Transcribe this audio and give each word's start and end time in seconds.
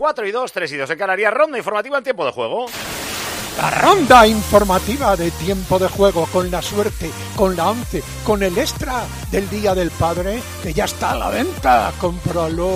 4 0.00 0.26
y 0.26 0.32
2, 0.32 0.50
3 0.50 0.72
y 0.72 0.76
2 0.78 0.90
en 0.92 0.98
Canarias. 0.98 1.34
Ronda 1.34 1.58
informativa 1.58 1.98
en 1.98 2.04
tiempo 2.04 2.24
de 2.24 2.32
juego. 2.32 2.64
La 3.58 3.70
ronda 3.70 4.26
informativa 4.26 5.14
de 5.14 5.30
tiempo 5.32 5.78
de 5.78 5.88
juego 5.88 6.26
con 6.32 6.50
la 6.50 6.62
suerte, 6.62 7.10
con 7.36 7.54
la 7.54 7.68
once, 7.68 8.02
con 8.24 8.42
el 8.42 8.56
extra 8.56 9.02
del 9.30 9.50
Día 9.50 9.74
del 9.74 9.90
Padre, 9.90 10.40
que 10.62 10.72
ya 10.72 10.86
está 10.86 11.10
a 11.10 11.16
la 11.16 11.28
venta. 11.28 11.92
Cómpralo. 12.00 12.70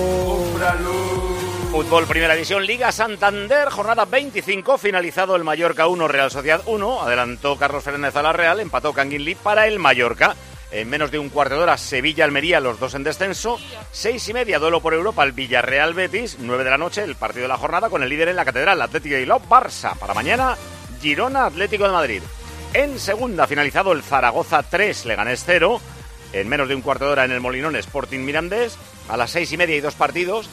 Fútbol 1.70 2.06
Primera 2.06 2.34
División 2.34 2.66
Liga 2.66 2.92
Santander, 2.92 3.70
jornada 3.70 4.04
25, 4.04 4.76
finalizado 4.76 5.34
el 5.34 5.44
Mallorca 5.44 5.86
1, 5.86 6.06
Real 6.06 6.30
Sociedad 6.30 6.60
1, 6.66 7.02
adelantó 7.04 7.56
Carlos 7.56 7.82
Fernández 7.82 8.14
a 8.16 8.22
la 8.22 8.34
Real, 8.34 8.60
empató 8.60 8.92
Canguilí 8.92 9.34
para 9.34 9.66
el 9.66 9.78
Mallorca. 9.78 10.36
En 10.74 10.90
menos 10.90 11.12
de 11.12 11.20
un 11.20 11.28
cuarto 11.28 11.54
de 11.54 11.62
hora, 11.62 11.78
Sevilla-Almería, 11.78 12.58
los 12.58 12.80
dos 12.80 12.94
en 12.94 13.04
descenso. 13.04 13.60
Seis 13.92 14.28
y 14.28 14.32
media, 14.32 14.58
duelo 14.58 14.80
por 14.80 14.92
Europa, 14.92 15.22
el 15.22 15.32
Villarreal-Betis. 15.32 16.38
Nueve 16.40 16.64
de 16.64 16.70
la 16.70 16.78
noche, 16.78 17.04
el 17.04 17.14
partido 17.14 17.42
de 17.42 17.48
la 17.48 17.56
jornada 17.56 17.88
con 17.88 18.02
el 18.02 18.08
líder 18.08 18.26
en 18.26 18.34
la 18.34 18.44
catedral, 18.44 18.82
Atlético 18.82 19.14
de 19.14 19.20
Bilbao, 19.20 19.40
Barça. 19.48 19.96
Para 19.96 20.14
mañana, 20.14 20.56
Girona, 21.00 21.46
Atlético 21.46 21.84
de 21.84 21.92
Madrid. 21.92 22.22
En 22.72 22.98
segunda, 22.98 23.46
finalizado 23.46 23.92
el 23.92 24.02
Zaragoza 24.02 24.64
3, 24.64 25.06
Leganés 25.06 25.44
0. 25.46 25.80
En 26.32 26.48
menos 26.48 26.66
de 26.66 26.74
un 26.74 26.82
cuarto 26.82 27.04
de 27.04 27.12
hora 27.12 27.24
en 27.24 27.30
el 27.30 27.40
Molinón, 27.40 27.76
Sporting 27.76 28.24
Mirandés. 28.24 28.76
A 29.08 29.16
las 29.16 29.30
seis 29.30 29.52
y 29.52 29.56
media 29.56 29.76
y 29.76 29.80
dos 29.80 29.94
partidos. 29.94 30.50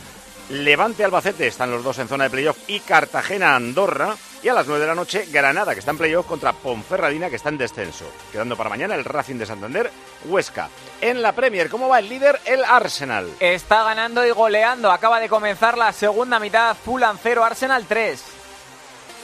Levante 0.51 1.03
Albacete, 1.03 1.47
están 1.47 1.71
los 1.71 1.83
dos 1.83 1.97
en 1.97 2.07
zona 2.07 2.25
de 2.25 2.29
playoff. 2.29 2.59
Y 2.67 2.81
Cartagena 2.81 3.55
Andorra. 3.55 4.15
Y 4.43 4.49
a 4.49 4.53
las 4.53 4.65
9 4.65 4.81
de 4.81 4.87
la 4.87 4.95
noche, 4.95 5.27
Granada, 5.31 5.73
que 5.73 5.79
está 5.79 5.91
en 5.91 5.99
playoff, 5.99 6.25
contra 6.25 6.53
Ponferradina, 6.53 7.29
que 7.29 7.35
está 7.35 7.49
en 7.49 7.59
descenso. 7.59 8.05
Quedando 8.31 8.57
para 8.57 8.71
mañana 8.71 8.95
el 8.95 9.05
Racing 9.05 9.35
de 9.35 9.45
Santander, 9.45 9.91
Huesca. 10.25 10.69
En 10.99 11.21
la 11.21 11.33
Premier, 11.33 11.69
¿cómo 11.69 11.87
va 11.87 11.99
el 11.99 12.09
líder? 12.09 12.39
El 12.45 12.63
Arsenal. 12.65 13.31
Está 13.39 13.83
ganando 13.83 14.25
y 14.25 14.31
goleando. 14.31 14.91
Acaba 14.91 15.19
de 15.19 15.29
comenzar 15.29 15.77
la 15.77 15.93
segunda 15.93 16.39
mitad. 16.39 16.75
Fulham 16.75 17.19
0, 17.21 17.43
Arsenal 17.43 17.85
3. 17.87 18.40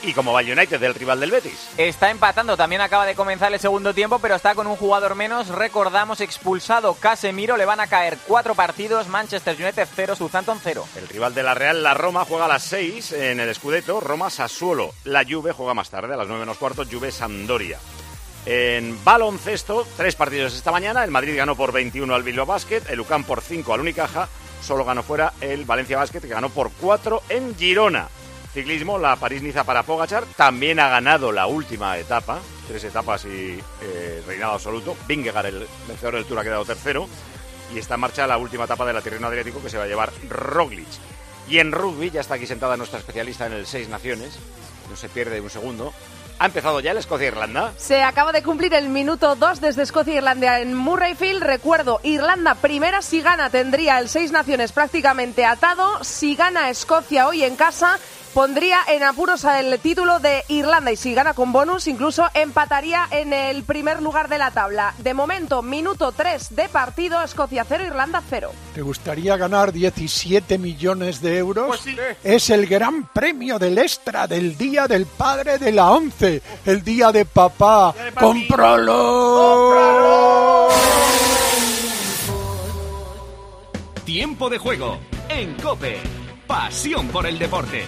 Y 0.04 0.14
como 0.14 0.32
va 0.32 0.42
el 0.42 0.52
United 0.52 0.80
del 0.80 0.94
rival 0.94 1.20
del 1.20 1.32
Betis. 1.32 1.70
Está 1.78 2.10
empatando, 2.12 2.56
también 2.56 2.82
acaba 2.82 3.06
de 3.06 3.16
comenzar 3.16 3.52
el 3.54 3.60
segundo 3.60 3.94
tiempo, 3.94 4.20
pero 4.20 4.36
está 4.36 4.56
con 4.56 4.68
un 4.68 4.76
jugador 4.76 5.16
menos. 5.16 5.48
Recordamos, 5.48 6.22
expulsado 6.22 6.94
Casemiro, 6.94 7.58
le 7.58 7.66
van 7.66 7.80
a 7.80 7.88
caer 7.88 8.18
cuatro 8.28 8.56
partidos. 8.56 9.08
Manchester 9.08 9.56
United 9.60 9.88
0, 9.96 10.16
Southampton 10.16 10.60
0. 10.64 10.88
El 10.96 11.08
rival 11.08 11.34
de 11.34 11.44
la 11.44 11.54
Real, 11.54 11.84
la 11.84 11.94
Roma, 11.94 12.26
juega 12.26 12.46
a 12.46 12.50
las 12.50 12.64
6 12.64 13.12
en 13.14 13.40
el 13.40 13.54
Scudetto. 13.54 14.00
Roma 14.00 14.30
Sassuolo. 14.30 14.94
La 15.04 15.24
Juve 15.28 15.52
juega 15.52 15.74
más 15.74 15.90
tarde, 15.90 16.14
a 16.14 16.18
las 16.18 16.28
9 16.28 16.42
menos 16.42 16.58
cuarto. 16.58 16.84
Juve 16.90 17.12
Sampdoria. 17.12 17.80
En 18.46 19.04
baloncesto, 19.04 19.86
tres 19.98 20.16
partidos 20.16 20.54
esta 20.54 20.72
mañana. 20.72 21.04
El 21.04 21.12
Madrid 21.12 21.36
ganó 21.36 21.56
por 21.56 21.74
21 21.74 22.16
al 22.16 22.24
Bilbao 22.24 22.46
Basket, 22.46 22.82
el 22.88 23.02
UCAM 23.02 23.26
por 23.26 23.42
5 23.42 23.74
al 23.74 23.82
Unicaja. 23.82 24.30
Solo 24.62 24.86
ganó 24.86 25.04
fuera 25.04 25.34
el 25.42 25.66
Valencia 25.66 25.98
Basket, 25.98 26.22
que 26.22 26.28
ganó 26.28 26.50
por 26.50 26.72
4 26.80 27.24
en 27.28 27.58
Girona. 27.58 28.08
Ciclismo, 28.58 28.98
la 28.98 29.16
París-Niza 29.18 29.66
para 29.66 29.84
Pogachar. 29.84 30.26
También 30.36 30.80
ha 30.80 30.90
ganado 30.90 31.32
la 31.32 31.46
última 31.46 31.96
etapa. 31.96 32.40
Tres 32.68 32.86
etapas 32.86 33.24
y 33.26 33.60
eh, 33.84 34.24
reinado 34.26 34.54
absoluto. 34.54 34.98
Vingegaard, 35.08 35.46
el 35.46 35.68
vencedor 35.88 36.16
del 36.16 36.26
Tour, 36.26 36.40
ha 36.40 36.44
quedado 36.44 36.66
tercero. 36.66 37.08
Y 37.72 37.78
está 37.78 37.94
en 37.94 38.00
marcha 38.00 38.26
la 38.26 38.40
última 38.40 38.64
etapa 38.64 38.84
de 38.84 38.94
la 38.94 39.02
Tirreno 39.02 39.28
Adriático 39.28 39.62
que 39.62 39.70
se 39.70 39.78
va 39.78 39.84
a 39.84 39.88
llevar 39.88 40.12
Roglic. 40.28 40.88
Y 41.48 41.60
en 41.60 41.72
rugby, 41.72 42.10
ya 42.10 42.22
está 42.22 42.34
aquí 42.34 42.48
sentada 42.48 42.76
nuestra 42.78 42.98
especialista 42.98 43.46
en 43.46 43.54
el 43.54 43.68
Seis 43.68 43.90
Naciones. 43.90 44.40
No 44.90 44.96
se 44.96 45.08
pierde 45.08 45.40
un 45.40 45.52
segundo. 45.52 45.94
¿Ha 46.40 46.46
empezado 46.46 46.80
ya 46.80 46.92
el 46.92 46.98
Escocia-Irlanda? 46.98 47.74
Se 47.78 48.04
acaba 48.04 48.32
de 48.32 48.44
cumplir 48.44 48.74
el 48.76 48.90
minuto 48.90 49.36
2 49.36 49.60
desde 49.60 49.84
Escocia-Irlanda 49.84 50.62
en 50.62 50.76
Murrayfield. 50.76 51.42
Recuerdo, 51.42 52.00
Irlanda 52.04 52.56
primera, 52.56 53.02
si 53.02 53.22
gana 53.22 53.50
tendría 53.50 54.00
el 54.00 54.08
Seis 54.08 54.32
Naciones 54.32 54.72
prácticamente 54.72 55.46
atado. 55.46 56.04
Si 56.04 56.36
gana 56.36 56.70
Escocia 56.70 57.28
hoy 57.28 57.44
en 57.44 57.56
casa, 57.56 58.00
pondría 58.38 58.82
en 58.88 59.02
apuros 59.02 59.44
el 59.46 59.80
título 59.80 60.20
de 60.20 60.44
Irlanda 60.48 60.92
y 60.92 60.96
si 60.96 61.16
gana 61.16 61.34
con 61.34 61.52
bonus 61.52 61.88
incluso 61.88 62.24
empataría 62.36 63.08
en 63.10 63.34
el 63.34 63.64
primer 63.64 64.00
lugar 64.00 64.30
de 64.30 64.38
la 64.38 64.52
tabla. 64.52 64.94
De 65.00 65.16
momento, 65.16 65.64
minuto 65.64 66.12
3 66.12 66.56
de 66.56 66.70
partido, 66.70 67.20
Escocia 67.24 67.66
0, 67.68 67.86
Irlanda 67.88 68.22
0. 68.30 68.52
¿Te 68.76 68.84
gustaría 68.84 69.38
ganar 69.38 69.74
17 69.74 70.60
millones 70.60 71.20
de 71.20 71.40
euros? 71.40 71.66
Pues 71.66 71.80
sí. 71.80 71.98
Es 72.24 72.52
el 72.52 72.68
gran 72.68 73.08
premio 73.08 73.58
del 73.58 73.80
extra 73.80 74.28
del 74.28 74.56
Día 74.56 74.88
del 74.88 75.08
Padre 75.08 75.58
de 75.58 75.72
la 75.72 75.90
Once, 75.90 76.44
el 76.64 76.84
Día 76.84 77.12
de 77.12 77.26
Papá. 77.26 77.96
¡Cómpralo! 78.14 79.74
Tiempo 84.06 84.48
de 84.48 84.60
juego 84.60 85.00
en 85.28 85.56
Cope. 85.56 86.00
Pasión 86.46 87.08
por 87.08 87.26
el 87.26 87.40
deporte. 87.40 87.88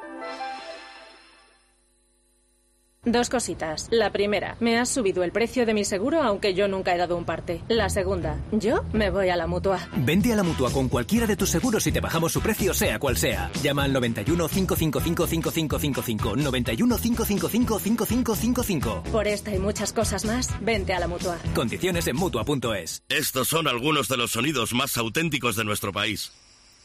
Dos 3.03 3.29
cositas. 3.29 3.87
La 3.89 4.11
primera, 4.11 4.57
me 4.59 4.77
has 4.77 4.87
subido 4.87 5.23
el 5.23 5.31
precio 5.31 5.65
de 5.65 5.73
mi 5.73 5.83
seguro 5.85 6.21
aunque 6.21 6.53
yo 6.53 6.67
nunca 6.67 6.93
he 6.93 6.99
dado 6.99 7.17
un 7.17 7.25
parte. 7.25 7.63
La 7.67 7.89
segunda, 7.89 8.39
yo 8.51 8.83
me 8.93 9.09
voy 9.09 9.29
a 9.29 9.35
la 9.35 9.47
mutua. 9.47 9.89
Vende 9.97 10.31
a 10.31 10.35
la 10.35 10.43
mutua 10.43 10.71
con 10.71 10.87
cualquiera 10.87 11.25
de 11.25 11.35
tus 11.35 11.49
seguros 11.49 11.87
y 11.87 11.91
te 11.91 11.99
bajamos 11.99 12.31
su 12.31 12.41
precio, 12.41 12.75
sea 12.75 12.99
cual 12.99 13.17
sea. 13.17 13.49
Llama 13.63 13.85
al 13.85 13.93
91 13.93 14.47
555 14.47 15.25
5555. 15.25 16.35
91 16.35 16.97
555 16.99 17.79
5555. 17.79 19.03
Por 19.11 19.27
esta 19.27 19.55
y 19.55 19.57
muchas 19.57 19.93
cosas 19.93 20.23
más, 20.23 20.51
vente 20.61 20.93
a 20.93 20.99
la 20.99 21.07
mutua. 21.07 21.39
Condiciones 21.55 22.05
en 22.05 22.17
mutua.es. 22.17 23.01
Estos 23.09 23.47
son 23.47 23.67
algunos 23.67 24.09
de 24.09 24.17
los 24.17 24.29
sonidos 24.29 24.73
más 24.75 24.95
auténticos 24.97 25.55
de 25.55 25.63
nuestro 25.63 25.91
país. 25.91 26.31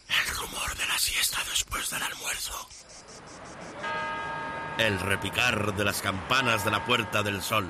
El 0.09 0.35
rumor 0.35 0.79
de 0.79 0.87
la 0.87 0.99
siesta 0.99 1.41
después 1.51 1.91
del 1.91 2.03
almuerzo. 2.03 2.55
El 4.79 5.01
repicar 5.01 5.75
de 5.75 5.85
las 5.85 6.03
campanas 6.03 6.65
de 6.65 6.71
la 6.71 6.85
Puerta 6.85 7.23
del 7.23 7.43
Sol. 7.43 7.67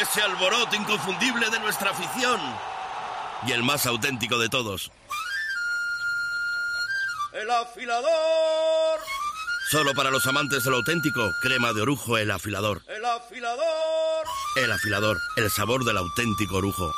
Ese 0.00 0.22
alboroto 0.22 0.74
inconfundible 0.74 1.50
de 1.50 1.60
nuestra 1.60 1.90
afición. 1.90 2.40
Y 3.46 3.52
el 3.52 3.62
más 3.62 3.84
auténtico 3.84 4.38
de 4.38 4.48
todos. 4.48 4.90
¡El 7.34 7.50
afilador! 7.50 9.00
Solo 9.70 9.92
para 9.94 10.10
los 10.10 10.26
amantes 10.26 10.64
de 10.64 10.70
lo 10.70 10.76
auténtico, 10.76 11.30
crema 11.40 11.72
de 11.72 11.82
orujo 11.82 12.16
el 12.16 12.30
afilador. 12.30 12.82
¡El 12.88 13.04
afilador! 13.04 14.26
El 14.56 14.72
afilador, 14.72 15.18
el 15.36 15.50
sabor 15.50 15.84
del 15.84 15.98
auténtico 15.98 16.56
orujo. 16.56 16.92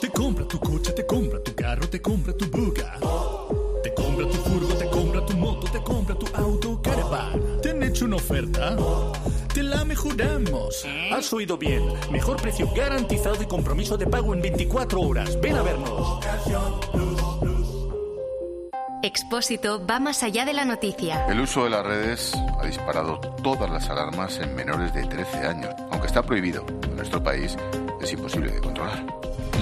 Te 0.00 0.10
compra 0.10 0.48
tu 0.48 0.58
coche, 0.58 0.92
te 0.92 1.06
compra 1.06 1.42
tu 1.42 1.54
carro, 1.54 1.88
te 1.88 2.02
compra 2.02 2.36
tu 2.36 2.50
compra 6.44 6.60
tu 6.60 6.68
auto, 6.68 6.82
caravan. 6.82 7.60
¿Te 7.62 7.70
han 7.70 7.82
hecho 7.82 8.04
una 8.04 8.16
oferta? 8.16 8.76
Te 9.52 9.62
la 9.62 9.84
mejoramos. 9.84 10.84
Has 11.12 11.32
oído 11.32 11.56
bien. 11.56 11.82
Mejor 12.10 12.40
precio 12.40 12.68
garantizado 12.74 13.42
y 13.42 13.46
compromiso 13.46 13.96
de 13.96 14.06
pago 14.06 14.34
en 14.34 14.42
24 14.42 15.00
horas. 15.00 15.40
Ven 15.40 15.56
a 15.56 15.62
vernos. 15.62 16.24
Expósito 19.02 19.84
va 19.86 20.00
más 20.00 20.22
allá 20.22 20.46
de 20.46 20.54
la 20.54 20.64
noticia. 20.64 21.26
El 21.26 21.40
uso 21.40 21.64
de 21.64 21.70
las 21.70 21.84
redes 21.84 22.32
ha 22.58 22.66
disparado 22.66 23.20
todas 23.42 23.70
las 23.70 23.88
alarmas 23.90 24.38
en 24.38 24.54
menores 24.54 24.94
de 24.94 25.06
13 25.06 25.36
años. 25.46 25.74
Aunque 25.90 26.06
está 26.06 26.22
prohibido 26.22 26.64
en 26.84 26.96
nuestro 26.96 27.22
país, 27.22 27.54
es 28.00 28.12
imposible 28.12 28.50
de 28.50 28.60
controlar. 28.60 29.04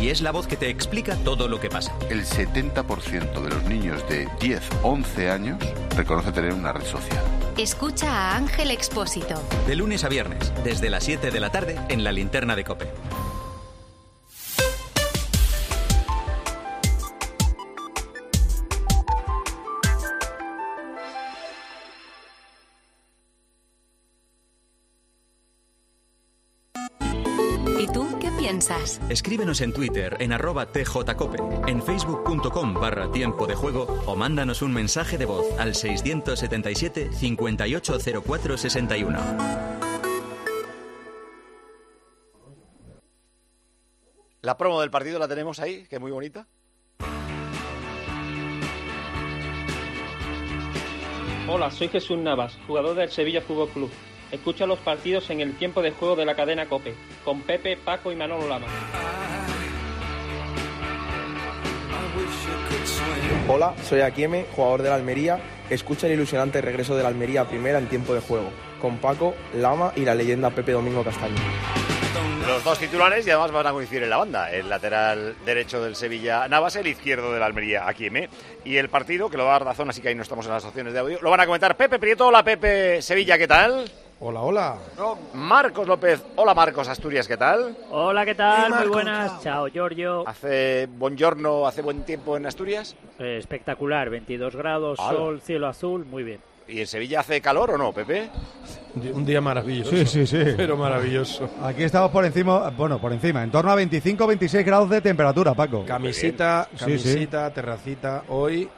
Y 0.01 0.09
es 0.09 0.21
la 0.21 0.33
voz 0.33 0.47
que 0.47 0.57
te 0.57 0.69
explica 0.69 1.17
todo 1.17 1.49
lo 1.49 1.61
que 1.61 1.69
pasa. 1.69 1.95
El 2.11 2.25
70% 2.25 3.41
de 3.43 3.51
los 3.51 3.65
niños 3.65 4.07
de 4.09 4.27
10-11 4.29 5.31
años 5.31 5.59
reconoce 5.97 6.33
tener 6.33 6.53
una 6.53 6.73
red 6.73 6.85
social. 6.85 7.23
Escucha 7.57 8.11
a 8.11 8.37
Ángel 8.37 8.71
Expósito. 8.71 9.43
De 9.67 9.77
lunes 9.77 10.05
a 10.05 10.09
viernes, 10.09 10.53
desde 10.65 10.91
las 10.91 11.05
7 11.05 11.31
de 11.31 11.41
la 11.41 11.51
tarde, 11.51 11.79
en 11.89 12.03
la 12.03 12.13
linterna 12.13 12.57
de 12.57 12.65
Cope. 12.65 12.91
Piensas? 28.63 29.01
Escríbenos 29.09 29.61
en 29.61 29.73
Twitter 29.73 30.17
en 30.21 30.33
arroba 30.33 30.67
tjcope, 30.67 31.39
en 31.67 31.83
facebook.com 31.83 32.75
barra 32.75 33.11
tiempo 33.11 33.47
de 33.47 33.55
juego 33.55 33.87
o 34.07 34.15
mándanos 34.17 34.63
un 34.63 34.73
mensaje 34.73 35.19
de 35.19 35.27
voz 35.27 35.47
al 35.59 35.75
677 35.75 37.11
580461. 37.13 39.19
La 44.43 44.57
promo 44.57 44.81
del 44.81 44.91
partido 44.91 45.19
la 45.21 45.29
tenemos 45.29 45.61
ahí, 45.61 45.87
que 45.89 45.97
es 45.97 46.01
muy 46.01 46.11
bonita. 46.11 46.49
Hola, 51.49 51.71
soy 51.71 51.89
Jesús 51.89 52.19
Navas, 52.19 52.59
jugador 52.67 52.97
del 52.97 53.11
Sevilla 53.11 53.41
Fútbol 53.41 53.69
Club. 53.69 53.91
Escucha 54.33 54.65
los 54.65 54.79
partidos 54.79 55.29
en 55.29 55.43
el 55.43 55.57
tiempo 55.59 55.83
de 55.83 55.91
juego 55.91 56.17
de 56.17 56.25
la 56.25 56.35
cadena 56.35 56.65
Cope, 56.67 56.95
con 57.23 57.43
Pepe, 57.43 57.77
Paco 57.77 58.11
y 58.11 58.17
Manolo 58.17 58.49
Lama. 58.49 58.67
Hola, 63.47 63.75
soy 63.83 64.01
Akieme, 64.01 64.47
jugador 64.57 64.83
de 64.83 64.89
la 64.89 64.95
Almería. 64.95 65.39
Escucha 65.69 66.07
el 66.07 66.15
ilusionante 66.15 66.63
regreso 66.63 66.97
de 66.97 67.03
la 67.03 67.11
Almería 67.11 67.45
primera 67.45 67.79
en 67.79 67.89
tiempo 67.89 68.15
de 68.15 68.21
juego, 68.21 68.51
con 68.81 68.97
Paco, 68.97 69.35
Lama 69.55 69.93
y 69.97 70.01
la 70.01 70.15
leyenda 70.15 70.49
Pepe 70.49 70.73
Domingo 70.73 71.05
Castaño. 71.05 71.37
Los 72.47 72.65
dos 72.65 72.79
titulares 72.79 73.27
y 73.27 73.31
además 73.31 73.53
van 73.53 73.67
a 73.67 73.73
coincidir 73.73 74.03
en 74.05 74.11
la 74.11 74.17
banda. 74.17 74.51
El 74.51 74.69
lateral 74.71 75.37
derecho 75.45 75.83
del 75.83 75.95
Sevilla 75.95 76.49
Navas, 76.49 76.75
el 76.77 76.87
izquierdo 76.87 77.35
de 77.35 77.39
la 77.39 77.47
Almería 77.47 77.87
Akieme. 77.87 78.31
Y 78.65 78.77
el 78.77 78.89
partido, 78.89 79.29
que 79.29 79.37
lo 79.37 79.45
va 79.45 79.51
a 79.51 79.59
dar 79.59 79.67
Dazón, 79.67 79.91
así 79.91 80.01
que 80.01 80.09
ahí 80.09 80.15
no 80.15 80.23
estamos 80.23 80.47
en 80.47 80.53
las 80.53 80.65
opciones 80.65 80.95
de 80.95 80.99
audio, 80.99 81.19
lo 81.21 81.31
van 81.31 81.41
a 81.41 81.47
comentar 81.47 81.77
Pepe 81.77 81.99
Prieto. 81.99 82.29
Hola 82.29 82.43
Pepe 82.43 83.03
Sevilla, 83.03 83.37
¿qué 83.37 83.47
tal? 83.47 83.85
Hola, 84.25 84.41
hola. 84.43 84.77
Marcos 85.35 85.89
López. 85.89 86.23
Hola 86.37 86.55
Marcos 86.55 86.87
Asturias, 86.87 87.27
¿qué 87.27 87.37
tal? 87.37 87.77
Hola, 87.91 88.25
¿qué 88.25 88.37
tal? 88.37 88.73
Muy 88.73 88.87
buenas. 88.87 89.43
Chao, 89.43 89.67
Giorgio. 89.67 90.23
Hace 90.29 90.87
buongiorno, 90.87 91.67
hace 91.67 91.83
buen 91.83 92.05
tiempo 92.05 92.37
en 92.37 92.47
Asturias. 92.47 92.95
Eh, 93.19 93.39
espectacular, 93.39 94.11
22 94.11 94.55
grados, 94.55 94.99
sol, 94.99 95.41
cielo 95.41 95.67
azul, 95.67 96.05
muy 96.05 96.23
bien. 96.23 96.41
¿Y 96.69 96.79
en 96.81 96.87
Sevilla 96.87 97.21
hace 97.21 97.41
calor 97.41 97.73
o 97.73 97.79
no, 97.79 97.93
Pepe? 97.93 98.31
Un 99.13 99.27
día 99.27 99.41
maravilloso. 99.41 99.91
Sí, 99.91 100.07
sí, 100.07 100.25
sí. 100.25 100.45
Pero 100.57 100.77
maravilloso. 100.77 101.51
Aquí 101.61 101.83
estamos 101.83 102.13
por 102.13 102.25
encima, 102.25 102.71
bueno, 102.71 103.01
por 103.01 103.13
encima, 103.13 103.43
en 103.43 103.51
torno 103.51 103.73
a 103.73 103.77
25-26 103.77 104.65
grados 104.65 104.89
de 104.89 105.01
temperatura, 105.01 105.53
Paco. 105.55 105.85
Camisita, 105.85 106.69
Sí, 106.71 106.79
sí. 106.79 106.85
camisita, 106.85 107.53
terracita. 107.53 108.23
Hoy, 108.29 108.69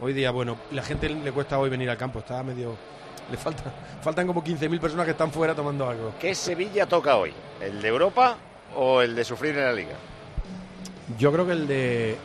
hoy 0.00 0.14
día, 0.14 0.30
bueno, 0.30 0.56
la 0.72 0.82
gente 0.82 1.10
le 1.10 1.30
cuesta 1.32 1.58
hoy 1.58 1.68
venir 1.68 1.90
al 1.90 1.98
campo. 1.98 2.20
Está 2.20 2.42
medio. 2.42 2.93
Le 3.30 3.36
falta, 3.36 3.64
faltan 4.02 4.26
como 4.26 4.42
15.000 4.44 4.80
personas 4.80 5.04
que 5.06 5.12
están 5.12 5.30
fuera 5.30 5.54
tomando 5.54 5.88
algo. 5.88 6.12
¿Qué 6.20 6.34
Sevilla 6.34 6.86
toca 6.86 7.16
hoy? 7.16 7.32
¿El 7.60 7.80
de 7.80 7.88
Europa 7.88 8.36
o 8.76 9.00
el 9.00 9.14
de 9.14 9.24
sufrir 9.24 9.56
en 9.56 9.64
la 9.64 9.72
Liga? 9.72 9.94
Yo 11.18 11.32
creo 11.32 11.46
que 11.46 11.52
el 11.52 11.66
de. 11.66 12.16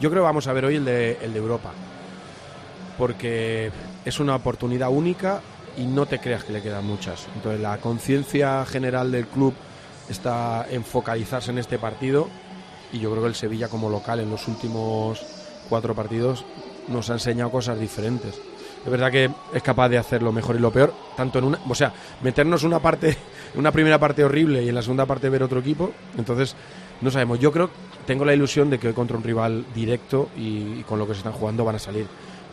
Yo 0.00 0.10
creo 0.10 0.22
que 0.22 0.26
vamos 0.26 0.46
a 0.46 0.52
ver 0.52 0.64
hoy 0.64 0.76
el 0.76 0.84
de, 0.84 1.18
el 1.22 1.32
de 1.32 1.38
Europa. 1.38 1.72
Porque 2.96 3.70
es 4.04 4.20
una 4.20 4.36
oportunidad 4.36 4.90
única 4.90 5.40
y 5.76 5.84
no 5.84 6.06
te 6.06 6.18
creas 6.18 6.44
que 6.44 6.52
le 6.52 6.62
quedan 6.62 6.86
muchas. 6.86 7.26
Entonces, 7.34 7.60
la 7.60 7.78
conciencia 7.78 8.64
general 8.66 9.10
del 9.10 9.26
club 9.26 9.54
está 10.08 10.66
en 10.70 10.84
focalizarse 10.84 11.50
en 11.50 11.58
este 11.58 11.78
partido. 11.78 12.28
Y 12.92 12.98
yo 12.98 13.10
creo 13.10 13.22
que 13.22 13.28
el 13.28 13.34
Sevilla, 13.34 13.68
como 13.68 13.88
local, 13.88 14.20
en 14.20 14.30
los 14.30 14.48
últimos 14.48 15.24
cuatro 15.68 15.94
partidos, 15.94 16.44
nos 16.88 17.08
ha 17.10 17.14
enseñado 17.14 17.50
cosas 17.50 17.78
diferentes. 17.78 18.40
Es 18.84 18.90
verdad 18.90 19.10
que 19.10 19.30
es 19.52 19.62
capaz 19.62 19.88
de 19.88 19.98
hacer 19.98 20.22
lo 20.22 20.32
mejor 20.32 20.56
y 20.56 20.58
lo 20.58 20.70
peor, 20.70 20.94
tanto 21.16 21.38
en 21.38 21.44
una, 21.44 21.60
o 21.68 21.74
sea, 21.74 21.92
meternos 22.22 22.62
una 22.62 22.78
parte, 22.78 23.16
una 23.54 23.70
primera 23.72 23.98
parte 23.98 24.24
horrible 24.24 24.62
y 24.62 24.68
en 24.68 24.74
la 24.74 24.82
segunda 24.82 25.06
parte 25.06 25.28
ver 25.28 25.42
otro 25.42 25.60
equipo. 25.60 25.92
Entonces, 26.16 26.56
no 27.00 27.10
sabemos. 27.10 27.38
Yo 27.38 27.52
creo, 27.52 27.70
tengo 28.06 28.24
la 28.24 28.34
ilusión 28.34 28.70
de 28.70 28.78
que 28.78 28.88
hoy 28.88 28.94
contra 28.94 29.16
un 29.16 29.22
rival 29.22 29.66
directo 29.74 30.30
y, 30.36 30.82
con 30.84 30.98
lo 30.98 31.06
que 31.06 31.12
se 31.12 31.18
están 31.18 31.32
jugando 31.32 31.64
van 31.64 31.76
a 31.76 31.78
salir 31.78 32.06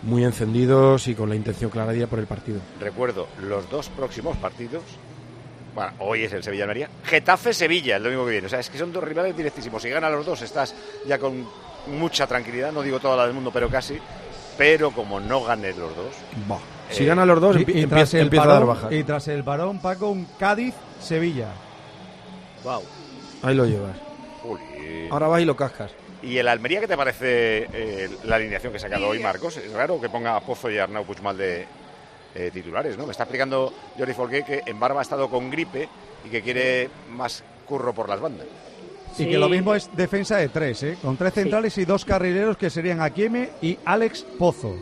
muy 0.03 0.23
encendidos 0.23 1.07
y 1.07 1.15
con 1.15 1.29
la 1.29 1.35
intención 1.35 1.71
clara 1.71 1.91
de 1.91 1.99
ir 1.99 2.07
por 2.07 2.19
el 2.19 2.27
partido. 2.27 2.59
Recuerdo, 2.79 3.27
los 3.41 3.69
dos 3.69 3.89
próximos 3.89 4.37
partidos. 4.37 4.83
Bueno, 5.73 5.93
hoy 5.99 6.23
es 6.23 6.33
el 6.33 6.43
Sevilla-Almería. 6.43 6.89
Getafe-Sevilla 7.05 7.97
el 7.97 8.03
domingo 8.03 8.25
que 8.25 8.31
viene. 8.31 8.47
O 8.47 8.49
sea, 8.49 8.59
es 8.59 8.69
que 8.69 8.77
son 8.77 8.91
dos 8.91 9.03
rivales 9.03 9.35
directísimos. 9.37 9.81
Si 9.81 9.89
ganan 9.89 10.11
los 10.11 10.25
dos, 10.25 10.41
estás 10.41 10.73
ya 11.07 11.19
con 11.19 11.47
mucha 11.87 12.25
tranquilidad. 12.27 12.71
No 12.71 12.81
digo 12.81 12.99
toda 12.99 13.15
la 13.15 13.25
del 13.25 13.33
mundo, 13.33 13.51
pero 13.53 13.69
casi. 13.69 13.97
Pero 14.57 14.91
como 14.91 15.19
no 15.19 15.43
ganes 15.43 15.77
los 15.77 15.95
dos. 15.95 16.13
Si 16.89 17.03
eh, 17.03 17.07
ganan 17.07 17.27
los 17.27 17.39
dos, 17.41 17.57
Y- 17.59 17.65
tras 17.65 17.75
empieza, 17.75 18.17
el 18.17 18.23
empieza 18.23 18.45
a 18.45 18.47
dar 18.53 18.65
bajas. 18.65 18.91
y 18.91 19.03
tras 19.03 19.27
el 19.27 19.43
varón, 19.43 19.79
Paco, 19.79 20.09
un 20.09 20.25
Cádiz-Sevilla. 20.39 21.49
Wow. 22.63 22.81
Ahí 23.43 23.55
lo 23.55 23.65
llevas. 23.65 23.95
Juli. 24.41 25.07
Ahora 25.11 25.27
vas 25.27 25.41
y 25.41 25.45
lo 25.45 25.55
cascas. 25.55 25.91
¿Y 26.23 26.37
el 26.37 26.47
Almería 26.47 26.79
qué 26.79 26.87
te 26.87 26.97
parece 26.97 27.67
eh, 27.71 28.09
la 28.23 28.37
alineación 28.37 28.71
que 28.73 28.77
ha 28.77 28.81
sacado 28.81 29.07
hoy 29.09 29.19
Marcos? 29.19 29.57
Es 29.57 29.71
raro 29.71 30.01
que 30.01 30.09
ponga 30.09 30.35
a 30.35 30.39
Pozo 30.41 30.69
y 30.71 30.77
Arnau 30.77 31.05
Puigmal 31.05 31.37
de 31.37 31.65
eh, 32.33 32.49
titulares, 32.51 32.97
¿no? 32.97 33.05
Me 33.05 33.11
está 33.11 33.23
explicando 33.23 33.71
Jordi 33.97 34.13
Folqué 34.13 34.43
que 34.43 34.63
en 34.65 34.79
Barba 34.79 34.99
ha 34.99 35.03
estado 35.03 35.29
con 35.29 35.51
gripe 35.51 35.87
y 36.25 36.29
que 36.29 36.41
quiere 36.41 36.89
más 37.11 37.43
curro 37.67 37.93
por 37.93 38.09
las 38.09 38.19
bandas. 38.19 38.47
Y 39.19 39.25
que 39.25 39.37
lo 39.37 39.49
mismo 39.49 39.73
es 39.73 39.89
defensa 39.95 40.37
de 40.37 40.49
tres, 40.49 40.83
¿eh? 40.83 40.97
con 41.01 41.17
tres 41.17 41.33
centrales 41.33 41.77
y 41.77 41.85
dos 41.85 42.05
carrileros 42.05 42.57
que 42.57 42.69
serían 42.69 43.01
Akieme 43.01 43.49
y 43.61 43.77
Alex 43.85 44.23
Pozo. 44.37 44.75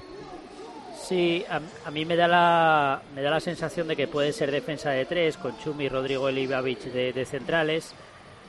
Sí, 1.02 1.46
a, 1.50 1.62
a 1.88 1.92
mí 1.92 2.04
me 2.04 2.16
da 2.16 2.28
la 2.28 3.02
me 3.14 3.22
da 3.22 3.30
la 3.30 3.40
sensación 3.40 3.88
de 3.88 3.96
que 3.96 4.08
puede 4.08 4.34
ser 4.34 4.52
defensa 4.52 4.90
de 4.90 5.06
tres 5.06 5.38
con 5.38 5.58
Chumi, 5.60 5.88
Rodrigo 5.88 6.28
Elibavich 6.30 6.86
de, 6.86 7.14
de 7.14 7.26
centrales, 7.26 7.94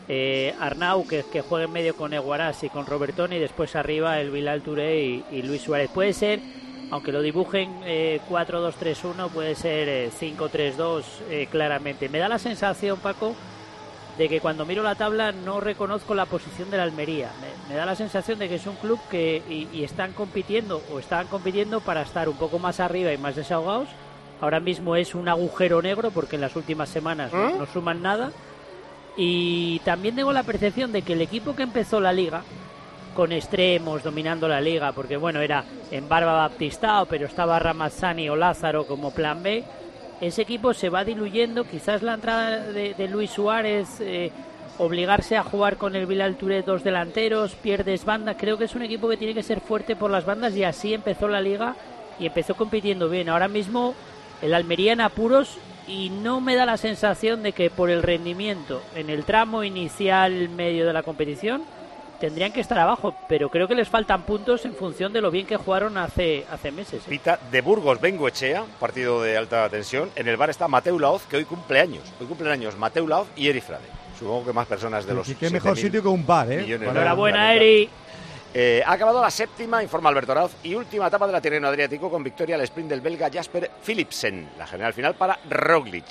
eh, 0.08 0.54
Arnau 0.58 1.06
que, 1.06 1.24
que 1.30 1.42
juegue 1.42 1.66
en 1.66 1.72
medio 1.72 1.94
con 1.94 2.14
Eguaras 2.14 2.64
y 2.64 2.70
con 2.70 2.86
Robertoni 2.86 3.36
y 3.36 3.40
después 3.40 3.76
arriba 3.76 4.20
el 4.20 4.30
Bilal 4.30 4.62
Touré 4.62 5.02
y, 5.04 5.24
y 5.30 5.42
Luis 5.42 5.62
Suárez. 5.62 5.90
Puede 5.92 6.14
ser, 6.14 6.40
aunque 6.90 7.12
lo 7.12 7.20
dibujen 7.20 7.80
eh, 7.84 8.20
4-2-3-1, 8.30 9.28
puede 9.30 9.54
ser 9.54 9.88
eh, 9.88 10.10
5-3-2 10.18 11.02
eh, 11.28 11.48
claramente. 11.50 12.08
Me 12.08 12.18
da 12.18 12.28
la 12.28 12.38
sensación, 12.38 12.98
Paco, 13.00 13.34
de 14.18 14.28
que 14.28 14.40
cuando 14.40 14.64
miro 14.64 14.82
la 14.82 14.94
tabla 14.94 15.30
no 15.32 15.60
reconozco 15.60 16.14
la 16.14 16.24
posición 16.26 16.70
de 16.70 16.78
la 16.78 16.84
Almería. 16.84 17.30
Me, 17.40 17.74
me 17.74 17.76
da 17.78 17.84
la 17.84 17.94
sensación 17.94 18.38
de 18.38 18.48
que 18.48 18.54
es 18.54 18.66
un 18.66 18.76
club 18.76 18.98
que 19.10 19.42
y, 19.48 19.68
y 19.76 19.84
están 19.84 20.12
compitiendo 20.12 20.82
o 20.92 20.98
están 20.98 21.26
compitiendo 21.26 21.80
para 21.80 22.02
estar 22.02 22.28
un 22.28 22.36
poco 22.36 22.58
más 22.58 22.80
arriba 22.80 23.12
y 23.12 23.18
más 23.18 23.36
desahogados. 23.36 23.88
Ahora 24.40 24.60
mismo 24.60 24.96
es 24.96 25.14
un 25.14 25.28
agujero 25.28 25.82
negro 25.82 26.10
porque 26.10 26.36
en 26.36 26.42
las 26.42 26.56
últimas 26.56 26.88
semanas 26.88 27.32
no- 27.32 27.48
¿Eh? 27.50 27.54
no 27.58 27.66
suman 27.66 28.00
nada. 28.02 28.32
Y 29.16 29.78
también 29.80 30.14
tengo 30.14 30.32
la 30.32 30.42
percepción 30.42 30.92
de 30.92 31.02
que 31.02 31.14
el 31.14 31.22
equipo 31.22 31.56
que 31.56 31.62
empezó 31.62 32.00
la 32.00 32.12
liga 32.12 32.42
con 33.14 33.32
extremos 33.32 34.02
dominando 34.02 34.46
la 34.46 34.60
liga, 34.60 34.92
porque 34.92 35.16
bueno, 35.16 35.40
era 35.40 35.64
en 35.90 36.06
Barba 36.06 36.34
Baptistao, 36.34 37.06
pero 37.06 37.24
estaba 37.24 37.58
Ramazzani 37.58 38.28
o 38.28 38.36
Lázaro 38.36 38.86
como 38.86 39.10
plan 39.12 39.42
B, 39.42 39.64
ese 40.20 40.42
equipo 40.42 40.72
se 40.74 40.88
va 40.88 41.04
diluyendo, 41.04 41.64
quizás 41.64 42.02
la 42.02 42.14
entrada 42.14 42.58
de, 42.72 43.08
Luis 43.08 43.30
Suárez, 43.30 44.00
eh, 44.00 44.32
obligarse 44.78 45.36
a 45.36 45.42
jugar 45.42 45.76
con 45.76 45.96
el 45.96 46.06
Bilal 46.06 46.36
Touré 46.36 46.62
dos 46.62 46.84
delanteros, 46.84 47.54
pierdes 47.54 48.04
banda, 48.04 48.36
creo 48.36 48.58
que 48.58 48.64
es 48.64 48.74
un 48.74 48.82
equipo 48.82 49.08
que 49.08 49.16
tiene 49.16 49.34
que 49.34 49.42
ser 49.42 49.60
fuerte 49.60 49.96
por 49.96 50.10
las 50.10 50.24
bandas 50.24 50.54
y 50.54 50.64
así 50.64 50.94
empezó 50.94 51.28
la 51.28 51.40
liga 51.40 51.76
y 52.18 52.26
empezó 52.26 52.54
compitiendo 52.54 53.08
bien. 53.08 53.28
Ahora 53.28 53.48
mismo 53.48 53.94
el 54.42 54.54
Almería 54.54 54.92
en 54.92 55.00
apuros 55.00 55.58
y 55.88 56.10
no 56.10 56.40
me 56.40 56.56
da 56.56 56.66
la 56.66 56.76
sensación 56.76 57.42
de 57.42 57.52
que 57.52 57.70
por 57.70 57.90
el 57.90 58.02
rendimiento 58.02 58.82
en 58.94 59.08
el 59.08 59.24
tramo 59.24 59.64
inicial 59.64 60.48
medio 60.48 60.86
de 60.86 60.92
la 60.92 61.02
competición 61.02 61.62
tendrían 62.18 62.52
que 62.52 62.60
estar 62.60 62.78
abajo, 62.78 63.14
pero 63.28 63.50
creo 63.50 63.68
que 63.68 63.74
les 63.74 63.88
faltan 63.88 64.22
puntos 64.22 64.64
en 64.64 64.74
función 64.74 65.12
de 65.12 65.20
lo 65.20 65.30
bien 65.30 65.46
que 65.46 65.56
jugaron 65.56 65.96
hace, 65.98 66.44
hace 66.50 66.70
meses. 66.72 67.02
¿eh? 67.02 67.08
Pita 67.08 67.38
de 67.50 67.60
Burgos 67.60 68.00
Bengo 68.00 68.28
Echea, 68.28 68.64
partido 68.80 69.22
de 69.22 69.36
alta 69.36 69.68
tensión. 69.68 70.10
En 70.16 70.28
el 70.28 70.36
bar 70.36 70.50
está 70.50 70.68
Mateu 70.68 70.98
Laoz, 70.98 71.26
que 71.26 71.36
hoy 71.36 71.44
cumple 71.44 71.80
años. 71.80 72.02
Hoy 72.20 72.26
cumplen 72.26 72.50
años 72.50 72.76
Mateu 72.76 73.06
Laoz 73.06 73.28
y 73.36 73.48
Eri 73.48 73.60
Frade. 73.60 73.86
Supongo 74.18 74.46
que 74.46 74.52
más 74.52 74.66
personas 74.66 75.04
de 75.06 75.14
los 75.14 75.28
Y 75.28 75.34
qué 75.34 75.50
mejor 75.50 75.76
7.000 75.76 75.80
sitio 75.80 76.02
que 76.02 76.08
un 76.08 76.26
bar, 76.26 76.50
¿eh? 76.50 76.74
Enhorabuena. 76.74 77.54
Eri. 77.54 77.88
Eh, 78.54 78.82
ha 78.86 78.92
acabado 78.92 79.20
la 79.20 79.30
séptima, 79.30 79.82
informa 79.82 80.08
Alberto 80.08 80.32
Arauz, 80.32 80.52
y 80.62 80.74
última 80.74 81.08
etapa 81.08 81.26
de 81.26 81.32
la 81.34 81.42
Tirreno 81.42 81.68
Adriático 81.68 82.10
con 82.10 82.24
victoria 82.24 82.54
al 82.54 82.62
sprint 82.62 82.88
del 82.88 83.02
belga 83.02 83.28
Jasper 83.30 83.70
Philipsen. 83.84 84.48
La 84.56 84.66
general 84.66 84.94
final 84.94 85.14
para 85.14 85.38
Roglic, 85.50 86.06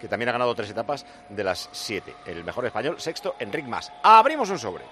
que 0.00 0.08
también 0.08 0.30
ha 0.30 0.32
ganado 0.32 0.52
tres 0.56 0.70
etapas 0.70 1.06
de 1.28 1.44
las 1.44 1.68
siete. 1.70 2.14
El 2.26 2.42
mejor 2.42 2.66
español, 2.66 2.96
sexto, 2.98 3.36
Enric 3.38 3.66
Mas. 3.66 3.92
Abrimos 4.02 4.50
un 4.50 4.58
sobre. 4.58 4.82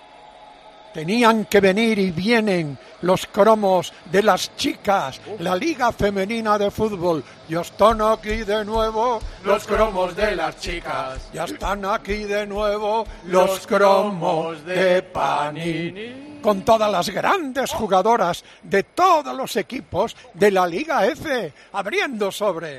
Tenían 0.92 1.44
que 1.44 1.60
venir 1.60 1.98
y 1.98 2.10
vienen 2.10 2.78
los 3.02 3.26
cromos 3.26 3.92
de 4.10 4.22
las 4.22 4.56
chicas, 4.56 5.20
la 5.38 5.54
Liga 5.54 5.92
Femenina 5.92 6.58
de 6.58 6.70
Fútbol. 6.70 7.22
Ya 7.48 7.60
están 7.60 8.00
aquí 8.02 8.38
de 8.44 8.64
nuevo 8.64 9.20
los 9.44 9.66
cromos 9.66 10.16
de 10.16 10.34
las 10.34 10.58
chicas. 10.58 11.28
Ya 11.32 11.44
están 11.44 11.84
aquí 11.84 12.24
de 12.24 12.46
nuevo 12.46 13.06
los 13.26 13.66
cromos 13.66 14.64
de 14.64 15.02
Panini. 15.02 16.40
Con 16.42 16.62
todas 16.62 16.90
las 16.90 17.08
grandes 17.10 17.72
jugadoras 17.72 18.44
de 18.62 18.82
todos 18.84 19.34
los 19.34 19.56
equipos 19.56 20.16
de 20.34 20.50
la 20.50 20.66
Liga 20.66 21.06
F, 21.06 21.52
abriendo 21.72 22.30
sobre. 22.30 22.78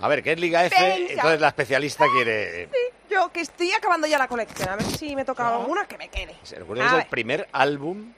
A 0.00 0.08
ver, 0.08 0.22
¿qué 0.22 0.32
es 0.32 0.40
Liga 0.40 0.64
F? 0.64 1.12
Entonces 1.12 1.40
la 1.40 1.48
especialista 1.48 2.04
quiere... 2.12 2.68
Yo 3.10 3.32
que 3.32 3.40
estoy 3.40 3.72
acabando 3.72 4.06
ya 4.06 4.18
la 4.18 4.28
colección, 4.28 4.68
a 4.68 4.76
ver 4.76 4.84
si 4.84 5.16
me 5.16 5.24
toca 5.24 5.48
alguna 5.48 5.86
que 5.86 5.98
me 5.98 6.08
quede. 6.08 6.36
Recuerdo 6.56 6.84
es 6.84 6.92
el 6.92 7.06
primer 7.06 7.48
álbum 7.52 8.12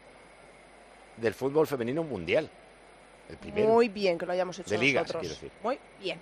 del 1.17 1.33
fútbol 1.33 1.67
femenino 1.67 2.03
mundial. 2.03 2.51
El 3.29 3.37
primero. 3.37 3.69
Muy 3.69 3.89
bien 3.89 4.19
que 4.19 4.27
lo 4.27 4.33
hayamos 4.33 4.59
hecho 4.59 4.69
De 4.69 4.79
ligas, 4.79 5.03
nosotros. 5.05 5.21
quiero 5.21 5.35
decir. 5.35 5.53
Muy 5.63 5.79
bien. 6.01 6.21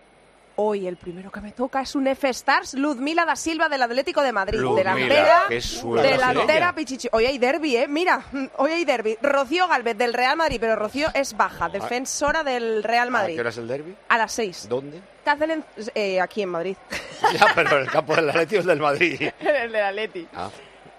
Hoy 0.61 0.89
el 0.89 0.97
primero 0.97 1.31
que 1.31 1.41
me 1.41 1.53
toca 1.53 1.83
es 1.83 1.95
un 1.95 2.09
F-Stars, 2.09 2.75
Ludmila 2.75 3.25
da 3.25 3.37
Silva 3.37 3.69
del 3.69 3.81
Atlético 3.81 4.23
de 4.23 4.33
Madrid. 4.33 4.59
Delantera, 4.59 5.45
delantera. 5.49 6.75
Pichichi. 6.75 7.09
Hoy 7.13 7.27
hay 7.27 7.39
derby, 7.39 7.77
¿eh? 7.77 7.87
Mira, 7.87 8.25
hoy 8.57 8.73
hay 8.73 8.85
derby. 8.85 9.17
Rocío 9.23 9.69
Galvez 9.69 9.97
del 9.97 10.13
Real 10.13 10.37
Madrid, 10.37 10.59
pero 10.61 10.75
Rocío 10.75 11.11
es 11.15 11.37
baja, 11.37 11.69
defensora 11.69 12.43
del 12.43 12.83
Real 12.83 13.07
¿A 13.07 13.11
Madrid. 13.13 13.35
qué 13.37 13.41
hora 13.41 13.51
es 13.51 13.59
el 13.59 13.69
derby? 13.69 13.95
A 14.09 14.19
las 14.19 14.33
seis. 14.33 14.67
¿Dónde? 14.69 15.01
Cáceres, 15.25 15.61
eh, 15.95 16.21
aquí 16.21 16.43
en 16.43 16.49
Madrid. 16.49 16.77
Ya, 17.33 17.47
pero 17.55 17.79
el 17.79 17.89
campo 17.89 18.17
del 18.17 18.29
Atleti 18.29 18.57
el 18.57 18.67
del 18.67 18.81
Madrid. 18.81 19.31
el 19.41 19.71
del 19.71 19.85
Atleti. 19.85 20.27
Ah. 20.35 20.51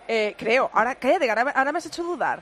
Eh, 0.08 0.36
creo. 0.38 0.70
Ahora, 0.74 0.96
cállate, 0.96 1.30
ahora, 1.30 1.52
ahora 1.54 1.72
me 1.74 1.80
has 1.80 1.86
hecho 1.86 2.04
dudar. 2.04 2.40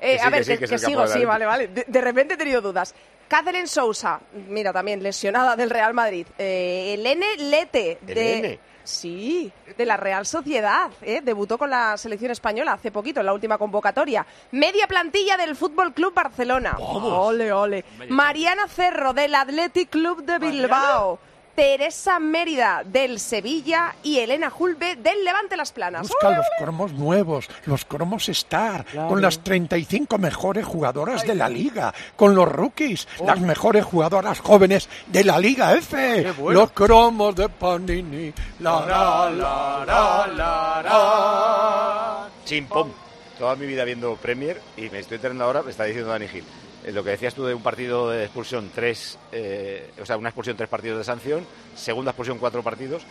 Eh, 0.00 0.18
sí, 0.18 0.26
a 0.26 0.30
ver, 0.30 0.40
que 0.40 0.44
sí, 0.44 0.52
que, 0.54 0.58
que 0.58 0.64
es 0.64 0.70
que 0.70 0.74
el 0.74 0.82
campo 0.82 1.06
sigo, 1.06 1.18
sí, 1.20 1.24
vale, 1.24 1.46
vale. 1.46 1.68
De, 1.68 1.84
de 1.86 2.00
repente 2.00 2.34
he 2.34 2.36
tenido 2.36 2.60
dudas. 2.60 2.92
Catherine 3.30 3.68
Sousa, 3.68 4.20
mira, 4.48 4.72
también 4.72 5.00
lesionada 5.04 5.54
del 5.54 5.70
Real 5.70 5.94
Madrid. 5.94 6.26
Eh, 6.36 6.94
Elene 6.94 7.36
Lete, 7.36 7.98
de... 8.02 8.12
Elene. 8.12 8.60
Sí, 8.82 9.52
de 9.76 9.86
la 9.86 9.96
Real 9.96 10.26
Sociedad. 10.26 10.90
¿eh? 11.00 11.20
Debutó 11.22 11.56
con 11.56 11.70
la 11.70 11.96
selección 11.96 12.32
española 12.32 12.72
hace 12.72 12.90
poquito, 12.90 13.20
en 13.20 13.26
la 13.26 13.32
última 13.32 13.56
convocatoria. 13.56 14.26
Media 14.50 14.88
plantilla 14.88 15.36
del 15.36 15.54
Fútbol 15.54 15.94
Club 15.94 16.12
Barcelona. 16.12 16.76
Ole, 16.76 17.52
ole. 17.52 17.84
Mariana 18.08 18.66
Cerro, 18.66 19.12
del 19.12 19.32
Athletic 19.32 19.90
Club 19.90 20.24
de 20.24 20.38
Bilbao. 20.40 21.20
Teresa 21.60 22.18
Mérida, 22.18 22.84
del 22.86 23.20
Sevilla. 23.20 23.94
Y 24.02 24.20
Elena 24.20 24.48
Julbe, 24.48 24.96
del 24.96 25.22
Levante 25.26 25.58
Las 25.58 25.72
Planas. 25.72 26.08
Busca 26.08 26.30
los 26.30 26.46
cromos 26.58 26.94
nuevos, 26.94 27.50
los 27.66 27.84
cromos 27.84 28.30
Star, 28.30 28.86
con 28.86 29.20
las 29.20 29.40
35 29.40 30.16
mejores 30.16 30.64
jugadoras 30.64 31.26
de 31.26 31.34
la 31.34 31.50
liga, 31.50 31.92
con 32.16 32.34
los 32.34 32.50
rookies, 32.50 33.06
las 33.26 33.40
mejores 33.40 33.84
jugadoras 33.84 34.40
jóvenes 34.40 34.88
de 35.08 35.22
la 35.22 35.38
Liga 35.38 35.74
F, 35.74 36.32
los 36.48 36.70
cromos 36.72 37.36
de 37.36 37.50
Panini. 37.50 38.32
La, 38.60 38.86
la, 38.86 39.30
la, 39.30 39.84
la, 39.86 40.26
la, 40.34 40.82
la. 40.82 42.28
Chimpón. 42.46 42.90
Toda 43.38 43.54
mi 43.56 43.66
vida 43.66 43.84
viendo 43.84 44.16
Premier 44.16 44.58
y 44.78 44.88
me 44.88 45.00
estoy 45.00 45.16
enterando 45.16 45.44
ahora, 45.44 45.62
me 45.62 45.72
está 45.72 45.84
diciendo 45.84 46.10
Dani 46.10 46.26
Gil. 46.26 46.44
Eh, 46.84 46.92
Lo 46.92 47.04
que 47.04 47.10
decías 47.10 47.34
tú 47.34 47.44
de 47.44 47.54
un 47.54 47.62
partido 47.62 48.10
de 48.10 48.24
expulsión, 48.24 48.70
tres, 48.74 49.18
eh, 49.32 49.90
o 50.00 50.06
sea, 50.06 50.16
una 50.16 50.30
expulsión, 50.30 50.56
tres 50.56 50.68
partidos 50.68 50.98
de 50.98 51.04
sanción, 51.04 51.46
segunda 51.74 52.10
expulsión, 52.12 52.38
cuatro 52.38 52.62
partidos. 52.62 53.02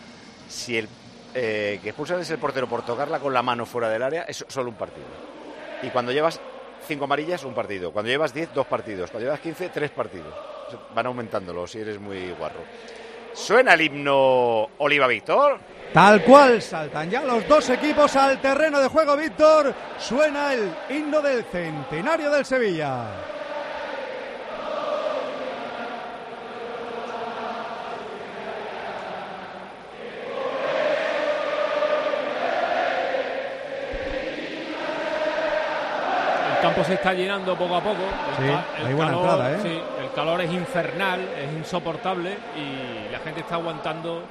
Si 0.48 0.76
el 0.76 0.88
eh, 1.34 1.78
que 1.82 1.90
expulsan 1.90 2.20
es 2.20 2.30
el 2.30 2.38
portero 2.38 2.68
por 2.68 2.84
tocarla 2.84 3.20
con 3.20 3.32
la 3.32 3.42
mano 3.42 3.64
fuera 3.64 3.88
del 3.88 4.02
área, 4.02 4.22
es 4.22 4.44
solo 4.48 4.70
un 4.70 4.76
partido. 4.76 5.06
Y 5.82 5.88
cuando 5.88 6.12
llevas 6.12 6.40
cinco 6.86 7.04
amarillas, 7.04 7.44
un 7.44 7.54
partido. 7.54 7.92
Cuando 7.92 8.10
llevas 8.10 8.34
diez, 8.34 8.52
dos 8.52 8.66
partidos. 8.66 9.10
Cuando 9.10 9.26
llevas 9.26 9.40
quince, 9.40 9.68
tres 9.68 9.90
partidos. 9.90 10.34
Van 10.94 11.06
aumentándolo 11.06 11.66
si 11.66 11.78
eres 11.78 11.98
muy 12.00 12.30
guarro. 12.32 12.60
Suena 13.32 13.74
el 13.74 13.80
himno 13.82 14.68
Oliva 14.78 15.06
Víctor. 15.06 15.58
Tal 15.92 16.22
cual, 16.24 16.60
saltan 16.60 17.10
ya 17.10 17.22
los 17.22 17.46
dos 17.48 17.68
equipos 17.70 18.14
al 18.16 18.40
terreno 18.40 18.80
de 18.80 18.88
juego, 18.88 19.16
Víctor. 19.16 19.72
Suena 19.98 20.52
el 20.52 20.72
himno 20.88 21.20
del 21.20 21.44
centenario 21.44 22.30
del 22.30 22.44
Sevilla. 22.44 23.39
El 36.60 36.66
campo 36.66 36.84
se 36.84 36.92
está 36.94 37.14
llenando 37.14 37.56
poco 37.56 37.74
a 37.74 37.80
poco. 37.80 38.02
El 38.38 38.44
Sí, 38.44 38.52
el 38.80 38.86
hay 38.86 38.92
buena 38.92 39.12
calor, 39.12 39.30
entrada, 39.30 39.52
¿eh? 39.52 39.58
sí, 39.62 39.80
el 40.02 40.12
calor 40.12 40.40
es 40.42 40.52
infernal, 40.52 41.20
es 41.20 41.52
insoportable 41.58 42.36
y 42.54 43.10
la 43.10 43.18
gente 43.20 43.40
está 43.40 43.54
aguantando 43.54 44.22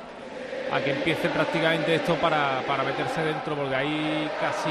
a 0.71 0.79
que 0.79 0.91
empiece 0.91 1.27
prácticamente 1.29 1.95
esto 1.95 2.13
para, 2.15 2.61
para 2.67 2.83
meterse 2.83 3.23
dentro 3.23 3.55
porque 3.55 3.75
hay 3.75 4.29
casi 4.39 4.69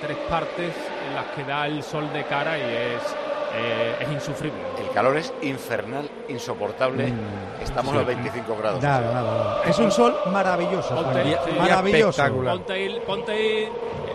tres 0.00 0.16
partes 0.28 0.72
en 1.08 1.14
las 1.16 1.24
que 1.34 1.42
da 1.42 1.66
el 1.66 1.82
sol 1.82 2.12
de 2.12 2.22
cara 2.26 2.56
y 2.56 2.62
es, 2.62 3.16
eh, 3.56 3.96
es 4.02 4.12
insufrible. 4.12 4.60
El 4.78 4.90
calor 4.90 5.16
es 5.16 5.32
infernal, 5.42 6.08
insoportable. 6.28 7.12
Estamos 7.60 7.92
sí. 7.92 7.98
a 7.98 8.04
25 8.04 8.56
grados. 8.56 8.80
Nada, 8.80 9.12
nada, 9.12 9.22
nada. 9.22 9.62
Es 9.64 9.76
un 9.80 9.90
sol 9.90 10.16
maravilloso. 10.32 10.94
Ponte, 10.94 11.24
sí. 11.24 11.52
maravilloso. 11.58 12.22
Ponte 12.44 12.72
ahí, 12.72 13.02
ponte 13.04 13.32
ahí, 13.32 13.68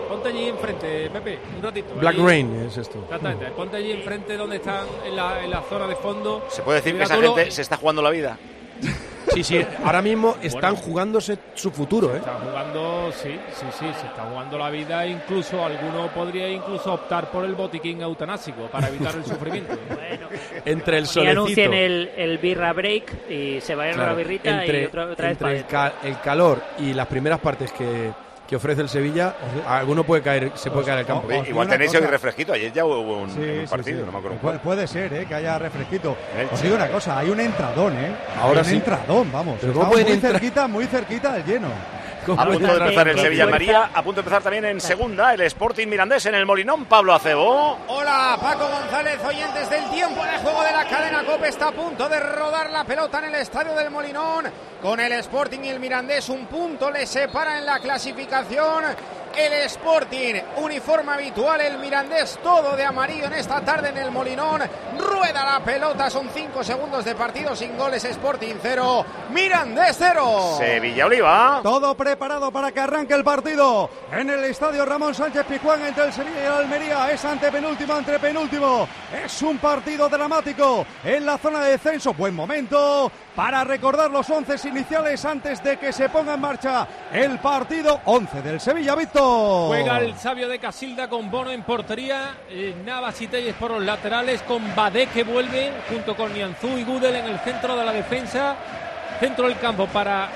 ponte 0.07 0.29
allí 0.29 0.49
enfrente, 0.49 1.09
Pepe, 1.09 1.39
un 1.57 1.61
ratito. 1.63 1.95
Black 1.95 2.15
Allí. 2.15 2.23
Rain 2.25 2.55
es 2.67 2.77
esto. 2.77 2.99
Exactamente, 3.03 3.45
ponte 3.51 3.77
allí 3.77 3.91
enfrente 3.91 4.37
donde 4.37 4.57
están 4.57 4.85
en 5.05 5.15
la, 5.15 5.43
en 5.43 5.49
la 5.51 5.61
zona 5.61 5.87
de 5.87 5.95
fondo. 5.95 6.45
¿Se 6.49 6.61
puede 6.61 6.79
decir 6.79 6.95
que 6.97 7.03
esa 7.03 7.17
lo- 7.17 7.35
gente 7.35 7.51
se 7.51 7.61
está 7.61 7.77
jugando 7.77 8.01
la 8.01 8.09
vida? 8.09 8.37
Sí, 9.33 9.43
sí, 9.43 9.65
ahora 9.83 10.01
mismo 10.01 10.37
están 10.41 10.75
Bueno. 10.75 10.85
jugándose 10.87 11.37
su 11.55 11.69
futuro, 11.71 12.13
¿eh? 12.13 12.17
Están 12.19 12.39
jugando, 12.39 13.11
sí, 13.11 13.37
sí, 13.53 13.65
sí, 13.71 13.85
se 13.99 14.07
está 14.07 14.23
jugando 14.29 14.57
la 14.57 14.69
vida. 14.69 15.05
Incluso 15.05 15.65
alguno 15.65 16.07
podría 16.13 16.47
incluso 16.49 16.93
optar 16.93 17.29
por 17.31 17.43
el 17.43 17.53
botiquín 17.53 18.01
eutanásico 18.01 18.67
para 18.71 18.87
evitar 18.87 19.13
el 19.15 19.25
sufrimiento. 19.25 19.73
Entre 20.63 20.99
el 20.99 21.03
Y 21.03 21.07
solecito. 21.07 21.41
anuncien 21.41 21.73
el, 21.73 22.11
el 22.15 22.37
birra 22.37 22.71
break 22.71 23.29
y 23.29 23.59
se 23.59 23.75
vayan 23.75 23.95
a 23.95 23.97
Claro, 23.97 24.11
la 24.11 24.17
birrita 24.17 24.61
entre, 24.61 24.81
y 24.83 24.85
otra, 24.85 25.05
otra 25.11 25.27
vez 25.27 25.31
entre 25.33 25.43
para 25.45 25.57
el, 25.57 25.65
ca- 25.65 25.93
el 26.07 26.19
calor 26.21 26.61
y 26.79 26.93
las 26.93 27.07
primeras 27.07 27.39
partes 27.41 27.73
que, 27.73 28.11
que 28.47 28.55
ofrece 28.55 28.81
el 28.81 28.89
Sevilla, 28.89 29.35
alguno 29.67 30.03
puede 30.03 30.21
caer, 30.21 30.51
se 30.55 30.69
puede 30.69 30.85
caer 30.85 30.99
al 30.99 31.05
campo. 31.05 31.27
Igual 31.31 31.67
tenéis 31.67 31.93
hoy 31.95 32.01
refresquito. 32.01 32.53
Ayer 32.53 32.71
ya 32.71 32.85
hubo 32.85 33.17
un, 33.21 33.29
Sí, 33.31 33.65
partido, 33.69 33.99
sí. 34.01 34.05
no 34.05 34.11
me 34.11 34.17
acuerdo. 34.19 34.37
Pu- 34.41 34.59
puede 34.59 34.87
ser, 34.87 35.11
¿eh? 35.13 35.25
que 35.27 35.33
haya 35.35 35.57
refresquito. 35.57 36.15
Os 36.53 36.61
digo 36.61 36.75
una 36.75 36.87
cosa, 36.89 37.17
hay 37.19 37.29
un 37.29 37.39
entradón, 37.39 37.93
¿eh? 37.97 38.11
Ahora 38.39 38.61
hay 38.61 38.67
un 38.69 38.73
entradón, 38.75 39.31
vamos. 39.31 39.57
Pero 39.59 39.73
¿cómo 39.73 39.85
Estamos 39.85 40.03
muy 40.05 40.13
entrar? 40.13 40.31
cerquita, 40.33 40.67
muy 40.67 40.85
cerquita 40.85 41.33
del 41.33 41.45
lleno. 41.45 41.67
A 42.33 42.45
punto 42.45 42.67
de 42.67 42.77
empezar 42.77 43.07
el 43.07 43.19
Sevilla. 43.19 43.45
María, 43.45 43.89
a 43.93 44.01
punto 44.01 44.15
de 44.15 44.19
empezar 44.21 44.41
también 44.41 44.65
en 44.65 44.81
segunda 44.81 45.33
el 45.33 45.41
Sporting 45.41 45.87
Mirandés 45.87 46.25
en 46.25 46.35
el 46.35 46.45
Molinón, 46.45 46.85
Pablo 46.85 47.13
Acebo. 47.13 47.77
Hola, 47.87 48.37
Paco 48.41 48.67
González, 48.67 49.19
oyentes 49.23 49.69
del 49.69 49.89
tiempo 49.91 50.23
de 50.23 50.37
juego 50.39 50.63
de 50.63 50.71
la 50.71 50.85
cadena 50.87 51.23
COPE 51.23 51.47
está 51.47 51.67
a 51.67 51.71
punto 51.71 52.09
de 52.09 52.19
rodar 52.19 52.71
la 52.71 52.83
pelota 52.83 53.19
en 53.19 53.25
el 53.25 53.35
estadio 53.35 53.75
del 53.75 53.91
Molinón 53.91 54.45
con 54.81 54.99
el 54.99 55.11
Sporting 55.13 55.59
y 55.63 55.69
el 55.69 55.79
Mirandés. 55.79 56.29
Un 56.29 56.47
punto 56.47 56.89
le 56.89 57.05
separa 57.05 57.59
en 57.59 57.65
la 57.65 57.79
clasificación. 57.79 58.83
El 59.37 59.53
Sporting, 59.65 60.35
uniforme 60.57 61.11
habitual, 61.11 61.59
el 61.59 61.77
Mirandés 61.77 62.39
todo 62.41 62.75
de 62.75 62.85
amarillo 62.85 63.25
en 63.25 63.33
esta 63.33 63.59
tarde 63.59 63.89
en 63.89 63.97
el 63.97 64.09
Molinón. 64.09 64.61
Rueda 64.97 65.43
la 65.43 65.63
pelota, 65.63 66.09
son 66.09 66.29
cinco 66.33 66.63
segundos 66.63 67.03
de 67.03 67.15
partido 67.15 67.53
sin 67.55 67.77
goles. 67.77 68.05
Sporting 68.05 68.55
cero, 68.61 69.05
Mirandés 69.31 69.97
cero. 69.99 70.55
Sevilla 70.57 71.05
Oliva. 71.05 71.59
Todo 71.63 71.95
preparado 71.95 72.49
para 72.49 72.71
que 72.71 72.79
arranque 72.79 73.13
el 73.13 73.25
partido 73.25 73.89
en 74.11 74.29
el 74.29 74.43
estadio 74.45 74.85
Ramón 74.85 75.13
Sánchez 75.13 75.45
Pizjuán 75.45 75.85
entre 75.85 76.05
el 76.05 76.13
Sevilla 76.13 76.41
y 76.41 76.45
el 76.45 76.53
Almería. 76.53 77.11
Es 77.11 77.25
antepenúltimo, 77.25 77.93
antepenúltimo. 77.93 78.87
Es 79.25 79.41
un 79.41 79.57
partido 79.57 80.07
dramático 80.07 80.85
en 81.03 81.25
la 81.25 81.37
zona 81.37 81.59
de 81.59 81.71
descenso. 81.71 82.13
Buen 82.13 82.33
momento 82.33 83.11
para 83.35 83.63
recordar 83.63 84.09
los 84.09 84.29
once 84.29 84.55
iniciales 84.67 85.25
antes 85.25 85.61
de 85.61 85.77
que 85.77 85.91
se 85.91 86.09
ponga 86.09 86.35
en 86.35 86.41
marcha 86.41 86.87
el 87.11 87.37
partido 87.39 87.99
11 88.05 88.41
del 88.41 88.59
Sevilla 88.59 88.95
Víctor. 88.95 89.67
Juega 89.67 89.99
el 89.99 90.15
sabio 90.17 90.47
de 90.47 90.57
Casilda 90.57 91.09
con 91.09 91.29
Bono 91.29 91.51
en 91.51 91.63
portería, 91.63 92.37
eh, 92.49 92.73
Navas 92.85 93.21
y 93.21 93.27
Telles 93.27 93.55
por 93.55 93.71
los 93.71 93.83
laterales, 93.83 94.41
con 94.43 94.73
Badé 94.75 95.07
que 95.07 95.23
vuelve 95.23 95.71
junto 95.89 96.15
con 96.15 96.33
Nianzú 96.33 96.77
y 96.77 96.83
Gudel 96.83 97.15
en 97.15 97.25
el 97.25 97.39
centro 97.39 97.75
de 97.75 97.85
la 97.85 97.91
defensa, 97.91 98.55
centro 99.19 99.47
del 99.47 99.59
campo 99.59 99.87
para 99.87 100.29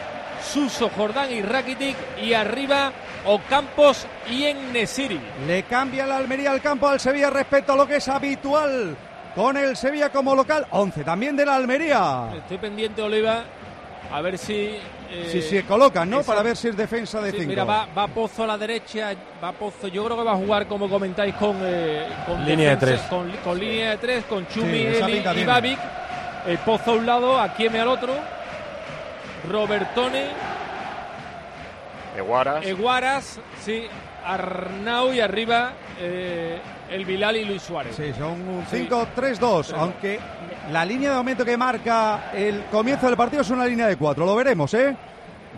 Suso, 0.43 0.89
Jordán 0.89 1.31
y 1.31 1.41
Rakitic 1.41 1.95
y 2.21 2.33
arriba 2.33 2.91
Ocampos 3.25 4.07
y 4.29 4.45
Ennesiri. 4.45 5.19
Le 5.47 5.63
cambia 5.63 6.05
la 6.05 6.17
Almería 6.17 6.51
al 6.51 6.61
campo 6.61 6.87
al 6.87 6.99
Sevilla 6.99 7.29
respecto 7.29 7.73
a 7.73 7.75
lo 7.75 7.87
que 7.87 7.97
es 7.97 8.07
habitual 8.07 8.95
con 9.35 9.57
el 9.57 9.75
Sevilla 9.77 10.09
como 10.09 10.35
local. 10.35 10.65
11 10.71 11.03
también 11.03 11.35
de 11.35 11.45
la 11.45 11.55
Almería. 11.55 12.29
Estoy 12.35 12.57
pendiente, 12.57 13.01
Oliva, 13.01 13.43
a 14.11 14.21
ver 14.21 14.37
si... 14.37 14.53
eh, 15.11 15.29
Si 15.31 15.41
se 15.41 15.63
colocan, 15.65 16.09
¿no? 16.09 16.19
esa- 16.21 16.31
Para 16.31 16.43
ver 16.43 16.55
si 16.57 16.67
es 16.69 16.77
defensa 16.77 17.21
de 17.21 17.31
Sí, 17.31 17.37
5. 17.39 17.49
mira, 17.49 17.63
va, 17.63 17.87
va 17.97 18.07
Pozo 18.07 18.43
a 18.43 18.47
la 18.47 18.57
derecha, 18.57 19.11
va 19.43 19.51
Pozo. 19.51 19.87
Yo 19.87 20.03
creo 20.05 20.17
que 20.17 20.23
va 20.23 20.33
a 20.33 20.37
jugar, 20.37 20.67
como 20.67 20.89
comentáis, 20.89 21.33
con, 21.35 21.57
eh, 21.63 22.07
con 22.25 22.43
Línea 22.45 22.71
de 22.71 22.75
defensa- 22.75 22.85
tres. 22.85 23.01
Con, 23.09 23.31
con 23.43 23.59
línea 23.59 23.91
de 23.91 23.97
tres, 23.97 24.25
con 24.25 24.47
Chumi, 24.47 24.67
Sí, 24.71 24.85
Eli 25.03 25.41
y. 25.41 25.45
Babic. 25.45 25.79
El 26.47 26.57
Pozo 26.59 26.91
a 26.91 26.93
un 26.95 27.05
lado, 27.05 27.39
Akieme 27.39 27.79
al 27.79 27.87
otro. 27.89 28.13
Robertone, 29.49 30.25
Eguaras. 32.17 32.65
Eguaras, 32.65 33.39
sí, 33.63 33.85
Arnau 34.25 35.13
y 35.13 35.21
arriba 35.21 35.71
eh, 35.99 36.59
el 36.89 37.05
Bilal 37.05 37.37
y 37.37 37.45
Luis 37.45 37.61
Suárez. 37.61 37.95
Sí, 37.95 38.11
son 38.17 38.47
un 38.47 38.65
Sí. 38.69 38.87
5-3-2, 38.89 39.73
aunque 39.75 40.19
la 40.71 40.85
línea 40.85 41.11
de 41.11 41.15
momento 41.17 41.45
que 41.45 41.57
marca 41.57 42.31
el 42.33 42.65
comienzo 42.65 43.05
del 43.07 43.15
partido 43.17 43.41
es 43.41 43.49
una 43.49 43.65
línea 43.65 43.87
de 43.87 43.95
4, 43.97 44.25
lo 44.25 44.35
veremos, 44.35 44.73
¿eh? 44.73 44.95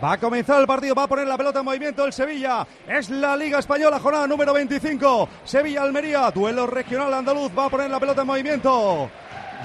Va 0.02 0.12
a 0.12 0.18
comenzar 0.18 0.60
el 0.60 0.66
partido, 0.66 0.96
va 0.96 1.04
a 1.04 1.08
poner 1.08 1.28
la 1.28 1.36
pelota 1.36 1.60
en 1.60 1.64
movimiento 1.64 2.04
el 2.04 2.12
Sevilla. 2.12 2.66
Es 2.88 3.08
la 3.08 3.36
Liga 3.36 3.60
Española, 3.60 4.00
jornada 4.00 4.26
número 4.26 4.52
25. 4.52 5.28
Sevilla-Almería, 5.44 6.28
duelo 6.32 6.66
regional 6.66 7.14
andaluz, 7.14 7.52
va 7.56 7.66
a 7.66 7.68
poner 7.70 7.88
la 7.88 8.00
pelota 8.00 8.22
en 8.22 8.26
movimiento. 8.26 9.08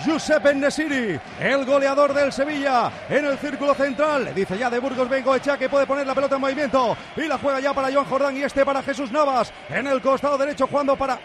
Giuseppe 0.03 0.53
Nesiri, 0.53 1.19
el 1.39 1.65
goleador 1.65 2.13
del 2.13 2.31
Sevilla, 2.31 2.91
en 3.09 3.25
el 3.25 3.37
círculo 3.37 3.73
central. 3.73 4.25
Le 4.25 4.33
dice 4.33 4.57
ya 4.57 4.69
de 4.69 4.79
Burgos 4.79 5.09
Bengoechea 5.09 5.57
que 5.57 5.69
puede 5.69 5.85
poner 5.87 6.05
la 6.05 6.13
pelota 6.15 6.35
en 6.35 6.41
movimiento. 6.41 6.95
Y 7.15 7.21
la 7.21 7.37
juega 7.37 7.59
ya 7.59 7.73
para 7.73 7.91
Joan 7.91 8.05
Jordán 8.05 8.37
y 8.37 8.43
este 8.43 8.63
para 8.65 8.81
Jesús 8.83 9.11
Navas. 9.11 9.51
En 9.69 9.87
el 9.87 10.01
costado 10.01 10.37
derecho 10.37 10.67
jugando 10.67 10.95
para 10.95 11.19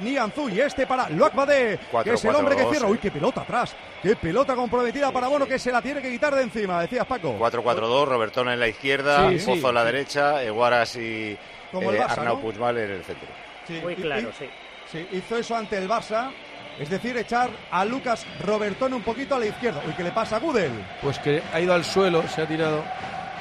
Nianzú 0.00 0.48
y 0.48 0.60
este 0.60 0.86
para 0.86 1.08
Luakbade, 1.10 1.78
que 2.04 2.12
es 2.12 2.24
el 2.24 2.34
hombre 2.34 2.56
que 2.56 2.64
cierra. 2.66 2.88
Uy, 2.88 2.98
qué 2.98 3.10
pelota 3.10 3.40
atrás. 3.42 3.74
Qué 4.02 4.14
pelota 4.16 4.54
comprometida 4.54 5.10
para 5.10 5.28
Bono 5.28 5.46
que 5.46 5.58
se 5.58 5.72
la 5.72 5.82
tiene 5.82 6.00
que 6.00 6.10
quitar 6.10 6.34
de 6.34 6.42
encima, 6.42 6.80
decías 6.82 7.06
Paco. 7.06 7.36
4-4-2, 7.38 8.06
Robertona 8.06 8.54
en 8.54 8.60
la 8.60 8.68
izquierda, 8.68 9.28
Sí, 9.30 9.38
sí. 9.40 9.46
Pozo 9.46 9.68
en 9.70 9.74
la 9.74 9.84
derecha, 9.84 10.42
Eguaras 10.42 10.96
y 10.96 11.36
Como 11.72 11.90
el 11.90 11.96
eh, 11.96 12.00
Barça, 12.00 12.10
Arnau 12.18 12.36
¿no? 12.36 12.40
Puigmal 12.42 12.78
en 12.78 12.90
el 12.92 13.04
centro. 13.04 13.28
Sí, 13.66 13.80
Muy 13.82 13.94
y- 13.94 13.96
claro, 13.96 14.28
y- 14.30 14.32
sí. 14.38 14.48
Sí, 14.92 15.04
hizo 15.10 15.36
eso 15.36 15.56
ante 15.56 15.76
el 15.78 15.88
Barça. 15.88 16.30
Es 16.78 16.90
decir, 16.90 17.16
echar 17.16 17.50
a 17.70 17.84
Lucas 17.84 18.26
Robertón 18.44 18.94
un 18.94 19.02
poquito 19.02 19.34
a 19.34 19.38
la 19.38 19.46
izquierda. 19.46 19.82
Uy, 19.86 19.94
¿qué 19.94 20.04
le 20.04 20.12
pasa 20.12 20.36
a 20.36 20.40
Gudel? 20.40 20.72
Pues 21.02 21.18
que 21.18 21.42
ha 21.52 21.60
ido 21.60 21.72
al 21.72 21.84
suelo, 21.84 22.22
se 22.28 22.42
ha 22.42 22.46
tirado 22.46 22.82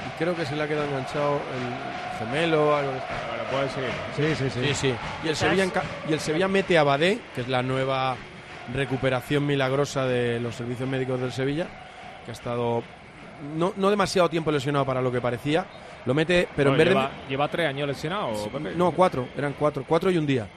y 0.05 0.17
creo 0.17 0.35
que 0.35 0.45
se 0.45 0.55
le 0.55 0.63
ha 0.63 0.67
quedado 0.67 0.87
enganchado 0.87 1.33
el 1.35 2.19
gemelo. 2.19 2.75
Algo 2.75 2.91
de 2.91 2.97
esto. 2.97 3.09
puede 3.51 3.69
seguir. 3.69 3.89
Sí, 4.15 4.43
sí, 4.43 4.49
sí. 4.49 4.67
Sí, 4.67 4.73
sí. 4.73 4.95
Y 5.23 5.27
el, 5.27 5.35
Sevilla, 5.35 5.65
y 6.07 6.13
el 6.13 6.19
Sevilla 6.19 6.47
mete 6.47 6.77
a 6.77 6.83
Badé, 6.83 7.19
que 7.33 7.41
es 7.41 7.47
la 7.47 7.61
nueva 7.61 8.15
recuperación 8.73 9.45
milagrosa 9.45 10.05
de 10.05 10.39
los 10.39 10.55
servicios 10.55 10.89
médicos 10.89 11.19
del 11.19 11.31
Sevilla, 11.31 11.67
que 12.23 12.31
ha 12.31 12.33
estado 12.33 12.83
no, 13.55 13.73
no 13.75 13.89
demasiado 13.89 14.29
tiempo 14.29 14.51
lesionado 14.51 14.85
para 14.85 15.01
lo 15.01 15.11
que 15.11 15.21
parecía. 15.21 15.65
Lo 16.05 16.13
mete, 16.13 16.47
pero 16.55 16.71
Bueno, 16.71 16.83
en 16.83 16.87
vez 16.87 16.95
lleva, 16.95 17.09
de... 17.09 17.29
lleva 17.29 17.47
tres 17.47 17.67
años 17.67 17.87
lesionado. 17.87 18.49
Pepe. 18.49 18.75
No, 18.75 18.91
cuatro, 18.91 19.27
eran 19.37 19.53
cuatro, 19.57 19.83
cuatro 19.87 20.11
y 20.11 20.17
un 20.17 20.25
día. 20.25 20.47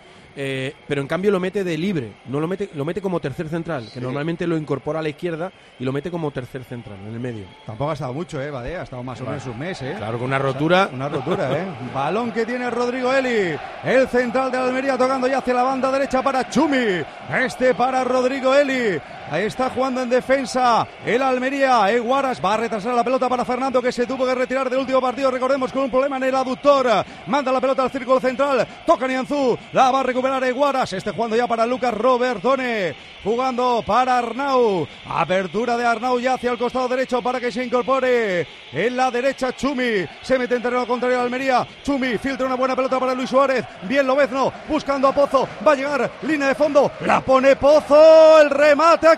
Eh, 0.40 0.72
pero 0.86 1.00
en 1.00 1.08
cambio 1.08 1.32
lo 1.32 1.40
mete 1.40 1.64
de 1.64 1.76
libre, 1.76 2.12
no 2.26 2.38
lo 2.38 2.46
mete, 2.46 2.70
lo 2.74 2.84
mete 2.84 3.00
como 3.00 3.18
tercer 3.18 3.48
central, 3.48 3.90
que 3.92 4.00
normalmente 4.00 4.46
lo 4.46 4.56
incorpora 4.56 5.00
a 5.00 5.02
la 5.02 5.08
izquierda 5.08 5.50
y 5.80 5.84
lo 5.84 5.92
mete 5.92 6.12
como 6.12 6.30
tercer 6.30 6.62
central, 6.62 6.96
en 7.08 7.12
el 7.12 7.18
medio. 7.18 7.44
Tampoco 7.66 7.90
ha 7.90 7.94
estado 7.94 8.14
mucho, 8.14 8.40
¿eh? 8.40 8.48
Badé, 8.48 8.76
ha 8.76 8.84
estado 8.84 9.02
más 9.02 9.20
o 9.20 9.24
menos 9.24 9.44
un 9.46 9.58
mes, 9.58 9.82
¿eh? 9.82 9.94
Claro, 9.96 10.16
con 10.18 10.28
una 10.28 10.38
rotura. 10.38 10.90
Una 10.92 11.08
rotura, 11.08 11.58
¿eh? 11.58 11.64
Balón 11.94 12.30
que 12.30 12.46
tiene 12.46 12.70
Rodrigo 12.70 13.12
Eli. 13.12 13.58
El 13.82 14.06
central 14.06 14.52
de 14.52 14.58
Almería 14.58 14.96
tocando 14.96 15.26
ya 15.26 15.38
hacia 15.38 15.54
la 15.54 15.64
banda 15.64 15.90
derecha 15.90 16.22
para 16.22 16.48
Chumi. 16.48 17.02
Este 17.42 17.74
para 17.74 18.04
Rodrigo 18.04 18.54
Eli. 18.54 19.00
Ahí 19.30 19.44
está 19.44 19.68
jugando 19.68 20.00
en 20.00 20.08
defensa 20.08 20.88
el 21.04 21.20
Almería. 21.20 21.90
Eguaras 21.92 22.42
va 22.42 22.54
a 22.54 22.56
retrasar 22.56 22.94
la 22.94 23.04
pelota 23.04 23.28
para 23.28 23.44
Fernando 23.44 23.82
que 23.82 23.92
se 23.92 24.06
tuvo 24.06 24.24
que 24.24 24.34
retirar 24.34 24.70
del 24.70 24.78
último 24.78 25.02
partido. 25.02 25.30
Recordemos 25.30 25.70
con 25.70 25.82
un 25.82 25.90
problema 25.90 26.16
en 26.16 26.24
el 26.24 26.34
aductor. 26.34 26.86
Manda 27.26 27.52
la 27.52 27.60
pelota 27.60 27.82
al 27.82 27.90
círculo 27.90 28.20
central. 28.20 28.66
Toca 28.86 29.06
Nianzú. 29.06 29.58
La 29.72 29.90
va 29.90 30.00
a 30.00 30.02
recuperar 30.02 30.42
Eguaras. 30.44 30.94
Este 30.94 31.10
jugando 31.10 31.36
ya 31.36 31.46
para 31.46 31.66
Lucas 31.66 31.92
Robertone. 31.92 32.94
Jugando 33.22 33.84
para 33.86 34.16
Arnau. 34.16 34.88
Apertura 35.10 35.76
de 35.76 35.84
Arnau 35.84 36.18
ya 36.18 36.34
hacia 36.34 36.52
el 36.52 36.58
costado 36.58 36.88
derecho 36.88 37.20
para 37.20 37.38
que 37.38 37.52
se 37.52 37.62
incorpore. 37.62 38.46
En 38.72 38.96
la 38.96 39.10
derecha 39.10 39.54
Chumi. 39.54 40.06
Se 40.22 40.38
mete 40.38 40.54
en 40.54 40.62
terreno 40.62 40.86
contrario 40.86 41.20
a 41.20 41.24
Almería. 41.24 41.66
Chumi 41.82 42.16
filtra 42.16 42.46
una 42.46 42.54
buena 42.54 42.74
pelota 42.74 42.98
para 42.98 43.12
Luis 43.12 43.28
Suárez. 43.28 43.62
Bien 43.82 44.06
Lobezno. 44.06 44.50
Buscando 44.66 45.08
a 45.08 45.12
Pozo. 45.12 45.46
Va 45.66 45.72
a 45.72 45.74
llegar. 45.74 46.10
Línea 46.22 46.48
de 46.48 46.54
fondo. 46.54 46.90
La 47.00 47.20
pone 47.20 47.56
Pozo. 47.56 48.40
El 48.40 48.48
remate 48.48 49.17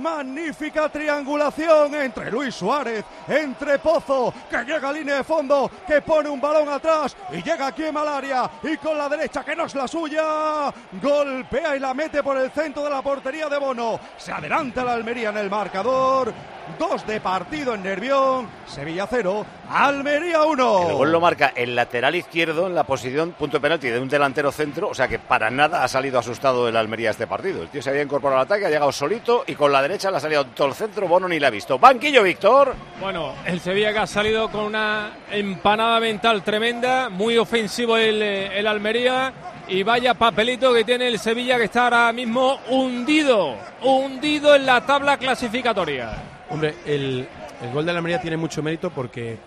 Magnífica 0.00 0.88
triangulación 0.88 1.94
entre 1.94 2.30
Luis 2.30 2.54
Suárez, 2.54 3.04
entre 3.28 3.78
Pozo, 3.78 4.32
que 4.48 4.64
llega 4.64 4.88
a 4.88 4.92
línea 4.92 5.16
de 5.16 5.24
fondo, 5.24 5.70
que 5.86 6.00
pone 6.00 6.28
un 6.28 6.40
balón 6.40 6.68
atrás 6.68 7.16
y 7.32 7.42
llega 7.42 7.66
aquí 7.66 7.84
en 7.84 7.94
Malaria 7.94 8.50
y 8.62 8.76
con 8.78 8.96
la 8.96 9.08
derecha 9.08 9.44
que 9.44 9.54
no 9.54 9.66
es 9.66 9.74
la 9.74 9.86
suya, 9.86 10.72
golpea 11.02 11.76
y 11.76 11.80
la 11.80 11.92
mete 11.94 12.22
por 12.22 12.36
el 12.36 12.50
centro 12.50 12.82
de 12.84 12.90
la 12.90 13.02
portería 13.02 13.48
de 13.48 13.58
Bono. 13.58 14.00
Se 14.16 14.32
adelanta 14.32 14.84
la 14.84 14.94
Almería 14.94 15.30
en 15.30 15.38
el 15.38 15.50
marcador. 15.50 16.32
Dos 16.78 17.06
de 17.06 17.20
partido 17.20 17.74
en 17.74 17.82
Nervión, 17.82 18.48
Sevilla 18.66 19.06
0, 19.08 19.44
Almería 19.70 20.42
1. 20.42 20.88
El 20.88 20.94
gol 20.94 21.12
lo 21.12 21.20
marca 21.20 21.52
el 21.54 21.74
lateral 21.74 22.14
izquierdo 22.14 22.66
en 22.66 22.74
la 22.74 22.84
posición 22.84 23.32
punto 23.32 23.58
de 23.58 23.60
penalti 23.60 23.88
de 23.88 23.98
un 23.98 24.08
delantero 24.08 24.50
centro, 24.52 24.88
o 24.88 24.94
sea 24.94 25.08
que 25.08 25.18
para 25.18 25.50
nada 25.50 25.84
ha 25.84 25.88
salido 25.88 26.18
asustado 26.18 26.68
el 26.68 26.76
Almería 26.76 27.10
este 27.10 27.26
partido. 27.26 27.62
El 27.62 27.68
tío 27.68 27.82
se 27.82 27.90
había 27.90 28.02
incorporado 28.02 28.40
al 28.40 28.46
ataque, 28.46 28.66
ha 28.66 28.70
llegado 28.70 28.92
solito 28.92 29.44
y 29.46 29.54
con 29.54 29.72
la 29.72 29.82
derecha 29.82 30.10
le 30.10 30.18
ha 30.18 30.20
salido 30.20 30.46
todo 30.46 30.68
el 30.68 30.74
centro, 30.74 31.08
Bono 31.08 31.28
ni 31.28 31.38
la 31.38 31.48
ha 31.48 31.50
visto. 31.50 31.78
Banquillo, 31.78 32.22
Víctor. 32.22 32.74
Bueno, 33.00 33.34
el 33.44 33.60
Sevilla 33.60 33.92
que 33.92 33.98
ha 34.00 34.06
salido 34.06 34.50
con 34.50 34.64
una 34.64 35.12
empanada 35.30 36.00
mental 36.00 36.42
tremenda, 36.42 37.08
muy 37.08 37.36
ofensivo 37.36 37.96
el, 37.96 38.22
eh, 38.22 38.58
el 38.58 38.66
Almería 38.66 39.32
y 39.70 39.84
vaya 39.84 40.14
papelito 40.14 40.74
que 40.74 40.84
tiene 40.84 41.06
el 41.06 41.18
Sevilla 41.18 41.56
que 41.56 41.64
está 41.64 41.84
ahora 41.84 42.12
mismo 42.12 42.58
hundido, 42.68 43.56
hundido 43.82 44.56
en 44.56 44.66
la 44.66 44.84
tabla 44.84 45.16
clasificatoria. 45.16 46.10
Hombre, 46.50 46.74
el, 46.84 47.26
el 47.62 47.72
gol 47.72 47.86
de 47.86 47.92
la 47.92 47.98
Almería 47.98 48.20
tiene 48.20 48.36
mucho 48.36 48.62
mérito 48.62 48.90
porque 48.90 49.38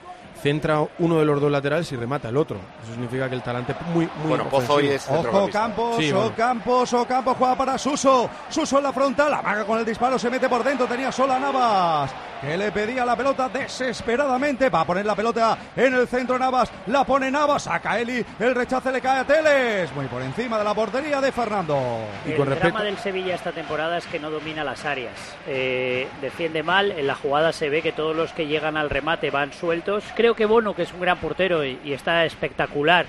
centra 0.44 0.86
uno 1.00 1.20
de 1.20 1.26
los 1.26 1.40
dos 1.40 1.50
laterales 1.50 1.90
y 1.94 1.96
remata 1.96 2.28
el 2.28 2.36
otro. 2.36 2.58
Eso 2.84 2.92
significa 2.92 3.30
que 3.30 3.36
el 3.36 3.42
talante 3.42 3.72
es 3.72 3.82
muy, 3.88 4.06
muy 4.18 4.28
Bueno, 4.28 4.50
Pozo 4.50 4.74
hoy 4.74 4.90
es 4.90 5.10
Ojo 5.10 5.50
Campos, 5.50 5.96
Sí, 5.98 6.12
o 6.12 6.16
bueno. 6.18 6.34
Campos, 6.36 6.94
o 6.94 7.06
Campos 7.08 7.38
juega 7.38 7.56
para 7.56 7.78
Suso. 7.78 8.30
Suso 8.50 8.78
en 8.78 8.84
la 8.84 8.92
frontal, 8.92 9.34
amaga 9.34 9.64
con 9.64 9.80
el 9.80 9.86
disparo, 9.86 10.20
se 10.20 10.30
mete 10.30 10.50
por 10.50 10.62
dentro, 10.62 10.86
tenía 10.86 11.14
sola 11.14 11.40
Navas, 11.40 12.12
que 12.42 12.58
le 12.58 12.72
pedía 12.74 13.06
la 13.06 13.16
pelota 13.16 13.48
desesperadamente. 13.48 14.70
Va 14.70 14.82
a 14.82 14.86
poner 14.86 15.06
la 15.06 15.16
pelota 15.16 15.58
en 15.78 15.94
el 15.94 16.08
centro 16.10 16.38
Navas, 16.38 16.70
la 16.88 17.06
pone 17.06 17.32
Navas, 17.32 17.64
saca 17.64 17.98
Eli, 18.00 18.26
el 18.40 18.54
rechace 18.54 18.92
le 18.92 19.00
cae 19.00 19.22
a 19.22 19.24
Teles, 19.24 19.96
muy 19.96 20.08
por 20.08 20.22
encima 20.22 20.58
de 20.58 20.66
la 20.66 20.74
portería 20.74 21.22
de 21.22 21.32
Fernando. 21.32 21.80
el 22.26 22.36
drama 22.36 22.84
del 22.84 22.98
Sevilla 22.98 23.36
esta 23.36 23.54
temporada 23.54 23.98
es 23.98 24.06
que 24.08 24.20
no 24.20 24.30
domina 24.30 24.66
las 24.66 24.84
áreas. 24.84 25.16
Eh, 25.48 26.10
defiende 26.20 26.64
mal, 26.64 26.92
en 26.92 27.08
la 27.08 27.16
jugada 27.16 27.54
se 27.54 27.70
ve 27.70 27.82
que 27.82 27.94
todos 27.94 28.14
los 28.14 28.34
que 28.34 28.46
llegan 28.46 28.76
al 28.76 28.90
remate 28.90 29.32
van 29.32 29.54
sueltos. 29.54 30.04
Creo 30.16 30.33
que 30.36 30.46
Bono, 30.46 30.76
que 30.76 30.84
es 30.84 30.94
un 30.94 31.02
gran 31.02 31.18
portero 31.18 31.64
y, 31.66 31.80
y 31.84 31.94
está 31.94 32.26
espectacular, 32.26 33.06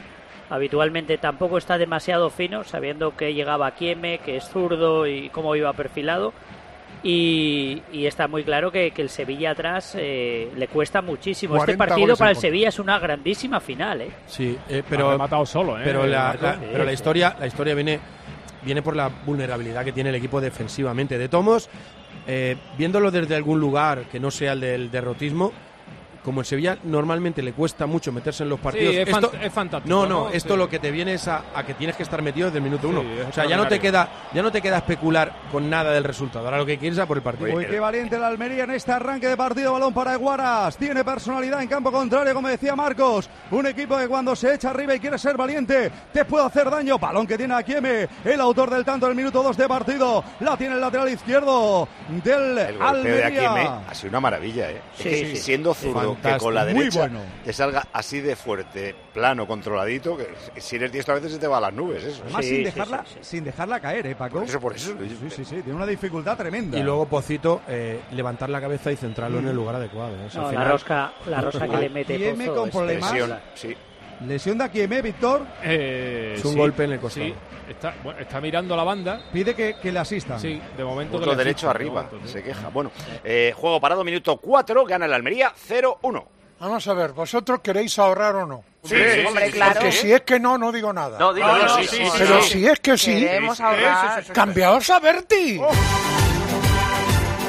habitualmente 0.50 1.18
tampoco 1.18 1.58
está 1.58 1.78
demasiado 1.78 2.30
fino, 2.30 2.64
sabiendo 2.64 3.16
que 3.16 3.34
llegaba 3.34 3.70
Kieme, 3.72 4.18
que 4.18 4.36
es 4.36 4.44
zurdo 4.48 5.06
y 5.06 5.28
cómo 5.30 5.56
iba 5.56 5.72
perfilado. 5.72 6.32
Y, 7.02 7.82
y 7.92 8.06
está 8.06 8.28
muy 8.28 8.44
claro 8.44 8.72
que, 8.72 8.90
que 8.92 9.02
el 9.02 9.10
Sevilla 9.10 9.50
atrás 9.50 9.94
eh, 9.98 10.50
le 10.56 10.68
cuesta 10.68 11.02
muchísimo. 11.02 11.54
Este 11.56 11.76
40 11.76 11.86
partido 11.86 12.16
para 12.16 12.30
el 12.30 12.36
Sevilla 12.36 12.68
es 12.70 12.78
una 12.78 12.98
grandísima 12.98 13.60
final, 13.60 14.00
¿eh? 14.00 14.10
Sí, 14.26 14.56
eh, 14.70 14.82
pero 14.88 15.08
Ha 15.10 15.12
rematado 15.12 15.44
solo, 15.44 15.78
¿eh? 15.78 15.82
Pero 15.84 16.06
la, 16.06 16.34
la- 16.40 16.54
Sí, 16.54 16.60
pero 16.72 16.84
la 16.84 16.92
historia, 16.94 17.36
la 17.38 17.46
historia 17.46 17.74
viene 17.74 18.00
viene 18.62 18.80
por 18.80 18.96
la 18.96 19.08
vulnerabilidad 19.26 19.84
que 19.84 19.92
tiene 19.92 20.08
el 20.08 20.14
equipo 20.16 20.40
defensivamente. 20.40 21.18
De 21.18 21.28
Tomos, 21.28 21.68
eh, 22.26 22.56
viéndolo 22.78 23.10
desde 23.10 23.36
algún 23.36 23.60
lugar 23.60 24.04
que 24.10 24.18
no 24.18 24.30
sea 24.30 24.52
el 24.54 24.60
del 24.60 24.90
derrotismo, 24.90 25.52
como 26.24 26.40
en 26.40 26.44
Sevilla 26.46 26.78
normalmente 26.84 27.42
le 27.42 27.52
cuesta 27.52 27.86
mucho 27.86 28.10
meterse 28.12 28.42
en 28.42 28.48
los 28.48 28.58
partidos. 28.60 28.94
Sí, 28.94 29.00
es, 29.00 29.08
esto- 29.08 29.30
fant- 29.32 29.42
es 29.42 29.52
fantástico. 29.52 29.94
no, 29.94 30.06
no, 30.06 30.30
esto 30.30 30.54
Sí. 30.54 30.58
lo 30.58 30.68
que 30.68 30.78
te 30.78 30.90
viene 30.90 31.14
es 31.14 31.28
a, 31.28 31.42
a 31.54 31.64
que 31.64 31.74
tienes 31.74 31.96
que 31.96 32.02
estar 32.02 32.22
metido 32.22 32.46
desde 32.46 32.58
el 32.58 32.64
minuto 32.64 32.88
Sí, 32.88 32.94
uno. 32.96 33.02
o 33.28 33.32
sea, 33.32 33.44
ya 33.46 33.56
no 33.56 33.68
te 33.68 33.78
queda, 33.78 34.08
ya 34.32 34.42
no 34.42 34.50
te 34.50 34.60
queda 34.62 34.78
especular 34.78 35.32
con 35.52 35.68
nada 35.68 35.92
del 35.92 36.04
resultado. 36.04 36.44
Ahora 36.46 36.58
lo 36.58 36.66
que 36.66 36.78
quieres 36.78 36.98
es 36.98 37.02
a 37.02 37.06
por 37.06 37.16
el 37.18 37.22
partido. 37.22 37.54
Uy, 37.56 37.66
qué 37.66 37.78
valiente 37.78 38.18
la 38.18 38.28
Almería 38.28 38.64
en 38.64 38.70
este 38.72 38.92
arranque 38.92 39.28
de 39.28 39.36
partido. 39.36 39.72
Balón 39.74 39.92
para 39.92 40.14
Eguaras. 40.14 40.76
Tiene 40.76 41.04
personalidad 41.04 41.62
en 41.62 41.68
campo 41.68 41.92
contrario, 41.92 42.32
como 42.34 42.48
decía 42.48 42.74
Marcos. 42.74 43.28
Un 43.50 43.66
equipo 43.66 43.96
que 43.98 44.08
cuando 44.08 44.34
se 44.34 44.54
echa 44.54 44.70
arriba 44.70 44.94
y 44.94 45.00
quiere 45.00 45.18
ser 45.18 45.36
valiente, 45.36 45.90
te 46.12 46.24
puede 46.24 46.46
hacer 46.46 46.70
daño. 46.70 46.98
Balón 46.98 47.26
que 47.26 47.36
tiene 47.36 47.54
a 47.54 47.62
Kieme, 47.62 48.08
el 48.24 48.40
autor 48.40 48.70
del 48.70 48.84
tanto 48.84 49.06
del 49.06 49.14
minuto 49.14 49.42
2 49.42 49.56
de 49.56 49.68
partido. 49.68 50.24
La 50.40 50.56
tiene 50.56 50.74
el 50.74 50.80
lateral 50.80 51.08
izquierdo 51.08 51.86
del 52.08 52.58
El 52.58 52.78
golpeo 52.78 52.78
de 52.78 52.84
Almería. 53.24 53.26
Akieme 53.26 53.70
ha 53.88 53.94
sido 53.94 54.08
una 54.10 54.20
maravilla, 54.20 54.70
¿eh? 54.70 54.80
Es 54.96 55.02
Sí, 55.02 55.08
que 55.10 55.16
sí. 55.26 55.36
siendo 55.36 55.74
zurdo, 55.74 56.13
que 56.22 56.36
con 56.38 56.54
la 56.54 56.64
derecha 56.64 57.00
bueno. 57.00 57.20
te 57.44 57.52
salga 57.52 57.86
así 57.92 58.20
de 58.20 58.36
fuerte, 58.36 58.94
plano, 59.12 59.46
controladito, 59.46 60.16
que 60.16 60.28
si 60.60 60.76
eres 60.76 60.92
diestro 60.92 61.14
a 61.14 61.16
veces 61.16 61.32
se 61.32 61.38
te 61.38 61.46
va 61.46 61.58
a 61.58 61.60
las 61.60 61.72
nubes, 61.72 62.02
eso. 62.04 62.22
Además, 62.24 62.44
sin, 62.44 62.64
dejarla, 62.64 63.04
sin 63.20 63.44
dejarla 63.44 63.80
caer, 63.80 64.06
¿eh, 64.06 64.14
Paco? 64.14 64.38
Por 64.38 64.44
eso, 64.48 64.60
por 64.60 64.74
eso. 64.76 64.94
Sí, 64.98 65.30
sí, 65.30 65.44
sí. 65.44 65.54
Tiene 65.62 65.74
una 65.74 65.86
dificultad 65.86 66.36
tremenda. 66.36 66.78
Y 66.78 66.82
luego 66.82 67.06
Pocito, 67.06 67.62
eh, 67.68 68.00
levantar 68.12 68.50
la 68.50 68.60
cabeza 68.60 68.90
y 68.92 68.96
centrarlo 68.96 69.38
en 69.38 69.48
el 69.48 69.56
lugar 69.56 69.76
adecuado. 69.76 70.14
¿eh? 70.16 70.26
O 70.26 70.30
sea, 70.30 70.40
No, 70.42 70.48
al 70.48 70.54
la 70.54 70.60
final- 70.60 70.72
rosca- 70.78 71.12
la 71.26 71.40
rosca 71.40 71.68
que 71.68 71.76
le 71.76 71.88
mete 71.90 72.34
Pozo 72.34 72.54
con 72.54 72.70
problemas. 72.70 73.12
Lesión, 73.12 73.38
sí. 73.54 73.76
Lesión 74.20 74.58
de 74.58 74.64
Akieme, 74.64 75.02
Víctor. 75.02 75.46
Eh, 75.62 76.34
Es 76.38 76.44
un 76.44 76.52
sí, 76.52 76.58
golpe 76.58 76.84
en 76.84 76.92
el 76.92 77.00
costado. 77.00 77.26
sí. 77.26 77.34
está, 77.68 77.94
bueno, 78.02 78.20
está 78.20 78.40
mirando 78.40 78.76
la 78.76 78.84
banda. 78.84 79.20
Pide 79.32 79.54
que, 79.54 79.76
que 79.80 79.92
le 79.92 79.98
asistan. 79.98 80.40
Sí, 80.40 80.60
de 80.76 80.84
momento. 80.84 81.18
que 81.20 81.26
le 81.26 81.36
derecho 81.36 81.66
de 81.66 81.70
arriba, 81.70 82.02
momento, 82.04 82.20
sí. 82.26 82.32
se 82.34 82.42
queja. 82.42 82.68
Bueno, 82.68 82.90
eh, 83.22 83.52
juego 83.56 83.80
parado, 83.80 84.04
minuto 84.04 84.36
4, 84.36 84.84
gana 84.84 85.06
el 85.06 85.12
Almería 85.12 85.52
0-1. 85.68 86.24
Vamos 86.60 86.86
a 86.88 86.94
ver, 86.94 87.12
¿vosotros 87.12 87.60
queréis 87.60 87.98
ahorrar 87.98 88.36
o 88.36 88.46
no? 88.46 88.64
Sí, 88.84 88.94
sí, 88.96 89.26
hombre, 89.26 89.50
claro. 89.50 89.74
Porque 89.74 89.92
si 89.92 90.12
es 90.12 90.20
que 90.22 90.38
no, 90.38 90.56
no 90.56 90.70
digo 90.72 90.92
nada. 90.92 91.18
No, 91.18 91.34
sí, 91.34 91.86
sí, 91.88 92.02
Pero 92.16 92.42
sí. 92.42 92.50
si 92.50 92.66
es 92.66 92.80
que 92.80 92.96
sí, 92.96 93.26
ahorrar. 93.60 94.24
cambiaos 94.32 94.88
a 94.90 95.00
Berti. 95.00 95.60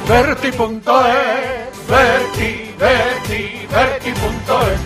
Berti.es, 0.08 1.88
Berti, 1.88 2.74
Berti, 2.78 3.66
Berti.es. 3.70 4.80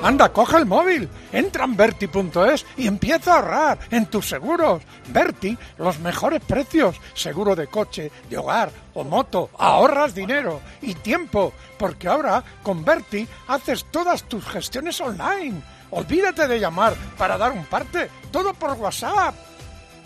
Anda, 0.00 0.32
coge 0.32 0.58
el 0.58 0.66
móvil, 0.66 1.08
entra 1.32 1.64
en 1.64 1.76
Berti.es 1.76 2.64
y 2.76 2.86
empieza 2.86 3.32
a 3.32 3.36
ahorrar 3.38 3.78
en 3.90 4.06
tus 4.06 4.28
seguros. 4.28 4.82
Berti, 5.08 5.58
los 5.76 5.98
mejores 5.98 6.40
precios. 6.40 6.96
Seguro 7.14 7.56
de 7.56 7.66
coche, 7.66 8.12
de 8.30 8.38
hogar 8.38 8.70
o 8.94 9.02
moto. 9.02 9.50
Ahorras 9.58 10.14
dinero 10.14 10.60
y 10.82 10.94
tiempo, 10.94 11.52
porque 11.78 12.06
ahora 12.06 12.44
con 12.62 12.84
Berti 12.84 13.26
haces 13.48 13.86
todas 13.90 14.22
tus 14.22 14.44
gestiones 14.46 15.00
online. 15.00 15.60
Olvídate 15.90 16.46
de 16.46 16.60
llamar 16.60 16.94
para 17.16 17.36
dar 17.36 17.50
un 17.50 17.64
parte, 17.64 18.08
todo 18.30 18.54
por 18.54 18.72
WhatsApp. 18.72 19.34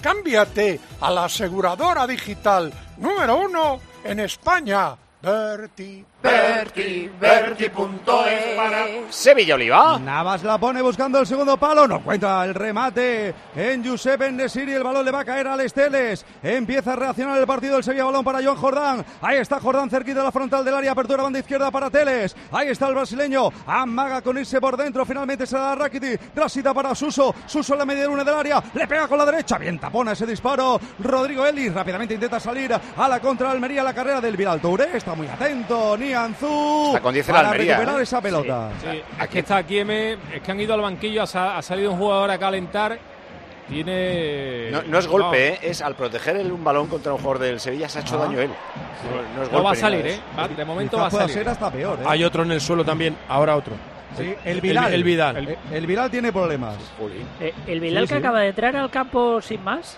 Cámbiate 0.01 0.81
a 1.03 1.11
la 1.11 1.27
aseguradora 1.27 2.07
digital 2.07 2.73
número 2.97 3.37
uno 3.37 3.79
en 4.05 4.21
España. 4.21 4.97
Berti, 5.21 6.05
Berti, 6.23 7.11
Berti.es 7.21 8.57
para... 8.57 8.87
Sevilla 9.11 9.57
Oliva. 9.57 9.99
Navas 9.99 10.45
la 10.45 10.57
pone 10.57 10.81
buscando 10.81 11.19
el 11.19 11.27
segundo 11.27 11.57
palo. 11.57 11.89
No 11.89 12.01
cuenta 12.01 12.45
el 12.45 12.55
remate 12.55 13.35
en 13.57 13.83
Giuseppe 13.83 14.31
Nesiri. 14.31 14.73
El 14.73 14.85
balón 14.85 15.05
le 15.05 15.11
va 15.11 15.21
a 15.21 15.25
caer 15.25 15.49
al 15.49 15.61
Esteles. 15.61 16.25
Empieza 16.41 16.93
a 16.93 16.97
reaccionar 16.97 17.39
el 17.39 17.47
partido 17.47 17.75
del 17.75 17.83
Sevilla. 17.83 18.05
Balón 18.05 18.23
para 18.23 18.43
Joan 18.43 18.57
Jordán. 18.57 19.05
Ahí 19.21 19.39
está 19.39 19.59
Jordán 19.59 19.91
cerquita 19.91 20.21
de 20.21 20.25
la 20.25 20.33
frontal 20.33 20.65
del 20.65 20.75
área. 20.75 20.93
Apertura 20.93 21.25
banda 21.25 21.41
izquierda 21.41 21.73
para 21.73 21.91
Teles. 21.91 22.37
Ahí 22.53 22.69
está 22.69 22.87
el 22.87 22.95
brasileño. 22.95 23.49
Amaga 23.67 24.23
con 24.23 24.39
irse 24.39 24.61
por 24.61 24.77
dentro. 24.77 25.05
Finalmente 25.05 25.45
se 25.45 25.57
da 25.57 25.73
a 25.73 25.75
Rakiti. 25.75 26.17
Rasita 26.37 26.73
para 26.73 26.95
Suso. 26.95 27.35
Suso 27.47 27.73
en 27.73 27.81
la 27.81 27.85
media 27.85 28.07
luna 28.07 28.23
del 28.23 28.35
área. 28.35 28.63
Le 28.75 28.87
pega 28.87 29.09
con 29.09 29.19
la 29.19 29.27
derecha. 29.27 29.59
Bien 29.59 29.77
tapona 29.77 30.13
ese 30.13 30.25
disparo. 30.27 30.81
Rodrigo 31.01 31.45
Ellis 31.45 31.75
rápidamente 31.75 32.15
intenta 32.15 32.39
salir 32.39 32.73
a 32.73 33.09
la 33.09 33.19
contra 33.19 33.51
Almería. 33.51 33.83
La 33.83 33.93
carrera 33.93 34.21
del 34.21 34.37
Viral 34.37 34.61
Touré. 34.61 34.97
Está 34.97 35.17
muy 35.17 35.27
atento. 35.27 35.97
Nianzú. 36.13 36.85
Está 36.89 37.01
con 37.01 37.15
10 37.15 37.29
en 37.29 37.35
para 37.35 37.49
Almería, 37.51 37.75
recuperar 37.77 38.01
¿eh? 38.01 38.03
esa 38.05 38.21
pelota. 38.21 38.71
Sí, 38.83 39.03
es 39.23 39.29
que 39.29 39.39
está 39.41 39.57
aquí, 39.57 39.79
M, 39.79 40.13
es 40.35 40.43
que 40.43 40.51
han 40.53 40.61
ido 40.61 40.75
al 40.75 40.81
banquillo, 40.83 41.23
ha, 41.23 41.27
sa- 41.27 41.57
ha 41.57 41.63
salido 41.63 41.93
un 41.93 41.99
jugador 41.99 42.31
a 42.31 42.39
calentar. 42.39 42.99
Tiene. 43.69 44.71
No, 44.71 44.83
no 44.83 44.99
es 44.99 45.07
golpe, 45.07 45.49
¿eh? 45.55 45.59
es 45.63 45.81
al 45.83 45.95
proteger 45.95 46.37
el- 46.37 46.53
un 46.53 46.63
balón 46.63 46.89
contra 46.89 47.13
un 47.13 47.19
jugador 47.19 47.39
del 47.39 47.61
Sevilla 47.61 47.89
se 47.89 47.99
ha 47.99 48.03
hecho 48.03 48.17
Ah. 48.17 48.27
daño 48.27 48.41
él. 48.41 48.51
No, 48.51 49.17
no 49.37 49.43
es 49.45 49.53
No 49.53 49.59
golpe 49.59 49.65
va 49.65 49.73
a 49.73 49.75
salir, 49.77 50.07
¿eh? 50.07 50.21
Va- 50.39 50.49
de 50.49 50.65
momento 50.65 50.99
va 50.99 51.07
a 51.07 51.11
salir. 51.11 51.31
ser 51.35 51.49
hasta 51.49 51.71
peor. 51.71 51.99
¿eh? 52.01 52.05
Hay 52.07 52.25
otro 52.25 52.43
en 52.43 52.53
el 52.53 52.61
suelo 52.61 52.85
también, 52.85 53.17
ahora 53.29 53.57
otro. 53.57 53.75
Sí, 54.19 54.35
el 54.45 54.61
Vidal. 54.61 54.93
El, 54.93 55.05
Vidal. 55.05 55.37
El, 55.39 55.57
el 55.73 55.87
Vidal 55.87 56.11
tiene 56.11 56.33
problemas. 56.33 56.75
Eh, 57.41 57.55
¿El 57.67 57.81
Bilal 57.81 58.03
Sí, 58.07 58.09
que 58.09 58.15
sí. 58.15 58.19
acaba 58.19 58.41
de 58.41 58.49
entrar 58.49 58.77
al 58.77 58.91
campo 58.91 59.41
sin 59.41 59.65
más? 59.65 59.97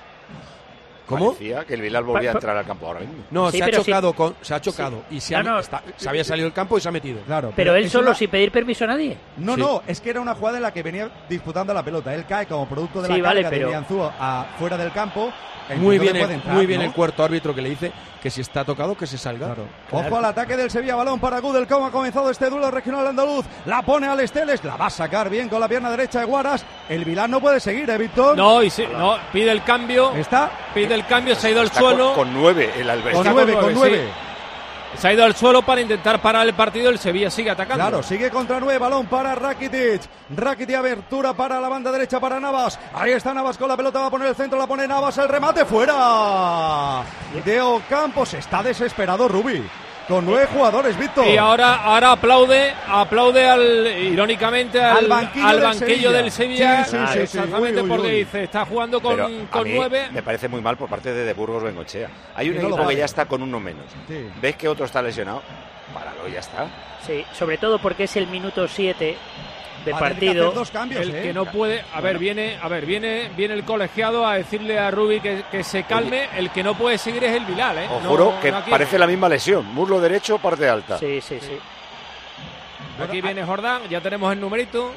¿Cómo? 1.07 1.33
Parecía 1.33 1.64
que 1.64 1.75
el 1.75 1.83
Vilal 1.83 2.03
volvía 2.05 2.31
a 2.31 2.33
entrar 2.35 2.57
al 2.57 2.64
campo 2.64 2.87
ahora 2.87 3.01
mismo. 3.01 3.25
No, 3.31 3.51
Sí, 3.51 3.59
se 3.59 3.62
ha 3.62 3.67
pero 3.67 3.79
chocado 3.85 4.12
con, 4.14 4.35
se 4.40 4.55
ha 4.55 4.61
chocado 4.61 5.03
y 5.11 5.21
se, 5.21 5.37
ha- 5.37 5.43
No, 5.43 5.53
no. 5.53 5.59
está- 5.59 5.83
se 5.97 6.09
había 6.09 6.25
salido 6.25 6.47
del 6.47 6.55
campo 6.55 6.79
y 6.79 6.81
se 6.81 6.88
ha 6.88 6.93
metido. 6.93 7.21
Claro. 7.27 7.53
Pero 7.55 7.75
él 7.75 7.85
es 7.85 7.93
solo 7.93 8.09
una- 8.09 8.14
sin 8.17 8.31
pedir 8.31 8.51
permiso 8.51 8.85
a 8.85 8.88
nadie. 8.88 9.17
No, 9.37 9.55
Sí. 9.55 9.61
no, 9.61 9.83
es 9.87 10.01
que 10.01 10.11
era 10.11 10.21
una 10.21 10.35
jugada 10.35 10.57
en 10.59 10.62
la 10.62 10.73
que 10.73 10.83
venía 10.83 11.11
disputando 11.29 11.75
la 11.75 11.83
pelota. 11.83 12.14
Él 12.14 12.25
cae 12.27 12.47
como 12.47 12.67
producto 12.69 13.03
de 13.03 13.09
Sí, 13.09 13.17
la 13.19 13.29
vale, 13.29 13.43
carga 13.43 13.51
pero- 13.57 13.67
de 13.69 13.73
Nianzú 13.73 14.03
a- 14.03 14.47
fuera 14.59 14.77
del 14.79 14.93
campo. 14.93 15.31
Muy 15.77 15.99
bien, 15.99 16.12
puede 16.12 16.25
el, 16.27 16.31
entrar, 16.33 16.55
muy 16.57 16.67
bien 16.67 16.81
¿no? 16.81 16.87
el 16.87 16.93
cuarto 16.93 17.25
árbitro 17.25 17.55
que 17.55 17.62
le 17.62 17.71
dice 17.71 17.90
que 18.23 18.29
si 18.29 18.43
está 18.43 18.67
tocado 18.67 18.95
que 18.95 19.07
se 19.07 19.17
salga. 19.17 19.57
Ojo 19.90 20.17
al 20.19 20.25
ataque 20.27 20.59
del 20.59 20.71
Sevilla, 20.71 20.95
balón 20.95 21.19
para 21.21 21.38
Gudel, 21.40 21.67
cómo 21.67 21.87
ha 21.87 21.90
comenzado 21.90 22.31
este 22.31 22.51
duelo 22.51 22.71
regional 22.71 23.07
andaluz. 23.07 23.47
La 23.64 23.81
pone 23.81 24.07
al 24.07 24.21
Esteles, 24.21 24.62
la 24.62 24.77
va 24.77 24.87
a 24.87 24.90
sacar 24.90 25.31
bien 25.31 25.49
con 25.49 25.61
la 25.61 25.69
pierna 25.69 25.90
derecha 25.90 26.21
de 26.21 26.27
Guaras. 26.27 26.67
El 26.87 27.07
Vilán 27.07 27.31
no 27.31 27.40
puede 27.40 27.61
seguir, 27.61 27.88
¿eh, 27.88 27.97
Víctor? 27.97 28.37
No, 28.37 28.62
y 28.62 28.69
sí, 28.69 28.85
no, 28.93 29.17
pide 29.33 29.51
el 29.53 29.64
cambio. 29.64 30.12
Está. 30.14 30.51
Pide 30.75 30.93
el 30.94 31.07
cambio, 31.07 31.35
se 31.35 31.48
ha 31.48 31.50
ido 31.50 31.61
al 31.61 31.66
Está 31.66 31.80
suelo. 31.80 32.14
Con, 32.14 32.26
con 32.26 32.35
nueve 32.35 32.72
el 32.76 32.88
Albert. 32.88 33.16
Con 33.16 33.26
nueve, 33.33 33.52
con 33.54 33.68
sí. 33.68 33.74
nueve. 33.74 34.09
Se 34.96 35.09
ha 35.09 35.12
ido 35.12 35.24
al 35.24 35.35
suelo 35.35 35.62
para 35.62 35.80
intentar 35.80 36.22
parar 36.22 36.46
el 36.46 36.54
partido. 36.54 36.88
El 36.88 37.00
Sevilla 37.00 37.28
sigue 37.28 37.50
atacando. 37.50 37.83
Claro, 37.83 38.02
sigue 38.02 38.30
contra 38.30 38.61
nueve, 38.61 38.78
balón 38.78 39.07
para 39.07 39.35
Rakitic. 39.35 40.02
Rakitic, 40.37 40.76
abertura 40.76 41.33
para 41.35 41.61
la 41.61 41.68
banda 41.68 41.90
derecha 41.90 42.20
para 42.20 42.38
Navas. 42.38 42.78
Ahí 42.94 43.11
está 43.11 43.35
Navas 43.35 43.59
con 43.59 43.68
la 43.68 43.76
pelota, 43.76 43.98
va 43.98 44.07
a 44.07 44.11
poner 44.11 44.28
el 44.28 44.37
centro, 44.37 44.57
la 44.57 44.68
pone 44.68 44.87
Navas, 44.87 45.18
el 45.18 45.28
remate 45.28 45.64
fuera. 45.64 47.02
De 47.44 47.61
Ocampos, 47.61 48.35
está 48.35 48.62
desesperado 48.62 49.26
Rubi. 49.26 49.68
Con 50.09 50.27
nueve 50.27 50.47
jugadores, 50.53 50.99
Víctor. 50.99 51.27
Y 51.27 51.37
ahora, 51.38 51.77
ahora 51.77 52.12
aplaude, 52.12 52.75
aplaude 52.88 53.49
al, 53.49 53.87
irónicamente 54.12 54.79
al, 54.83 54.99
Al 54.99 55.09
banquillo 55.09 55.47
al 55.47 55.55
del 55.57 55.64
banquillo 55.64 55.87
Sevilla. 55.88 56.12
del 56.12 56.31
Sevilla. 56.31 56.85
Sí, 56.85 56.90
sí, 56.90 56.97
sí, 57.07 57.12
sí. 57.14 57.19
Exactamente 57.38 57.81
Uy, 57.81 57.85
uy, 57.85 57.88
porque 57.88 58.09
uy. 58.09 58.14
dice, 58.17 58.43
está 58.45 58.67
jugando 58.67 59.01
con, 59.01 59.12
Pero 59.14 59.27
a 59.27 59.51
con 59.51 59.64
mí 59.64 59.73
nueve. 59.75 60.09
me 60.12 60.23
parece 60.23 60.49
muy 60.49 60.61
mal 60.61 60.77
por 60.77 60.90
parte 60.90 61.12
de, 61.14 61.25
de 61.25 61.33
Burgos 61.33 61.62
Bengochea. 61.62 62.09
Hay 62.37 62.51
un 62.51 62.57
no 62.57 62.69
equipo 62.69 62.87
que 62.87 62.97
ya 62.97 63.07
está 63.07 63.25
con 63.25 63.43
uno 63.43 63.59
menos. 63.61 63.87
Sí. 64.07 64.29
¿Ves 64.43 64.57
que 64.57 64.69
otro 64.69 64.85
está 64.85 65.01
lesionado? 65.01 65.43
Páralo, 65.95 66.29
ya 66.29 66.40
está. 66.40 66.67
Sí, 67.07 67.25
sobre 67.33 67.57
todo 67.57 67.79
porque 67.79 68.05
es 68.05 68.17
el 68.17 68.27
minuto 68.27 68.69
7 68.69 69.17
de 69.85 69.92
Va 69.92 69.99
partido. 69.99 70.44
hacer 70.47 70.55
dos 70.55 70.70
cambios, 70.70 71.03
El 71.03 71.14
¿eh? 71.14 71.23
que 71.23 71.33
no 71.33 71.44
puede, 71.47 71.85
a 71.92 72.01
ver, 72.01 72.18
viene, 72.18 72.57
a 72.62 72.68
ver, 72.68 72.87
viene, 72.87 73.31
viene 73.37 73.55
el 73.55 73.64
colegiado 73.64 74.27
a 74.27 74.35
decirle 74.37 74.79
a 74.79 74.90
Rubi 74.90 75.20
que, 75.20 75.42
que 75.51 75.62
se 75.64 75.85
calme. 75.85 76.29
El 76.37 76.51
que 76.51 76.62
no 76.62 76.75
puede 76.75 76.99
seguir 76.99 77.23
es 77.25 77.37
el 77.37 77.44
Vilal, 77.44 77.79
¿eh? 77.79 77.88
Os 77.90 78.03
No- 78.03 78.09
juro 78.09 78.35
que 78.40 78.51
no 78.51 78.64
parece 78.64 78.99
la 78.99 79.07
misma 79.07 79.29
lesión. 79.29 79.66
Muslo 79.75 80.01
derecho, 80.01 80.38
parte 80.38 80.68
alta. 80.68 80.99
Sí, 80.99 81.20
sí, 81.20 81.38
sí. 81.40 81.59
Aquí 83.03 83.20
viene 83.20 83.42
Jordán, 83.44 83.83
ya 83.90 84.01
tenemos 84.01 84.33
el 84.33 84.40
numerito. 84.40 84.92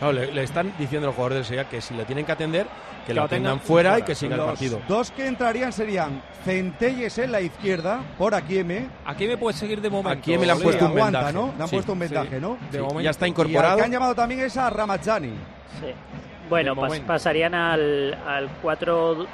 Claro, 0.00 0.12
le, 0.14 0.32
le 0.32 0.42
están 0.42 0.72
diciendo 0.78 1.06
a 1.06 1.08
los 1.10 1.14
jugadores 1.14 1.36
del 1.38 1.44
Sevilla 1.44 1.68
que 1.68 1.80
si 1.80 1.94
le 1.94 2.04
tienen 2.06 2.24
que 2.24 2.32
atender, 2.32 2.66
que, 3.06 3.12
Que 3.12 3.14
lo 3.14 3.28
tengan 3.28 3.52
atendan 3.52 3.60
fuera 3.60 3.98
y 3.98 4.02
que 4.02 4.14
siga 4.16 4.34
el 4.36 4.42
partido. 4.42 4.80
Dos 4.88 5.10
que 5.12 5.26
entrarían 5.26 5.72
serían 5.72 6.22
Centelles 6.44 7.16
en 7.18 7.30
la 7.32 7.40
izquierda, 7.40 8.00
por 8.18 8.34
Akieme. 8.34 8.88
Aquí 9.04 9.26
me 9.28 9.36
puede 9.36 9.56
seguir 9.56 9.80
de 9.80 9.90
momento. 9.90 10.18
Aquí 10.18 10.36
me 10.38 10.46
le 10.46 10.52
han 10.52 10.58
Sí, 10.58 10.64
puesto 10.64 10.84
un 10.86 10.90
aguanta, 10.92 11.18
vendaje. 11.26 11.32
¿no? 11.34 11.54
Le 11.56 11.62
han 11.62 11.68
Sí, 11.68 11.76
puesto 11.76 11.92
un 11.92 11.98
sí. 11.98 12.04
vendaje, 12.04 12.40
¿no? 12.40 12.56
De 12.70 12.72
Sí, 12.72 12.78
momento. 12.78 13.00
ya 13.02 13.10
está 13.10 13.24
Y 13.24 13.28
al 13.28 13.30
incorporado. 13.30 13.76
que 13.76 13.82
han 13.84 13.92
llamado 13.92 14.14
también 14.14 14.40
es 14.40 14.56
a 14.56 14.70
Ramazani. 14.70 15.28
sí. 15.80 15.86
Bueno, 16.48 16.74
pas- 16.74 17.00
pasarían 17.02 17.54
al, 17.54 18.12
al 18.26 18.48
4 18.60 19.24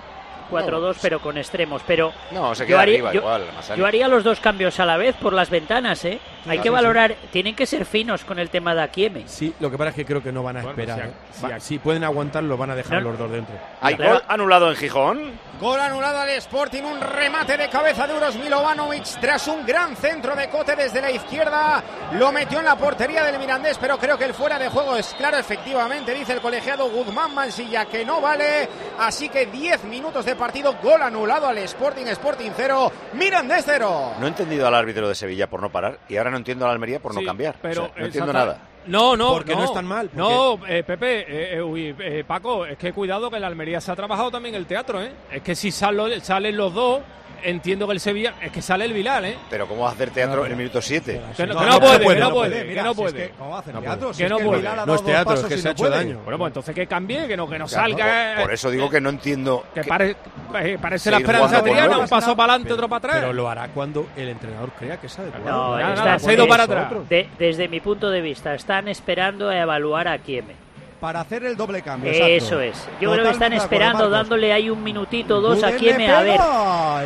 4-2, 0.49 0.97
pero 1.01 1.21
con 1.21 1.37
extremos. 1.39 1.83
Pero 1.87 2.13
No, 2.31 2.55
se 2.55 2.65
yo 2.65 2.69
queda 2.69 2.81
haría, 2.83 2.95
arriba 2.95 3.13
yo- 3.13 3.21
igual. 3.21 3.45
Yo 3.77 3.87
haría 3.87 4.09
los 4.09 4.25
dos 4.25 4.41
cambios 4.41 4.79
a 4.81 4.85
la 4.87 4.97
vez 4.97 5.15
por 5.17 5.33
las 5.33 5.51
ventanas, 5.51 6.05
¿eh? 6.05 6.19
Hay 6.49 6.59
que 6.59 6.65
sí, 6.65 6.69
valorar, 6.69 7.17
tienen 7.33 7.57
que 7.57 7.67
ser 7.67 7.85
finos 7.85 8.25
con 8.25 8.39
el 8.39 8.51
tema 8.51 8.75
de 8.75 8.83
Akieme. 8.83 9.25
Sí, 9.27 9.53
lo 9.59 9.69
que 9.71 9.77
pasa 9.77 9.91
es 9.91 9.97
que 9.97 10.05
creo 10.05 10.23
que 10.23 10.31
no 10.31 10.43
van 10.45 10.59
a 10.59 10.63
Bueno, 10.63 10.81
esperar. 10.81 11.11
si 11.33 11.47
a- 11.47 11.57
¿eh? 11.57 11.61
si 11.61 11.77
si 11.77 11.79
pueden 11.81 12.05
aguantar, 12.05 12.43
lo 12.45 12.57
van 12.57 12.71
a 12.71 12.75
dejar 12.77 13.03
No. 13.03 13.11
los 13.11 13.19
dos 13.19 13.31
dentro. 13.31 13.55
¿Hay 13.81 13.97
Claro. 13.97 14.13
gol 14.15 14.23
anulado 14.29 14.71
en 14.71 14.77
Gijón? 14.77 15.33
Gol 15.61 15.81
anulado 15.81 16.19
al 16.21 16.29
Sporting, 16.31 16.83
un 16.85 17.01
remate 17.01 17.57
de 17.57 17.69
cabeza 17.69 18.07
de 18.07 18.15
Uros 18.15 18.37
Milovanovic 18.37 19.05
tras 19.21 19.49
un 19.49 19.67
gran 19.67 19.97
centro 19.97 20.37
de 20.37 20.49
Cote 20.49 20.77
desde 20.77 21.01
la 21.01 21.11
izquierda. 21.11 21.83
Lo 22.13 22.31
metió 22.31 22.61
en 22.61 22.65
la 22.67 22.77
portería 22.77 23.25
del 23.25 23.39
Mirandés, 23.39 23.77
pero 23.79 23.99
creo 23.99 24.17
que 24.17 24.25
el 24.25 24.35
fuera 24.35 24.59
de 24.59 24.69
juego 24.69 24.97
es 24.97 25.15
claro, 25.19 25.37
efectivamente, 25.39 26.15
dice 26.15 26.33
el 26.35 26.41
colegiado 26.41 26.89
Guzmán 26.91 27.35
Mansilla 27.35 27.87
que 27.87 28.05
no 28.05 28.21
vale. 28.21 28.69
Así 28.99 29.29
que 29.29 29.47
10 29.47 29.83
minutos 29.85 30.25
de 30.25 30.36
partido, 30.37 30.75
gol 30.83 31.03
anulado 31.03 31.47
al 31.49 31.59
Sporting, 31.59 32.07
Sporting 32.07 32.51
0, 32.57 32.93
Mirandés 33.15 33.65
0. 33.67 34.13
No 34.21 34.27
he 34.27 34.29
entendido 34.29 34.67
al 34.67 34.75
árbitro 34.75 35.09
de 35.09 35.15
Sevilla 35.15 35.49
por 35.49 35.61
no 35.61 35.71
parar 35.71 35.99
y 36.09 36.17
ahora 36.17 36.31
no 36.31 36.37
entiendo 36.37 36.65
al 36.67 36.73
Almería 36.73 37.01
por 37.01 37.15
no 37.15 37.23
cambiar. 37.25 37.57
Pero 37.63 37.85
O 37.85 37.87
sea, 37.87 37.95
no 37.99 38.07
entiendo 38.07 38.33
nada. 38.33 38.59
No, 38.87 39.17
no, 39.17 39.33
Porque 39.33 39.57
no 39.57 39.65
es 39.65 39.73
tan 39.73 39.85
mal, 39.85 40.09
porque- 40.09 40.17
No, 40.21 40.61
eh, 40.69 40.85
Pepe, 40.85 41.21
eh, 41.23 41.57
eh, 41.57 41.63
uy, 41.63 41.93
eh, 41.99 42.23
Paco, 42.25 42.65
es 42.65 42.79
que 42.79 42.93
cuidado 42.93 43.29
que 43.29 43.41
la 43.41 43.49
Almería 43.49 43.81
se 43.81 43.91
ha 43.91 43.97
trabajado 43.97 44.31
también 44.31 44.55
el 44.55 44.67
teatro, 44.67 45.03
¿eh? 45.03 45.11
Es 45.33 45.43
que 45.43 45.57
si 45.57 45.73
salen 45.73 46.57
los 46.57 46.73
dos, 46.73 47.01
entiendo 47.51 47.87
que 47.87 47.93
el 47.95 48.01
Sevilla, 48.01 48.35
es 48.41 48.53
que 48.53 48.63
sale 48.63 48.85
el 48.85 48.93
Vilal, 48.93 49.25
¿eh? 49.25 49.37
Pero 49.51 49.67
¿cómo 49.67 49.83
vas 49.83 49.93
a 49.93 49.95
hacer 49.95 50.11
teatro 50.11 50.45
en 50.47 50.53
el 50.53 50.57
minuto 50.59 50.81
7? 50.81 51.21
Que 51.37 51.47
no, 51.47 51.55
No, 51.55 51.61
que 51.61 51.67
no 51.67 51.73
no 51.73 51.81
puede, 51.81 51.99
que 51.99 52.21
no 52.21 52.31
puede, 52.33 52.67
que 52.75 52.83
no 52.83 52.95
puede. 52.95 53.13
que, 53.29 53.31
¿cómo 53.39 53.51
va 53.51 53.57
a 53.57 53.61
hacer 53.61 53.75
No 53.75 53.81
teatro? 53.81 54.13
Que 54.17 54.29
no 54.29 54.39
puede. 54.39 54.63
No 54.87 54.95
es 54.95 55.05
teatro, 55.05 55.35
es 55.35 55.45
que 55.45 55.59
se 55.59 55.69
ha 55.69 55.73
hecho 55.73 55.91
daño. 55.91 56.21
Bueno, 56.25 56.39
pues 56.39 56.51
entonces 56.51 56.75
que 56.75 56.87
cambie, 56.87 57.27
que 57.27 57.37
no, 57.37 57.49
que 57.49 57.59
no 57.59 57.67
Claro, 57.67 57.89
salga. 57.91 58.43
Por 58.43 58.53
eso 58.53 58.71
digo 58.71 58.89
que 58.91 59.01
no 59.01 59.11
entiendo. 59.11 59.65
Que 59.75 59.81
que- 59.81 59.89
pare- 59.89 60.17
eh, 60.61 60.79
parece 60.81 61.11
la 61.11 61.19
esperanza 61.19 61.63
triana, 61.63 61.99
un 61.99 62.09
paso 62.09 62.37
para 62.37 62.53
adelante, 62.55 62.73
otro 62.75 62.89
para 62.89 62.99
atrás. 62.99 63.17
Pero 63.21 63.33
lo 63.33 63.49
hará 63.49 63.69
cuando 63.69 64.07
el 64.17 64.29
entrenador 64.29 64.71
crea 64.79 64.99
que 64.99 65.09
adecuado. 65.21 65.79
No, 65.79 66.19
se 66.19 66.31
ha 66.31 66.33
ido 66.33 66.49
para 66.49 66.65
atrás. 66.65 66.93
de- 67.09 67.29
desde 67.39 67.69
mi 67.69 67.81
punto 67.81 68.11
de 68.11 68.21
vista, 68.21 68.55
están 68.55 68.89
esperando 68.89 69.49
a 69.49 69.59
evaluar 69.61 70.09
a 70.09 70.13
Akieme. 70.13 70.66
Para 71.01 71.21
hacer 71.21 71.45
el 71.45 71.57
doble 71.57 71.83
cambio. 71.83 72.11
Eso 72.11 72.25
exacto. 72.25 72.61
es. 72.63 72.89
Yo 73.01 73.13
creo 73.13 73.25
que 73.25 73.31
están 73.31 73.53
esperando, 73.53 73.99
Marcos. 73.99 74.13
dándole 74.13 74.53
ahí 74.53 74.71
un 74.71 74.83
minutito, 74.83 75.41
dos 75.41 75.63
a 75.63 75.71
le 75.71 76.09
a 76.09 76.21
ver. 76.23 76.41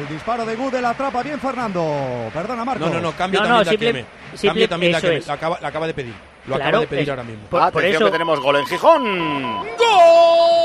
El 0.03 0.09
disparo 0.09 0.47
de 0.47 0.55
Gudel 0.57 0.85
atrapa 0.85 1.23
bien 1.23 1.41
Fernando. 1.41 2.31
Perdona, 2.33 2.65
Marcos. 2.65 2.89
No, 2.89 2.95
no, 2.95 3.01
no, 3.01 3.13
cambia 3.13 3.41
No, 3.41 3.47
también 3.47 3.59
no, 3.59 3.65
de 3.65 3.71
simple- 3.71 3.89
Akieme. 3.91 4.07
simple- 4.35 4.49
Cambia 4.49 4.69
también 4.69 4.95
eso 4.95 5.07
es. 5.11 5.27
Lo 5.27 5.33
acaba, 5.33 5.87
de 5.89 5.95
pedir. 5.95 6.15
Lo 6.47 6.55
Claro, 6.57 6.69
acaba 6.69 6.81
de 6.83 6.87
pedir 6.87 7.03
es- 7.03 7.09
ahora 7.11 7.23
mismo. 7.25 7.47
Por- 7.49 7.61
eso- 7.85 8.05
que 8.07 8.11
tenemos 8.13 8.41
gol 8.41 8.57
en 8.57 8.67
Gijón. 8.67 9.57
¡Gol 9.77 10.60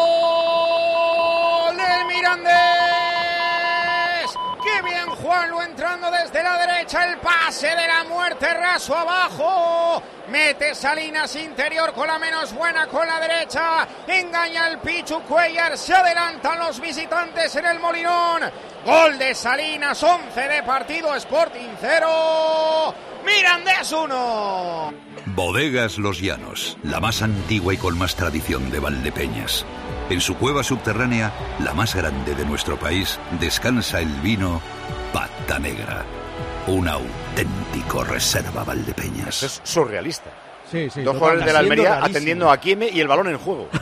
bien 5.35 5.51
Juanlo 5.51 5.61
entrando 5.61 6.11
desde 6.11 6.43
la 6.43 6.57
derecha! 6.57 7.05
El 7.05 7.17
pase 7.19 7.67
de 7.67 7.87
la 7.87 8.03
muerte 8.05 8.53
raso 8.53 8.95
abajo. 8.95 10.01
Mete 10.29 10.73
Salinas 10.73 11.35
interior 11.35 11.93
con 11.93 12.07
la 12.07 12.17
menos 12.17 12.53
buena 12.53 12.87
con 12.87 13.05
la 13.07 13.19
derecha. 13.19 13.87
Engaña 14.07 14.67
el 14.69 14.79
Pichu 14.79 15.21
Cuellar. 15.21 15.77
Se 15.77 15.93
adelantan 15.93 16.59
los 16.59 16.79
visitantes 16.79 17.55
en 17.55 17.65
el 17.65 17.79
Molinón. 17.79 18.43
Gol 18.85 19.17
de 19.17 19.33
Salinas, 19.33 20.01
11 20.01 20.47
de 20.47 20.63
partido, 20.63 21.15
Sporting 21.15 21.69
0, 21.81 22.93
Mirandés 23.25 23.91
1. 23.91 24.93
Bodegas 25.27 25.97
Los 25.97 26.21
Llanos, 26.21 26.77
la 26.83 26.99
más 26.99 27.23
antigua 27.23 27.73
y 27.73 27.77
con 27.77 27.97
más 27.97 28.15
tradición 28.15 28.69
de 28.69 28.79
Valdepeñas. 28.79 29.65
En 30.09 30.21
su 30.21 30.35
cueva 30.35 30.63
subterránea, 30.63 31.33
la 31.59 31.73
más 31.73 31.95
grande 31.95 32.35
de 32.35 32.45
nuestro 32.45 32.77
país, 32.77 33.19
descansa 33.39 34.01
el 34.01 34.13
vino 34.21 34.61
Pata 35.15 35.57
Negra. 35.59 36.03
Un 36.67 36.89
auténtico 36.89 38.03
reserva 38.03 38.65
Valdepeñas. 38.65 39.43
Es 39.43 39.61
surrealista. 39.63 40.29
Sí, 40.69 40.89
sí. 40.89 41.03
Dos 41.03 41.15
jugadores 41.15 41.45
de 41.45 41.53
la 41.53 41.59
Almería 41.59 42.03
atendiendo 42.03 42.51
a 42.51 42.57
Kieme 42.59 42.89
y 42.91 42.99
el 42.99 43.07
balón 43.07 43.29
en 43.29 43.37
juego. 43.37 43.69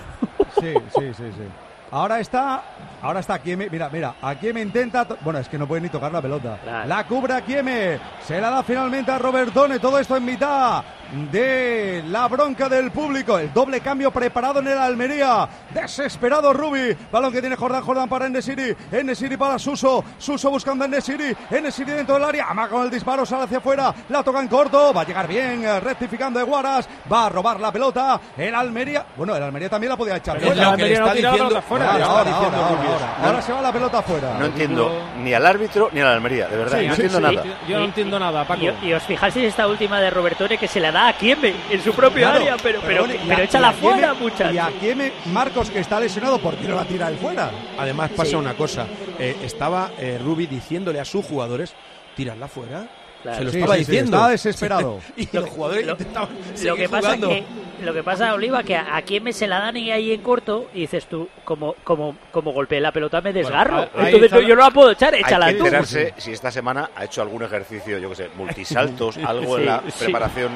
Sí, 0.61 0.71
sí, 0.95 1.07
sí, 1.17 1.23
sí. 1.35 1.43
Ahora 1.91 2.19
está, 2.19 2.63
ahora 3.01 3.19
está 3.19 3.39
Kieme. 3.39 3.67
Mira, 3.71 3.89
mira, 3.91 4.13
Akieme 4.21 4.61
intenta. 4.61 5.03
to- 5.05 5.17
Bueno, 5.21 5.39
es 5.39 5.49
que 5.49 5.57
no 5.57 5.67
puede 5.67 5.81
ni 5.81 5.89
tocar 5.89 6.11
la 6.11 6.21
pelota. 6.21 6.85
La 6.85 7.03
cubre 7.05 7.33
Akieme. 7.33 7.99
Se 8.25 8.39
la 8.39 8.49
da 8.51 8.63
finalmente 8.63 9.11
a 9.11 9.17
Robertone. 9.17 9.79
Todo 9.79 9.97
esto 9.99 10.15
en 10.15 10.23
mitad 10.23 10.83
de 11.31 12.03
la 12.07 12.27
bronca 12.27 12.67
del 12.69 12.91
público. 12.91 13.37
El 13.37 13.53
doble 13.53 13.81
cambio 13.81 14.11
preparado 14.11 14.59
en 14.59 14.67
el 14.67 14.77
Almería. 14.77 15.47
Desesperado 15.71 16.53
Rubi. 16.53 16.95
Balón 17.11 17.31
que 17.31 17.39
tiene 17.41 17.55
Jordán, 17.55 17.83
Jordán 17.83 18.09
para 18.09 18.25
Enesiri. 18.25 18.75
Enesiri 18.91 19.37
para 19.37 19.59
Suso. 19.59 20.03
Suso 20.17 20.49
buscando 20.49 20.83
a 20.83 20.87
Enesiri. 20.87 21.35
Enesiri 21.51 21.91
dentro 21.91 22.15
del 22.15 22.23
área. 22.23 22.47
Ama 22.49 22.67
con 22.67 22.83
el 22.83 22.89
disparo, 22.89 23.25
sale 23.25 23.43
hacia 23.43 23.59
afuera. 23.59 23.93
La 24.09 24.23
toca 24.23 24.39
en 24.39 24.47
corto. 24.47 24.93
Va 24.93 25.01
a 25.01 25.05
llegar 25.05 25.27
bien, 25.27 25.63
eh, 25.63 25.79
rectificando 25.79 26.39
de 26.39 26.45
Guaras. 26.45 26.87
Va 27.11 27.25
a 27.27 27.29
robar 27.29 27.59
la 27.59 27.71
pelota. 27.71 28.19
El 28.37 28.55
Almería. 28.55 29.05
Bueno, 29.15 29.35
el 29.35 29.43
Almería 29.43 29.69
también 29.69 29.89
la 29.91 29.97
podía 29.97 30.17
echar. 30.17 30.37
Pero 30.39 30.51
es 30.51 30.55
fuera. 30.57 30.71
lo 30.71 30.77
que 30.77 30.83
le 30.83 30.93
está 30.93 31.13
diciendo- 31.13 31.61
Ahora, 31.83 32.23
diciendo 32.23 33.41
se 33.41 33.51
va 33.53 33.61
la 33.61 33.71
pelota 33.73 33.99
afuera. 33.99 34.35
No 34.39 34.45
entiendo 34.45 34.91
ni 35.17 35.33
al 35.33 35.45
árbitro 35.45 35.89
ni 35.91 35.99
a 36.01 36.05
la 36.05 36.13
Almería, 36.13 36.47
de 36.47 36.57
verdad. 36.57 36.79
Sí, 36.79 36.87
no 36.87 36.95
sí, 36.95 37.01
entiendo 37.03 37.29
sí. 37.29 37.35
nada. 37.35 37.57
Yo 37.67 37.77
no 37.79 37.85
entiendo 37.85 38.19
nada, 38.19 38.45
Paco. 38.45 38.61
Y, 38.61 38.87
y 38.87 38.93
os 38.93 39.03
fijasteis 39.03 39.47
esta 39.47 39.67
última 39.67 39.99
de 39.99 40.09
Robertone 40.09 40.57
que 40.57 40.67
se 40.67 40.79
la 40.79 40.91
da 40.91 41.02
a 41.07 41.13
Kieme 41.17 41.53
en 41.69 41.81
su 41.81 41.93
propio 41.93 42.21
Claro, 42.21 42.41
área, 42.41 42.57
pero, 42.61 42.81
pero, 42.85 43.05
pero 43.27 43.35
a- 43.39 43.43
échala 43.43 43.67
y 43.67 43.69
a 43.69 43.73
Kieme- 43.73 43.79
fuera, 43.81 44.13
muchachos. 44.13 44.53
Y 44.53 44.57
a 44.57 44.67
Kieme, 44.79 45.11
Marcos, 45.31 45.69
que 45.69 45.79
está 45.79 45.99
lesionado, 45.99 46.39
¿por 46.39 46.55
qué 46.55 46.67
no 46.67 46.75
la 46.75 46.85
tira 46.85 47.07
él 47.09 47.17
fuera? 47.17 47.51
Además 47.77 48.11
pasa 48.11 48.31
Sí. 48.31 48.35
una 48.35 48.53
cosa, 48.55 48.87
eh, 49.19 49.35
estaba 49.43 49.91
eh, 49.97 50.19
Rubi 50.23 50.45
diciéndole 50.47 50.99
a 50.99 51.05
sus 51.05 51.25
jugadores, 51.25 51.73
tirarla 52.15 52.47
fuera. 52.47 52.87
Claro. 53.23 53.37
Se 53.37 53.43
lo 53.45 53.51
Sí, 53.51 53.57
estaba 53.59 53.75
sí, 53.77 53.85
sí, 53.85 53.91
diciendo. 53.91 54.17
estaba 54.17 54.31
desesperado. 54.31 54.99
y 55.15 55.29
Lo 55.31 55.41
los 55.41 55.49
jugadores 55.49 55.85
lo- 55.85 55.91
intentaban 55.93 56.29
Lo 56.51 56.57
seguir 56.57 56.73
que 56.75 56.89
pasa 56.89 57.07
jugando. 57.07 57.29
que 57.29 57.43
lo 57.81 57.93
que 57.93 58.03
pasa 58.03 58.33
Oliva 58.33 58.63
que 58.63 58.75
a, 58.75 58.97
a 58.97 59.01
Kieme 59.01 59.31
se 59.31 59.47
la 59.47 59.59
dan 59.59 59.77
y 59.77 59.91
ahí 59.91 60.11
en 60.11 60.21
corto 60.21 60.69
y 60.73 60.81
dices 60.81 61.05
tú 61.05 61.29
como 61.45 61.73
como 61.85 62.17
como 62.31 62.51
golpeé 62.51 62.81
la 62.81 62.91
pelota 62.91 63.21
me 63.21 63.31
desgarro. 63.31 63.77
Bueno, 63.77 63.89
ahí 63.95 64.05
Entonces 64.15 64.31
no, 64.33 64.39
yo 64.41 64.55
no 64.57 64.61
la 64.63 64.71
puedo 64.71 64.91
echar, 64.91 65.15
échala 65.15 65.45
Hay 65.45 65.53
que 65.53 65.59
tú. 65.59 65.65
enterarse 65.65 66.13
si 66.17 66.33
esta 66.33 66.51
semana 66.51 66.89
ha 66.95 67.05
hecho 67.05 67.21
algún 67.21 67.43
ejercicio, 67.43 67.97
yo 67.97 68.09
que 68.09 68.15
sé, 68.15 68.29
multisaltos, 68.35 69.17
algo 69.25 69.57
en 69.57 69.65
la 69.67 69.83
sí. 69.87 70.03
preparación 70.03 70.51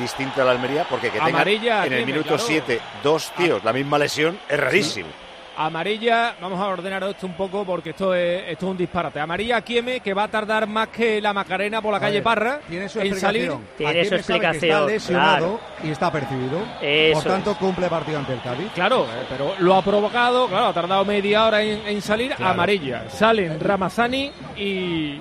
distinta 0.00 0.42
a 0.42 0.44
la 0.46 0.50
Almería, 0.52 0.84
porque 0.88 1.08
que 1.10 1.18
tenga 1.18 1.28
Amarilla, 1.28 1.86
en 1.86 1.92
el 1.92 2.06
minuto 2.06 2.28
claro. 2.28 2.42
7 2.44 2.80
dos 3.02 3.32
tíos 3.36 3.62
la 3.64 3.72
misma 3.72 3.98
lesión 3.98 4.38
es 4.48 4.58
rarísimo. 4.58 5.08
Amarilla, 5.56 6.36
vamos 6.40 6.58
a 6.58 6.68
ordenar 6.68 7.02
esto 7.04 7.26
un 7.26 7.34
poco 7.34 7.66
porque 7.66 7.90
esto 7.90 8.14
es, 8.14 8.44
esto 8.48 8.64
es 8.66 8.70
un 8.70 8.78
disparate. 8.78 9.20
Amarilla 9.20 9.58
a 9.58 9.60
Kieme, 9.62 10.00
que 10.00 10.14
va 10.14 10.22
a 10.22 10.28
tardar 10.28 10.66
más 10.66 10.88
que 10.88 11.20
la 11.20 11.34
Macarena 11.34 11.82
por 11.82 11.90
la 11.90 11.98
A 11.98 12.00
calle 12.00 12.14
ver, 12.14 12.22
Parra 12.22 12.60
Tiene 12.66 12.88
su 12.88 12.98
en 13.00 13.14
salir. 13.20 13.50
explicación. 13.50 13.68
Tiene 13.76 13.92
su 14.04 14.08
sabe 14.08 14.08
que 14.08 14.16
explicación, 14.16 14.70
Está 14.80 14.86
lesionado 14.86 15.58
claro. 15.58 15.60
y 15.84 15.90
está 15.90 16.10
percibido. 16.12 16.62
Eso 16.80 17.20
Por 17.20 17.30
tanto, 17.32 17.54
cumple 17.58 17.88
partido 17.88 18.18
ante 18.20 18.32
el 18.32 18.40
Cádiz. 18.40 18.72
Claro, 18.74 19.04
eh, 19.04 19.26
pero 19.28 19.54
lo 19.58 19.74
ha 19.74 19.82
provocado, 19.82 20.48
claro, 20.48 20.66
ha 20.66 20.72
tardado 20.72 21.04
media 21.04 21.44
hora 21.44 21.60
en, 21.62 21.86
en 21.86 22.00
salir. 22.00 22.34
Claro. 22.36 22.52
Amarilla. 22.54 23.10
Salen 23.10 23.60
Ramazani 23.60 24.32
y. 24.56 25.18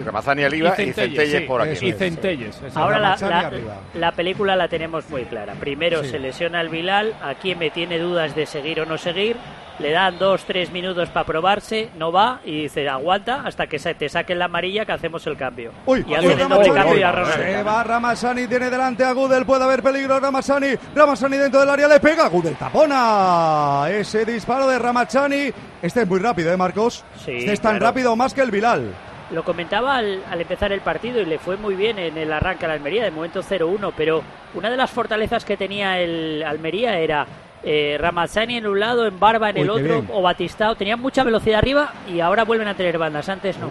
Sí, 0.00 0.04
Ramazani 0.06 0.42
arriba 0.44 0.74
y 0.78 0.92
Centelles 0.92 1.42
por 1.42 1.62
aquí. 1.62 1.86
Y 1.86 1.92
Centelles. 1.92 2.60
Ahora 2.74 2.98
la, 2.98 3.16
la- 3.20 3.50
la 3.94 4.12
película 4.12 4.56
la 4.56 4.66
tenemos 4.68 5.08
muy 5.10 5.24
clara. 5.24 5.54
Primero 5.54 6.02
Sí. 6.02 6.10
se 6.10 6.18
lesiona 6.18 6.60
el 6.60 6.68
Bilal, 6.70 7.14
a 7.22 7.34
quien 7.34 7.58
me 7.58 7.70
tiene 7.70 7.98
dudas 7.98 8.34
de 8.34 8.46
seguir 8.46 8.80
o 8.80 8.86
no 8.86 8.96
seguir. 8.98 9.36
Le 9.78 9.92
dan 9.92 10.18
dos, 10.18 10.44
tres 10.44 10.70
minutos 10.72 11.08
para 11.08 11.24
probarse, 11.24 11.88
no 11.96 12.12
va 12.12 12.40
y 12.44 12.64
dice 12.64 12.86
aguanta 12.86 13.42
hasta 13.46 13.66
que 13.66 13.78
se 13.78 13.94
te 13.94 14.10
saquen 14.10 14.38
la 14.38 14.44
amarilla 14.44 14.84
que 14.84 14.92
hacemos 14.92 15.26
el 15.26 15.38
cambio. 15.38 15.72
Uy, 15.86 16.04
y 16.06 16.14
hacen 16.14 16.32
el 16.32 16.38
cambio 16.74 16.96
y. 16.96 17.32
Se 17.32 17.62
va 17.62 17.82
Ramazani, 17.82 18.46
tiene 18.46 18.68
delante 18.68 19.04
a 19.04 19.12
Gudel, 19.12 19.46
puede 19.46 19.64
haber 19.64 19.82
peligro 19.82 20.20
Ramazani, 20.20 20.74
Ramazani 20.94 21.38
dentro 21.38 21.60
del 21.60 21.70
área 21.70 21.88
le 21.88 21.98
pega, 21.98 22.28
Gudel 22.28 22.56
tapona, 22.56 23.86
ese 23.90 24.26
disparo 24.26 24.68
de 24.68 24.78
Ramazani, 24.78 25.50
este 25.80 26.02
es 26.02 26.06
muy 26.08 26.18
rápido, 26.20 26.52
¿eh 26.52 26.58
Marcos? 26.58 27.02
Sí, 27.24 27.32
este 27.38 27.52
es 27.54 27.60
tan 27.62 27.72
claro. 27.78 27.86
rápido 27.86 28.16
más 28.16 28.34
que 28.34 28.42
el 28.42 28.50
Bilal. 28.50 28.92
Lo 29.30 29.44
comentaba 29.44 29.96
al, 29.96 30.22
al 30.30 30.40
empezar 30.40 30.72
el 30.72 30.80
partido 30.80 31.20
y 31.20 31.24
le 31.24 31.38
fue 31.38 31.56
muy 31.56 31.74
bien 31.74 31.98
en 31.98 32.18
el 32.18 32.32
arranque 32.32 32.64
a 32.64 32.68
la 32.68 32.74
Almería, 32.74 33.04
de 33.04 33.10
momento 33.10 33.42
0-1, 33.42 33.92
pero 33.96 34.22
una 34.54 34.70
de 34.70 34.76
las 34.76 34.90
fortalezas 34.90 35.44
que 35.44 35.56
tenía 35.56 36.00
el 36.00 36.42
Almería 36.42 36.98
era 36.98 37.26
eh, 37.62 37.96
Ramazzani 38.00 38.56
en 38.56 38.66
un 38.66 38.80
lado, 38.80 39.06
en 39.06 39.18
Barba 39.20 39.50
en 39.50 39.56
Uy, 39.56 39.62
el 39.62 39.70
otro, 39.70 40.04
o 40.12 40.22
Batistao. 40.22 40.74
Tenían 40.74 41.00
mucha 41.00 41.22
velocidad 41.24 41.58
arriba 41.58 41.92
y 42.08 42.20
ahora 42.20 42.44
vuelven 42.44 42.68
a 42.68 42.74
tener 42.74 42.98
bandas, 42.98 43.28
antes 43.28 43.58
no. 43.58 43.70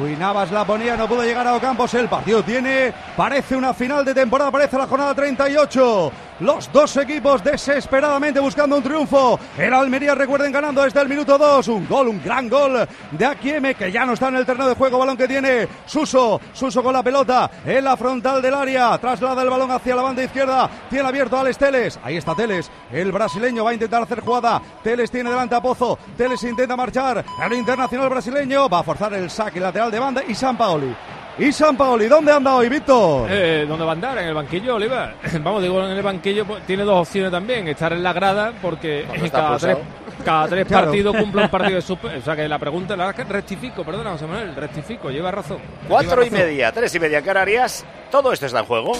Uy, 0.00 0.14
Navas 0.16 0.52
la 0.52 0.64
ponía, 0.64 0.96
no 0.96 1.08
pudo 1.08 1.24
llegar 1.24 1.46
a 1.46 1.54
Ocampos. 1.54 1.92
El 1.94 2.08
partido 2.08 2.42
tiene, 2.42 2.92
parece 3.16 3.56
una 3.56 3.74
final 3.74 4.04
de 4.04 4.14
temporada, 4.14 4.50
parece 4.50 4.78
la 4.78 4.86
jornada 4.86 5.14
38. 5.14 6.12
Los 6.40 6.72
dos 6.72 6.96
equipos 6.96 7.44
desesperadamente 7.44 8.40
buscando 8.40 8.76
un 8.76 8.82
triunfo. 8.82 9.38
El 9.58 9.74
Almería, 9.74 10.14
recuerden, 10.14 10.50
ganando 10.50 10.82
desde 10.82 11.02
el 11.02 11.08
minuto 11.08 11.36
2. 11.36 11.68
Un 11.68 11.86
gol, 11.86 12.08
un 12.08 12.22
gran 12.24 12.48
gol 12.48 12.88
de 13.10 13.26
Akieme, 13.26 13.74
que 13.74 13.92
ya 13.92 14.06
no 14.06 14.14
está 14.14 14.28
en 14.28 14.36
el 14.36 14.46
terreno 14.46 14.66
de 14.66 14.74
juego. 14.74 14.98
Balón 14.98 15.18
que 15.18 15.28
tiene 15.28 15.68
Suso. 15.84 16.40
Suso 16.54 16.82
con 16.82 16.94
la 16.94 17.02
pelota 17.02 17.50
en 17.64 17.84
la 17.84 17.94
frontal 17.94 18.40
del 18.40 18.54
área. 18.54 18.96
Traslada 18.96 19.42
el 19.42 19.50
balón 19.50 19.70
hacia 19.70 19.94
la 19.94 20.02
banda 20.02 20.24
izquierda. 20.24 20.70
Tiene 20.88 21.06
abierto 21.06 21.36
a 21.36 21.40
Alex 21.40 21.58
Teles. 21.58 22.00
Ahí 22.02 22.16
está 22.16 22.34
Teles. 22.34 22.70
El 22.90 23.12
brasileño 23.12 23.62
va 23.62 23.70
a 23.70 23.74
intentar 23.74 24.02
hacer 24.02 24.20
jugada. 24.20 24.62
Teles 24.82 25.10
tiene 25.10 25.28
delante 25.28 25.54
a 25.54 25.60
Pozo. 25.60 25.98
Teles 26.16 26.42
intenta 26.44 26.74
marchar. 26.74 27.22
El 27.44 27.52
internacional 27.52 28.08
brasileño 28.08 28.66
va 28.66 28.78
a 28.78 28.82
forzar 28.82 29.12
el 29.12 29.28
saque 29.28 29.60
lateral 29.60 29.90
de 29.90 29.98
banda. 29.98 30.22
Y 30.26 30.34
San 30.34 30.56
Paoli. 30.56 30.96
Y 31.40 31.52
San 31.52 31.74
Paoli, 31.74 32.06
¿dónde 32.06 32.32
anda 32.32 32.54
hoy, 32.54 32.68
Víctor? 32.68 33.26
Eh, 33.30 33.64
¿Dónde 33.66 33.82
va 33.84 33.92
a 33.92 33.94
andar? 33.94 34.18
¿En 34.18 34.28
el 34.28 34.34
banquillo, 34.34 34.74
Oliva? 34.74 35.14
Vamos, 35.42 35.62
digo, 35.62 35.82
en 35.82 35.96
el 35.96 36.02
banquillo 36.02 36.44
pues, 36.44 36.66
tiene 36.66 36.84
dos 36.84 37.00
opciones 37.08 37.30
también. 37.30 37.66
Estar 37.66 37.94
en 37.94 38.02
la 38.02 38.12
grada, 38.12 38.52
porque 38.60 39.06
cada 39.32 39.56
tres, 39.56 39.78
cada 40.22 40.48
tres 40.48 40.66
Claro. 40.66 40.86
partidos 40.88 41.16
cumple 41.16 41.42
un 41.44 41.48
partido 41.48 41.76
de 41.76 41.82
super... 41.86 42.18
O 42.18 42.22
sea, 42.22 42.36
que 42.36 42.46
la 42.46 42.58
pregunta, 42.58 42.94
la 42.94 43.06
verdad 43.06 43.20
es 43.20 43.26
que 43.26 43.32
rectifico, 43.32 43.82
perdona, 43.84 44.10
José 44.10 44.26
Manuel, 44.26 44.54
rectifico, 44.54 45.10
lleva 45.10 45.30
razón. 45.30 45.58
Cuatro 45.88 46.22
Lleva 46.22 46.26
y 46.26 46.30
media, 46.30 46.72
tres 46.72 46.94
y 46.94 47.00
media 47.00 47.18
en 47.18 47.24
Canarias. 47.24 47.86
Todo 48.10 48.34
esto 48.34 48.44
está 48.44 48.58
en 48.58 48.66
juego. 48.66 48.92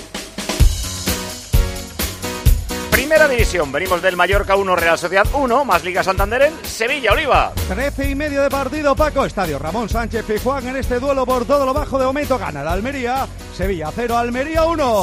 Primera 3.00 3.26
división, 3.28 3.72
venimos 3.72 4.02
del 4.02 4.14
Mallorca 4.14 4.56
1, 4.56 4.76
Real 4.76 4.98
Sociedad 4.98 5.26
1, 5.32 5.64
más 5.64 5.82
Liga 5.82 6.04
Santander 6.04 6.42
en 6.42 6.52
Sevilla, 6.62 7.12
Oliva. 7.12 7.50
Trece 7.66 8.10
y 8.10 8.14
medio 8.14 8.42
de 8.42 8.50
partido, 8.50 8.94
Paco. 8.94 9.24
Estadio 9.24 9.58
Ramón 9.58 9.88
Sánchez 9.88 10.22
Pizjuán 10.26 10.68
en 10.68 10.76
este 10.76 11.00
duelo 11.00 11.24
por 11.24 11.46
todo 11.46 11.64
lo 11.64 11.72
bajo. 11.72 11.98
De 11.98 12.04
momento 12.04 12.38
gana 12.38 12.62
la 12.62 12.72
Almería. 12.72 13.26
Sevilla 13.56 13.90
0, 13.92 14.18
Almería 14.18 14.66
1. 14.66 15.02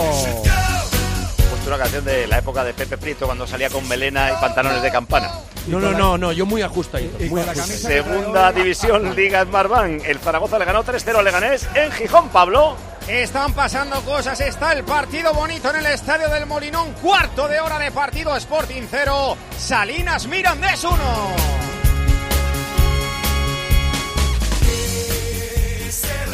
Puesto 1.50 1.68
una 1.70 1.78
canción 1.80 2.06
de 2.06 2.28
la 2.28 2.38
época 2.38 2.64
de 2.64 2.76
Pepe 2.76 3.00
Prieto 3.00 3.26
cuando 3.26 3.48
salía 3.48 3.72
con 3.72 3.86
melena 3.88 4.30
y 4.30 4.40
pantalones 4.40 4.84
de 4.84 4.92
campana. 4.92 5.32
No, 5.66 5.80
no, 5.80 5.92
no, 5.92 6.20
no, 6.20 6.32
yo 6.32 6.46
muy 6.46 6.62
ajustadito. 6.62 7.22
Y 7.22 7.30
muy 7.30 7.42
Segunda 7.56 8.52
división, 8.52 9.16
Liga 9.16 9.44
Smartbank. 9.44 10.06
El 10.06 10.20
Zaragoza 10.20 10.60
le 10.60 10.66
ganó 10.66 10.84
3-0 10.84 11.18
al 11.18 11.26
Leganés 11.26 11.68
en 11.74 11.92
Gijón, 11.92 12.30
Pablo. 12.30 12.78
Están 13.08 13.54
pasando 13.54 14.02
cosas, 14.02 14.38
está 14.42 14.74
el 14.74 14.84
partido 14.84 15.34
bonito 15.34 15.70
en 15.70 15.78
el 15.78 15.86
estadio 15.86 16.28
del 16.28 16.46
Molinón, 16.46 16.92
cuarto 16.96 17.48
de 17.48 17.58
hora 17.62 17.80
de 17.80 17.90
partido, 17.90 18.36
Sporting 18.36 18.84
0, 18.92 19.38
Salinas 19.58 20.28
Mirandés 20.28 20.84
1. 20.84 20.98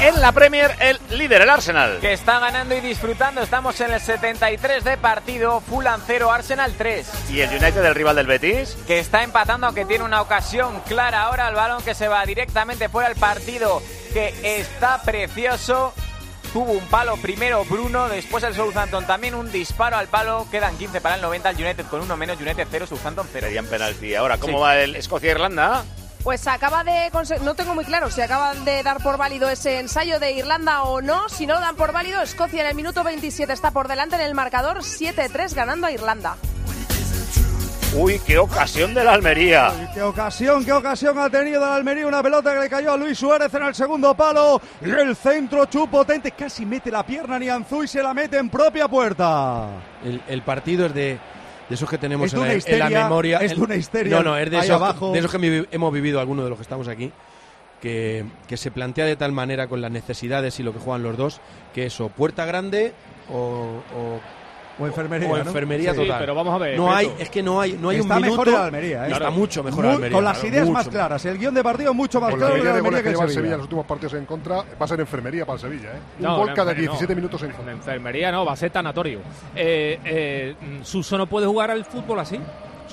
En 0.02 0.20
la 0.20 0.32
Premier, 0.32 0.76
el 0.80 1.00
líder, 1.12 1.44
el 1.44 1.50
Arsenal. 1.52 2.00
Que 2.02 2.14
está 2.14 2.40
ganando 2.40 2.76
y 2.76 2.82
disfrutando. 2.82 3.42
Estamos 3.42 3.80
en 3.80 3.94
el 3.94 4.02
73 4.02 4.84
de 4.84 4.98
partido. 4.98 5.62
Fulham 5.62 6.02
0, 6.06 6.30
Arsenal 6.30 6.74
3. 6.76 7.30
Y 7.30 7.40
el 7.40 7.50
United, 7.52 7.86
el 7.86 7.96
rival 7.96 8.18
del 8.18 8.28
Betis. 8.28 8.76
Que 8.86 9.00
está 9.00 9.24
empatando, 9.24 9.68
aunque 9.68 9.86
tiene 9.86 10.04
una 10.04 10.22
ocasión 10.22 10.82
clara 10.88 11.22
ahora. 11.22 11.48
El 11.48 11.56
balón 11.56 11.84
que 11.84 11.94
se 11.94 12.10
va 12.10 12.26
directamente 12.26 12.90
fuera 12.90 13.08
del 13.08 13.18
partido. 13.18 13.82
Que 14.12 14.60
está 14.60 15.02
precioso. 15.04 15.94
Tuvo 16.54 16.74
un 16.74 16.86
palo 16.86 17.18
primero 17.18 17.66
Bruno, 17.66 18.08
después 18.10 18.44
el 18.44 18.54
Southampton 18.54 19.08
también 19.08 19.34
un 19.34 19.52
disparo 19.52 19.98
al 19.98 20.08
palo. 20.08 20.46
Quedan 20.52 20.78
15 20.78 21.02
para 21.02 21.16
el 21.16 21.22
90. 21.24 21.50
El 21.50 21.56
United 21.58 21.86
con 21.88 22.02
uno 22.02 22.16
menos. 22.16 22.40
United 22.40 22.68
0, 22.70 22.86
Southampton 22.86 23.28
0. 23.32 23.48
Serían 23.48 23.66
penalti. 23.66 24.14
Ahora, 24.14 24.38
¿cómo 24.38 24.60
Sí. 24.60 24.62
va 24.62 24.78
el 24.78 24.96
Escocia-Irlanda? 24.96 25.84
Pues 26.24 26.48
acaba 26.48 26.84
de 26.84 27.12
no 27.42 27.56
tengo 27.56 27.74
muy 27.76 27.84
claro 27.84 28.10
si 28.12 28.22
acaban 28.22 28.64
de 28.64 28.82
dar 28.84 29.02
por 29.04 29.18
válido 29.18 29.50
ese 29.50 29.80
ensayo 29.80 30.20
de 30.20 30.32
Irlanda 30.34 30.84
o 30.84 31.02
no. 31.02 31.28
Si 31.28 31.46
no 31.48 31.56
lo 31.56 31.60
dan 31.60 31.76
por 31.76 31.92
válido, 31.92 32.22
Escocia 32.22 32.62
en 32.62 32.68
el 32.68 32.76
minuto 32.76 33.04
27 33.04 33.52
está 33.52 33.72
por 33.72 33.88
delante 33.90 34.16
en 34.16 34.22
el 34.22 34.36
marcador 34.36 34.84
7-3 34.84 35.54
ganando 35.56 35.88
a 35.88 35.92
Irlanda. 35.92 36.38
Uy, 37.96 38.20
qué 38.26 38.40
ocasión 38.40 38.94
de 38.96 39.04
la 39.04 39.14
Almería. 39.14 39.92
Qué 39.94 40.02
ocasión, 40.02 40.66
qué 40.66 40.74
ocasión 40.74 41.18
ha 41.20 41.30
tenido 41.30 41.62
la 41.62 41.76
Almería. 41.76 42.08
Una 42.08 42.24
pelota 42.24 42.52
que 42.54 42.62
le 42.62 42.70
cayó 42.70 42.94
a 42.94 42.98
Luis 42.98 43.18
Suárez 43.20 43.54
en 43.54 43.64
el 43.64 43.76
segundo 43.76 44.16
palo. 44.16 44.60
Y 44.84 44.90
el 44.90 45.16
centro 45.16 45.66
chupotente. 45.66 46.32
Casi 46.32 46.66
mete 46.66 46.90
la 46.90 47.06
pierna 47.06 47.38
Nianzú 47.38 47.84
y 47.84 47.88
se 47.88 48.02
la 48.02 48.14
mete 48.16 48.38
en 48.38 48.50
propia 48.50 48.88
puerta. 48.88 49.68
El, 50.04 50.22
el 50.28 50.42
partido 50.42 50.88
es 50.88 50.94
de, 50.96 51.20
de 51.70 51.76
esos 51.76 51.88
que 51.88 52.00
tenemos 52.00 52.34
en, 52.34 52.40
la, 52.40 52.46
en 52.48 52.52
la 52.52 52.58
histeria, 52.58 53.04
memoria. 53.04 53.38
es 53.38 53.56
de 53.56 53.62
una 53.62 53.76
histeria 53.76 54.18
No, 54.18 54.24
no, 54.24 54.38
es 54.38 54.50
de 54.50 54.58
esos, 54.58 54.72
abajo. 54.72 55.12
de 55.12 55.20
esos 55.20 55.32
que 55.32 55.68
hemos 55.72 55.94
vivido 55.94 56.20
algunos 56.20 56.46
de 56.46 56.50
los 56.50 56.58
que 56.58 56.64
estamos 56.64 56.88
aquí. 56.88 57.12
Que, 57.80 58.26
que 58.48 58.56
se 58.58 58.72
plantea 58.72 59.06
de 59.06 59.18
tal 59.18 59.34
manera 59.34 59.68
con 59.68 59.82
las 59.82 59.92
necesidades 59.92 60.58
y 60.60 60.64
lo 60.64 60.72
que 60.72 60.80
juegan 60.80 61.04
los 61.04 61.18
dos, 61.18 61.42
que 61.76 61.86
eso, 61.86 62.08
puerta 62.08 62.46
grande 62.46 62.94
o, 63.30 63.36
o, 63.38 64.20
O 64.80 64.88
enfermería, 64.88 65.30
o 65.30 65.34
¿no? 65.34 65.38
enfermería 65.42 65.92
Sí, 65.94 66.00
total. 66.02 66.18
pero 66.20 66.34
vamos 66.34 66.56
a 66.56 66.58
ver, 66.58 66.76
No 66.78 66.86
Beto. 66.86 66.96
hay, 66.98 67.12
es 67.20 67.30
que 67.30 67.44
no 67.44 67.62
hay, 67.62 67.74
no 67.74 67.90
hay 67.90 67.98
está 68.00 68.16
un 68.16 68.22
minuto. 68.24 68.42
mejor 68.42 68.48
el 68.50 68.56
Almería, 68.66 69.08
¿eh? 69.08 69.12
Está 69.12 69.30
mucho 69.30 69.64
mejor 69.64 69.86
el 69.86 69.92
Almería. 69.92 70.16
Con 70.16 70.24
las 70.24 70.44
ideas 70.44 70.70
más 70.70 70.88
claras. 70.88 71.26
El 71.26 71.38
guion 71.38 71.54
de 71.54 71.64
partido 71.64 71.94
mucho 71.94 72.20
más 72.20 72.32
Con 72.32 72.40
la 72.40 72.48
claro 72.48 72.62
que 72.64 72.68
de 72.68 72.72
goles 72.82 72.84
Almería 72.86 72.98
que 73.00 73.04
que 73.04 73.10
lleva 73.12 73.24
el 73.24 73.30
Sevilla. 73.30 73.36
Sevilla 73.40 73.54
en 73.54 73.58
los 73.60 73.66
últimos 73.66 73.86
partidos 73.86 74.14
en 74.16 74.26
contra, 74.26 74.56
va 74.58 74.66
a 74.80 74.88
ser 74.88 75.00
enfermería 75.00 75.46
para 75.46 75.56
el 75.56 75.62
Sevilla. 75.62 75.90
¿eh? 75.90 76.00
Un 76.20 76.26
No, 76.26 76.38
gol 76.38 76.48
no, 76.50 76.54
cada 76.56 76.74
no. 76.74 76.80
17 76.80 77.16
minutos 77.16 77.42
en 77.44 77.50
En 77.52 77.56
contra. 77.56 77.74
enfermería 77.74 78.32
no, 78.32 78.46
va 78.46 78.54
a 78.54 78.56
ser 78.56 78.72
tanatorio. 78.72 79.20
Eh, 79.56 80.00
eh, 80.04 80.56
Suso 80.82 81.18
no 81.20 81.28
puede 81.28 81.46
jugar 81.46 81.70
al 81.70 81.86
fútbol 81.86 82.20
así. 82.20 82.40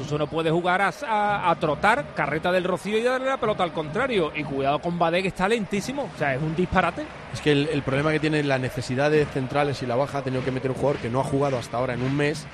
Suso 0.00 0.16
no 0.16 0.26
puede 0.28 0.50
jugar 0.50 0.80
a, 0.80 1.56
trotar, 1.60 2.14
carreta 2.14 2.50
del 2.50 2.64
Rocío 2.64 2.96
y 2.96 3.02
darle 3.02 3.26
la 3.26 3.36
pelota 3.36 3.62
al 3.62 3.72
contrario. 3.72 4.32
Y 4.34 4.44
cuidado 4.44 4.78
con 4.78 4.98
Badé, 4.98 5.20
que 5.20 5.28
está 5.28 5.46
lentísimo. 5.46 6.08
O 6.14 6.18
sea, 6.18 6.34
es 6.34 6.40
un 6.40 6.56
disparate. 6.56 7.04
Es 7.34 7.42
que 7.42 7.52
el, 7.52 7.68
el 7.68 7.82
problema 7.82 8.10
que 8.10 8.18
tiene 8.18 8.42
las 8.42 8.60
necesidades 8.60 9.28
centrales 9.28 9.82
y 9.82 9.86
la 9.86 9.96
baja 9.96 10.18
ha 10.18 10.22
tenido 10.22 10.42
que 10.42 10.50
meter 10.50 10.70
un 10.70 10.78
jugador 10.78 11.02
que 11.02 11.10
no 11.10 11.20
ha 11.20 11.24
jugado 11.24 11.58
hasta 11.58 11.76
ahora 11.76 11.92
en 11.92 12.02
un 12.02 12.16
mes 12.16 12.46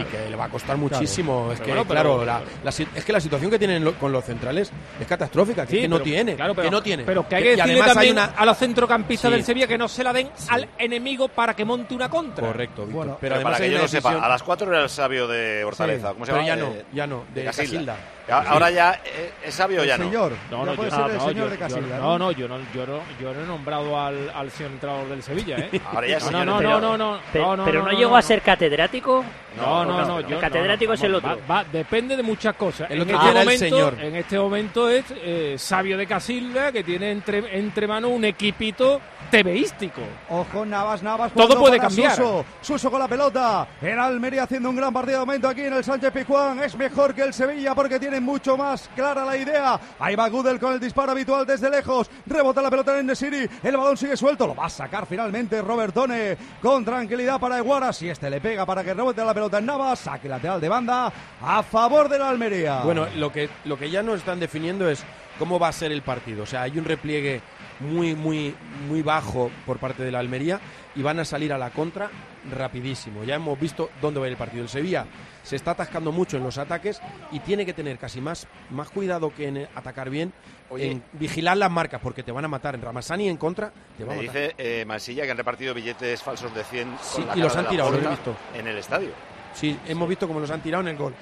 y 0.00 0.04
que 0.04 0.30
le 0.30 0.36
va 0.36 0.44
a 0.44 0.48
costar 0.48 0.76
muchísimo. 0.76 1.50
Es 1.52 1.58
Pero 1.60 1.64
que, 1.64 1.70
bueno, 1.72 1.84
pero- 1.88 2.00
claro, 2.18 2.24
la, 2.24 2.40
la 2.64 2.70
es 2.70 3.04
que 3.04 3.12
la 3.12 3.20
situación 3.20 3.50
que 3.50 3.58
tienen 3.58 3.84
lo- 3.84 3.94
con 3.94 4.12
los 4.12 4.24
centrales 4.24 4.70
es 5.00 5.06
catastrófica, 5.06 5.64
que, 5.66 5.70
Sí, 5.70 5.76
es 5.78 5.82
que 5.82 5.88
no 5.88 5.96
pero- 5.96 6.04
tiene, 6.04 6.36
claro, 6.36 6.54
pero- 6.54 6.64
que 6.66 6.70
no 6.70 6.82
tiene. 6.82 7.04
Pero 7.04 7.28
que 7.28 7.36
hay 7.36 7.42
Que- 7.42 7.48
decirle 7.50 7.72
además 7.72 7.88
hay 7.88 7.94
también 7.94 8.12
una- 8.14 8.24
a 8.36 8.44
los 8.46 8.58
centrocampistas 8.58 9.30
Sí. 9.30 9.34
del 9.36 9.44
Sevilla 9.44 9.66
que 9.66 9.78
no 9.78 9.88
se 9.88 10.04
la 10.04 10.12
den 10.12 10.30
al 10.48 10.68
enemigo 10.78 11.28
para 11.28 11.54
que 11.54 11.64
monte 11.64 11.94
una 11.94 12.08
contra. 12.08 12.46
Correcto, 12.46 12.84
Víctor. 12.86 13.04
Pero, 13.06 13.18
pero 13.20 13.34
además 13.36 13.52
para 13.54 13.64
que 13.64 13.70
yo 13.70 13.76
una 13.76 13.82
lo 13.82 13.88
sepa, 13.88 14.08
decisión- 14.10 14.24
a 14.24 14.28
las 14.28 14.42
4 14.42 14.70
era 14.72 14.82
el 14.82 14.88
sabio 14.88 15.26
de 15.28 15.64
Hortaleza. 15.64 16.08
Sí, 16.08 16.14
¿Cómo 16.14 16.26
se 16.26 16.32
pero 16.32 16.44
llama? 16.44 16.56
ya 16.56 16.64
no, 16.66 16.72
De- 16.74 16.84
ya 16.92 17.06
no, 17.06 17.24
de 17.34 17.44
Casilda. 17.44 17.96
Ya- 18.28 18.42
Sí. 18.42 18.48
Ahora 18.50 18.70
ya, 18.72 19.00
eh, 19.04 19.30
¿es 19.44 19.54
sabio 19.54 19.82
o 19.82 19.84
ya 19.84 19.96
no? 19.96 20.04
No, 20.06 20.10
Ya 20.10 20.18
no, 20.18 20.74
puede 20.74 20.90
yo, 20.90 20.96
ser 20.96 20.98
no, 20.98 21.06
el 21.06 21.16
no, 21.18 21.28
señor 21.28 21.44
yo- 21.44 21.50
de 21.50 21.58
Casilda, 21.58 21.80
yo- 21.96 22.02
¿no? 22.02 22.02
no, 22.02 22.18
no, 22.18 22.32
yo 22.32 22.48
no, 22.48 22.58
yo 22.74 22.84
no, 22.86 22.98
yo 23.20 23.32
no 23.32 23.40
he 23.40 23.46
nombrado 23.46 24.00
al, 24.00 24.30
al 24.34 24.50
señor 24.50 24.72
entrenador 24.72 25.08
del 25.08 25.22
Sevilla, 25.22 25.56
¿eh? 25.58 25.80
Ahora 25.92 26.06
ya 26.08 26.16
es 26.16 26.24
no, 26.24 26.30
señor 26.30 26.46
no, 26.46 26.60
no, 26.60 26.68
no, 26.68 26.80
no, 26.80 26.96
no, 26.98 27.14
no, 27.14 27.20
pero 27.32 27.56
no, 27.56 27.84
no, 27.84 27.92
no, 27.92 27.98
llegó 27.98 28.10
no. 28.10 28.16
a 28.16 28.22
ser 28.22 28.42
catedrático. 28.42 29.24
No, 29.56 29.84
no, 29.86 30.04
no. 30.06 30.20
yo- 30.20 30.36
el 30.36 30.40
catedrático 30.40 30.90
no, 30.90 30.94
es 30.94 31.02
el 31.02 31.14
otro. 31.14 31.38
va- 31.48 31.56
va- 31.56 31.64
depende 31.64 32.16
de 32.16 32.22
muchas 32.22 32.54
cosas. 32.56 32.90
El 32.90 32.96
en, 32.98 33.02
otro 33.02 33.14
este 33.16 33.30
era 33.30 33.40
el 33.40 33.46
momento, 33.46 33.64
señor. 33.76 33.96
en 34.04 34.16
este 34.16 34.38
momento 34.38 34.88
es 34.90 35.04
eh, 35.16 35.54
Sabio 35.58 35.96
de 35.96 36.06
Casilda, 36.06 36.72
que 36.72 36.82
tiene 36.84 37.10
entre, 37.10 37.58
entre 37.58 37.86
manos 37.86 38.10
un 38.12 38.24
equipito 38.24 39.00
tebeístico. 39.30 40.00
Ojo, 40.30 40.64
Navas, 40.64 41.02
Navas. 41.02 41.32
Todo 41.32 41.58
puede 41.58 41.78
cambiar. 41.78 42.12
Suso. 42.14 42.44
Suso 42.60 42.90
con 42.90 43.00
la 43.00 43.08
pelota. 43.08 43.66
El 43.82 43.98
Almería 43.98 44.44
haciendo 44.44 44.70
un 44.70 44.76
gran 44.76 44.92
partido 44.92 45.20
de 45.20 45.26
momento 45.26 45.48
aquí 45.48 45.62
en 45.62 45.72
el 45.72 45.84
Sánchez 45.84 46.12
Pizjuán. 46.12 46.62
Es 46.62 46.76
mejor 46.76 47.14
que 47.14 47.22
el 47.22 47.32
Sevilla 47.34 47.74
porque 47.74 47.98
tiene 47.98 48.20
mucho 48.20 48.56
más 48.56 48.88
clara 48.94 49.24
la 49.24 49.36
idea. 49.36 49.78
Ahí 49.98 50.14
va 50.14 50.28
Gudel 50.28 50.58
con 50.60 50.72
el 50.74 50.80
disparo 50.80 51.12
habitual 51.12 51.44
desde 51.46 51.68
lejos. 51.70 52.08
Rebota 52.26 52.62
la 52.62 52.70
pelota 52.70 52.98
en 52.98 53.06
Nesiri. 53.06 53.48
El 53.62 53.76
balón 53.76 53.96
sigue 53.96 54.16
suelto. 54.16 54.46
Lo 54.46 54.54
va 54.54 54.66
a 54.66 54.70
sacar 54.70 55.06
finalmente 55.06 55.60
Robertone. 55.60 56.36
Con 56.62 56.84
tranquilidad 56.84 57.38
para 57.40 57.58
Eguara. 57.58 57.92
Si 57.92 58.08
este 58.08 58.30
le 58.30 58.40
pega 58.40 58.64
para 58.64 58.84
que 58.84 58.94
rebote 58.94 59.24
la 59.24 59.34
pelota 59.34 59.58
en 59.58 59.66
Navas. 59.66 59.75
Saque 59.96 60.28
lateral 60.28 60.60
de 60.60 60.68
banda 60.68 61.12
a 61.42 61.62
favor 61.62 62.08
del 62.08 62.22
Almería. 62.22 62.80
Bueno, 62.82 63.06
lo 63.16 63.30
que, 63.32 63.48
lo 63.64 63.78
que 63.78 63.90
ya 63.90 64.02
nos 64.02 64.18
están 64.18 64.40
definiendo 64.40 64.88
es 64.88 65.04
cómo 65.38 65.58
va 65.58 65.68
a 65.68 65.72
ser 65.72 65.92
el 65.92 66.02
partido. 66.02 66.44
O 66.44 66.46
sea, 66.46 66.62
hay 66.62 66.78
un 66.78 66.84
repliegue 66.84 67.40
muy, 67.80 68.14
muy, 68.14 68.54
muy 68.88 69.02
bajo 69.02 69.50
por 69.66 69.78
parte 69.78 70.02
de 70.02 70.10
la 70.10 70.18
Almería 70.20 70.58
y 70.94 71.02
van 71.02 71.18
a 71.20 71.24
salir 71.26 71.52
a 71.52 71.58
la 71.58 71.68
contra 71.70 72.08
rapidísimo. 72.50 73.22
Ya 73.24 73.34
hemos 73.34 73.58
visto 73.60 73.90
dónde 74.00 74.18
va 74.18 74.24
a 74.26 74.28
ir 74.28 74.32
el 74.32 74.38
partido. 74.38 74.62
El 74.62 74.68
Sevilla 74.70 75.04
se 75.42 75.56
está 75.56 75.72
atascando 75.72 76.10
mucho 76.10 76.38
en 76.38 76.42
los 76.42 76.56
ataques 76.58 77.00
y 77.32 77.40
tiene 77.40 77.66
que 77.66 77.74
tener 77.74 77.98
casi 77.98 78.20
más, 78.20 78.46
más 78.70 78.88
cuidado 78.88 79.32
que 79.34 79.48
en 79.48 79.68
atacar 79.74 80.08
bien, 80.08 80.32
Oye. 80.70 80.90
en 80.92 81.02
vigilar 81.12 81.56
las 81.58 81.70
marcas, 81.70 82.00
porque 82.02 82.22
te 82.22 82.32
van 82.32 82.44
a 82.44 82.48
matar. 82.48 82.74
En 82.76 82.82
Ramasani 82.82 83.28
en 83.28 83.36
contra, 83.36 83.70
te 83.98 84.04
va 84.04 84.14
a 84.14 84.16
Me 84.16 84.22
matar. 84.22 84.40
dice 84.42 84.54
eh, 84.58 84.84
Mansilla 84.86 85.24
que 85.24 85.30
han 85.32 85.36
repartido 85.36 85.74
billetes 85.74 86.22
falsos 86.22 86.54
de 86.54 86.64
100 86.64 86.88
con 86.88 86.98
Sí, 87.02 87.24
la 87.26 87.36
y 87.36 87.40
los 87.40 87.54
han 87.56 87.64
de 87.64 87.70
tirado, 87.70 87.90
lo 87.90 87.98
he 87.98 88.08
visto. 88.08 88.34
En 88.54 88.66
el 88.66 88.78
estadio. 88.78 89.10
Sí, 89.56 89.78
hemos 89.86 90.08
visto 90.08 90.28
cómo 90.28 90.38
los 90.40 90.50
han 90.50 90.60
tirado 90.60 90.82
en 90.82 90.88
el 90.88 90.96
gol. 90.96 91.14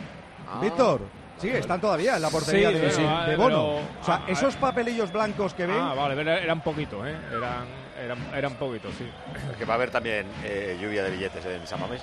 Víctor. 0.61 1.01
Sí, 1.39 1.49
están 1.49 1.81
todavía 1.81 2.17
en 2.17 2.23
la 2.23 2.31
portería 2.31 2.69
Sí, 2.71 2.75
de, 2.79 2.91
sí, 2.93 3.01
de 3.01 3.07
vale, 3.09 3.37
Bono. 3.37 3.49
pero- 3.49 4.01
o 4.01 4.05
sea, 4.05 4.15
ah, 4.17 4.25
esos 4.29 4.55
papelillos 4.57 5.13
blancos 5.13 5.53
que 5.55 5.67
ven. 5.67 5.77
Ah, 5.81 5.93
vale, 5.95 6.21
era- 6.21 6.39
eran 6.39 6.61
poquitos, 6.63 7.05
¿eh? 7.07 7.15
Eran, 7.31 7.67
eran, 8.03 8.19
eran 8.35 8.55
poquitos, 8.55 8.93
sí. 8.97 9.05
Que 9.59 9.65
va 9.65 9.75
a 9.75 9.77
haber 9.77 9.91
también 9.91 10.27
eh, 10.45 10.79
lluvia 10.81 11.03
de 11.03 11.11
billetes 11.11 11.45
en 11.45 11.67
San 11.67 11.81
Mamés. 11.81 12.03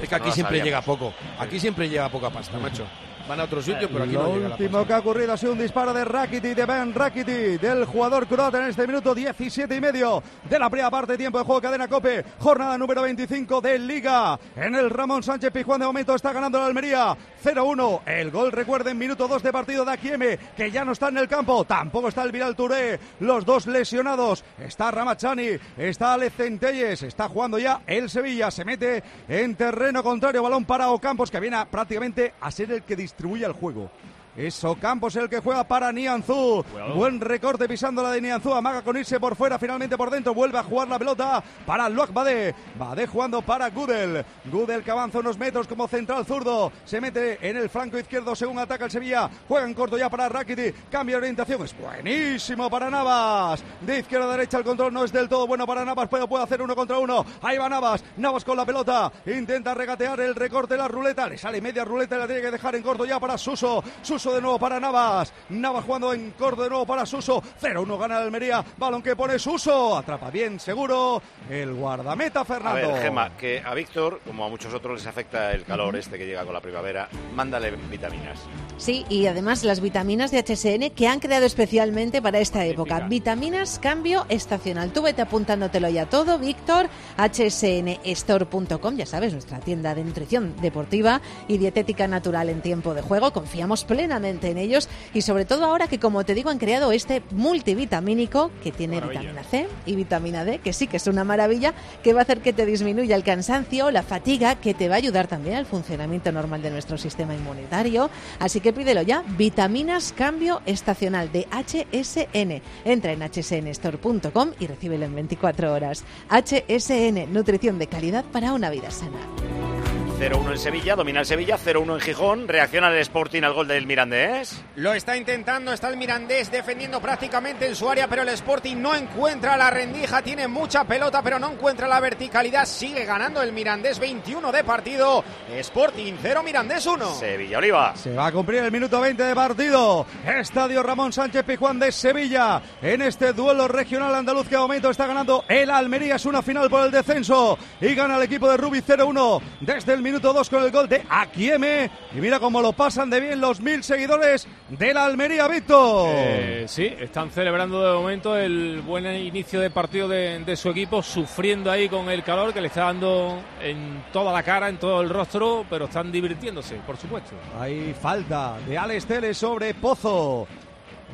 Es 0.00 0.08
que 0.08 0.14
aquí 0.14 0.28
No 0.28 0.34
siempre 0.34 0.60
llega 0.62 0.80
poco. 0.80 1.12
Aquí 1.40 1.58
siempre 1.58 1.88
llega 1.88 2.08
poca 2.08 2.30
pasta, 2.30 2.56
macho. 2.58 2.84
Van 3.28 3.38
a 3.40 3.44
otro 3.44 3.62
sitio, 3.62 3.88
pero 3.90 4.04
aquí 4.04 4.12
Lo 4.12 4.22
no 4.24 4.34
llega 4.34 4.48
la 4.48 4.54
último 4.54 4.70
pasta. 4.72 4.86
que 4.88 4.92
ha 4.94 4.98
ocurrido 4.98 5.32
ha 5.32 5.36
sido 5.36 5.52
un 5.52 5.58
disparo 5.58 5.92
de 5.94 6.04
Rakiti, 6.04 6.54
de 6.54 6.66
Ben 6.66 6.92
Rakiti, 6.92 7.56
del 7.58 7.84
jugador 7.84 8.26
croata 8.26 8.58
en 8.62 8.68
este 8.68 8.86
minuto 8.86 9.14
17 9.14 9.74
y 9.76 9.80
medio 9.80 10.22
de 10.50 10.58
la 10.58 10.68
primera 10.68 10.90
parte, 10.90 11.16
tiempo 11.16 11.38
de 11.38 11.44
juego, 11.44 11.60
cadena 11.60 11.86
Cope, 11.88 12.24
jornada 12.40 12.76
número 12.76 13.02
25 13.02 13.60
de 13.60 13.78
Liga. 13.78 14.38
En 14.56 14.74
el 14.74 14.90
Ramón 14.90 15.22
Sánchez 15.22 15.52
Pizjuán 15.52 15.80
de 15.80 15.86
momento 15.86 16.14
está 16.14 16.32
ganando 16.32 16.58
la 16.58 16.66
Almería 16.66 17.16
0-1. 17.44 18.00
El 18.06 18.30
gol, 18.30 18.50
recuerden, 18.52 18.98
minuto 18.98 19.28
2 19.28 19.42
de 19.42 19.52
partido 19.52 19.84
de 19.84 19.92
Akieme, 19.92 20.38
que 20.56 20.70
ya 20.70 20.84
no 20.84 20.92
está 20.92 21.08
en 21.08 21.18
el 21.18 21.28
campo. 21.28 21.64
Tampoco 21.64 22.08
está 22.08 22.24
el 22.24 22.32
Viral 22.32 22.56
Touré, 22.56 22.98
los 23.20 23.44
dos 23.44 23.66
lesionados. 23.66 24.44
Está 24.58 24.90
Ramachani, 24.90 25.48
está 25.76 26.14
Alex 26.14 26.36
Centelles, 26.36 27.02
está 27.04 27.28
jugando 27.28 27.58
ya 27.58 27.82
el 27.86 28.10
Sevilla. 28.10 28.50
Se 28.50 28.64
mete 28.64 29.02
en 29.28 29.54
terreno 29.54 30.02
contrario, 30.02 30.42
balón 30.42 30.64
para 30.64 30.90
Ocampos, 30.90 31.30
que 31.30 31.40
viene 31.40 31.56
a- 31.56 31.64
prácticamente 31.66 32.34
a 32.40 32.50
ser 32.50 32.72
el 32.72 32.82
que 32.82 32.96
distribuye 33.12 33.44
el 33.44 33.52
juego. 33.52 33.90
Es 34.34 34.64
Ocampos 34.64 35.14
el 35.16 35.28
que 35.28 35.40
juega 35.40 35.62
para 35.62 35.92
Nianzú. 35.92 36.64
Buen 36.94 37.20
recorte 37.20 37.68
pisando 37.68 38.02
la 38.02 38.12
de 38.12 38.22
Nianzú. 38.22 38.54
Amaga 38.54 38.80
con 38.80 38.96
irse 38.96 39.20
por 39.20 39.36
fuera, 39.36 39.58
finalmente 39.58 39.98
por 39.98 40.08
dentro. 40.08 40.32
Vuelve 40.32 40.56
a 40.56 40.62
jugar 40.62 40.88
la 40.88 40.98
pelota 40.98 41.44
para 41.66 41.86
Luak 41.90 42.14
Bade. 42.14 42.54
Bade 42.78 43.06
jugando 43.06 43.42
para 43.42 43.68
Gudel. 43.68 44.24
Gudel 44.46 44.82
que 44.82 44.90
avanza 44.90 45.18
unos 45.18 45.36
metros 45.36 45.68
como 45.68 45.86
central 45.86 46.24
zurdo. 46.24 46.72
Se 46.86 46.98
mete 46.98 47.46
en 47.46 47.58
el 47.58 47.68
flanco 47.68 47.98
izquierdo 47.98 48.34
según 48.34 48.58
ataca 48.58 48.86
el 48.86 48.90
Sevilla. 48.90 49.28
Juega 49.46 49.66
en 49.66 49.74
corto 49.74 49.98
ya 49.98 50.08
para 50.08 50.30
Rakiti. 50.30 50.72
Cambia 50.90 51.16
de 51.16 51.22
orientación. 51.22 51.64
Es 51.64 51.76
buenísimo 51.78 52.70
para 52.70 52.88
Navas. 52.88 53.62
De 53.82 53.98
izquierda 53.98 54.28
a 54.28 54.32
derecha 54.32 54.56
el 54.56 54.64
control 54.64 54.94
no 54.94 55.04
es 55.04 55.12
del 55.12 55.28
todo 55.28 55.46
bueno 55.46 55.66
para 55.66 55.84
Navas, 55.84 56.08
pero 56.10 56.26
puede 56.26 56.44
hacer 56.44 56.62
uno 56.62 56.74
contra 56.74 56.98
uno. 56.98 57.26
Ahí 57.42 57.58
va 57.58 57.68
Navas. 57.68 58.02
Navas 58.16 58.46
con 58.46 58.56
la 58.56 58.64
pelota. 58.64 59.12
Intenta 59.26 59.74
regatear 59.74 60.20
el 60.20 60.34
recorte 60.34 60.72
de 60.72 60.78
la 60.78 60.88
ruleta. 60.88 61.28
Le 61.28 61.36
sale 61.36 61.60
media 61.60 61.84
ruleta 61.84 62.16
y 62.16 62.18
la 62.18 62.26
tiene 62.26 62.40
que 62.40 62.50
dejar 62.50 62.74
en 62.76 62.82
corto 62.82 63.04
ya 63.04 63.20
para 63.20 63.36
Suso. 63.36 63.84
Suso 64.00 64.21
de 64.30 64.40
nuevo 64.40 64.58
para 64.58 64.78
Navas. 64.78 65.32
Navas 65.48 65.84
jugando 65.84 66.12
en 66.12 66.30
corto 66.32 66.62
de 66.62 66.68
nuevo 66.68 66.86
para 66.86 67.04
Suso. 67.06 67.42
0-1 67.60 67.98
gana 67.98 68.18
el 68.18 68.24
Almería. 68.24 68.64
Balón 68.76 69.02
que 69.02 69.16
pone 69.16 69.38
Suso. 69.38 69.96
Atrapa 69.96 70.30
bien, 70.30 70.60
seguro. 70.60 71.20
El 71.50 71.72
guardameta 71.74 72.40
A 72.42 72.44
Fernando. 72.44 72.92
ver, 72.92 73.02
Gema, 73.02 73.36
que 73.36 73.62
a 73.64 73.74
Víctor, 73.74 74.20
como 74.26 74.44
a 74.44 74.48
muchos 74.48 74.72
otros, 74.74 74.98
les 74.98 75.06
afecta 75.06 75.52
el 75.52 75.64
calor 75.64 75.96
este 75.96 76.18
que 76.18 76.26
llega 76.26 76.44
con 76.44 76.54
la 76.54 76.60
primavera. 76.60 77.08
Mándale 77.34 77.70
vitaminas. 77.90 78.38
Sí, 78.76 79.04
y 79.08 79.26
además 79.26 79.64
las 79.64 79.80
vitaminas 79.80 80.30
de 80.30 80.38
HSN 80.38 80.90
que 80.94 81.08
han 81.08 81.20
creado 81.20 81.46
especialmente 81.46 82.20
para 82.20 82.38
esta 82.38 82.64
época. 82.64 83.00
Vitaminas 83.00 83.78
cambio 83.78 84.26
estacional. 84.28 84.92
Tú 84.92 85.02
vete 85.02 85.22
apuntándotelo 85.22 85.88
ya 85.88 86.06
todo, 86.06 86.38
Víctor. 86.38 86.88
hsnstore.com, 87.16 88.96
ya 88.96 89.06
sabes, 89.06 89.32
nuestra 89.32 89.60
tienda 89.60 89.94
de 89.94 90.04
nutrición 90.04 90.54
deportiva 90.60 91.20
y 91.48 91.58
dietética 91.58 92.08
natural 92.08 92.48
en 92.48 92.60
tiempo 92.62 92.94
de 92.94 93.02
juego. 93.02 93.32
Confiamos 93.32 93.84
plenamente 94.12 94.50
en 94.50 94.58
ellos 94.58 94.88
y 95.14 95.22
sobre 95.22 95.46
todo 95.46 95.64
ahora 95.64 95.86
que, 95.86 95.98
como 95.98 96.24
te 96.24 96.34
digo, 96.34 96.50
han 96.50 96.58
creado 96.58 96.92
este 96.92 97.22
multivitamínico 97.30 98.50
que 98.62 98.70
tiene 98.70 99.00
vitamina 99.00 99.42
C 99.42 99.66
y 99.86 99.96
vitamina 99.96 100.44
D, 100.44 100.58
que 100.58 100.74
sí 100.74 100.86
que 100.86 100.98
es 100.98 101.06
una 101.06 101.24
maravilla, 101.24 101.72
que 102.02 102.12
va 102.12 102.20
a 102.20 102.22
hacer 102.24 102.40
que 102.40 102.52
te 102.52 102.66
disminuya 102.66 103.16
el 103.16 103.24
cansancio, 103.24 103.90
la 103.90 104.02
fatiga, 104.02 104.56
que 104.56 104.74
te 104.74 104.88
va 104.88 104.96
a 104.96 104.98
ayudar 104.98 105.28
también 105.28 105.56
al 105.56 105.64
funcionamiento 105.64 106.30
normal 106.30 106.60
de 106.60 106.70
nuestro 106.70 106.98
sistema 106.98 107.34
inmunitario. 107.34 108.10
Así 108.38 108.60
que 108.60 108.74
pídelo 108.74 109.00
ya, 109.00 109.24
vitaminas 109.38 110.12
cambio 110.12 110.60
estacional 110.66 111.32
de 111.32 111.46
HSN. 111.50 112.62
Entra 112.84 113.12
en 113.12 113.22
hsnstore.com 113.22 114.50
y 114.60 114.66
recíbelo 114.66 115.06
en 115.06 115.14
24 115.14 115.72
horas. 115.72 116.04
HSN, 116.28 117.32
nutrición 117.32 117.78
de 117.78 117.86
calidad 117.86 118.24
para 118.26 118.52
una 118.52 118.68
vida 118.68 118.90
sana. 118.90 119.81
0-1 120.22 120.52
en 120.52 120.58
Sevilla, 120.58 120.94
domina 120.94 121.18
el 121.18 121.26
Sevilla, 121.26 121.58
0-1 121.58 121.94
en 121.94 122.00
Gijón. 122.00 122.46
Reacciona 122.46 122.90
el 122.90 122.98
Sporting 122.98 123.42
al 123.42 123.54
gol 123.54 123.66
del 123.66 123.88
Mirandés. 123.88 124.62
Lo 124.76 124.92
está 124.92 125.16
intentando, 125.16 125.72
está 125.72 125.88
el 125.88 125.96
Mirandés 125.96 126.48
defendiendo 126.48 127.00
prácticamente 127.00 127.66
en 127.66 127.74
su 127.74 127.90
área, 127.90 128.06
pero 128.06 128.22
el 128.22 128.28
Sporting 128.28 128.76
no 128.76 128.94
encuentra 128.94 129.56
la 129.56 129.68
rendija, 129.68 130.22
tiene 130.22 130.46
mucha 130.46 130.84
pelota, 130.84 131.22
pero 131.24 131.40
no 131.40 131.50
encuentra 131.50 131.88
la 131.88 131.98
verticalidad. 131.98 132.66
Sigue 132.66 133.04
ganando 133.04 133.42
el 133.42 133.52
Mirandés 133.52 133.98
21 133.98 134.52
de 134.52 134.62
partido. 134.62 135.24
Sporting 135.50 136.12
0, 136.22 136.42
Mirandés 136.44 136.86
1. 136.86 137.14
Sevilla 137.14 137.58
Oliva. 137.58 137.96
Se 137.96 138.14
va 138.14 138.28
a 138.28 138.32
cumplir 138.32 138.62
el 138.62 138.70
minuto 138.70 139.00
20 139.00 139.24
de 139.24 139.34
partido. 139.34 140.06
Estadio 140.24 140.84
Ramón 140.84 141.12
Sánchez 141.12 141.42
Pijuán 141.42 141.80
de 141.80 141.90
Sevilla. 141.90 142.62
En 142.80 143.02
este 143.02 143.32
duelo 143.32 143.66
regional 143.66 144.14
andaluz 144.14 144.46
que 144.46 144.54
de 144.54 144.60
momento 144.60 144.88
está 144.88 145.08
ganando 145.08 145.44
el 145.48 145.68
Almería. 145.68 146.14
Es 146.14 146.26
una 146.26 146.42
final 146.42 146.70
por 146.70 146.84
el 146.84 146.92
descenso. 146.92 147.58
Y 147.80 147.92
gana 147.96 148.18
el 148.18 148.22
equipo 148.22 148.48
de 148.48 148.56
Rubi 148.56 148.82
0-1 148.82 149.42
desde 149.62 149.94
el 149.94 149.98
minuto 150.00 150.11
2 150.20 150.50
con 150.50 150.62
el 150.62 150.70
gol 150.70 150.88
de 150.88 151.02
Akieme. 151.08 151.90
Y 152.14 152.20
mira 152.20 152.40
cómo 152.40 152.60
lo 152.60 152.72
pasan 152.72 153.10
de 153.10 153.20
bien 153.20 153.40
los 153.40 153.60
mil 153.60 153.82
seguidores 153.82 154.46
de 154.68 154.94
la 154.94 155.04
Almería, 155.04 155.48
Víctor. 155.48 156.08
Eh, 156.10 156.64
sí, 156.66 156.92
están 156.98 157.30
celebrando 157.30 157.82
de 157.82 157.94
momento 157.94 158.36
el 158.36 158.82
buen 158.82 159.06
inicio 159.06 159.60
de 159.60 159.70
partido 159.70 160.08
de, 160.08 160.40
de 160.40 160.56
su 160.56 160.70
equipo, 160.70 161.02
sufriendo 161.02 161.70
ahí 161.70 161.88
con 161.88 162.10
el 162.10 162.22
calor 162.22 162.52
que 162.52 162.60
le 162.60 162.68
está 162.68 162.84
dando 162.84 163.40
en 163.60 164.04
toda 164.12 164.32
la 164.32 164.42
cara, 164.42 164.68
en 164.68 164.78
todo 164.78 165.00
el 165.00 165.08
rostro, 165.08 165.64
pero 165.68 165.86
están 165.86 166.10
divirtiéndose, 166.12 166.76
por 166.86 166.96
supuesto. 166.96 167.34
Hay 167.58 167.94
falta 168.00 168.58
de 168.66 168.76
Alex 168.78 169.06
Telles 169.06 169.36
sobre 169.38 169.74
Pozo. 169.74 170.46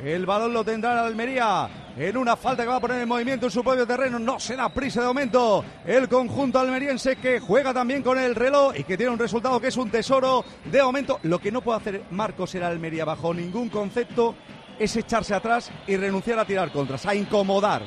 El 0.03 0.25
balón 0.25 0.53
lo 0.53 0.63
tendrá 0.63 0.93
la 0.95 1.05
Almería 1.05 1.69
en 1.97 2.15
una 2.15 2.37
falta 2.37 2.63
que 2.63 2.69
va 2.69 2.77
a 2.77 2.79
poner 2.79 3.01
en 3.01 3.09
movimiento 3.09 3.47
en 3.47 3.51
su 3.51 3.61
propio 3.61 3.85
terreno. 3.85 4.17
No 4.17 4.39
se 4.39 4.55
da 4.55 4.69
prisa 4.69 5.01
de 5.01 5.07
momento 5.07 5.65
el 5.85 6.07
conjunto 6.07 6.57
almeriense 6.57 7.17
que 7.17 7.41
juega 7.41 7.73
también 7.73 8.01
con 8.01 8.17
el 8.17 8.33
reloj 8.33 8.73
y 8.77 8.85
que 8.85 8.95
tiene 8.95 9.11
un 9.11 9.19
resultado 9.19 9.59
que 9.59 9.67
es 9.67 9.75
un 9.75 9.91
tesoro. 9.91 10.45
De 10.71 10.81
momento, 10.81 11.19
lo 11.23 11.39
que 11.39 11.51
no 11.51 11.61
puede 11.61 11.79
hacer 11.79 12.03
Marcos 12.11 12.55
en 12.55 12.63
Almería 12.63 13.03
bajo 13.03 13.33
ningún 13.33 13.67
concepto 13.67 14.35
es 14.79 14.95
echarse 14.95 15.35
atrás 15.35 15.69
y 15.85 15.97
renunciar 15.97 16.39
a 16.39 16.45
tirar 16.45 16.71
contras, 16.71 17.05
a 17.05 17.13
incomodar. 17.13 17.81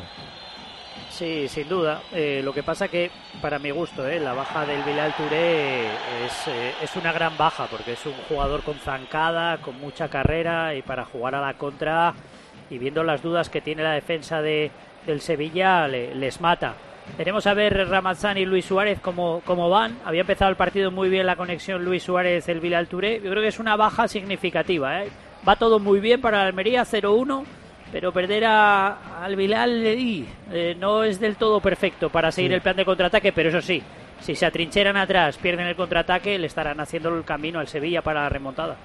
Sí, 1.12 1.46
sin 1.46 1.68
duda. 1.68 2.00
Eh, 2.12 2.40
lo 2.42 2.54
que 2.54 2.62
pasa 2.62 2.88
que, 2.88 3.10
para 3.42 3.58
mi 3.58 3.70
gusto, 3.70 4.08
eh, 4.08 4.18
la 4.18 4.32
baja 4.32 4.64
del 4.64 4.82
Bilal 4.82 5.14
Touré 5.14 5.84
es, 6.24 6.48
eh, 6.48 6.72
es 6.82 6.96
una 6.96 7.12
gran 7.12 7.36
baja, 7.36 7.66
porque 7.70 7.92
es 7.92 8.06
un 8.06 8.14
jugador 8.30 8.62
con 8.62 8.76
zancada, 8.78 9.58
con 9.58 9.78
mucha 9.78 10.08
carrera, 10.08 10.74
y 10.74 10.80
para 10.80 11.04
jugar 11.04 11.34
a 11.34 11.42
la 11.42 11.54
contra, 11.54 12.14
y 12.70 12.78
viendo 12.78 13.04
las 13.04 13.22
dudas 13.22 13.50
que 13.50 13.60
tiene 13.60 13.82
la 13.82 13.92
defensa 13.92 14.40
de, 14.40 14.70
del 15.06 15.20
Sevilla, 15.20 15.86
le- 15.86 16.14
les 16.14 16.40
mata. 16.40 16.74
Veremos 17.18 17.46
a 17.46 17.52
ver 17.52 17.88
Ramazán 17.90 18.38
y 18.38 18.46
Luis 18.46 18.64
Suárez 18.64 18.98
cómo, 19.00 19.42
cómo 19.44 19.68
van. 19.68 19.98
Había 20.06 20.22
empezado 20.22 20.50
el 20.50 20.56
partido 20.56 20.90
muy 20.90 21.10
bien 21.10 21.26
la 21.26 21.36
conexión 21.36 21.84
Luis 21.84 22.04
Suárez, 22.04 22.48
el 22.48 22.60
Bilal 22.60 22.88
Touré. 22.88 23.20
Yo 23.22 23.28
creo 23.30 23.42
que 23.42 23.48
es 23.48 23.58
una 23.58 23.76
baja 23.76 24.08
significativa. 24.08 25.02
¿eh? 25.02 25.10
Va 25.46 25.56
todo 25.56 25.78
muy 25.78 26.00
bien 26.00 26.20
para 26.22 26.38
la 26.38 26.44
Almería, 26.46 26.84
0-1 26.84 27.44
pero 27.92 28.10
perder 28.10 28.46
a, 28.46 29.22
al 29.22 29.36
Bilal 29.36 29.86
y, 29.86 30.26
eh, 30.50 30.74
no 30.78 31.04
es 31.04 31.20
del 31.20 31.36
todo 31.36 31.60
perfecto 31.60 32.08
para 32.08 32.32
seguir 32.32 32.50
Sí. 32.50 32.54
el 32.54 32.60
plan 32.62 32.74
de 32.76 32.84
contraataque, 32.86 33.32
pero 33.32 33.50
eso 33.50 33.60
sí, 33.60 33.82
si 34.20 34.34
se 34.34 34.46
atrincheran 34.46 34.96
atrás, 34.96 35.36
pierden 35.36 35.66
el 35.66 35.76
contraataque, 35.76 36.38
le 36.38 36.46
estarán 36.46 36.80
haciendo 36.80 37.10
el 37.14 37.22
camino 37.22 37.58
al 37.60 37.68
Sevilla 37.68 38.00
para 38.02 38.22
la 38.22 38.28
remontada. 38.30 38.76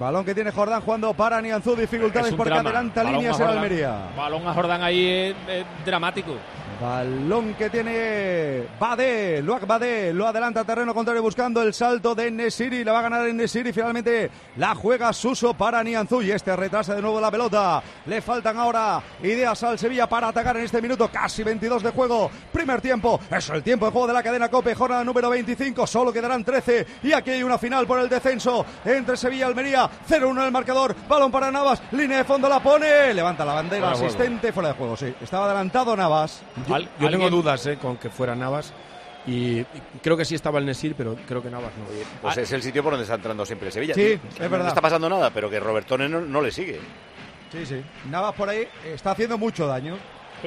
Balón 0.00 0.24
que 0.24 0.34
tiene 0.34 0.50
Jordán 0.50 0.80
jugando 0.80 1.14
para 1.14 1.40
Nianzú, 1.40 1.76
dificultades 1.76 2.34
porque 2.34 2.52
adelanta 2.54 3.04
Balón 3.04 3.18
líneas 3.20 3.38
en. 3.38 3.46
Almería. 3.46 3.96
Balón 4.16 4.48
a 4.48 4.52
Jordán 4.52 4.82
ahí 4.82 5.06
es, 5.08 5.36
es 5.48 5.64
dramático. 5.84 6.36
Balón 6.80 7.54
que 7.54 7.70
tiene 7.70 8.66
Bade, 8.78 9.40
Luak 9.42 9.66
Bade, 9.66 10.12
lo 10.12 10.26
adelanta 10.26 10.60
a 10.60 10.64
terreno 10.64 10.92
contrario 10.92 11.22
buscando 11.22 11.62
el 11.62 11.72
salto 11.72 12.14
de 12.14 12.30
Nesiri, 12.30 12.84
la 12.84 12.92
va 12.92 12.98
a 12.98 13.02
ganar 13.02 13.26
en 13.26 13.38
Nesiri, 13.38 13.72
finalmente 13.72 14.30
la 14.56 14.74
juega 14.74 15.12
Suso 15.14 15.54
para 15.54 15.82
Nianzú 15.82 16.20
y 16.20 16.30
este 16.30 16.54
retrasa 16.54 16.94
de 16.94 17.00
nuevo 17.00 17.18
la 17.18 17.30
pelota. 17.30 17.82
Le 18.04 18.20
faltan 18.20 18.58
ahora 18.58 19.02
ideas 19.22 19.62
al 19.62 19.78
Sevilla 19.78 20.06
para 20.06 20.28
atacar 20.28 20.56
en 20.58 20.64
este 20.64 20.82
minuto, 20.82 21.08
casi 21.10 21.42
22 21.42 21.82
de 21.82 21.90
juego. 21.90 22.30
Primer 22.52 22.82
tiempo, 22.82 23.20
es 23.30 23.48
el 23.48 23.62
tiempo 23.62 23.86
de 23.86 23.92
juego 23.92 24.08
de 24.08 24.12
la 24.12 24.22
cadena 24.22 24.50
Cope, 24.50 24.74
jornada 24.74 25.02
número 25.02 25.30
25, 25.30 25.86
solo 25.86 26.12
quedarán 26.12 26.44
13 26.44 26.86
y 27.04 27.12
aquí 27.12 27.30
hay 27.30 27.42
una 27.42 27.56
final 27.56 27.86
por 27.86 28.00
el 28.00 28.08
descenso 28.08 28.66
entre 28.84 29.16
Sevilla 29.16 29.46
y 29.46 29.48
Almería, 29.48 29.88
0-1 30.08 30.30
en 30.32 30.46
el 30.46 30.52
marcador, 30.52 30.94
balón 31.08 31.32
para 31.32 31.50
Navas, 31.50 31.80
línea 31.92 32.18
de 32.18 32.24
fondo 32.24 32.48
la 32.48 32.62
pone, 32.62 33.14
levanta 33.14 33.44
la 33.44 33.54
bandera 33.54 33.92
Fuera 33.92 34.06
asistente, 34.06 34.52
fuera 34.52 34.68
de 34.70 34.74
juego, 34.74 34.96
sí, 34.96 35.14
estaba 35.22 35.46
adelantado 35.46 35.96
Navas. 35.96 36.42
Yo, 36.68 36.78
yo 37.00 37.10
tengo 37.10 37.30
dudas 37.30 37.66
eh, 37.66 37.78
con 37.80 37.96
que 37.96 38.10
fuera 38.10 38.34
Navas. 38.34 38.72
Y, 39.26 39.64
creo 40.02 40.16
que 40.16 40.24
sí 40.24 40.36
estaba 40.36 40.58
el 40.60 40.66
Nesir, 40.66 40.94
pero 40.94 41.16
creo 41.26 41.42
que 41.42 41.50
Navas 41.50 41.72
no. 41.76 41.84
Pues 42.22 42.36
es 42.36 42.52
el 42.52 42.62
sitio 42.62 42.82
por 42.82 42.92
donde 42.92 43.02
está 43.04 43.16
entrando 43.16 43.44
siempre 43.44 43.68
el 43.68 43.72
Sevilla. 43.72 43.94
Sí, 43.94 44.00
tío. 44.00 44.30
es 44.30 44.40
No 44.40 44.48
verdad. 44.48 44.68
está 44.68 44.80
pasando 44.80 45.08
nada, 45.08 45.30
pero 45.30 45.50
que 45.50 45.58
Robertone 45.58 46.08
no, 46.08 46.20
no 46.20 46.40
le 46.40 46.52
sigue. 46.52 46.80
Sí, 47.50 47.66
sí. 47.66 47.82
Navas 48.10 48.34
por 48.34 48.48
ahí 48.48 48.68
está 48.84 49.12
haciendo 49.12 49.36
mucho 49.38 49.66
daño. 49.66 49.96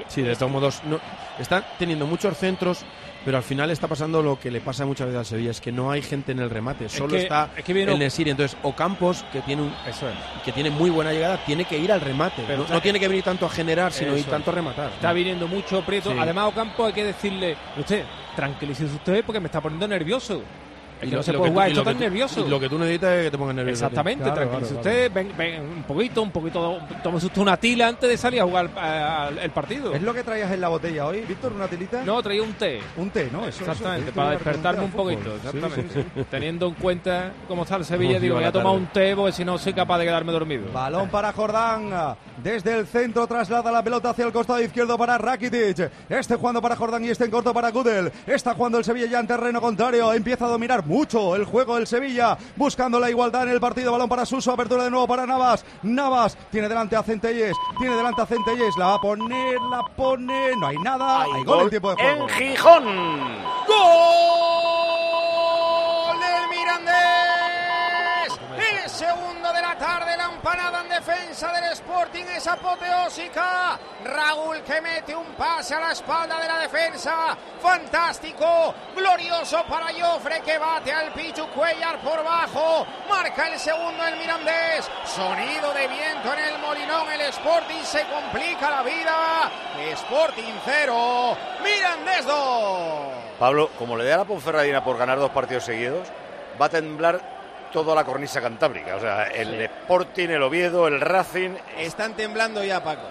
Sí, 0.08 0.22
de 0.22 0.36
todos 0.36 0.52
modos, 0.52 0.82
no, 0.86 1.00
está 1.40 1.66
teniendo 1.78 2.06
muchos 2.06 2.38
centros, 2.38 2.86
pero 3.26 3.38
al 3.38 3.44
final 3.44 3.70
está 3.72 3.88
pasando 3.88 4.22
lo 4.22 4.40
que 4.40 4.50
le 4.52 4.62
pasa 4.62 4.86
muchas 4.86 5.08
veces 5.08 5.20
al 5.20 5.26
Sevilla, 5.26 5.52
es 5.52 5.62
que 5.62 5.72
no 5.72 5.92
hay 5.92 6.02
gente 6.02 6.32
en 6.32 6.40
el 6.40 6.50
remate, 6.50 6.90
solo 6.90 7.10
que- 7.16 7.24
está 7.24 7.52
es 7.58 7.64
que 7.64 7.72
el 7.84 8.00
Nesiri. 8.00 8.32
Entonces, 8.32 8.58
Ocampos, 8.64 9.24
que 9.32 9.42
tiene 9.42 9.62
un, 9.64 9.74
que 10.46 10.52
tiene 10.52 10.70
muy 10.70 10.90
buena 10.90 11.12
llegada, 11.12 11.44
tiene 11.46 11.66
que 11.66 11.78
ir 11.78 11.92
al 11.92 12.02
remate. 12.02 12.44
Pero 12.48 12.66
no, 12.70 12.82
tiene 12.82 13.00
que 13.00 13.08
venir 13.08 13.24
tanto 13.24 13.46
a 13.46 13.50
generar, 13.50 13.92
sino 13.92 14.14
ir 14.14 14.20
Eso 14.20 14.30
tanto 14.30 14.50
a 14.52 14.54
es. 14.54 14.56
rematar. 14.56 14.90
Está 14.94 15.14
viniendo 15.14 15.48
mucho 15.48 15.82
Prieto. 15.86 16.12
Sí. 16.12 16.18
Además, 16.20 16.46
Ocampo 16.48 16.86
hay 16.86 16.94
que 16.94 17.04
decirle, 17.04 17.58
usted, 17.78 18.04
tranquilícese 18.36 18.94
usted 18.96 19.24
porque 19.26 19.40
me 19.40 19.48
está 19.48 19.62
poniendo 19.62 19.88
nervioso. 19.88 20.42
Lo- 21.02 21.18
no 21.18 21.24
se 21.24 21.32
lo 21.34 21.40
puede 21.40 21.50
que 21.50 21.52
tú- 21.52 21.54
jugar 21.54 21.68
y 21.68 21.72
esto 21.72 21.80
lo 21.82 21.84
que 21.86 21.90
tan 21.92 21.98
tú- 21.98 22.04
nervioso. 22.04 22.46
y 22.46 22.50
lo 22.50 22.60
que 22.60 22.70
tú 22.70 22.78
necesitas 22.80 23.10
es 23.14 23.24
que 23.26 23.32
te 23.32 23.38
pongan 23.38 23.56
nervioso. 23.56 23.86
Exactamente, 23.86 24.24
Claro, 24.32 24.58
usted, 24.62 25.12
ven, 25.14 25.32
ven 25.38 25.62
un 25.62 25.84
poquito, 25.84 26.22
un 26.22 26.32
poquito, 26.32 26.80
tómese 27.04 27.28
usted 27.28 27.42
una 27.42 27.58
tila 27.58 27.88
antes 27.88 28.10
de 28.10 28.18
salir 28.18 28.42
a 28.42 28.44
jugar 28.44 28.70
eh, 28.82 29.30
el 29.44 29.52
partido. 29.52 29.94
¿Es 29.94 30.02
lo 30.02 30.14
que 30.14 30.24
traías 30.24 30.52
en 30.52 30.62
la 30.62 30.68
botella 30.70 31.06
hoy, 31.08 31.22
Víctor? 31.22 31.54
¿Una 31.54 31.68
tilita? 31.68 32.04
No, 32.04 32.22
traía 32.22 32.44
un 32.44 32.54
té. 32.54 32.80
Un 32.98 33.10
té, 33.10 33.30
¿no? 33.32 33.48
Eso, 33.48 33.60
Exactamente, 33.62 34.08
eso, 34.10 34.16
para 34.16 34.32
despertarme 34.32 34.84
un 34.84 34.92
poquito, 34.92 35.36
exactamente. 35.36 35.82
Sí, 35.94 36.02
sí, 36.02 36.06
sí. 36.16 36.26
Teniendo 36.30 36.68
en 36.68 36.74
cuenta 36.76 37.32
cómo 37.48 37.64
está 37.64 37.76
el 37.78 37.86
Sevilla, 37.86 38.20
digo, 38.20 38.36
voy 38.36 38.44
a 38.44 38.52
tomar 38.52 38.74
un 38.74 38.88
té 38.88 39.16
porque 39.16 39.32
si 39.32 39.46
no 39.46 39.58
soy 39.58 39.74
capaz 39.74 39.98
de 40.00 40.06
quedarme 40.06 40.32
dormido. 40.32 40.72
Balón 40.74 41.10
para 41.10 41.32
Jordán. 41.34 41.90
Desde 42.44 42.78
el 42.80 42.88
centro 42.88 43.28
traslada 43.28 43.70
la 43.72 43.84
pelota 43.84 44.12
hacia 44.12 44.26
el 44.26 44.32
costado 44.32 44.62
izquierdo 44.62 44.98
para 44.98 45.18
Rakitic. 45.18 45.92
Este 46.10 46.36
jugando 46.36 46.62
para 46.62 46.76
Jordán 46.76 47.04
y 47.04 47.10
este 47.10 47.26
en 47.26 47.32
corto 47.32 47.54
para 47.54 47.70
Gudel. 47.72 48.12
Está 48.26 48.54
jugando 48.54 48.78
el 48.78 48.86
Sevilla 48.86 49.08
ya 49.08 49.20
en 49.20 49.28
terreno 49.28 49.60
contrario. 49.60 50.14
Empieza 50.14 50.46
a 50.46 50.50
dominar 50.50 50.84
mucho 50.90 51.36
el 51.36 51.46
juego 51.46 51.76
del 51.76 51.88
Sevilla. 51.88 52.38
Buscando 52.58 53.00
la 53.00 53.10
igualdad 53.10 53.44
en 53.44 53.50
el 53.50 53.62
partido. 53.62 53.92
Balón 53.92 54.10
para 54.10 54.26
Suso. 54.26 54.52
Apertura 54.52 54.84
de 54.84 54.90
nuevo 54.90 55.08
para 55.08 55.26
Navas. 55.26 55.64
Navas 55.84 56.38
tiene 56.52 56.68
delante 56.68 56.96
a 56.96 57.04
Centelles. 57.04 57.56
Tiene 57.78 57.96
delante 57.96 58.24
a 58.24 58.26
Centelles. 58.26 58.76
La 58.78 58.88
va 58.88 58.94
a 58.96 59.02
poner, 59.02 59.62
la 59.62 59.84
pone. 59.96 60.56
No 60.58 60.68
hay 60.68 60.78
nada. 60.80 61.24
Hay, 61.24 61.44
gol, 61.44 61.64
en 61.64 61.70
tiempo 61.70 61.92
de 61.92 61.96
juego. 61.96 62.28
En 62.28 62.30
Gijón. 62.30 62.84
¡Gol 63.68 64.99
segundo 69.00 69.54
de 69.54 69.62
la 69.62 69.78
tarde, 69.78 70.18
la 70.18 70.26
empanada 70.26 70.82
en 70.82 70.90
defensa 70.90 71.54
del 71.54 71.72
Sporting 71.72 72.26
es 72.36 72.46
apoteósica. 72.46 73.80
Raúl 74.04 74.62
que 74.62 74.82
mete 74.82 75.16
un 75.16 75.36
pase 75.36 75.74
a 75.74 75.80
la 75.80 75.94
espalda 75.94 76.38
de 76.42 76.48
la 76.50 76.60
defensa. 76.60 77.38
Fantástico, 77.62 78.76
glorioso 78.94 79.64
para 79.70 79.88
Jofre 79.94 80.42
que 80.42 80.58
bate 80.58 80.92
al 80.92 81.14
Pichu 81.14 81.48
Cuellar 81.56 82.02
por 82.02 82.22
bajo. 82.26 82.86
Marca 83.08 83.48
el 83.48 83.58
segundo 83.58 84.06
el 84.06 84.18
Mirandés. 84.18 84.92
Sonido 85.06 85.74
de 85.74 85.88
viento 85.88 86.34
en 86.34 86.40
el 86.40 86.60
Molinón. 86.60 87.10
El 87.10 87.22
Sporting 87.22 87.84
se 87.84 88.04
complica 88.04 88.70
la 88.70 88.84
vida. 88.84 89.52
Sporting 89.94 90.60
0, 90.66 91.38
Mirandés 91.64 92.26
2. 92.26 93.14
Pablo, 93.40 93.70
como 93.80 93.96
le 93.96 94.04
dé 94.04 94.12
a 94.12 94.18
la 94.18 94.26
Ponferradina 94.26 94.84
por 94.84 94.98
ganar 94.98 95.20
dos 95.20 95.32
partidos 95.32 95.64
seguidos, 95.64 96.06
va 96.62 96.66
a 96.66 96.70
temblar 96.70 97.39
toda 97.72 97.96
la 97.96 98.04
cornisa 98.04 98.42
cantábrica. 98.42 98.96
O 98.96 99.00
sea, 99.00 99.28
el 99.28 99.62
Sporting, 99.62 100.30
el 100.30 100.44
Oviedo, 100.44 100.88
el 100.88 101.02
Racing. 101.02 101.52
Están 101.78 102.16
temblando 102.16 102.64
ya, 102.64 102.84
Paco. 102.84 103.04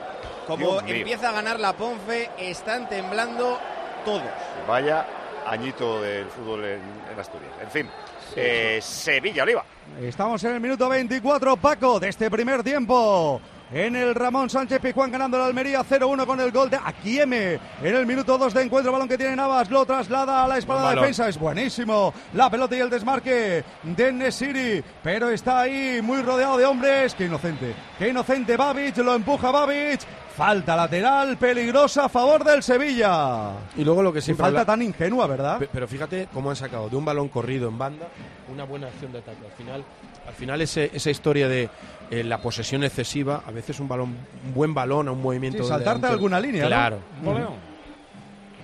Como 0.46 0.66
Dios 0.66 0.82
mío. 0.84 0.94
empieza 0.96 1.28
a 1.28 1.32
ganar 1.32 1.60
la 1.60 1.74
Ponfe, 1.74 2.30
están 2.38 2.88
temblando 2.88 3.58
todos. 4.04 4.22
Vaya 4.66 5.06
añito 5.46 6.00
del 6.00 6.26
fútbol 6.26 6.64
en, 6.64 6.80
en 7.12 7.20
Asturias. 7.20 7.52
En 7.62 7.70
fin, 7.70 7.90
eh, 8.36 8.78
Sevilla, 8.82 9.42
Oliva. 9.42 9.64
Estamos 10.00 10.42
en 10.44 10.54
el 10.54 10.60
minuto 10.60 10.88
24, 10.88 11.56
Paco, 11.56 11.98
de 11.98 12.08
este 12.08 12.30
primer 12.30 12.62
tiempo. 12.62 13.40
En 13.70 13.94
el 13.96 14.14
Ramón 14.14 14.48
Sánchez 14.48 14.80
Pijuán 14.80 15.10
ganando 15.12 15.36
la 15.36 15.44
Almería 15.44 15.82
0-1 15.84 16.24
con 16.24 16.40
el 16.40 16.50
gol 16.50 16.70
de 16.70 16.78
Akieme. 16.82 17.58
En 17.82 17.94
el 17.94 18.06
minuto 18.06 18.38
2 18.38 18.54
de 18.54 18.62
encuentro, 18.62 18.90
balón 18.92 19.08
que 19.08 19.18
tiene 19.18 19.36
Navas, 19.36 19.70
lo 19.70 19.84
traslada 19.84 20.42
a 20.44 20.48
la 20.48 20.56
espalda 20.56 20.88
de 20.90 20.96
defensa. 20.96 21.28
Es 21.28 21.38
buenísimo. 21.38 22.14
La 22.32 22.48
pelota 22.48 22.74
y 22.76 22.80
el 22.80 22.88
desmarque 22.88 23.62
de 23.82 24.12
Nesiri. 24.12 24.82
Pero 25.02 25.28
está 25.28 25.60
ahí 25.60 26.00
muy 26.02 26.22
rodeado 26.22 26.56
de 26.56 26.64
hombres. 26.64 27.14
Qué 27.14 27.26
inocente. 27.26 27.74
Qué 27.98 28.08
inocente 28.08 28.56
Babic. 28.56 28.96
Lo 28.98 29.14
empuja 29.14 29.50
Babic. 29.50 30.00
Falta 30.34 30.74
lateral 30.74 31.36
peligrosa 31.36 32.06
a 32.06 32.08
favor 32.08 32.44
del 32.44 32.62
Sevilla. 32.62 33.50
Y 33.76 33.84
luego 33.84 34.02
lo 34.02 34.12
que 34.14 34.22
siempre 34.22 34.44
falta 34.44 34.60
habla- 34.60 34.72
tan 34.72 34.80
ingenua, 34.82 35.26
¿verdad? 35.26 35.58
Pe- 35.58 35.68
Pero 35.70 35.86
fíjate 35.86 36.28
cómo 36.32 36.48
han 36.48 36.56
sacado 36.56 36.88
de 36.88 36.96
un 36.96 37.04
balón 37.04 37.28
corrido 37.28 37.68
en 37.68 37.76
banda 37.76 38.06
una 38.50 38.64
buena 38.64 38.86
acción 38.86 39.12
de 39.12 39.18
ataque. 39.18 39.44
Al 39.44 39.52
final, 39.52 39.84
al 40.26 40.34
final 40.34 40.60
ese- 40.62 40.90
esa 40.94 41.10
historia 41.10 41.48
de 41.48 41.68
eh, 42.10 42.24
la 42.24 42.38
posesión 42.40 42.84
excesiva, 42.84 43.42
a 43.46 43.50
veces 43.50 43.80
un 43.80 43.88
balón, 43.88 44.16
un 44.46 44.54
buen 44.54 44.74
balón, 44.74 45.08
a 45.08 45.12
un 45.12 45.22
movimiento. 45.22 45.62
Sí, 45.62 45.68
saltarte 45.68 46.06
alguna 46.06 46.40
línea, 46.40 46.62
¿no? 46.62 46.68
Claro. 46.68 46.98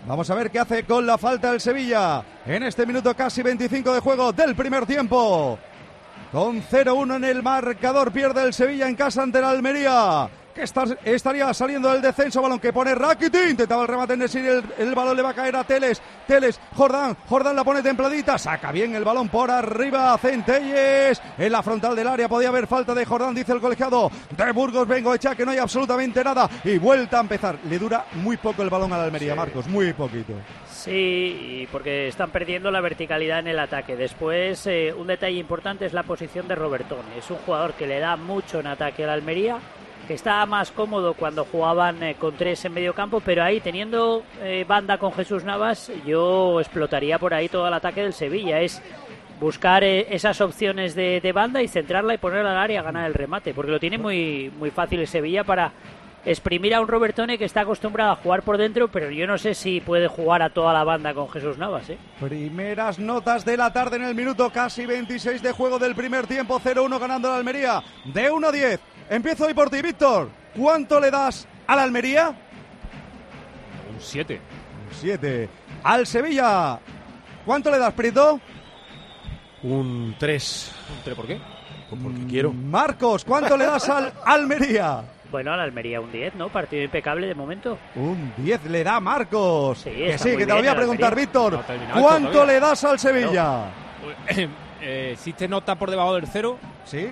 Vamos 0.06 0.28
a 0.28 0.34
ver 0.34 0.50
qué 0.50 0.58
hace 0.58 0.84
con 0.84 1.06
la 1.06 1.16
falta 1.16 1.50
el 1.50 1.60
Sevilla 1.60 2.22
en 2.44 2.62
este 2.62 2.84
minuto 2.84 3.14
casi 3.14 3.42
25 3.42 3.94
de 3.94 4.00
juego 4.00 4.32
del 4.32 4.54
primer 4.54 4.84
tiempo. 4.84 5.58
Con 6.30 6.62
0-1 6.62 7.16
en 7.16 7.24
el 7.24 7.42
marcador 7.42 8.12
pierde 8.12 8.42
el 8.42 8.52
Sevilla 8.52 8.88
en 8.88 8.96
casa 8.96 9.22
ante 9.22 9.40
la 9.40 9.50
Almería. 9.50 10.28
Que 10.54 10.62
está- 10.62 10.84
estaría 11.04 11.52
saliendo 11.52 11.90
del 11.90 12.00
descenso, 12.00 12.40
balón 12.40 12.60
que 12.60 12.72
pone 12.72 12.94
Rakiti, 12.94 13.38
intentaba 13.50 13.82
el 13.82 13.88
remate 13.88 14.12
en 14.12 14.20
Nesiri, 14.20 14.46
el, 14.46 14.64
el 14.78 14.94
balón 14.94 15.16
le 15.16 15.22
va 15.22 15.30
a 15.30 15.34
caer 15.34 15.56
a 15.56 15.64
Teles, 15.64 16.00
Teles, 16.28 16.60
Jordán, 16.76 17.16
Jordán 17.28 17.56
la 17.56 17.64
pone 17.64 17.82
templadita, 17.82 18.38
saca 18.38 18.70
bien 18.70 18.94
el 18.94 19.02
balón 19.02 19.28
por 19.28 19.50
arriba, 19.50 20.16
Centelles, 20.16 21.20
en 21.38 21.50
la 21.50 21.60
frontal 21.60 21.96
del 21.96 22.06
área 22.06 22.28
podía 22.28 22.50
haber 22.50 22.68
falta 22.68 22.94
de 22.94 23.04
Jordán, 23.04 23.34
dice 23.34 23.52
el 23.52 23.60
colegiado 23.60 24.12
de 24.30 24.52
Burgos, 24.52 24.86
vengo 24.86 25.12
echa 25.12 25.34
que 25.34 25.44
no 25.44 25.50
hay 25.50 25.58
absolutamente 25.58 26.22
nada 26.22 26.48
y 26.62 26.78
vuelta 26.78 27.18
a 27.18 27.22
empezar, 27.22 27.58
le 27.68 27.76
dura 27.76 28.04
muy 28.12 28.36
poco 28.36 28.62
el 28.62 28.70
balón 28.70 28.92
a 28.92 28.98
la 28.98 29.04
Almería, 29.04 29.34
Marcos, 29.34 29.66
muy 29.66 29.92
poquito. 29.92 30.34
Sí, 30.70 31.66
porque 31.72 32.08
están 32.08 32.30
perdiendo 32.30 32.70
la 32.70 32.80
verticalidad 32.80 33.40
en 33.40 33.48
el 33.48 33.58
ataque. 33.58 33.96
Después, 33.96 34.66
eh, 34.66 34.94
un 34.96 35.06
detalle 35.06 35.38
importante 35.38 35.86
es 35.86 35.92
la 35.94 36.02
posición 36.02 36.46
de 36.46 36.54
Robertone. 36.54 37.16
Es 37.18 37.30
un 37.30 37.38
jugador 37.38 37.72
que 37.72 37.86
le 37.86 37.98
da 38.00 38.16
mucho 38.16 38.60
en 38.60 38.66
ataque 38.66 39.02
a 39.04 39.06
la 39.06 39.12
Almería, 39.14 39.58
que 40.04 40.14
estaba 40.14 40.46
más 40.46 40.70
cómodo 40.70 41.14
cuando 41.14 41.44
jugaban 41.44 42.02
eh, 42.02 42.16
con 42.18 42.34
tres 42.36 42.64
en 42.64 42.74
medio 42.74 42.94
campo, 42.94 43.20
pero 43.20 43.42
ahí 43.42 43.60
teniendo 43.60 44.22
eh, 44.42 44.64
banda 44.66 44.98
con 44.98 45.12
Jesús 45.12 45.44
Navas, 45.44 45.90
yo 46.06 46.60
explotaría 46.60 47.18
por 47.18 47.34
ahí 47.34 47.48
todo 47.48 47.66
el 47.68 47.74
ataque 47.74 48.02
del 48.02 48.12
Sevilla. 48.12 48.60
Es 48.60 48.82
buscar 49.40 49.82
eh, 49.84 50.06
esas 50.10 50.40
opciones 50.40 50.94
de, 50.94 51.20
de 51.20 51.32
banda 51.32 51.62
y 51.62 51.68
centrarla 51.68 52.14
y 52.14 52.18
ponerla 52.18 52.52
al 52.52 52.58
área 52.58 52.80
a 52.80 52.84
ganar 52.84 53.06
el 53.06 53.14
remate, 53.14 53.54
porque 53.54 53.72
lo 53.72 53.80
tiene 53.80 53.98
muy, 53.98 54.52
muy 54.58 54.70
fácil 54.70 55.00
el 55.00 55.08
Sevilla 55.08 55.44
para 55.44 55.72
exprimir 56.26 56.74
a 56.74 56.80
un 56.80 56.88
Robertone 56.88 57.38
que 57.38 57.44
está 57.44 57.60
acostumbrado 57.60 58.12
a 58.12 58.16
jugar 58.16 58.42
por 58.42 58.56
dentro, 58.56 58.88
pero 58.88 59.10
yo 59.10 59.26
no 59.26 59.38
sé 59.38 59.54
si 59.54 59.80
puede 59.80 60.08
jugar 60.08 60.42
a 60.42 60.50
toda 60.50 60.72
la 60.72 60.84
banda 60.84 61.14
con 61.14 61.28
Jesús 61.28 61.58
Navas. 61.58 61.90
¿eh? 61.90 61.98
Primeras 62.20 62.98
notas 62.98 63.44
de 63.44 63.56
la 63.56 63.72
tarde 63.72 63.96
en 63.96 64.04
el 64.04 64.14
minuto 64.14 64.50
casi 64.50 64.86
26 64.86 65.42
de 65.42 65.52
juego 65.52 65.78
del 65.78 65.94
primer 65.94 66.26
tiempo, 66.26 66.58
0-1 66.58 66.98
ganando 66.98 67.28
la 67.28 67.36
Almería, 67.36 67.82
de 68.04 68.30
1 68.30 68.48
a 68.48 68.52
10. 68.52 68.80
Empiezo 69.08 69.46
hoy 69.46 69.54
por 69.54 69.70
ti, 69.70 69.82
Víctor. 69.82 70.28
¿Cuánto 70.56 71.00
le 71.00 71.10
das 71.10 71.46
a 71.66 71.76
la 71.76 71.82
Almería? 71.82 72.28
Un 72.28 74.00
7. 74.00 74.40
7. 75.00 75.48
Al 75.82 76.06
Sevilla. 76.06 76.78
¿Cuánto 77.44 77.70
le 77.70 77.78
das, 77.78 77.92
Prieto? 77.92 78.40
Un 79.62 80.14
3. 80.18 80.72
¿Un 80.96 81.04
3 81.04 81.16
por 81.16 81.26
qué? 81.26 81.40
Pues 81.90 82.02
porque 82.02 82.26
quiero. 82.28 82.52
Marcos, 82.52 83.24
¿cuánto 83.24 83.56
le 83.56 83.66
das 83.66 83.88
al 83.88 84.12
Almería? 84.24 85.02
Bueno, 85.30 85.52
a 85.52 85.56
la 85.56 85.64
Almería 85.64 86.00
un 86.00 86.12
10, 86.12 86.36
¿no? 86.36 86.48
Partido 86.48 86.82
impecable 86.84 87.26
de 87.26 87.34
momento. 87.34 87.76
Un 87.96 88.32
10 88.36 88.64
le 88.66 88.84
da 88.84 89.00
Marcos. 89.00 89.82
que 89.84 90.10
está 90.12 90.22
sí, 90.24 90.28
muy 90.30 90.38
que 90.38 90.46
te 90.46 90.52
lo 90.52 90.58
voy 90.58 90.68
a 90.68 90.76
preguntar, 90.76 91.08
Almería. 91.12 91.26
Víctor. 91.26 91.52
No 91.94 92.02
¿Cuánto 92.02 92.30
todavía. 92.30 92.54
le 92.54 92.60
das 92.60 92.84
al 92.84 92.98
Sevilla? 92.98 93.64
Eh, 94.86 95.12
¿Existe 95.12 95.48
nota 95.48 95.76
por 95.76 95.88
debajo 95.90 96.14
del 96.14 96.26
cero? 96.26 96.58
Sí, 96.84 97.08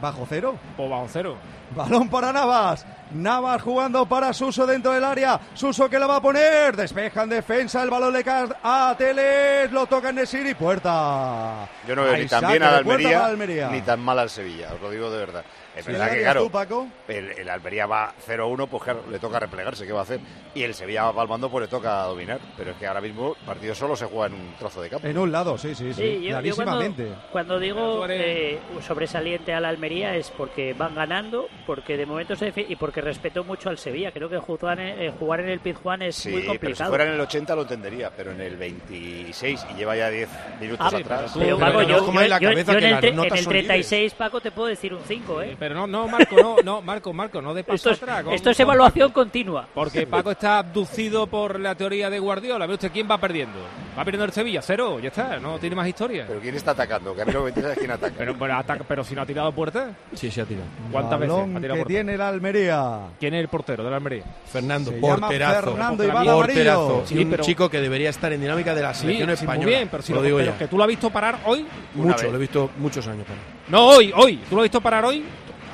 bajo 0.00 0.26
cero. 0.28 0.56
O 0.76 0.88
bajo 0.88 1.06
cero. 1.08 1.36
Balón 1.74 2.08
para 2.08 2.32
Navas. 2.32 2.86
Navas 3.12 3.62
jugando 3.62 4.06
para 4.06 4.32
Suso 4.32 4.66
dentro 4.66 4.92
del 4.92 5.04
área. 5.04 5.40
Suso 5.54 5.88
que 5.88 5.98
la 5.98 6.06
va 6.06 6.16
a 6.16 6.22
poner. 6.22 6.76
Despeja 6.76 7.22
en 7.22 7.30
defensa. 7.30 7.82
El 7.82 7.90
balón 7.90 8.12
le 8.12 8.22
cae 8.22 8.48
a 8.62 8.94
Teles. 8.96 9.72
Lo 9.72 9.86
toca 9.86 10.10
en 10.10 10.16
Nesiri. 10.16 10.54
Puerta. 10.54 11.68
Yo 11.86 11.96
no 11.96 12.04
veo 12.04 12.16
ni 12.16 12.26
tan 12.26 12.46
bien 12.48 12.62
a 12.62 12.70
la 12.72 12.76
Almería, 12.78 13.12
para 13.12 13.26
Almería. 13.26 13.68
ni 13.68 13.80
tan 13.80 14.00
mal 14.00 14.18
al 14.18 14.30
Sevilla, 14.30 14.68
os 14.74 14.80
lo 14.80 14.90
digo 14.90 15.10
de 15.10 15.18
verdad. 15.18 15.44
Es 15.76 15.84
¿Sí 15.84 15.90
verdad 15.92 16.10
que, 16.12 16.20
claro, 16.20 16.42
tú, 16.44 16.50
Paco? 16.50 16.86
el, 17.08 17.30
el 17.32 17.48
Almería 17.48 17.86
va 17.86 18.14
0-1, 18.26 18.68
pues 18.68 18.82
claro, 18.84 19.02
le 19.10 19.18
toca 19.18 19.40
replegarse, 19.40 19.84
¿qué 19.84 19.92
va 19.92 20.00
a 20.00 20.02
hacer? 20.04 20.20
Y 20.54 20.62
el 20.62 20.72
Sevilla 20.74 21.04
va 21.04 21.12
palmando, 21.14 21.50
pues 21.50 21.62
le 21.62 21.68
toca 21.68 22.02
dominar. 22.04 22.38
Pero 22.56 22.70
es 22.70 22.76
que 22.76 22.86
ahora 22.86 23.00
mismo 23.00 23.34
el 23.40 23.46
partido 23.46 23.74
solo 23.74 23.96
se 23.96 24.06
juega 24.06 24.26
en 24.26 24.34
un 24.34 24.54
trozo 24.58 24.80
de 24.80 24.88
campo. 24.90 25.06
En 25.06 25.18
un 25.18 25.32
lado, 25.32 25.58
sí, 25.58 25.74
sí, 25.74 25.92
sí. 25.92 25.94
Sí, 25.94 26.14
yo- 26.14 26.20
yo, 26.20 26.28
clarísimamente. 26.30 27.04
cuando, 27.06 27.28
cuando 27.32 27.58
digo 27.58 28.06
eh, 28.08 28.58
sobresaliente 28.86 29.52
a 29.52 29.60
la 29.60 29.68
Almería 29.68 30.14
es 30.14 30.30
porque 30.30 30.74
van 30.74 30.94
ganando, 30.94 31.48
porque 31.66 31.96
de 31.96 32.06
momento 32.06 32.36
se 32.36 32.52
y 32.56 32.76
porque 32.76 33.00
respeto 33.00 33.42
mucho 33.42 33.68
al 33.68 33.78
Sevilla. 33.78 34.12
Creo 34.12 34.28
que 34.28 34.38
jugar 34.38 34.78
en, 34.78 35.00
eh, 35.02 35.12
jugar 35.18 35.40
en 35.40 35.48
el 35.48 35.58
Pizjuán 35.60 36.02
es 36.02 36.14
Sí, 36.16 36.28
muy 36.30 36.40
pero 36.42 36.52
si 36.52 36.58
complicado. 36.58 36.90
fuera 36.90 37.04
en 37.04 37.10
el 37.14 37.20
80 37.20 37.56
lo 37.56 37.62
entendería, 37.62 38.10
pero 38.16 38.30
en 38.30 38.40
el 38.40 38.56
26 38.56 39.66
y 39.70 39.74
lleva 39.74 39.96
ya 39.96 40.08
10 40.10 40.28
minutos 40.60 40.86
Ah, 40.92 40.96
atrás. 40.98 41.32
pero, 41.36 41.58
Paco, 41.58 41.82
yo, 41.82 41.88
yo- 41.88 42.06
yo- 42.12 42.38
yo 42.38 42.50
en, 42.50 42.58
el, 42.58 42.64
tre- 42.96 43.08
en 43.08 43.18
el 43.18 43.44
36, 43.46 44.14
Paco, 44.14 44.40
te 44.40 44.50
puedo 44.52 44.68
decir 44.68 44.94
un 44.94 45.02
5, 45.04 45.42
¿eh? 45.42 45.56
Pero 45.64 45.76
no, 45.76 45.86
no, 45.86 46.06
Marco, 46.08 46.36
no, 46.36 46.56
no, 46.62 46.82
Marco, 46.82 47.12
Marco, 47.14 47.40
no 47.40 47.54
de 47.54 47.64
paso 47.64 47.74
Esto 47.76 47.90
es, 47.92 48.02
atrás. 48.02 48.22
con- 48.24 48.34
esto 48.34 48.50
es 48.50 48.60
evaluación 48.60 49.08
Paco. 49.08 49.20
continua. 49.22 49.66
Porque 49.72 50.06
Paco 50.06 50.30
está 50.32 50.58
abducido 50.58 51.26
por 51.26 51.58
la 51.58 51.74
teoría 51.74 52.10
de 52.10 52.18
Guardiola. 52.18 52.66
¿Ve 52.66 52.74
usted 52.74 52.92
quién 52.92 53.08
va 53.10 53.16
perdiendo? 53.16 53.58
Va 53.98 54.04
perdiendo 54.04 54.26
el 54.26 54.32
Sevilla, 54.32 54.60
cero, 54.60 54.98
ya 55.00 55.08
está, 55.08 55.38
no 55.38 55.58
tiene 55.58 55.74
más 55.74 55.88
historia. 55.88 56.24
¿Pero 56.28 56.38
quién 56.40 56.54
está 56.54 56.72
atacando? 56.72 57.14
Que 57.14 57.22
a 57.22 57.24
mí 57.24 57.32
no 57.32 57.44
me 57.44 57.48
interesa 57.48 57.76
quién 57.76 57.90
ataca. 57.92 58.12
Pero, 58.18 58.36
pero, 58.38 58.54
ataca- 58.56 58.84
pero 58.86 59.04
si 59.04 59.14
no 59.14 59.22
ha 59.22 59.26
tirado 59.26 59.52
puerta. 59.52 59.90
Sí, 60.12 60.30
sí 60.30 60.38
ha 60.38 60.44
tirado. 60.44 60.66
¿Cuántas 60.92 61.18
veces 61.20 61.34
ha 61.56 61.60
tirado 61.60 61.78
que 61.80 61.84
tiene 61.86 62.16
la 62.18 62.28
Almería. 62.28 62.98
¿Quién 63.18 63.32
es 63.32 63.40
el 63.40 63.48
portero 63.48 63.84
de 63.84 63.90
la 63.90 63.96
Almería? 63.96 64.24
Fernando, 64.52 64.90
Se 64.90 64.98
porterazo. 64.98 65.70
Fernando 65.70 66.04
Iván 66.04 66.26
porterazo. 66.26 67.04
Un 67.10 67.36
chico 67.38 67.70
que 67.70 67.80
debería 67.80 68.10
estar 68.10 68.30
en 68.34 68.40
dinámica 68.42 68.74
de 68.74 68.82
la 68.82 68.92
selección 68.92 69.28
sí, 69.30 69.34
española. 69.34 69.64
muy 69.64 69.74
bien, 69.74 69.88
pero, 69.90 70.02
si 70.02 70.12
lo 70.12 70.18
lo- 70.18 70.24
digo 70.26 70.36
pero 70.38 70.52
ya. 70.52 70.58
que 70.58 70.68
tú 70.68 70.76
lo 70.76 70.82
has 70.84 70.88
visto 70.88 71.08
parar 71.08 71.38
hoy. 71.46 71.64
Mucho, 71.94 72.28
lo 72.30 72.36
he 72.36 72.40
visto 72.40 72.70
muchos 72.76 73.06
años. 73.06 73.24
Pero. 73.26 73.38
No, 73.68 73.86
hoy, 73.96 74.12
hoy. 74.14 74.36
¿Tú 74.50 74.56
lo 74.56 74.60
has 74.60 74.64
visto 74.64 74.80
parar 74.80 75.04
hoy? 75.06 75.24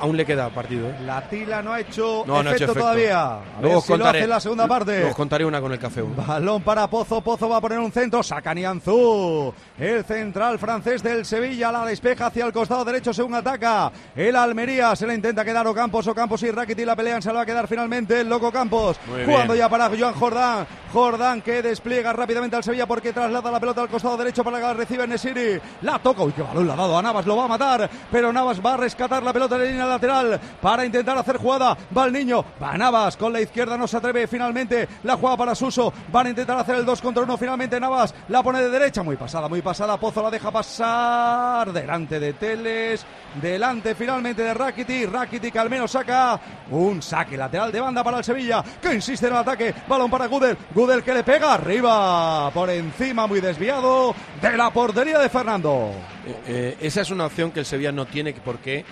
Aún 0.01 0.17
le 0.17 0.25
queda 0.25 0.49
partido, 0.49 0.89
¿eh? 0.89 0.95
La 1.05 1.21
tila 1.29 1.61
no 1.61 1.73
ha 1.73 1.79
hecho, 1.79 2.23
No, 2.25 2.33
no 2.33 2.37
ha 2.37 2.41
hecho 2.41 2.49
efecto 2.65 2.71
efecto. 2.71 2.79
todavía. 2.81 3.21
A 3.33 3.37
ver 3.37 3.61
Luego 3.61 3.77
os 3.77 3.85
si 3.85 3.91
lo 3.91 3.97
contaré. 3.99 4.17
hace 4.19 4.23
en 4.25 4.29
la 4.29 4.39
segunda 4.39 4.67
parte. 4.67 5.03
Os 5.05 5.15
contaré 5.15 5.45
una 5.45 5.61
con 5.61 5.71
el 5.71 5.79
café. 5.79 6.01
Balón 6.01 6.61
para 6.63 6.87
Pozo, 6.89 7.21
Pozo 7.21 7.47
va 7.47 7.57
a 7.57 7.61
poner 7.61 7.79
un 7.79 7.91
centro, 7.91 8.23
saca 8.23 8.53
Nianzú, 8.53 9.53
el 9.81 10.05
central 10.05 10.59
francés 10.59 11.01
del 11.01 11.25
Sevilla, 11.25 11.71
la 11.71 11.83
despeja 11.83 12.27
hacia 12.27 12.45
el 12.45 12.53
costado 12.53 12.85
derecho 12.85 13.11
según 13.15 13.33
ataca, 13.33 13.91
el 14.15 14.35
Almería 14.35 14.95
se 14.95 15.07
le 15.07 15.15
intenta 15.15 15.43
quedar 15.43 15.65
Ocampos, 15.65 16.05
Ocampos 16.05 16.43
y 16.43 16.51
Rakiti 16.51 16.85
la 16.85 16.95
pelean, 16.95 17.19
se 17.19 17.29
la 17.29 17.37
va 17.37 17.41
a 17.41 17.45
quedar 17.47 17.67
finalmente 17.67 18.21
el 18.21 18.29
Loco 18.29 18.51
Campos, 18.51 18.99
jugando 19.25 19.55
ya 19.55 19.67
para 19.67 19.89
Joan 19.89 20.13
Jordán, 20.13 20.67
Jordán 20.93 21.41
que 21.41 21.63
despliega 21.63 22.13
rápidamente 22.13 22.55
al 22.55 22.63
Sevilla 22.63 22.85
porque 22.85 23.11
traslada 23.11 23.49
la 23.49 23.59
pelota 23.59 23.81
al 23.81 23.89
costado 23.89 24.17
derecho 24.17 24.43
para 24.43 24.57
que 24.57 24.63
la 24.63 24.73
reciba 24.75 25.07
Nesiri, 25.07 25.59
la 25.81 25.97
toca, 25.97 26.21
uy 26.21 26.31
qué 26.33 26.43
balón 26.43 26.67
le 26.67 26.73
ha 26.73 26.75
dado 26.75 26.99
a 26.99 27.01
Navas, 27.01 27.25
lo 27.25 27.35
va 27.35 27.45
a 27.45 27.47
matar, 27.47 27.89
pero 28.11 28.31
Navas 28.31 28.63
va 28.63 28.75
a 28.75 28.77
rescatar 28.77 29.23
la 29.23 29.33
pelota 29.33 29.57
de 29.57 29.71
línea 29.71 29.87
lateral 29.87 30.39
para 30.61 30.85
intentar 30.85 31.17
hacer 31.17 31.37
jugada, 31.37 31.75
va 31.97 32.05
el 32.05 32.13
niño, 32.13 32.45
va 32.61 32.77
Navas. 32.77 33.17
Con 33.17 33.33
la 33.33 33.41
izquierda, 33.41 33.77
no 33.77 33.87
se 33.87 33.97
atreve 33.97 34.27
finalmente, 34.27 34.87
la 35.03 35.17
juega 35.17 35.37
para 35.37 35.55
Suso, 35.55 35.91
van 36.11 36.27
a 36.27 36.29
intentar 36.29 36.59
hacer 36.59 36.75
el 36.75 36.85
2 36.85 37.01
contra 37.01 37.23
1 37.23 37.35
finalmente. 37.37 37.79
Navas, 37.79 38.13
la 38.27 38.43
pone 38.43 38.61
de 38.61 38.69
derecha, 38.69 39.01
muy 39.01 39.15
pasada, 39.15 39.47
muy 39.47 39.61
pasada, 39.61 39.70
Pozo 39.71 40.21
la 40.21 40.29
deja 40.29 40.51
pasar, 40.51 41.71
delante 41.71 42.19
de 42.19 42.33
Teles, 42.33 43.05
delante 43.41 43.95
finalmente 43.95 44.43
de 44.43 44.53
Rakiti, 44.53 45.05
Rakiti 45.05 45.49
que 45.49 45.59
al 45.59 45.69
menos 45.69 45.91
saca 45.91 46.37
un 46.71 47.01
saque 47.01 47.37
lateral 47.37 47.71
de 47.71 47.79
banda 47.79 48.03
para 48.03 48.17
el 48.17 48.23
Sevilla, 48.23 48.61
que 48.81 48.93
insiste 48.93 49.27
en 49.27 49.31
el 49.31 49.39
ataque, 49.39 49.73
balón 49.87 50.11
para 50.11 50.25
Gudel, 50.25 50.57
Gudel 50.75 51.03
que 51.03 51.13
le 51.13 51.23
pega 51.23 51.53
arriba, 51.53 52.51
por 52.53 52.69
encima 52.69 53.27
muy 53.27 53.39
desviado 53.39 54.13
de 54.41 54.57
la 54.57 54.71
portería 54.71 55.17
de 55.19 55.29
Fernando. 55.29 55.91
Eh, 56.25 56.35
eh, 56.47 56.77
esa 56.81 56.99
es 56.99 57.09
una 57.09 57.27
opción 57.27 57.51
que 57.51 57.61
el 57.61 57.65
Sevilla 57.65 57.93
no 57.93 58.05
tiene 58.05 58.33
por 58.33 58.59
qué 58.59 58.83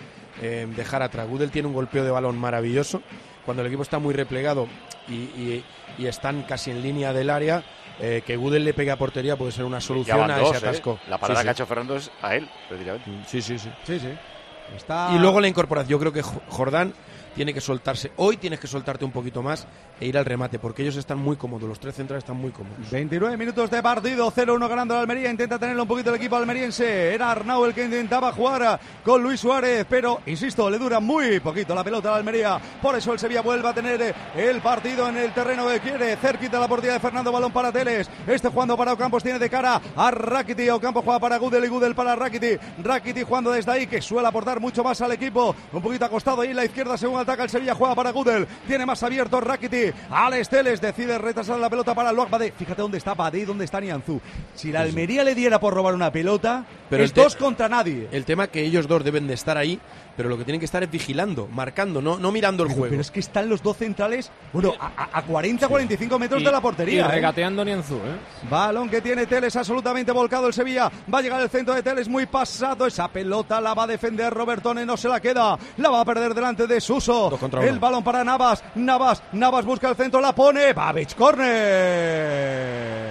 eh, 0.41 0.65
dejar 0.77 1.03
atrás. 1.03 1.27
Gudel 1.27 1.51
tiene 1.51 1.67
un 1.67 1.73
golpeo 1.73 2.05
de 2.05 2.11
balón 2.11 2.37
maravilloso. 2.37 3.01
Cuando 3.43 3.63
el 3.63 3.67
equipo 3.67 3.83
está 3.83 3.99
muy 3.99 4.13
replegado 4.13 4.67
y 5.07 5.63
están 6.05 6.43
casi 6.43 6.69
en 6.69 6.83
línea 6.83 7.13
del 7.13 7.31
área, 7.31 7.63
eh, 7.99 8.23
que 8.25 8.35
Gudel 8.37 8.63
le 8.63 8.73
pegue 8.73 8.91
a 8.91 8.97
portería 8.97 9.35
puede 9.35 9.51
ser 9.51 9.65
una 9.65 9.81
solución 9.81 10.29
a 10.31 10.41
ese 10.41 10.53
¿eh? 10.53 10.57
atasco. 10.57 10.99
La 11.09 11.17
parada 11.17 11.39
Sí, 11.39 11.41
sí. 11.41 11.43
que 11.45 11.49
ha 11.49 11.51
hecho 11.53 11.65
Fernando 11.65 11.95
es 11.97 12.11
a 12.21 12.35
él, 12.35 12.49
precisamente. 12.67 13.09
Sí, 13.27 13.41
sí, 13.41 13.59
sí. 13.59 13.69
Sí, 13.83 13.99
sí. 13.99 14.09
Está... 14.75 15.11
Y 15.15 15.19
luego 15.19 15.41
la 15.41 15.47
incorporación. 15.47 15.89
Yo 15.89 15.99
creo 15.99 16.13
que 16.13 16.21
Jo- 16.21 16.41
Jordán 16.47 16.93
tiene 17.39 17.53
que 17.53 17.61
soltarse. 17.61 18.11
Hoy 18.17 18.35
tienes 18.35 18.59
que 18.59 18.67
soltarte 18.67 19.05
un 19.05 19.13
poquito 19.13 19.41
más 19.41 19.65
e 19.97 20.05
ir 20.05 20.17
al 20.17 20.25
remate, 20.25 20.59
porque 20.59 20.81
ellos 20.81 20.97
están 20.97 21.19
muy 21.19 21.37
cómodos. 21.37 21.69
Los 21.69 21.79
tres 21.79 21.95
centrales 21.95 22.25
están 22.25 22.35
muy 22.35 22.51
cómodos. 22.51 22.91
29 22.91 23.37
minutos 23.37 23.71
de 23.71 23.81
partido, 23.81 24.29
0-1 24.29 24.67
ganando 24.67 24.93
la 24.93 24.99
Almería, 24.99 25.31
intenta 25.31 25.57
tenerlo 25.57 25.83
un 25.83 25.87
poquito 25.87 26.09
el 26.09 26.17
equipo 26.17 26.35
almeriense, 26.35 27.13
era 27.13 27.31
Arnau 27.31 27.63
el 27.63 27.73
que 27.73 27.85
intentaba 27.85 28.33
jugar 28.33 28.77
con 29.05 29.23
Luis 29.23 29.39
Suárez, 29.39 29.85
pero 29.89 30.19
insisto, 30.25 30.69
le 30.69 30.77
dura 30.77 30.99
muy 30.99 31.39
poquito 31.39 31.73
la 31.73 31.81
pelota 31.81 32.09
a 32.09 32.11
la 32.11 32.17
Almería, 32.17 32.59
por 32.81 32.97
eso 32.97 33.13
el 33.13 33.19
Sevilla 33.19 33.41
vuelve 33.41 33.69
a 33.69 33.73
tener 33.73 34.13
el 34.35 34.61
partido 34.61 35.07
en 35.07 35.15
el 35.15 35.33
terreno 35.33 35.65
que 35.69 35.79
quiere, 35.79 36.17
cerquita 36.17 36.59
la 36.59 36.67
portería 36.67 36.95
de 36.95 36.99
Fernando, 36.99 37.31
balón 37.31 37.53
para 37.53 37.71
Teles, 37.71 38.09
este 38.27 38.49
jugando 38.49 38.75
para 38.75 38.91
Ocampos, 38.91 39.23
tiene 39.23 39.39
de 39.39 39.49
cara 39.49 39.79
a 39.95 40.11
Rakiti, 40.11 40.69
Ocampo 40.69 41.01
juega 41.01 41.21
para 41.21 41.37
Gudel 41.37 41.63
y 41.63 41.69
Gudel 41.69 41.95
para 41.95 42.17
Rakiti, 42.17 42.57
Rakiti 42.83 43.23
jugando 43.23 43.51
desde 43.51 43.71
ahí, 43.71 43.87
que 43.87 44.01
suele 44.01 44.27
aportar 44.27 44.59
mucho 44.59 44.83
más 44.83 44.99
al 44.99 45.13
equipo. 45.13 45.55
Un 45.71 45.81
poquito 45.81 46.03
acostado 46.03 46.41
ahí 46.41 46.53
la 46.53 46.65
izquierda 46.65 46.97
según 46.97 47.28
el 47.33 47.49
Sevilla, 47.49 47.75
juega 47.75 47.95
para 47.95 48.11
Gudel. 48.11 48.47
Tiene 48.67 48.85
más 48.85 49.01
abierto 49.03 49.39
Rakiti. 49.39 49.91
Alex 50.09 50.49
Teles 50.49 50.81
decide 50.81 51.17
retrasar 51.17 51.59
la 51.59 51.69
pelota 51.69 51.93
para 51.93 52.11
Luak 52.11 52.29
Badé. 52.29 52.53
Fíjate 52.57 52.81
dónde 52.81 52.97
está 52.97 53.13
Badé 53.13 53.39
y 53.39 53.45
dónde 53.45 53.65
está 53.65 53.79
Nianzú. 53.79 54.21
Si 54.55 54.71
la 54.71 54.81
Almería 54.81 55.23
le 55.23 55.35
diera 55.35 55.59
por 55.59 55.73
robar 55.73 55.93
una 55.93 56.11
pelota, 56.11 56.65
Pero 56.89 57.03
es 57.03 57.13
dos 57.13 57.35
contra 57.35 57.69
nadie. 57.69 58.07
El 58.11 58.25
tema 58.25 58.47
que 58.47 58.63
ellos 58.63 58.87
dos 58.87 59.03
deben 59.03 59.27
de 59.27 59.33
estar 59.33 59.57
ahí, 59.57 59.79
pero 60.19 60.27
lo 60.27 60.37
que 60.37 60.43
tienen 60.43 60.59
que 60.59 60.65
estar 60.65 60.83
es 60.83 60.91
vigilando, 60.91 61.47
marcando, 61.47 62.01
no, 62.01 62.19
no 62.19 62.29
mirando 62.29 62.63
el 62.63 62.67
Pero, 62.67 62.77
juego. 62.77 62.89
pero 62.91 63.01
es 63.01 63.09
que 63.09 63.21
están 63.21 63.47
los 63.47 63.63
dos 63.63 63.77
centrales, 63.77 64.29
bueno, 64.51 64.73
a, 64.77 65.17
a 65.17 65.25
40-45 65.25 66.19
metros 66.19 66.41
Y- 66.41 66.43
de 66.43 66.51
la 66.51 66.59
portería. 66.59 67.03
Y 67.03 67.05
¿eh? 67.05 67.07
regateando 67.07 67.63
Nianzú, 67.63 67.95
¿eh? 67.95 68.17
Balón 68.49 68.89
que 68.89 68.99
tiene 68.99 69.25
Teles 69.27 69.55
absolutamente 69.55 70.11
volcado 70.11 70.47
el 70.47 70.53
Sevilla. 70.53 70.91
Va 71.13 71.19
a 71.19 71.21
llegar 71.21 71.39
el 71.41 71.49
centro 71.49 71.73
de 71.73 71.81
Teles 71.83 72.09
muy 72.09 72.25
pasado. 72.25 72.85
Esa 72.85 73.07
pelota 73.07 73.61
la 73.61 73.73
va 73.73 73.83
a 73.83 73.87
defender 73.87 74.33
Robertone, 74.33 74.85
no 74.85 74.97
se 74.97 75.07
la 75.07 75.21
queda. 75.21 75.57
La 75.77 75.89
va 75.89 76.01
a 76.01 76.05
perder 76.05 76.33
delante 76.33 76.67
de 76.67 76.81
Suso. 76.81 77.37
contra 77.39 77.63
El 77.65 77.79
balón 77.79 78.03
para 78.03 78.21
Navas. 78.25 78.61
Navas, 78.75 79.23
Navas 79.31 79.63
busca 79.63 79.87
el 79.87 79.95
centro, 79.95 80.19
la 80.19 80.35
pone. 80.35 80.73
Babich, 80.73 81.15
córner. 81.15 83.07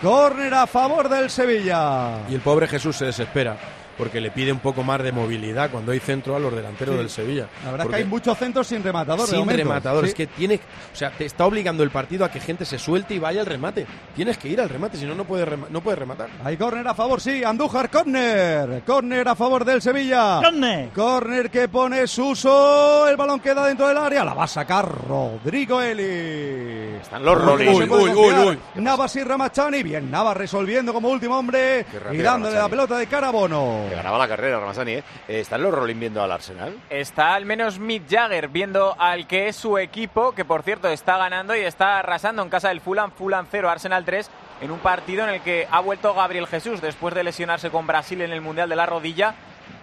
Córner 0.00 0.54
a 0.54 0.66
favor 0.68 1.08
del 1.08 1.28
Sevilla. 1.30 2.20
Y 2.28 2.34
el 2.34 2.40
pobre 2.42 2.68
Jesús 2.68 2.94
se 2.96 3.06
desespera 3.06 3.56
porque 4.02 4.20
le 4.20 4.32
pide 4.32 4.50
un 4.50 4.58
poco 4.58 4.82
más 4.82 5.00
de 5.00 5.12
movilidad 5.12 5.70
cuando 5.70 5.92
hay 5.92 6.00
centro 6.00 6.34
a 6.34 6.40
los 6.40 6.52
delanteros 6.52 6.94
Sí. 6.96 6.98
del 6.98 7.08
Sevilla. 7.08 7.46
La 7.64 7.70
verdad 7.70 7.84
Porque 7.84 7.98
que 7.98 8.02
hay 8.02 8.08
muchos 8.08 8.36
centros 8.36 8.66
sin 8.66 8.82
rematador. 8.82 9.28
sin 9.28 9.48
rematador, 9.48 10.02
Sí. 10.04 10.08
es 10.08 10.14
que 10.16 10.26
tiene, 10.26 10.56
o 10.56 10.96
sea, 10.96 11.10
te 11.12 11.24
está 11.24 11.46
obligando 11.46 11.84
el 11.84 11.90
partido 11.90 12.24
a 12.24 12.28
que 12.30 12.40
gente 12.40 12.64
se 12.64 12.80
suelte 12.80 13.14
y 13.14 13.20
vaya 13.20 13.42
al 13.42 13.46
remate. 13.46 13.86
Tienes 14.16 14.38
que 14.38 14.48
ir 14.48 14.60
al 14.60 14.68
remate, 14.68 14.96
si 14.96 15.04
no 15.06 15.14
no 15.14 15.24
puedes 15.24 15.46
no 15.70 15.80
puedes 15.80 15.98
rematar. 16.00 16.30
Hay 16.42 16.56
córner 16.56 16.88
a 16.88 16.94
favor, 16.94 17.20
sí, 17.20 17.44
Andújar, 17.44 17.90
córner. 17.90 18.82
Córner 18.84 19.28
a 19.28 19.36
favor 19.36 19.64
del 19.64 19.80
Sevilla. 19.80 20.40
Córner. 20.42 20.88
Córner 20.90 21.48
que 21.48 21.68
pone 21.68 22.08
Suso. 22.08 23.06
El 23.06 23.16
balón 23.16 23.38
queda 23.38 23.64
dentro 23.66 23.86
del 23.86 23.98
área. 23.98 24.24
La 24.24 24.34
va 24.34 24.44
a 24.44 24.48
sacar 24.48 24.88
Rodrigo 25.06 25.80
Eli. 25.80 26.96
Están 27.00 27.24
los 27.24 27.36
Uy, 27.36 27.42
roles. 27.44 27.68
Uy, 27.68 27.82
uy, 27.84 27.88
confiar. 27.88 28.46
uy, 28.48 28.58
Navas 28.82 29.14
y 29.16 29.22
Ramachani. 29.22 29.82
Bien, 29.84 30.10
Navas 30.10 30.36
resolviendo 30.36 30.92
como 30.92 31.08
último 31.08 31.38
hombre. 31.38 31.86
Y 32.12 32.16
dándole 32.18 32.56
la 32.56 32.68
pelota 32.68 32.96
de 32.98 33.06
cara 33.06 33.28
a 33.28 33.30
Bono. 33.30 33.84
Que 33.92 33.96
ganaba 33.96 34.16
la 34.16 34.26
carrera, 34.26 34.58
Ramazani, 34.58 34.92
¿eh? 34.92 35.04
¿Están 35.28 35.62
los 35.62 35.74
Rolling 35.74 36.00
viendo 36.00 36.22
al 36.22 36.32
Arsenal? 36.32 36.74
Está 36.88 37.34
al 37.34 37.44
menos 37.44 37.78
Mick 37.78 38.08
Jagger 38.08 38.48
viendo 38.48 38.96
al 38.98 39.26
que 39.26 39.48
es 39.48 39.56
su 39.56 39.76
equipo, 39.76 40.32
que 40.32 40.46
por 40.46 40.62
cierto 40.62 40.88
está 40.88 41.18
ganando 41.18 41.54
y 41.54 41.60
está 41.60 41.98
arrasando 41.98 42.40
en 42.40 42.48
casa 42.48 42.70
del 42.70 42.80
Fulham, 42.80 43.10
Fulham 43.10 43.46
0, 43.50 43.68
Arsenal 43.68 44.06
3, 44.06 44.30
en 44.62 44.70
un 44.70 44.78
partido 44.78 45.24
en 45.24 45.34
el 45.34 45.42
que 45.42 45.68
ha 45.70 45.80
vuelto 45.80 46.14
Gabriel 46.14 46.46
Jesús 46.46 46.80
después 46.80 47.14
de 47.14 47.22
lesionarse 47.22 47.68
con 47.68 47.86
Brasil 47.86 48.22
en 48.22 48.32
el 48.32 48.40
Mundial 48.40 48.70
de 48.70 48.76
la 48.76 48.86
Rodilla. 48.86 49.34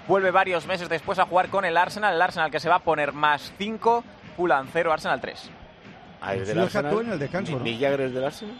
Vuelve 0.07 0.31
varios 0.31 0.65
meses 0.65 0.89
después 0.89 1.19
a 1.19 1.27
jugar 1.27 1.49
con 1.49 1.63
el 1.63 1.77
Arsenal, 1.77 2.15
el 2.15 2.21
Arsenal 2.23 2.49
que 2.49 2.59
se 2.59 2.67
va 2.67 2.77
a 2.77 2.79
poner 2.79 3.13
más 3.13 3.53
5, 3.59 4.03
Fulham 4.35 4.69
0, 4.73 4.91
Arsenal 4.91 5.21
3. 5.21 5.51
Ah, 6.21 6.33
es 6.33 6.47
del 6.47 6.61
Arsenal. 6.61 6.91
tú 6.91 7.01
en 7.01 7.11
el 7.11 7.19
descanso, 7.19 7.51
¿no? 7.51 7.59
¿Mick 7.59 7.79
Jagger 7.79 8.01
es 8.01 8.13
del 8.15 8.23
Arsenal? 8.23 8.59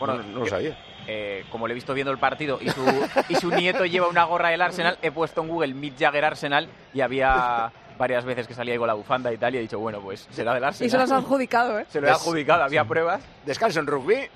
Bueno, 0.00 0.16
no, 0.16 0.22
no 0.24 0.38
lo 0.40 0.46
sabía. 0.46 0.76
Eh, 1.06 1.44
como 1.50 1.66
le 1.66 1.72
he 1.72 1.74
visto 1.74 1.94
viendo 1.94 2.12
el 2.12 2.18
partido 2.18 2.58
y 2.60 2.68
su, 2.70 2.84
y 3.28 3.34
su 3.36 3.50
nieto 3.50 3.84
lleva 3.84 4.08
una 4.08 4.24
gorra 4.24 4.50
del 4.50 4.62
Arsenal, 4.62 4.98
he 5.02 5.10
puesto 5.10 5.42
en 5.42 5.48
Google 5.48 5.74
Mick 5.74 5.98
Jagger 5.98 6.24
Arsenal 6.24 6.68
y 6.94 7.00
había 7.00 7.72
varias 7.98 8.24
veces 8.24 8.46
que 8.46 8.54
salía 8.54 8.72
ahí 8.74 8.78
con 8.78 8.86
la 8.88 8.94
bufanda 8.94 9.32
y 9.32 9.36
tal 9.36 9.54
y 9.54 9.58
he 9.58 9.60
dicho, 9.60 9.78
bueno, 9.78 10.00
pues 10.00 10.26
será 10.30 10.54
del 10.54 10.64
Arsenal. 10.64 10.86
Y 10.86 10.90
se 10.90 10.98
los 10.98 11.10
ha 11.12 11.16
adjudicado, 11.18 11.78
¿eh? 11.78 11.86
Se 11.88 12.00
lo 12.00 12.08
he 12.08 12.10
adjudicado, 12.10 12.64
había 12.64 12.84
pruebas. 12.84 13.22
Descanso 13.44 13.80
en 13.80 13.86
rugby. 13.86 14.28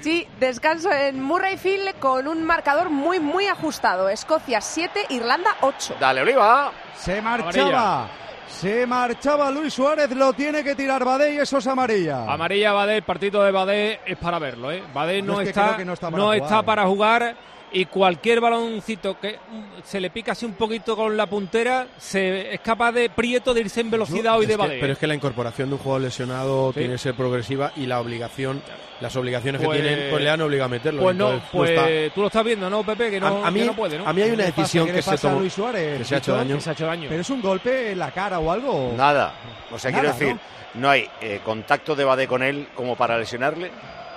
Sí, 0.00 0.28
descanso 0.38 0.92
en 0.92 1.20
Murrayfield 1.22 1.98
con 1.98 2.28
un 2.28 2.44
marcador 2.44 2.90
muy, 2.90 3.18
muy 3.18 3.46
ajustado. 3.46 4.08
Escocia 4.08 4.60
7, 4.60 5.06
Irlanda 5.10 5.56
8. 5.62 5.96
Dale, 5.98 6.22
Oliva. 6.22 6.70
Se 6.96 7.20
marchaba. 7.20 8.08
Se 8.48 8.86
marchaba 8.86 9.50
Luis 9.50 9.74
Suárez. 9.74 10.10
Lo 10.10 10.32
tiene 10.32 10.64
que 10.64 10.74
tirar 10.74 11.04
Badé 11.04 11.34
y 11.34 11.38
eso 11.38 11.58
es 11.58 11.66
amarilla. 11.66 12.24
Amarilla 12.32 12.72
Badé, 12.72 12.96
el 12.96 13.02
partido 13.02 13.42
de 13.44 13.52
Badé 13.52 14.00
es 14.06 14.16
para 14.16 14.38
verlo, 14.38 14.72
¿eh? 14.72 14.82
Badé 14.92 15.22
no, 15.22 15.34
Yo 15.34 15.40
es 15.40 15.44
que 15.44 15.50
está, 15.50 15.76
que 15.76 15.84
no 15.84 15.92
está 15.92 16.10
para 16.10 16.16
no 16.18 16.24
jugar. 16.24 16.42
está 16.42 16.62
para 16.62 16.86
jugar 16.86 17.36
y 17.72 17.84
cualquier 17.86 18.40
baloncito 18.40 19.18
que 19.20 19.32
mm, 19.50 19.82
se 19.84 20.00
le 20.00 20.10
pica 20.10 20.32
así 20.32 20.46
un 20.46 20.54
poquito 20.54 20.96
con 20.96 21.16
la 21.16 21.26
puntera, 21.26 21.86
se 21.98 22.54
es 22.54 22.60
capaz 22.60 22.92
de 22.92 23.10
Prieto 23.10 23.52
de 23.54 23.60
irse 23.62 23.80
en 23.80 23.90
velocidad 23.90 24.36
hoy 24.36 24.44
Es 24.44 24.48
de 24.48 24.56
que- 24.56 24.78
pero 24.80 24.92
es 24.92 24.98
que 24.98 25.06
la 25.06 25.14
incorporación 25.14 25.68
de 25.68 25.74
un 25.74 25.80
jugador 25.80 26.02
lesionado 26.02 26.72
Sí. 26.72 26.80
tiene 26.80 26.94
que 26.94 26.98
ser 26.98 27.14
progresiva 27.14 27.72
y 27.76 27.86
la 27.86 28.00
obligación, 28.00 28.62
las 29.00 29.14
obligaciones 29.16 29.60
Pues- 29.62 29.78
que 29.80 29.86
tienen, 29.86 30.10
pues 30.10 30.22
le 30.22 30.30
han 30.30 30.40
obligado 30.40 30.66
a 30.66 30.68
meterlo. 30.68 31.02
Pues 31.02 31.16
no, 31.16 31.40
pues 31.52 31.70
está. 31.70 32.14
tú 32.14 32.20
lo 32.22 32.26
estás 32.28 32.44
viendo, 32.44 32.70
¿no, 32.70 32.82
Pepe? 32.84 33.10
Que 33.10 33.20
no, 33.20 33.26
A- 33.44 33.48
a 33.48 33.50
mí- 33.50 33.60
que 33.60 33.66
no 33.66 33.74
puede, 33.76 33.98
¿no? 33.98 34.06
a 34.08 34.12
mí 34.12 34.22
hay 34.22 34.30
una 34.30 34.44
decisión 34.44 34.86
¿Qué 34.86 34.92
que 34.94 35.02
se 35.02 35.18
tomó- 35.18 35.40
Luis 35.40 35.52
Suárez? 35.52 35.98
que 35.98 36.04
se 36.04 36.14
ha 36.14 36.18
hecho 36.18 36.34
daño. 36.36 36.54
Que 36.56 36.60
se 36.60 36.70
ha 36.70 36.72
hecho 36.72 36.86
daño. 36.86 37.06
¿Pero 37.08 37.20
es 37.20 37.30
un 37.30 37.42
golpe 37.42 37.92
en 37.92 37.98
la 37.98 38.10
cara 38.10 38.38
o 38.38 38.50
algo? 38.50 38.94
Nada. 38.96 39.34
O 39.70 39.78
sea, 39.78 39.92
quiero 39.92 40.08
decir, 40.08 40.36
no, 40.74 40.88
hay 40.90 41.08
eh, 41.20 41.40
contacto 41.44 41.94
de 41.94 42.04
Badé 42.04 42.26
con 42.26 42.42
él 42.42 42.68
como 42.74 42.96
para 42.96 43.18
lesionarle 43.18 43.70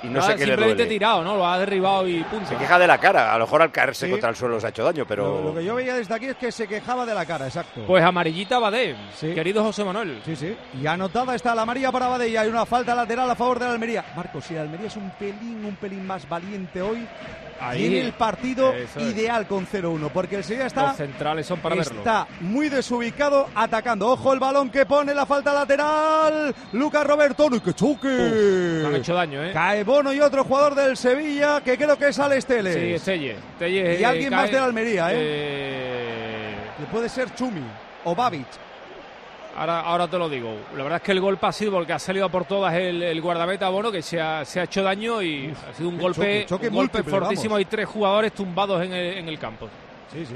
y 0.03 0.07
no 0.07 0.19
Nada, 0.19 0.31
sé 0.31 0.35
qué 0.37 0.45
le 0.47 0.55
duele. 0.55 0.85
tirado, 0.85 1.23
¿no? 1.23 1.35
Lo 1.37 1.45
ha 1.47 1.59
derribado 1.59 2.07
y 2.07 2.23
punto. 2.23 2.47
Se 2.49 2.55
queja 2.55 2.79
de 2.79 2.87
la 2.87 2.97
cara. 2.97 3.33
A 3.33 3.37
lo 3.37 3.45
mejor 3.45 3.61
al 3.61 3.71
caerse 3.71 4.05
Sí. 4.05 4.11
contra 4.11 4.29
el 4.29 4.35
suelo 4.35 4.59
se 4.59 4.65
ha 4.65 4.69
hecho 4.69 4.83
daño, 4.83 5.05
pero... 5.07 5.41
Lo, 5.41 5.43
lo 5.49 5.55
que 5.55 5.63
yo 5.63 5.75
veía 5.75 5.93
desde 5.95 6.13
aquí 6.13 6.25
es 6.25 6.35
que 6.35 6.51
se 6.51 6.67
quejaba 6.67 7.05
de 7.05 7.13
la 7.13 7.25
cara, 7.25 7.45
exacto. 7.47 7.83
Pues 7.85 8.03
amarillita 8.03 8.57
Badé, 8.59 8.95
Sí. 9.15 9.33
querido 9.33 9.63
José 9.63 9.83
Manuel. 9.83 10.21
Sí, 10.25 10.35
sí. 10.35 10.55
Y 10.81 10.87
anotada 10.87 11.35
está 11.35 11.53
la 11.53 11.61
amarilla 11.63 11.91
para 11.91 12.07
Badé 12.07 12.29
y 12.29 12.37
hay 12.37 12.47
una 12.49 12.65
falta 12.65 12.95
lateral 12.95 13.29
a 13.29 13.35
favor 13.35 13.59
de 13.59 13.65
la 13.65 13.71
Almería. 13.73 14.03
Marcos, 14.15 14.45
si 14.45 14.53
la 14.55 14.61
Almería 14.61 14.87
es 14.87 14.95
un 14.95 15.09
pelín, 15.11 15.63
un 15.65 15.75
pelín 15.75 16.05
más 16.07 16.27
valiente 16.27 16.81
hoy, 16.81 17.07
Ahí. 17.62 17.80
tiene 17.88 18.01
el 18.01 18.14
partido 18.14 18.74
Eso 18.74 18.99
es. 18.99 19.07
ideal 19.16 19.47
con 19.47 19.66
0-1, 19.68 20.09
porque 20.14 20.36
el 20.38 20.43
Sevilla 20.43 20.68
está 20.68 20.88
Los 20.88 20.97
centrales 20.97 21.45
son 21.45 21.59
para 21.59 21.76
verlo. 21.76 21.99
Está 21.99 22.28
muy 22.41 22.70
desubicado 22.70 23.47
atacando. 23.55 24.07
Ojo 24.09 24.34
el 24.34 24.39
balón 24.39 24.70
que 24.70 24.86
pone 24.86 25.14
la 25.14 25.26
falta 25.26 25.53
lateral. 25.53 26.53
Lucas 26.74 27.05
Roberto. 27.05 27.47
¡Uy, 27.51 27.59
qué 27.59 27.74
choque! 27.74 28.84
Han 28.88 28.95
hecho 28.95 29.14
daño, 29.14 29.43
¿eh? 29.43 29.51
Cae 29.53 29.84
Bono 29.84 30.12
y 30.14 30.20
otro 30.20 30.43
jugador 30.43 30.76
del 30.76 30.97
Sevilla 30.97 31.62
que 31.62 31.78
creo 31.78 31.97
que 31.97 32.07
es 32.09 32.20
Alex. 32.20 32.45
Sí, 32.47 32.53
es 32.93 33.03
Telle. 33.03 33.36
Telle, 33.59 33.99
Y 33.99 34.01
eh, 34.01 34.05
alguien 34.05 34.30
cae- 34.30 34.41
más 34.41 34.51
de 34.51 34.57
la 34.57 34.66
Almería, 34.66 35.12
¿eh? 35.12 35.16
eh, 35.18 36.55
Que 36.80 36.86
puede 36.86 37.09
ser 37.09 37.34
Chumi 37.36 37.62
o 38.03 38.16
Babic. 38.16 38.47
Ahora, 39.55 39.81
ahora 39.81 40.07
te 40.07 40.17
lo 40.17 40.29
digo. 40.29 40.55
La 40.77 40.83
verdad 40.83 40.97
es 40.97 41.03
que 41.03 41.11
el 41.11 41.19
golpe 41.19 41.45
ha 41.45 41.51
sido 41.51 41.71
porque 41.73 41.93
ha 41.93 41.99
salido 41.99 42.29
por 42.29 42.45
todas 42.45 42.73
el, 42.73 43.03
el 43.03 43.21
guardameta 43.21 43.69
Bono, 43.69 43.91
que 43.91 44.01
se 44.01 44.19
ha, 44.19 44.45
se 44.45 44.59
ha 44.59 44.63
hecho 44.63 44.81
daño 44.81 45.21
y 45.21 45.53
ha 45.69 45.73
sido 45.73 45.89
un 45.89 45.97
golpe, 45.97 46.41
choque, 46.41 46.45
choque 46.47 46.67
un 46.69 46.75
golpe 46.75 46.97
múltiple, 46.99 47.19
fortísimo. 47.19 47.49
vamos. 47.51 47.57
Hay 47.59 47.65
tres 47.65 47.87
jugadores 47.87 48.33
tumbados 48.33 48.83
en 48.83 48.93
el, 48.93 49.17
en 49.17 49.27
el 49.27 49.37
campo. 49.37 49.67
Sí, 50.11 50.25
sí. 50.25 50.35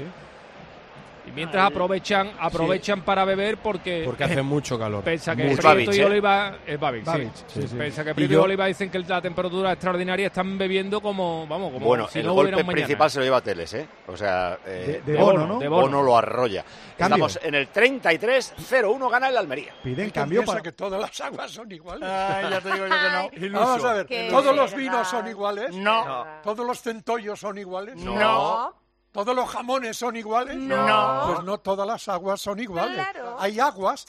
Y 1.36 1.40
mientras 1.40 1.66
aprovechan 1.66 2.30
aprovechan 2.40 3.02
para 3.02 3.24
beber 3.26 3.58
porque, 3.58 4.02
Porque 4.06 4.24
hace 4.24 4.40
mucho 4.42 4.78
calor. 4.78 5.04
Pensa 5.04 5.36
que 5.36 5.44
Mucho. 5.44 5.56
Prieto 5.56 5.68
Babic, 5.68 5.94
y. 5.94 6.02
Oliva 6.02 6.56
es 6.66 6.80
Babic, 6.80 7.04
sí. 7.04 7.10
Babic, 7.10 7.32
sí, 7.46 7.68
sí. 7.68 7.76
Pensa 7.76 8.04
que 8.04 8.10
Y 8.10 8.14
Prieto 8.14 8.32
y, 8.32 8.36
yo- 8.36 8.42
Oliva 8.42 8.66
dicen 8.66 8.90
que 8.90 8.98
la 9.00 9.20
temperatura 9.20 9.70
es 9.70 9.74
extraordinaria, 9.74 10.28
están 10.28 10.56
bebiendo 10.56 11.00
como 11.00 11.46
vamos, 11.46 11.72
como 11.72 11.86
Bueno, 11.86 12.08
si 12.08 12.20
el 12.20 12.26
no 12.26 12.32
golpe 12.34 12.64
principal 12.64 13.10
se 13.10 13.18
lo 13.18 13.24
lleva 13.26 13.40
Teles, 13.42 13.74
¿eh? 13.74 13.86
O 14.06 14.16
sea, 14.16 14.58
eh, 14.66 15.02
De- 15.04 15.12
de 15.12 15.18
Bono, 15.18 15.46
¿no? 15.46 15.58
de 15.58 15.68
Bono. 15.68 15.82
Bono. 15.82 16.02
lo 16.02 16.16
arrolla. 16.16 16.64
Cambio. 16.96 17.26
Estamos 17.26 17.38
en 17.42 17.54
el 17.54 17.68
33-0-1, 17.70 19.10
gana 19.10 19.28
el 19.28 19.36
Almería. 19.36 19.74
Piden 19.82 20.08
¿Y 20.08 20.10
cambio 20.10 20.44
para. 20.44 20.62
que 20.62 20.72
todas 20.72 21.00
las 21.00 21.20
aguas 21.20 21.50
son 21.50 21.70
iguales? 21.70 22.08
ya 22.08 22.60
te 22.62 22.72
digo 22.72 22.86
yo 22.86 23.30
que 23.38 23.50
no. 23.50 23.60
Vamos 23.60 23.84
a 23.84 23.92
ver, 23.92 24.06
¿todos 24.30 24.46
es 24.46 24.56
los 24.56 24.74
vinos 24.74 25.08
son 25.08 25.28
iguales? 25.28 25.74
No. 25.76 26.24
¿Todos 26.42 26.66
los 26.66 26.80
centollos 26.80 27.38
son 27.40 27.58
iguales? 27.58 27.96
No. 27.96 28.72
¿Todos 29.16 29.34
los 29.34 29.48
jamones 29.48 29.96
son 29.96 30.14
iguales? 30.14 30.56
No. 30.58 31.22
Pues 31.26 31.42
no 31.44 31.56
todas 31.58 31.86
las 31.86 32.06
aguas 32.06 32.38
son 32.38 32.60
iguales. 32.60 32.96
Claro. 32.96 33.36
Hay 33.40 33.58
aguas 33.58 34.04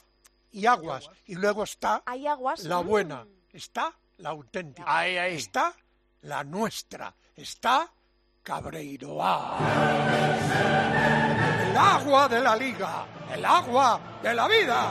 y 0.52 0.66
aguas. 0.66 1.08
Y 1.24 1.34
luego 1.34 1.64
está 1.64 2.02
Hay 2.04 2.26
aguas. 2.26 2.62
la 2.64 2.82
mm. 2.82 2.86
buena, 2.86 3.26
está 3.50 3.90
la 4.18 4.28
auténtica, 4.30 4.84
Ahí, 4.86 5.16
ahí. 5.16 5.36
está 5.36 5.72
la 6.22 6.44
nuestra, 6.44 7.14
está 7.34 7.90
Cabreiroa. 8.42 9.56
El 11.70 11.76
agua 11.76 12.28
de 12.28 12.40
la 12.40 12.54
liga, 12.56 13.06
el 13.32 13.44
agua 13.46 14.00
de 14.22 14.34
la 14.34 14.46
vida. 14.46 14.88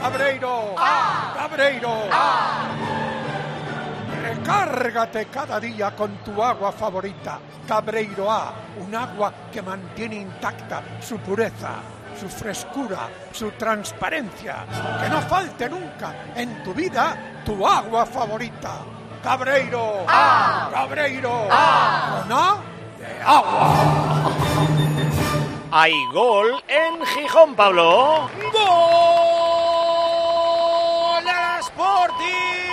Cabreiro, 0.00 0.74
Cabreiro. 0.76 2.08
Recárgate 4.30 5.26
cada 5.26 5.58
día 5.58 5.90
con 5.96 6.18
tu 6.18 6.40
agua 6.40 6.70
favorita, 6.70 7.40
Cabreiro 7.66 8.30
A, 8.30 8.52
un 8.78 8.94
agua 8.94 9.32
que 9.50 9.60
mantiene 9.60 10.14
intacta 10.22 10.82
su 11.00 11.18
pureza, 11.18 11.80
su 12.18 12.28
frescura, 12.28 13.08
su 13.32 13.50
transparencia. 13.50 14.64
Que 15.02 15.08
no 15.08 15.20
falte 15.22 15.68
nunca 15.68 16.14
en 16.36 16.62
tu 16.62 16.72
vida 16.72 17.42
tu 17.44 17.66
agua 17.66 18.06
favorita. 18.06 18.82
Cabreiro 19.20 20.04
A, 20.06 20.70
Cabreiro 20.72 21.48
A, 21.50 22.22
con 22.22 22.32
A 22.32 22.58
de 23.00 23.22
agua. 23.24 24.30
Hay 25.72 25.94
gol 26.12 26.62
en 26.68 27.04
Gijón, 27.04 27.56
Pablo. 27.56 28.30
¡Gol 28.52 28.68
al 31.28 31.60
Sporting! 31.60 32.69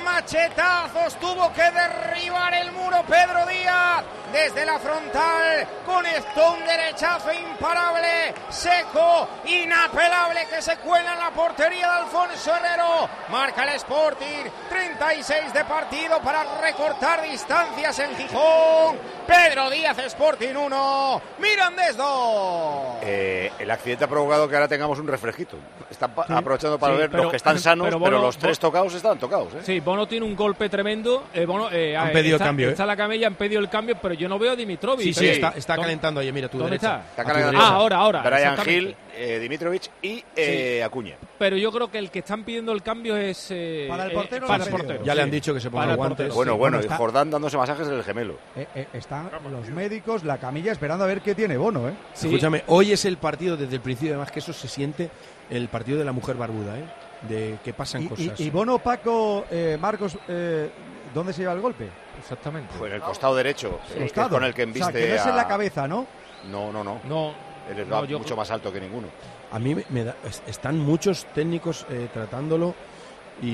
Machetazos 0.00 1.14
tuvo 1.20 1.52
que 1.52 1.62
derribar 1.62 2.54
el 2.54 2.72
muro 2.72 3.02
Pedro 3.08 3.46
Díaz 3.46 4.04
desde 4.34 4.66
la 4.66 4.80
frontal 4.80 5.64
con 5.86 6.04
stone 6.06 6.66
derechazo 6.66 7.32
imparable, 7.32 8.34
seco, 8.50 9.28
inapelable 9.46 10.40
que 10.52 10.60
se 10.60 10.76
cuela 10.78 11.12
en 11.12 11.18
la 11.20 11.30
portería 11.30 11.86
de 11.86 11.92
Alfonso 12.02 12.50
Herrero. 12.56 13.08
Marca 13.30 13.62
el 13.62 13.76
Sporting, 13.76 14.44
36 14.68 15.52
de 15.54 15.64
partido 15.64 16.20
para 16.20 16.60
recortar 16.60 17.22
distancias 17.22 17.96
en 18.00 18.16
Gijón. 18.16 18.98
Pedro 19.26 19.70
Díaz 19.70 19.96
Sporting 20.00 20.54
1, 20.54 21.22
Mirandés 21.38 21.96
2. 21.96 22.96
Eh, 23.02 23.52
el 23.58 23.70
accidente 23.70 24.04
ha 24.04 24.08
provocado 24.08 24.48
que 24.48 24.54
ahora 24.56 24.68
tengamos 24.68 24.98
un 24.98 25.06
refresquito. 25.06 25.56
Están 25.90 26.12
Sí. 26.26 26.32
aprovechando 26.34 26.78
para 26.78 26.94
Sí, 26.94 27.00
ver 27.00 27.10
pero- 27.10 27.22
los 27.22 27.30
que 27.30 27.36
están 27.36 27.58
sanos, 27.58 27.86
pero 27.86 27.98
pero, 28.00 28.16
Bono- 28.16 28.26
los 28.26 28.36
tres 28.36 28.58
tocados 28.58 28.92
están 28.94 29.18
tocados. 29.18 29.54
¿eh? 29.54 29.60
Sí, 29.62 29.80
Bono 29.80 30.06
tiene 30.06 30.26
un 30.26 30.34
golpe 30.36 30.68
tremendo. 30.68 31.24
Eh, 31.32 31.46
Bono, 31.46 31.70
eh, 31.70 31.96
Han 31.96 32.10
pedido 32.12 32.36
está, 32.36 32.46
cambio, 32.46 32.68
¿eh? 32.68 32.72
Está 32.72 32.84
la 32.84 32.96
camilla, 32.96 33.28
han 33.28 33.34
pedido 33.36 33.60
el 33.60 33.70
cambio, 33.70 33.96
pero 34.02 34.14
yo 34.14 34.23
no 34.28 34.38
veo 34.38 34.52
a 34.52 34.56
Dimitrovic. 34.56 35.04
Sí, 35.06 35.12
sí, 35.14 35.26
está, 35.28 35.50
está 35.56 35.74
¿Dónde- 35.74 35.86
calentando 35.86 36.20
ahí, 36.20 36.32
mira, 36.32 36.48
tu 36.48 36.58
¿Dónde 36.58 36.72
derecha. 36.72 37.04
está? 37.10 37.22
Está 37.22 37.34
derecha. 37.34 37.58
Ah, 37.62 37.68
ahora, 37.74 37.96
ahora. 37.98 38.22
Brian. 38.22 38.58
Hill, 38.68 38.96
eh, 39.16 39.38
Dimitrovic 39.40 39.82
y 40.02 40.24
eh, 40.36 40.82
Acuña. 40.82 41.16
Pero 41.38 41.56
yo 41.56 41.70
creo 41.72 41.90
que 41.90 41.98
el 41.98 42.10
que 42.10 42.20
están 42.20 42.44
pidiendo 42.44 42.72
el 42.72 42.82
cambio 42.82 43.16
es. 43.16 43.48
eh, 43.50 43.86
Para 43.88 44.04
el 44.04 44.10
eh, 44.10 44.14
portero 44.14 44.46
para 44.46 44.64
el 44.64 44.70
portero. 44.70 45.04
Ya 45.04 45.14
le 45.14 45.22
han 45.22 45.30
dicho 45.30 45.52
que 45.54 45.60
se 45.60 45.70
ponga 45.70 45.94
guantes. 45.94 46.32
Bueno, 46.34 46.52
Sí, 46.52 46.58
bueno, 46.58 46.76
y 46.78 46.80
está- 46.80 46.96
Jordán 46.96 47.30
dándose 47.30 47.56
masajes 47.56 47.86
del 47.88 48.02
gemelo. 48.02 48.38
Eh, 48.56 48.66
eh, 48.74 48.86
están 48.92 49.30
los 49.50 49.68
médicos, 49.70 50.24
la 50.24 50.38
camilla, 50.38 50.72
esperando 50.72 51.04
a 51.04 51.06
ver 51.06 51.20
qué 51.20 51.34
tiene 51.34 51.56
Bono, 51.56 51.88
¿eh? 51.88 51.92
Sí. 52.14 52.26
Escúchame, 52.28 52.64
hoy 52.68 52.92
es 52.92 53.04
el 53.04 53.16
partido 53.18 53.56
desde 53.56 53.74
el 53.76 53.80
principio, 53.80 54.14
además 54.14 54.30
que 54.32 54.38
eso 54.40 54.52
se 54.52 54.68
siente 54.68 55.10
el 55.50 55.68
partido 55.68 55.98
de 55.98 56.04
la 56.04 56.12
mujer 56.12 56.36
barbuda, 56.36 56.78
¿eh? 56.78 56.84
De 57.28 57.56
que 57.64 57.72
pasan 57.72 58.02
Y, 58.02 58.04
y- 58.04 58.08
cosas. 58.08 58.40
y 58.40 58.50
Bono, 58.50 58.78
Paco, 58.78 59.46
eh, 59.50 59.78
Marcos, 59.80 60.16
eh, 60.28 60.68
¿dónde 61.14 61.32
se 61.32 61.40
lleva 61.42 61.52
el 61.54 61.60
golpe? 61.60 61.88
Exactamente. 62.18 62.72
Fue 62.78 62.88
en 62.88 62.94
el 62.94 63.00
costado 63.02 63.34
derecho, 63.36 63.80
Costado. 63.98 64.30
con 64.30 64.44
el 64.44 64.54
que 64.54 64.64
O 64.64 64.72
sea, 64.72 64.92
que 64.92 65.08
no 65.08 65.14
es 65.14 65.22
en 65.26 65.32
a- 65.32 65.36
la 65.36 65.48
cabeza, 65.48 65.86
¿no? 65.88 66.06
No, 66.50 66.72
no, 66.72 66.82
no. 66.84 67.00
No, 67.04 67.34
Él 67.70 67.80
es 67.80 67.86
no, 67.86 68.00
va 68.02 68.06
yo- 68.06 68.18
mucho 68.18 68.36
más 68.36 68.50
alto 68.50 68.72
que 68.72 68.80
ninguno. 68.80 69.08
A 69.52 69.58
mí 69.58 69.76
me, 69.90 70.04
da- 70.04 70.16
es- 70.24 70.42
están 70.46 70.78
muchos 70.78 71.26
técnicos 71.34 71.86
eh, 71.90 72.08
tratándolo 72.12 72.74
y, 73.42 73.46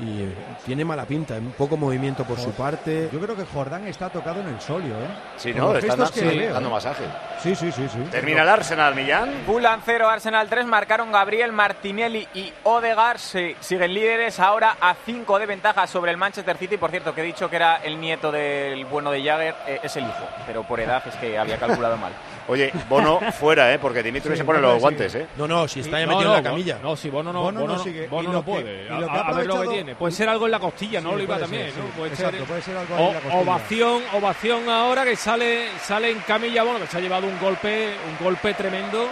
y 0.00 0.34
tiene 0.64 0.84
mala 0.84 1.04
pinta, 1.04 1.34
un 1.34 1.52
poco 1.52 1.76
movimiento 1.76 2.24
por 2.24 2.38
su 2.38 2.52
parte. 2.52 3.08
Yo 3.12 3.20
creo 3.20 3.36
que 3.36 3.44
Jordán 3.44 3.86
está 3.86 4.08
tocado 4.10 4.40
en 4.40 4.48
el 4.48 4.60
solio, 4.60 4.94
¿eh? 4.94 5.08
Sí, 5.36 5.52
no, 5.52 5.72
los 5.72 5.82
están 5.84 6.06
que 6.08 6.20
sí, 6.20 6.24
le 6.24 6.36
veo, 6.38 6.54
dando 6.54 6.68
¿eh? 6.68 6.72
masaje. 6.72 7.04
Sí, 7.42 7.54
sí, 7.54 7.70
sí, 7.72 7.86
sí. 7.92 7.98
Termina 8.10 8.42
el 8.42 8.48
Arsenal, 8.48 8.94
Millán. 8.94 9.30
Fulham 9.46 9.80
0, 9.84 10.08
Arsenal 10.08 10.48
3, 10.48 10.66
marcaron 10.66 11.10
Gabriel 11.12 11.52
Martinelli 11.52 12.26
y 12.34 12.52
Odegaard, 12.62 13.18
se- 13.18 13.56
siguen 13.60 13.92
líderes 13.92 14.40
ahora 14.40 14.76
a 14.80 14.94
5 15.04 15.38
de 15.38 15.46
ventaja 15.46 15.86
sobre 15.86 16.10
el 16.10 16.16
Manchester 16.16 16.56
City, 16.56 16.76
por 16.76 16.90
cierto 16.90 17.14
que 17.14 17.20
he 17.20 17.24
dicho 17.24 17.50
que 17.50 17.56
era 17.56 17.76
el 17.76 18.00
nieto 18.00 18.30
del 18.32 18.84
bueno 18.86 19.10
de 19.10 19.22
Jagger, 19.22 19.54
eh, 19.66 19.80
es 19.82 19.96
el 19.96 20.04
hijo, 20.04 20.24
pero 20.46 20.62
por 20.62 20.80
edad 20.80 21.02
es 21.06 21.14
que 21.16 21.36
había 21.38 21.58
calculado 21.58 21.96
mal. 21.96 22.12
Oye, 22.46 22.70
Bono 22.90 23.20
fuera, 23.40 23.72
¿eh? 23.72 23.78
Porque 23.78 24.02
Dimitrovic 24.02 24.36
Sí, 24.36 24.40
se 24.40 24.44
pone 24.44 24.60
los 24.60 24.72
sigue. 24.72 24.80
guantes, 24.80 25.14
¿eh? 25.14 25.26
No, 25.36 25.48
no, 25.48 25.66
si 25.66 25.80
está 25.80 25.98
ya 25.98 26.06
No, 26.06 26.12
metido 26.12 26.30
no, 26.30 26.36
en 26.38 26.44
la 26.44 26.50
camilla. 26.50 26.78
No, 26.82 26.94
si 26.96 27.08
Bono 27.08 27.32
no, 27.32 27.40
Bono 27.42 27.60
no 27.60 27.66
Bono 27.66 27.82
sigue. 27.82 28.06
Bono 28.06 28.22
Y 28.22 28.26
no 28.26 28.32
lo 28.34 28.44
que- 28.44 28.50
puede. 28.50 28.84
y 28.84 28.88
lo 29.00 29.06
que 29.06 29.18
A- 29.18 29.20
a, 29.22 29.32
ver 29.32 29.46
lo 29.46 29.60
que 29.62 29.68
tiene. 29.68 29.94
Puede 29.94 30.12
ser 30.12 30.28
algo 30.28 30.44
en 30.44 30.50
la 30.50 30.58
costilla, 30.58 31.00
¿no? 31.00 31.10
Sí, 31.10 31.16
Lo 31.16 31.22
iba 31.22 31.34
puede 31.36 31.40
también, 31.42 31.70
ser, 31.72 31.78
¿no? 31.78 31.84
sí. 31.86 31.92
Puede 31.96 32.10
Exacto, 32.12 32.36
ser- 32.36 32.46
puede 32.46 32.62
ser 32.62 32.76
algo 32.76 32.96
ahí 32.96 33.02
en 33.02 33.08
O- 33.08 33.12
la 33.14 33.20
costilla. 33.20 33.40
ovación, 33.40 34.02
ovación 34.12 34.68
ahora 34.68 35.04
que 35.04 35.16
sale, 35.16 35.68
sale 35.82 36.10
en 36.10 36.18
camilla 36.20 36.62
Bono, 36.64 36.80
que 36.80 36.86
se 36.86 36.98
ha 36.98 37.00
llevado 37.00 37.26
un 37.26 37.38
golpe, 37.40 37.94
un 38.10 38.24
golpe 38.24 38.52
tremendo. 38.54 39.08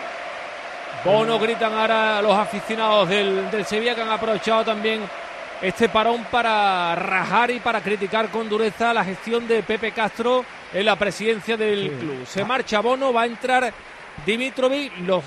Bono 1.05 1.39
gritan 1.39 1.73
ahora 1.73 2.23
los 2.23 2.35
aficionados 2.37 3.09
del, 3.09 3.51
del 3.51 3.65
Sevilla 3.65 3.95
que 3.95 4.03
han 4.03 4.11
aprovechado 4.11 4.65
también 4.65 5.01
este 5.63 5.89
parón 5.89 6.27
para 6.31 6.95
rajar 6.97 7.51
y 7.51 7.61
para 7.61 7.81
criticar 7.81 8.29
con 8.31 8.49
dureza 8.49 8.93
la 8.93 9.05
gestión 9.05 9.47
de 9.47 9.63
Pepe 9.63 9.93
Castro 9.93 10.45
en 10.73 10.85
la 10.85 10.97
presidencia 10.97 11.57
del 11.57 11.83
Sí. 11.83 11.97
club. 12.01 12.27
Se 12.27 12.45
marcha 12.45 12.81
Bono, 12.81 13.13
va 13.13 13.23
a 13.23 13.27
entrar 13.27 13.73
Dimitrovic, 14.27 14.93
los 15.07 15.23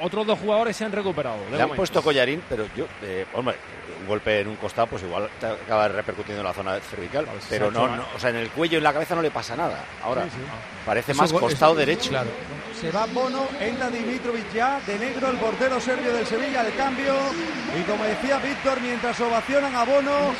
otros 0.00 0.26
dos 0.26 0.38
jugadores 0.38 0.76
se 0.76 0.84
han 0.84 0.92
recuperado. 0.92 1.38
Le 1.52 1.60
han 1.62 1.70
puesto 1.70 2.02
collarín, 2.02 2.42
pero 2.48 2.66
yo, 2.76 2.86
eh, 3.02 3.26
hombre, 3.34 3.56
golpe 4.08 4.40
en 4.40 4.48
un 4.48 4.56
costado, 4.56 4.88
pues 4.88 5.02
igual 5.04 5.28
te 5.38 5.46
acaba 5.46 5.86
repercutiendo 5.88 6.40
en 6.40 6.46
la 6.48 6.54
zona 6.54 6.80
cervical. 6.80 7.26
Pero 7.48 7.70
no, 7.70 7.86
no, 7.86 8.04
o 8.16 8.18
sea, 8.18 8.30
en 8.30 8.36
el 8.36 8.50
cuello 8.50 8.74
y 8.74 8.78
en 8.78 8.84
la 8.84 8.92
cabeza 8.92 9.14
no 9.14 9.22
le 9.22 9.30
pasa 9.30 9.54
nada. 9.54 9.84
Ahora, 10.02 10.24
Sí, 10.24 10.30
sí. 10.34 10.40
parece 10.84 11.12
Eso 11.12 11.20
más 11.22 11.32
costado 11.32 11.72
eso- 11.72 11.78
derecho. 11.78 12.10
Claro. 12.10 12.30
Se 12.80 12.90
va 12.92 13.06
Bono, 13.06 13.46
entra 13.60 13.90
Dimitrovic 13.90 14.52
ya, 14.52 14.80
de 14.86 14.98
negro 14.98 15.30
el 15.30 15.36
portero 15.36 15.80
serbio 15.80 16.12
del 16.12 16.26
Sevilla, 16.26 16.62
el 16.66 16.74
cambio. 16.76 17.12
Y 17.78 17.82
como 17.82 18.04
decía 18.04 18.38
Víctor, 18.38 18.80
mientras 18.80 19.20
ovacionan 19.20 19.74
a 19.74 19.84
Bono, 19.84 20.32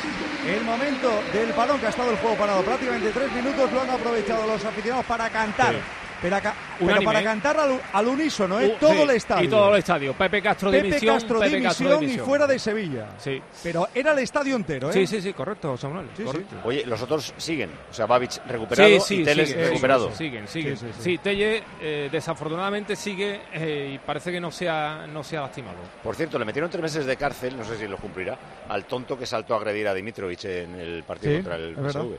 el 0.47 0.63
momento 0.63 1.21
del 1.33 1.51
balón 1.53 1.79
que 1.79 1.87
ha 1.87 1.89
estado 1.89 2.11
el 2.11 2.17
juego 2.17 2.35
parado 2.37 2.61
prácticamente 2.63 3.11
tres 3.11 3.31
minutos, 3.33 3.71
lo 3.71 3.81
han 3.81 3.89
aprovechado 3.89 4.47
los 4.47 4.63
aficionados 4.65 5.05
para 5.05 5.29
cantar. 5.29 5.73
Sí. 5.75 5.79
Pero, 6.21 6.35
acá- 6.35 6.53
pero 6.77 6.85
Unánime, 6.91 7.05
para 7.05 7.21
¿eh? 7.21 7.23
cantar 7.23 7.57
al, 7.57 7.81
al 7.93 8.07
unísono, 8.07 8.59
¿eh? 8.59 8.73
Uh, 8.75 8.79
todo 8.79 8.91
sí, 8.93 9.01
el 9.01 9.09
estadio. 9.11 9.45
Y 9.45 9.47
todo 9.47 9.71
el 9.73 9.79
estadio. 9.79 10.13
Pepe 10.13 10.41
Castro 10.41 10.69
Pepe 10.71 10.83
dimisión, 10.83 11.15
Castro 11.15 11.39
Pepe 11.39 11.49
dimisión 11.55 11.69
Castro 11.69 11.95
y 11.95 11.99
dimisión. 12.01 12.25
fuera 12.25 12.47
de 12.47 12.59
Sevilla. 12.59 13.07
Sí. 13.17 13.41
Pero 13.63 13.87
era 13.95 14.11
el 14.11 14.19
estadio 14.19 14.55
entero, 14.55 14.89
¿eh? 14.89 14.93
Sí, 14.93 15.07
sí, 15.07 15.21
sí, 15.21 15.31
correcto, 15.33 15.77
Samuel. 15.77 16.07
Sí, 16.15 16.17
sí. 16.17 16.23
correcto. 16.23 16.55
Oye, 16.65 16.85
los 16.85 17.01
otros 17.01 17.33
siguen. 17.37 17.71
O 17.89 17.93
sea, 17.93 18.05
Babic 18.05 18.45
recuperado 18.47 18.89
Sí, 18.89 18.99
sí, 18.99 19.21
y 19.21 19.23
Teles 19.23 19.49
sigue, 19.49 19.65
recuperado. 19.69 20.11
Siguen, 20.15 20.47
siguen. 20.47 20.77
Sí, 20.77 20.85
Sí, 20.87 20.93
sí, 20.97 21.03
sí. 21.03 21.17
Telle 21.19 21.63
eh, 21.81 22.09
desafortunadamente 22.11 22.95
sigue 22.95 23.41
eh, 23.53 23.91
y 23.95 23.97
parece 23.99 24.31
que 24.31 24.41
no 24.41 24.51
se 24.51 24.67
ha, 24.67 25.07
no 25.07 25.23
se 25.23 25.37
ha 25.37 25.41
lastimado. 25.41 25.77
Por 26.03 26.15
cierto, 26.15 26.37
le 26.37 26.45
metieron 26.45 26.69
tres 26.69 26.81
meses 26.81 27.05
de 27.05 27.15
cárcel, 27.15 27.57
no 27.57 27.63
sé 27.63 27.77
si 27.77 27.87
lo 27.87 27.97
cumplirá, 27.97 28.37
al 28.67 28.85
tonto 28.85 29.17
que 29.17 29.25
saltó 29.25 29.53
a 29.53 29.57
agredir 29.57 29.87
a 29.87 29.93
Dimitrovic 29.93 30.43
en 30.45 30.75
el 30.75 31.03
partido 31.03 31.31
Sí, 31.31 31.37
contra 31.43 31.55
el. 31.55 31.75
PSV. 31.75 32.17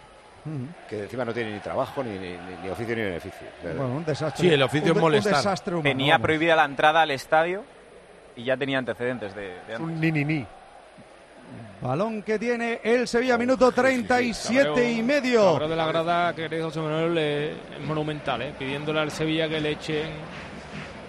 Que 0.88 1.03
encima 1.05 1.24
no 1.24 1.32
tiene 1.34 1.53
ni 1.53 1.59
trabajo, 1.61 2.03
ni, 2.03 2.11
ni, 2.18 2.68
oficio, 2.70 2.97
ni 2.97 3.03
beneficio. 3.03 3.47
Bueno, 3.62 3.97
un 3.97 4.05
desastre. 4.05 4.49
Sí, 4.49 4.55
el 4.55 4.62
oficio 4.62 4.93
Un 4.93 5.14
es 5.14 5.26
un 5.26 5.32
desastre 5.32 5.74
humano, 5.74 5.91
Tenía 5.91 6.14
vamos. 6.14 6.24
prohibida 6.24 6.57
la 6.57 6.64
entrada 6.64 7.03
al 7.03 7.11
estadio 7.11 7.62
y 8.36 8.45
ya 8.45 8.57
tenía 8.57 8.78
antecedentes 8.78 9.34
de, 9.34 9.43
de 9.43 9.49
Es 9.68 9.74
antes. 9.76 9.80
un 9.80 10.01
ni 10.01 10.11
ni 10.12 10.24
ni. 10.24 10.47
Balón 11.82 12.22
que 12.22 12.38
tiene 12.38 12.80
el 12.84 13.09
Sevilla, 13.09 13.38
minuto 13.38 13.72
37 13.72 14.93
y 14.93 15.03
medio. 15.03 15.53
Cabreo 15.53 15.68
de 15.68 15.76
la 15.76 15.86
grada, 15.86 16.34
querido 16.34 16.66
José 16.66 16.80
Manuel, 16.80 17.16
eh, 17.18 17.55
es 17.78 17.86
monumental, 17.86 18.43
eh, 18.43 18.53
pidiéndole 18.59 19.01
al 19.01 19.11
Sevilla 19.11 19.49
que 19.49 19.61
le 19.61 19.70
echen 19.70 20.11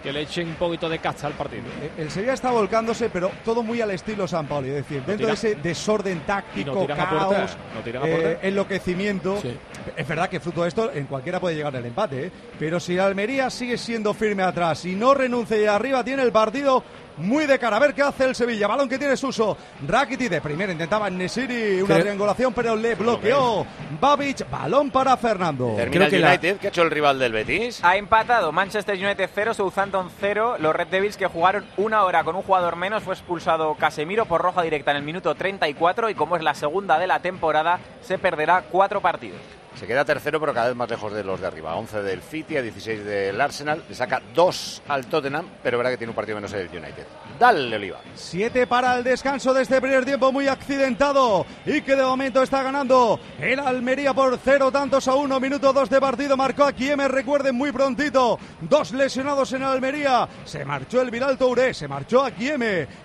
que 0.01 0.11
le 0.11 0.21
echen 0.21 0.47
un 0.49 0.55
poquito 0.55 0.89
de 0.89 0.99
casta 0.99 1.27
al 1.27 1.33
partido. 1.33 1.63
Eh, 1.81 1.91
El 1.97 2.11
Sevilla 2.11 2.33
está 2.33 2.51
volcándose, 2.51 3.09
pero 3.09 3.31
todo 3.45 3.61
muy 3.63 3.81
al 3.81 3.91
estilo 3.91 4.27
San 4.27 4.47
Pauli. 4.47 4.69
Es 4.69 4.75
decir, 4.75 5.03
dentro 5.05 5.27
de 5.27 5.33
tiran- 5.33 5.51
ese 5.51 5.55
desorden 5.55 6.21
táctico, 6.21 6.73
no 6.73 6.87
caos, 6.87 7.57
no 7.73 8.05
eh, 8.05 8.39
enloquecimiento. 8.41 9.39
Sí. 9.41 9.55
Es 9.95 10.07
verdad 10.07 10.29
que 10.29 10.39
fruto 10.39 10.63
de 10.63 10.69
esto, 10.69 10.91
en 10.93 11.05
cualquiera 11.05 11.39
puede 11.39 11.55
llegar 11.55 11.75
el 11.75 11.85
empate. 11.85 12.27
¿eh? 12.27 12.31
Pero 12.59 12.79
si 12.79 12.97
Almería 12.97 13.49
sigue 13.49 13.77
siendo 13.77 14.13
firme 14.13 14.43
atrás 14.43 14.85
y 14.85 14.95
no 14.95 15.13
renuncia 15.13 15.57
y 15.57 15.65
arriba, 15.65 16.03
tiene 16.03 16.23
el 16.23 16.31
partido 16.31 16.83
muy 17.17 17.45
de 17.45 17.57
cara. 17.59 17.77
A 17.77 17.79
ver 17.79 17.93
qué 17.93 18.01
hace 18.01 18.25
el 18.25 18.35
Sevilla. 18.35 18.67
Balón 18.67 18.87
que 18.89 18.97
tiene 18.99 19.15
Suso. 19.17 19.57
Rakiti 19.87 20.27
de 20.29 20.41
primera 20.41 20.71
intentaba 20.71 21.09
Nesiri 21.09 21.81
una 21.81 21.99
triangulación, 21.99 22.53
pero 22.53 22.75
le 22.75 22.95
bloqueó. 22.95 23.65
Babic, 23.99 24.49
balón 24.49 24.89
para 24.91 25.15
Fernando. 25.17 25.73
Termina 25.75 26.07
Creo 26.07 26.09
que 26.09 26.15
el 26.15 26.21
la- 26.21 26.29
United, 26.29 26.57
que 26.57 26.67
ha 26.67 26.69
hecho 26.69 26.81
el 26.83 26.91
rival 26.91 27.19
del 27.19 27.33
Betis. 27.33 27.83
Ha 27.83 27.97
empatado 27.97 28.51
Manchester 28.51 28.95
United 28.97 29.29
0, 29.33 29.53
Southampton 29.53 30.09
0. 30.19 30.55
Los 30.59 30.75
Red 30.75 30.87
Devils 30.87 31.17
que 31.17 31.27
jugaron 31.27 31.65
una 31.77 32.03
hora 32.03 32.23
con 32.23 32.35
un 32.35 32.41
jugador 32.43 32.75
menos 32.75 33.03
fue 33.03 33.13
expulsado 33.13 33.75
Casemiro 33.75 34.25
por 34.25 34.41
roja 34.41 34.61
directa 34.61 34.91
en 34.91 34.97
el 34.97 35.03
minuto 35.03 35.35
34 35.35 36.09
y 36.09 36.15
como 36.15 36.35
es 36.35 36.43
la 36.43 36.53
segunda 36.55 36.97
de 36.99 37.07
la 37.07 37.19
temporada 37.19 37.79
se 38.01 38.17
perderá 38.17 38.63
cuatro 38.71 39.01
partidos. 39.01 39.39
Se 39.75 39.87
queda 39.87 40.05
tercero, 40.05 40.39
pero 40.39 40.53
cada 40.53 40.67
vez 40.67 40.75
más 40.75 40.89
lejos 40.89 41.13
de 41.13 41.23
los 41.23 41.39
de 41.39 41.47
arriba. 41.47 41.75
11 41.75 42.03
del 42.03 42.21
City, 42.21 42.57
a 42.57 42.61
16 42.61 43.03
del 43.03 43.39
Arsenal. 43.39 43.83
Le 43.87 43.95
saca 43.95 44.21
2 44.33 44.83
al 44.87 45.05
Tottenham, 45.07 45.47
pero 45.63 45.77
verá 45.77 45.89
que 45.89 45.97
tiene 45.97 46.11
un 46.11 46.15
partido 46.15 46.35
menos 46.35 46.53
el 46.53 46.67
United. 46.67 47.05
Dale, 47.39 47.75
Oliva. 47.75 47.99
Siete 48.13 48.67
para 48.67 48.97
el 48.97 49.03
descanso 49.03 49.53
de 49.53 49.63
este 49.63 49.81
primer 49.81 50.05
tiempo 50.05 50.31
muy 50.31 50.47
accidentado 50.47 51.45
y 51.65 51.81
que 51.81 51.95
de 51.95 52.03
momento 52.03 52.43
está 52.43 52.61
ganando 52.61 53.19
el 53.39 53.59
Almería 53.59 54.13
por 54.13 54.37
cero 54.37 54.71
tantos 54.71 55.07
a 55.07 55.15
uno. 55.15 55.39
Minuto 55.39 55.73
dos 55.73 55.89
de 55.89 55.99
partido 55.99 56.37
marcó 56.37 56.65
aquí 56.65 56.95
me 56.95 57.07
recuerden 57.07 57.55
muy 57.55 57.71
prontito. 57.71 58.37
Dos 58.61 58.91
lesionados 58.91 59.51
en 59.53 59.63
Almería. 59.63 60.27
Se 60.45 60.65
marchó 60.65 61.01
el 61.01 61.09
Viral 61.09 61.37
Touré, 61.37 61.73
se 61.73 61.87
marchó 61.87 62.23
aquí 62.23 62.51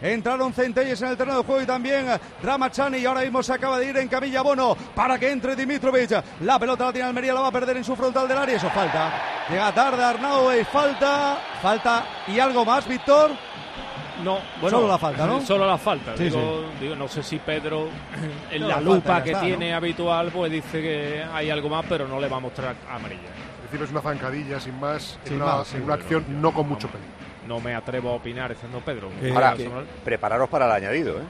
Entraron 0.03 0.53
Centelles 0.53 1.01
en 1.03 1.09
el 1.09 1.17
terreno 1.17 1.39
de 1.39 1.45
juego 1.45 1.63
y 1.63 1.67
también 1.67 2.07
Ramachani 2.43 2.99
y 2.99 3.07
ahora 3.07 3.21
mismo 3.23 3.43
se 3.43 3.53
acaba 3.53 3.79
de 3.79 3.87
ir 3.87 3.97
en 3.97 4.09
camilla 4.09 4.43
Bono 4.43 4.77
para 4.95 5.19
que 5.19 5.31
entre 5.31 5.55
Dimitrovic. 5.55 6.23
La 6.41 6.56
pelota 6.59 6.85
la 6.87 6.93
tiene 6.93 7.09
Almería, 7.09 7.35
la 7.35 7.41
va 7.41 7.49
a 7.49 7.53
perder 7.53 7.77
en 7.77 7.85
su 7.85 7.95
frontal 7.97 8.27
del 8.29 8.39
área. 8.39 8.57
Eso 8.57 8.71
falta. 8.71 9.13
Llega 9.49 9.73
tarde 9.73 10.03
Arnau 10.03 10.53
y 10.53 10.65
falta. 10.65 11.39
Falta 11.63 12.05
y 12.29 12.39
algo 12.39 12.65
más, 12.65 12.87
Víctor. 12.87 13.31
No, 14.25 14.39
bueno, 14.61 14.79
Solo 14.79 14.89
la 14.89 14.99
falta, 14.99 15.27
¿no? 15.27 15.41
Solo 15.47 15.67
la 15.67 15.77
falta. 15.79 16.17
Sí, 16.17 16.25
digo, 16.25 16.65
digo, 16.81 16.97
no 16.97 17.07
sé 17.07 17.23
si 17.23 17.39
Pedro, 17.39 17.89
en 18.51 18.63
No, 18.63 18.69
la 18.69 18.77
la 18.77 18.81
lupa 18.81 19.23
que 19.23 19.33
está, 19.33 19.43
tiene 19.43 19.71
¿no? 19.71 19.77
habitual, 19.77 20.31
pues 20.33 20.51
dice 20.51 20.81
que 20.81 21.25
hay 21.33 21.51
algo 21.51 21.69
más, 21.69 21.85
pero 21.89 22.09
no 22.09 22.19
le 22.19 22.29
va 22.29 22.39
a 22.39 22.41
mostrar 22.41 22.75
amarilla. 22.91 23.29
En 23.29 23.59
principio 23.69 23.85
es 23.85 23.91
una 23.91 24.01
zancadilla 24.01 24.59
sin 24.59 24.79
más, 24.81 25.19
en 25.25 25.29
Sin 25.29 25.37
una, 25.43 25.57
más, 25.57 25.69
sí, 25.69 25.77
en 25.77 25.83
una 25.83 25.95
acción 25.95 26.25
no 26.41 26.53
con 26.53 26.69
mucho 26.69 26.89
peligro. 26.89 27.13
No 27.47 27.61
me 27.61 27.75
atrevo 27.75 28.11
a 28.11 28.15
opinar, 28.15 28.51
diciendo 28.51 28.81
Pedro. 28.85 29.11
Ahora, 29.35 29.55
prepararos 30.05 30.49
para 30.49 30.65
el 30.67 30.73
añadido, 30.73 31.19
¿eh? 31.19 31.25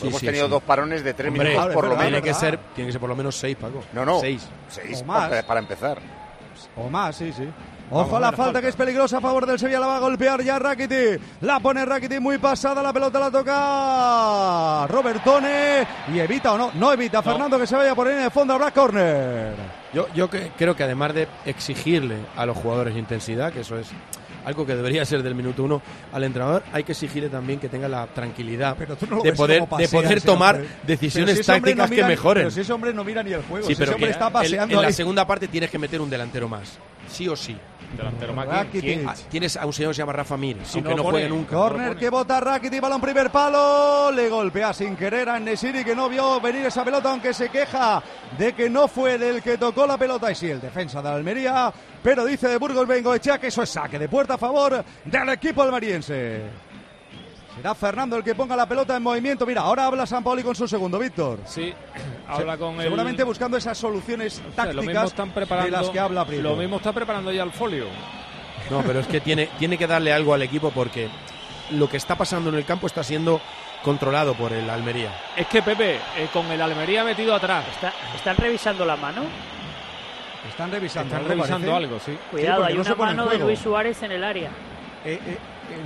Sí, 0.00 0.06
Hemos 0.08 0.20
sí, 0.20 0.26
tenido 0.26 0.44
sí. 0.46 0.50
dos 0.50 0.62
parones 0.62 1.02
de 1.02 1.12
tres 1.14 1.30
Hombre, 1.32 1.50
minutos 1.50 1.74
por 1.74 1.84
lo 1.88 1.94
tiene 1.96 2.04
menos. 2.10 2.22
que 2.22 2.34
ser 2.34 2.58
Tiene 2.74 2.88
que 2.88 2.92
ser 2.92 3.00
por 3.00 3.10
lo 3.10 3.16
menos 3.16 3.36
seis, 3.36 3.56
Paco. 3.56 3.82
No, 3.92 4.04
no. 4.04 4.20
Seis. 4.20 4.46
Seis 4.68 5.00
O 5.02 5.04
más. 5.04 5.28
para- 5.28 5.42
para 5.46 5.60
empezar. 5.60 5.98
O 6.76 6.88
más, 6.88 7.16
sí, 7.16 7.32
sí. 7.32 7.48
Ojo 7.90 8.16
a 8.18 8.20
la 8.20 8.32
falta, 8.32 8.60
que 8.60 8.68
es 8.68 8.76
peligrosa 8.76 9.16
a 9.16 9.20
favor 9.22 9.46
del 9.46 9.58
Sevilla, 9.58 9.80
la 9.80 9.86
va 9.86 9.96
a 9.96 10.00
golpear 10.00 10.42
ya 10.42 10.58
Rakiti. 10.58 11.18
La 11.40 11.58
pone 11.58 11.84
Rakiti 11.86 12.20
muy 12.20 12.36
pasada, 12.36 12.82
la 12.82 12.92
pelota 12.92 13.18
la 13.18 13.30
toca 13.30 14.86
Robertone 14.86 15.86
y 16.12 16.18
evita 16.18 16.52
o 16.52 16.58
no, 16.58 16.70
no 16.74 16.92
evita 16.92 17.22
Fernando 17.22 17.58
que 17.58 17.66
se 17.66 17.76
vaya 17.76 17.94
por 17.94 18.06
ahí 18.06 18.14
en 18.16 18.24
el 18.24 18.30
fondo, 18.30 18.52
habrá 18.54 18.70
córner. 18.72 19.54
Yo, 19.94 20.06
yo 20.14 20.28
que- 20.28 20.52
creo 20.58 20.76
que 20.76 20.82
además 20.84 21.14
de 21.14 21.28
exigirle 21.46 22.16
a 22.36 22.44
los 22.44 22.56
jugadores 22.58 22.94
intensidad, 22.96 23.52
que 23.52 23.60
eso 23.60 23.78
es 23.78 23.88
algo 24.48 24.64
que 24.66 24.74
debería 24.74 25.04
ser 25.04 25.22
del 25.22 25.34
minuto 25.34 25.62
uno, 25.62 25.82
al 26.12 26.24
entrenador 26.24 26.62
hay 26.72 26.82
que 26.82 26.92
exigirle 26.92 27.28
también 27.28 27.60
que 27.60 27.68
tenga 27.68 27.86
la 27.86 28.06
tranquilidad 28.06 28.76
no 29.10 29.20
de 29.22 29.32
poder, 29.34 29.68
de 29.68 29.88
poder 29.88 30.20
tomar 30.22 30.60
decisiones 30.86 31.36
no 31.38 31.44
tácticas 31.44 31.90
mira 31.90 32.02
que 32.02 32.08
ni- 32.08 32.16
mejoren. 32.16 32.40
Pero 32.44 32.50
si 32.50 32.60
ese 32.60 32.72
hombre 32.72 32.94
no 32.94 33.04
mira 33.04 33.22
ni 33.22 33.32
el 33.32 33.42
juego, 33.42 33.66
Sí, 33.66 33.74
si 33.74 33.78
pero 33.78 33.90
ese 33.90 33.94
hombre 33.96 34.10
está 34.10 34.30
paseando 34.30 34.74
en, 34.76 34.82
la 34.82 34.92
segunda 34.92 35.26
parte 35.26 35.48
tienes 35.48 35.70
que 35.70 35.78
meter 35.78 36.00
un 36.00 36.08
delantero 36.08 36.48
más, 36.48 36.78
sí 37.10 37.28
o 37.28 37.36
sí. 37.36 37.56
Delantero. 37.96 38.34
Rakitic. 38.34 38.80
¿quién? 38.82 39.08
Ah, 39.08 39.14
Tienes 39.30 39.56
a 39.56 39.66
un 39.66 39.72
señor 39.72 39.90
que 39.90 39.94
se 39.94 39.98
llama 40.02 40.12
Rafa 40.12 40.36
Mir, 40.36 40.58
Si 40.64 40.78
aunque 40.78 40.90
no 40.94 41.02
no, 41.02 41.10
juegue 41.10 41.28
nunca. 41.28 41.56
Corner 41.56 41.96
que 41.96 42.10
bota 42.10 42.38
Rakiti, 42.40 42.80
balón 42.80 43.00
primer 43.00 43.30
palo, 43.30 44.10
le 44.12 44.28
golpea 44.28 44.72
sin 44.72 44.94
querer 44.96 45.28
a 45.28 45.40
Nesiri 45.40 45.84
que 45.84 45.96
no 45.96 46.08
vio 46.08 46.40
venir 46.40 46.66
esa 46.66 46.84
pelota 46.84 47.10
aunque 47.10 47.32
se 47.32 47.48
queja 47.48 48.02
de 48.36 48.52
que 48.52 48.68
no 48.68 48.88
fue 48.88 49.14
él 49.14 49.22
el 49.22 49.42
que 49.42 49.56
tocó 49.58 49.86
la 49.86 49.96
pelota 49.96 50.30
y 50.30 50.34
sí, 50.34 50.50
el 50.50 50.60
defensa 50.60 51.00
de 51.02 51.08
la 51.08 51.14
Almería, 51.16 51.72
pero 52.02 52.24
dice 52.24 52.48
de 52.48 52.56
Burgos 52.58 52.86
Bengoechea 52.86 53.38
que 53.38 53.48
eso 53.48 53.62
es 53.62 53.70
saque 53.70 53.98
de 53.98 54.08
puerta 54.08 54.34
a 54.34 54.38
favor 54.38 54.84
del 55.04 55.28
equipo 55.30 55.62
almeriense. 55.62 56.42
Será 57.58 57.74
Fernando 57.74 58.16
el 58.16 58.24
que 58.24 58.34
ponga 58.34 58.56
la 58.56 58.66
pelota 58.66 58.96
en 58.96 59.02
movimiento. 59.02 59.44
Mira, 59.44 59.62
ahora 59.62 59.86
habla 59.86 60.06
San 60.06 60.22
Paoli 60.24 60.42
con 60.42 60.54
su 60.54 60.66
segundo, 60.68 60.98
Víctor. 60.98 61.40
Sí, 61.44 61.72
habla 62.26 62.56
con 62.56 62.76
el- 62.76 62.82
Seguramente 62.82 63.22
buscando 63.24 63.56
esas 63.56 63.76
soluciones 63.76 64.38
O 64.38 64.54
sea, 64.54 64.64
tácticas 64.66 65.04
están 65.08 65.28
de 65.28 65.34
preparando, 65.34 65.70
las 65.76 65.90
que 65.90 65.98
habla 65.98 66.24
Prieto. 66.24 66.42
Lo 66.44 66.56
mismo 66.56 66.76
está 66.76 66.92
preparando 66.92 67.32
ya 67.32 67.42
el 67.42 67.52
folio. 67.52 67.86
No, 68.70 68.82
pero 68.82 69.00
es 69.00 69.06
que 69.06 69.20
tiene, 69.20 69.48
tiene 69.58 69.76
que 69.76 69.86
darle 69.86 70.12
algo 70.12 70.34
al 70.34 70.42
equipo 70.42 70.70
porque 70.70 71.08
lo 71.70 71.88
que 71.88 71.96
está 71.96 72.16
pasando 72.16 72.50
en 72.50 72.56
el 72.56 72.64
campo 72.64 72.86
está 72.86 73.02
siendo 73.02 73.40
controlado 73.82 74.34
por 74.34 74.52
el 74.52 74.68
Almería. 74.70 75.12
Es 75.36 75.46
que 75.46 75.62
Pepe, 75.62 75.96
eh, 76.16 76.28
con 76.32 76.46
el 76.46 76.60
Almería 76.60 77.02
metido 77.04 77.34
atrás. 77.34 77.64
¿Están 78.14 78.36
revisando 78.36 78.84
la 78.84 78.96
mano? 78.96 79.22
Están 80.48 80.70
revisando, 80.70 81.08
Están 81.14 81.20
algo, 81.30 81.42
revisando 81.44 81.76
algo, 81.76 81.98
sí. 82.00 82.16
Cuidado, 82.30 82.64
hay 82.64 82.74
no 82.74 82.84
se 82.84 82.92
una 82.92 83.04
mano 83.06 83.26
de. 83.26 83.38
Luis 83.38 83.58
Suárez 83.58 84.02
en 84.02 84.12
el 84.12 84.22
área. 84.24 84.50
Eh, 85.04 85.18
eh, 85.26 85.38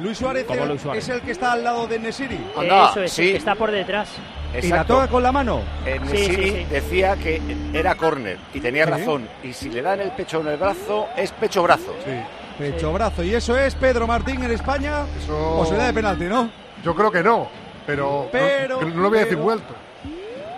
Luis 0.03 0.18
Suárez, 0.18 0.45
¿Cómo 0.47 0.62
el- 0.62 0.68
Luis 0.70 0.83
Suárez? 0.83 1.05
es 1.09 1.14
el 1.14 1.20
que 1.22 1.33
está 1.33 1.53
al 1.53 1.64
lado 1.64 1.87
de 1.87 1.99
Nesiri. 1.99 2.39
Anda, 2.57 2.91
Eso 2.91 3.03
es, 3.03 3.12
sí. 3.12 3.30
que 3.33 3.37
está 3.37 3.55
por 3.55 3.70
detrás. 3.70 4.09
Y 4.51 4.53
la 4.55 4.59
Exacto. 4.59 4.95
toca 4.95 5.09
con 5.09 5.22
la 5.22 5.33
mano. 5.33 5.61
Eh, 5.87 5.99
Sí, 6.05 6.12
Nesiri 6.12 6.35
sí, 6.37 6.51
sí. 6.59 6.64
decía 6.70 7.16
que 7.16 7.41
era 7.72 7.95
córner 7.95 8.39
y 8.53 8.61
tenía 8.61 8.85
Sí. 8.85 8.91
razón. 8.91 9.28
Y 9.43 9.53
si 9.53 9.70
le 9.70 9.83
dan 9.83 10.01
el 10.01 10.11
pecho 10.12 10.41
en 10.41 10.49
el 10.49 10.57
brazo, 10.57 11.09
es 11.16 11.33
pecho-brazo. 11.33 11.95
Pecho 12.59 12.93
brazo. 12.93 13.22
Y 13.24 13.35
eso 13.35 13.57
es 13.57 13.74
Pedro 13.74 14.07
Martín 14.07 14.43
en 14.45 14.51
España. 14.51 15.05
Eso- 15.18 15.57
Posibilidad 15.57 15.87
de 15.89 15.95
penalti, 15.95 16.24
¿no? 16.24 16.51
Yo 16.85 16.95
creo 16.95 17.11
que 17.11 17.22
no, 17.22 17.49
pero, 17.87 18.28
Pero- 18.30 18.80
no, 18.83 18.89
no 18.89 19.03
lo 19.03 19.09
voy 19.09 19.18
a 19.18 19.20
decir 19.22 19.37
pero- 19.37 19.45
vuelto. 19.45 19.74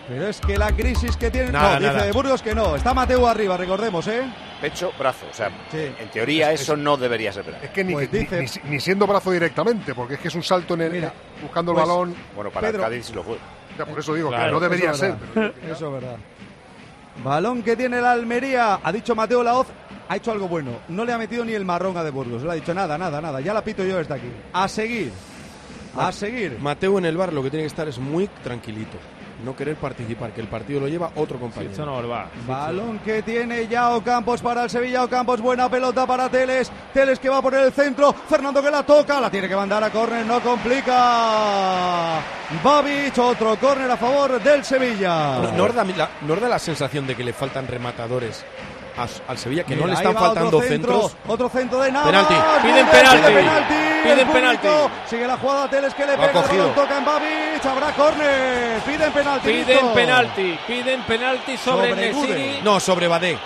Pero 0.09 0.29
es 0.29 0.41
que 0.41 0.59
la 0.59 0.71
crisis 0.71 1.17
que 1.17 1.31
tiene. 1.31 1.51
Nada, 1.51 1.81
no, 1.81 1.93
dice 1.93 2.05
de 2.07 2.13
Burgos 2.13 2.43
que 2.43 2.55
no. 2.55 2.77
Está 2.77 2.93
Mateo 2.93 3.27
arriba, 3.27 3.57
recordemos, 3.57 4.07
¿eh? 4.09 4.23
Pecho-brazo. 4.61 5.27
O 5.31 5.35
sea, 5.35 5.49
Sí. 5.71 5.79
en 5.99 6.09
teoría 6.11 6.53
eso 6.53 6.77
no 6.77 6.97
debería 6.97 7.33
ser 7.33 7.45
penal. 7.45 7.61
Es 7.63 7.71
que 7.71 7.83
ni, 7.85 7.95
Pues 7.95 8.13
ni- 8.13 8.19
dice- 8.21 8.61
ni- 8.65 8.71
ni 8.73 8.81
siendo 8.81 9.07
brazo 9.07 9.31
directamente, 9.31 9.95
porque 9.95 10.15
es 10.15 10.21
que 10.21 10.29
es 10.29 10.35
un 10.35 10.43
salto 10.43 10.75
en 10.75 10.83
el, 10.83 10.93
Mira, 10.93 11.13
buscando 11.41 11.73
el 11.73 11.77
pues- 11.77 11.89
balón. 11.89 12.15
Bueno, 12.35 12.51
para 12.51 12.67
Pedro- 12.69 12.83
el 12.85 12.91
Cádiz 12.91 13.15
lo 13.15 13.23
fue. 13.23 13.39
Ya, 13.79 13.87
por 13.87 13.99
eso 13.99 14.15
digo 14.15 14.29
Claro, 14.29 14.45
que 14.45 14.51
no 14.53 14.61
debería 14.61 14.91
Eso 14.91 14.99
ser. 14.99 15.15
Eso 15.71 15.87
es 15.87 15.93
verdad. 15.93 16.17
Balón 17.23 17.63
que 17.63 17.77
tiene 17.77 18.01
la 18.01 18.13
Almería. 18.13 18.81
Ha 18.83 18.93
dicho 18.93 19.15
Mateo 19.15 19.43
Laoz. 19.43 19.69
Ha 20.09 20.17
hecho 20.17 20.33
algo 20.33 20.49
bueno. 20.49 20.73
No 20.89 21.05
le 21.05 21.13
ha 21.13 21.19
metido 21.19 21.45
ni 21.45 21.53
el 21.55 21.65
marrón 21.65 21.97
a 21.97 22.05
de 22.05 22.11
Burgos. 22.11 22.43
Le 22.43 22.51
ha 22.51 22.55
dicho 22.55 22.75
nada, 22.75 22.99
nada, 22.99 23.21
nada. 23.21 23.41
Ya 23.41 23.55
la 23.55 23.65
pito 23.65 23.83
yo 23.85 23.97
desde 23.97 24.15
aquí. 24.15 24.31
A 24.53 24.69
seguir. 24.69 25.13
A 25.97 26.11
seguir. 26.13 26.59
Mateo 26.61 26.99
en 26.99 27.07
el 27.07 27.17
bar 27.17 27.33
lo 27.33 27.43
que 27.43 27.51
tiene 27.51 27.63
que 27.63 27.69
estar 27.69 27.87
es 27.89 27.99
muy 27.99 28.27
tranquilito, 28.43 28.99
no 29.45 29.55
querer 29.55 29.77
participar, 29.77 30.33
que 30.33 30.41
el 30.41 30.49
partido 30.49 30.81
lo 30.81 30.89
lleva 30.89 31.11
otro 31.17 31.37
Sí, 31.37 31.43
compañero. 31.43 31.71
esto 31.73 31.85
no 31.87 32.09
va. 32.09 32.29
Balón 32.47 32.99
que 33.01 33.23
tiene 33.23 33.67
Yao 33.69 34.03
Campos 34.03 34.41
para 34.43 34.65
el 34.65 34.71
Sevilla. 34.71 35.07
Campos, 35.09 35.41
buena 35.41 35.69
pelota 35.69 36.07
para 36.07 36.29
Teles. 36.29 36.71
Teles 36.93 37.19
que 37.19 37.29
va 37.29 37.41
por 37.43 37.55
el 37.55 37.73
centro. 37.73 38.13
Fernando 38.13 38.63
que 38.63 38.71
la 38.71 38.83
toca. 38.85 39.21
La 39.21 39.31
tiene 39.31 39.49
que 39.49 39.57
mandar 39.57 39.85
a 39.85 39.91
córner. 39.91 40.25
No 40.27 40.41
complica. 40.41 42.21
Babic, 42.63 43.19
otro 43.19 43.57
córner 43.57 43.91
a 43.91 43.97
favor 43.97 44.41
del 44.43 44.65
Sevilla. 44.65 45.39
¿No, 45.41 45.53
no 45.53 45.65
os 45.65 45.75
da, 45.75 45.85
la, 45.85 46.09
no 46.23 46.35
os 46.35 46.41
da 46.41 46.49
la 46.49 46.59
sensación 46.59 47.07
de 47.07 47.15
que 47.15 47.25
le 47.25 47.33
faltan 47.33 47.67
rematadores 47.67 48.45
a- 48.97 49.31
al 49.31 49.39
Sevilla, 49.39 49.65
que 49.65 49.75
no 49.77 49.85
Mira, 49.85 49.87
le 49.87 49.93
ahí 49.93 50.07
están 50.07 50.23
faltando 50.23 50.57
otro 50.59 50.69
centro, 50.69 50.93
centros? 51.01 51.17
Otro 51.29 51.49
centro 51.49 51.81
de 51.81 51.93
Navas. 51.93 52.07
Penalti. 52.11 52.35
Piden 52.63 52.87
penalti. 52.87 53.19
pide 53.27 53.35
penalti. 53.35 53.75
Piden 54.03 54.19
El 54.19 54.27
penalti. 54.27 54.69
Sigue 55.09 55.27
la 55.27 55.37
jugada 55.37 55.69
Teles 55.71 55.95
que 55.95 56.07
le 56.07 56.13
pega. 56.13 56.27
el 56.27 56.33
cogido. 56.33 56.67
toca 56.69 56.99
en 56.99 57.05
Babic. 57.05 57.67
Habrá 57.67 57.93
córner. 57.93 58.81
Piden 58.81 59.13
penalti. 59.13 59.49
Piden 59.53 59.89
penalti, 59.95 60.59
piden 60.67 61.03
penalti 61.03 61.57
sobre, 61.57 61.91
Sobre 61.91 62.13
Nesiri. 62.13 62.61
No, 62.63 62.79
sobre 62.81 63.09
Badé. 63.09 63.39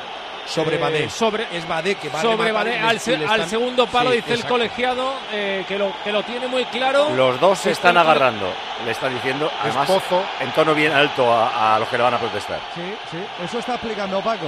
Sobre 0.46 0.76
Eh, 0.76 0.78
Badé. 0.78 1.10
sobre- 1.10 1.46
es 1.52 1.68
Badé 1.68 1.94
que 1.96 2.08
va 2.08 2.20
a 2.20 2.22
sobre 2.22 2.52
Badé, 2.52 2.70
le- 2.70 2.78
al, 2.80 2.98
se- 2.98 3.18
le 3.18 3.26
al 3.26 3.32
están- 3.32 3.50
segundo 3.50 3.86
palo 3.86 4.10
Sí, 4.10 4.16
dice 4.16 4.28
el 4.30 4.34
exacto. 4.36 4.54
colegiado 4.54 5.12
eh, 5.30 5.62
que, 5.68 5.78
lo, 5.78 5.92
que 6.02 6.10
lo 6.10 6.22
tiene 6.22 6.46
muy 6.48 6.64
claro. 6.66 7.10
Los 7.10 7.38
dos 7.38 7.58
se 7.58 7.72
están 7.72 7.98
Esto- 7.98 8.10
agarrando. 8.10 8.50
Le 8.82 8.90
está 8.90 9.10
diciendo, 9.10 9.50
además, 9.62 9.86
Pozo. 9.86 10.22
en 10.40 10.50
tono 10.52 10.74
bien 10.74 10.92
alto 10.92 11.30
a, 11.30 11.74
a 11.74 11.78
los 11.78 11.86
que 11.88 11.98
le 11.98 12.02
van 12.02 12.14
a 12.14 12.18
protestar. 12.18 12.60
Sí, 12.74 12.80
sí. 13.10 13.18
Eso 13.44 13.58
está 13.58 13.74
explicando 13.74 14.22
Paco. 14.22 14.46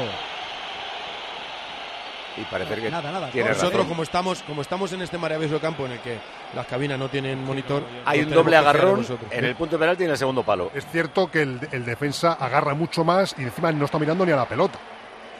Y 2.40 2.44
parece 2.44 2.74
que 2.76 2.90
Nada, 2.90 3.12
nada. 3.12 3.30
tiene 3.30 3.48
Nosotros, 3.50 3.72
razón. 3.72 3.88
como 3.88 4.02
estamos, 4.02 4.42
como 4.44 4.62
estamos 4.62 4.92
en 4.92 5.02
este 5.02 5.18
maravilloso 5.18 5.60
campo 5.60 5.84
en 5.86 5.92
el 5.92 6.00
que 6.00 6.18
las 6.54 6.66
cabinas 6.66 6.98
no 6.98 7.08
tienen 7.08 7.44
monitor, 7.44 7.82
Hay 8.06 8.20
un 8.22 8.30
doble 8.30 8.56
agarrón 8.56 9.04
en 9.30 9.44
el 9.44 9.54
punto 9.56 9.76
de 9.76 9.80
penalti 9.80 10.02
y 10.02 10.06
en 10.06 10.12
el 10.12 10.18
segundo 10.18 10.42
palo. 10.42 10.70
Es 10.74 10.86
cierto 10.86 11.30
que 11.30 11.42
el, 11.42 11.60
el 11.72 11.84
defensa 11.84 12.32
agarra 12.32 12.74
mucho 12.74 13.04
más 13.04 13.34
y 13.38 13.42
encima 13.42 13.70
no 13.72 13.84
está 13.84 13.98
mirando 13.98 14.24
ni 14.24 14.32
a 14.32 14.36
la 14.36 14.46
pelota. 14.46 14.78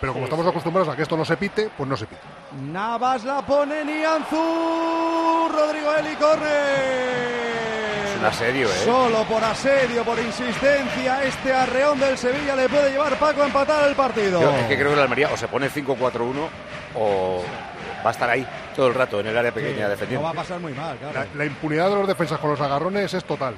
Pero 0.01 0.13
como 0.15 0.25
estamos 0.25 0.47
acostumbrados 0.47 0.89
a 0.93 0.97
que 0.97 1.03
esto 1.03 1.15
no 1.17 1.25
se 1.27 1.37
pite, 1.37 1.69
pues 1.77 1.89
no 1.89 1.95
se 1.97 2.07
pite. 2.07 2.23
Navas 2.73 3.23
la 3.25 3.43
pone 3.43 3.85
Nianzú. 3.85 5.49
Rodrigo 5.53 5.95
Eli 5.99 6.15
corre. 6.17 8.11
Es 8.11 8.19
un 8.19 8.25
asedio, 8.25 8.67
¿eh? 8.69 8.73
Solo 8.85 9.25
por 9.25 9.45
asedio, 9.45 10.03
por 10.05 10.19
insistencia, 10.19 11.23
este 11.25 11.53
arreón 11.53 11.99
del 12.01 12.17
Sevilla 12.17 12.57
le 12.57 12.69
puede 12.69 12.93
llevar 12.93 13.19
Paco 13.19 13.43
a 13.43 13.47
empatar 13.47 13.89
el 13.89 13.95
partido. 13.95 14.41
Yo 14.41 14.51
es 14.57 14.67
que 14.69 14.77
creo 14.79 14.91
que 14.91 14.97
la 14.97 15.03
Almería 15.03 15.29
o 15.33 15.37
se 15.37 15.49
pone 15.49 15.69
5-4-1 15.71 16.33
o 16.97 17.43
va 18.05 18.09
a 18.11 18.13
estar 18.13 18.29
ahí 18.31 18.47
todo 18.75 18.89
el 18.89 18.95
rato 18.95 19.21
en 19.21 19.27
el 19.29 19.37
área 19.39 19.53
pequeña 19.53 19.85
No 19.85 19.91
defendiendo. 19.91 20.25
va 20.25 20.31
a 20.31 20.35
pasar 20.35 20.61
muy 20.61 20.73
mal, 20.73 20.97
claro. 20.99 21.21
La, 21.21 21.27
la 21.37 21.45
impunidad 21.45 21.89
de 21.91 21.97
los 21.97 22.07
defensas 22.09 22.39
con 22.39 22.51
los 22.51 22.61
agarrones 22.61 23.13
es 23.13 23.25
total. 23.25 23.55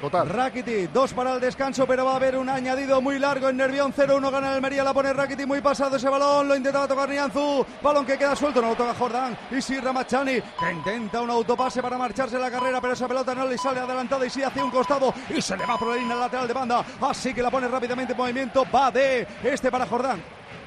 Total. 0.00 0.28
Rakiti, 0.28 0.88
dos 0.88 1.14
para 1.14 1.32
el 1.32 1.40
descanso, 1.40 1.86
pero 1.86 2.04
va 2.04 2.12
a 2.12 2.16
haber 2.16 2.36
un 2.36 2.50
añadido 2.50 3.00
muy 3.00 3.18
largo 3.18 3.48
en 3.48 3.56
Nervión. 3.56 3.94
0-1 3.94 4.30
gana 4.30 4.48
el 4.48 4.54
Almería, 4.56 4.84
la 4.84 4.92
pone 4.92 5.10
Rakiti 5.10 5.46
muy 5.46 5.62
pasado 5.62 5.96
ese 5.96 6.10
balón, 6.10 6.46
lo 6.48 6.54
intentaba 6.54 6.86
tocar 6.86 7.08
Nianzú, 7.08 7.64
balón 7.82 8.04
que 8.04 8.18
queda 8.18 8.36
suelto, 8.36 8.60
no 8.60 8.68
lo 8.68 8.74
toca 8.74 8.92
Jordán. 8.92 9.34
Y 9.50 9.62
sí, 9.62 9.80
Ramachani, 9.80 10.34
que 10.42 10.70
intenta 10.70 11.22
un 11.22 11.30
autopase 11.30 11.80
para 11.80 11.96
marcharse 11.96 12.38
la 12.38 12.50
carrera, 12.50 12.78
pero 12.78 12.92
esa 12.92 13.08
pelota 13.08 13.34
no 13.34 13.46
le 13.46 13.56
sale 13.56 13.80
adelantada 13.80 14.26
y 14.26 14.28
sí 14.28 14.42
hacia 14.42 14.62
un 14.62 14.70
costado 14.70 15.14
y 15.34 15.40
se 15.40 15.56
le 15.56 15.64
va 15.64 15.78
por 15.78 15.88
la 15.88 15.96
línea 15.96 16.14
lateral 16.16 16.46
de 16.46 16.52
banda. 16.52 16.84
Así 17.00 17.32
que 17.32 17.40
la 17.42 17.50
pone 17.50 17.66
rápidamente 17.66 18.12
en 18.12 18.18
movimiento, 18.18 18.66
va 18.70 18.90
de 18.90 19.26
este 19.44 19.70
para 19.70 19.86
Jordán. 19.86 20.20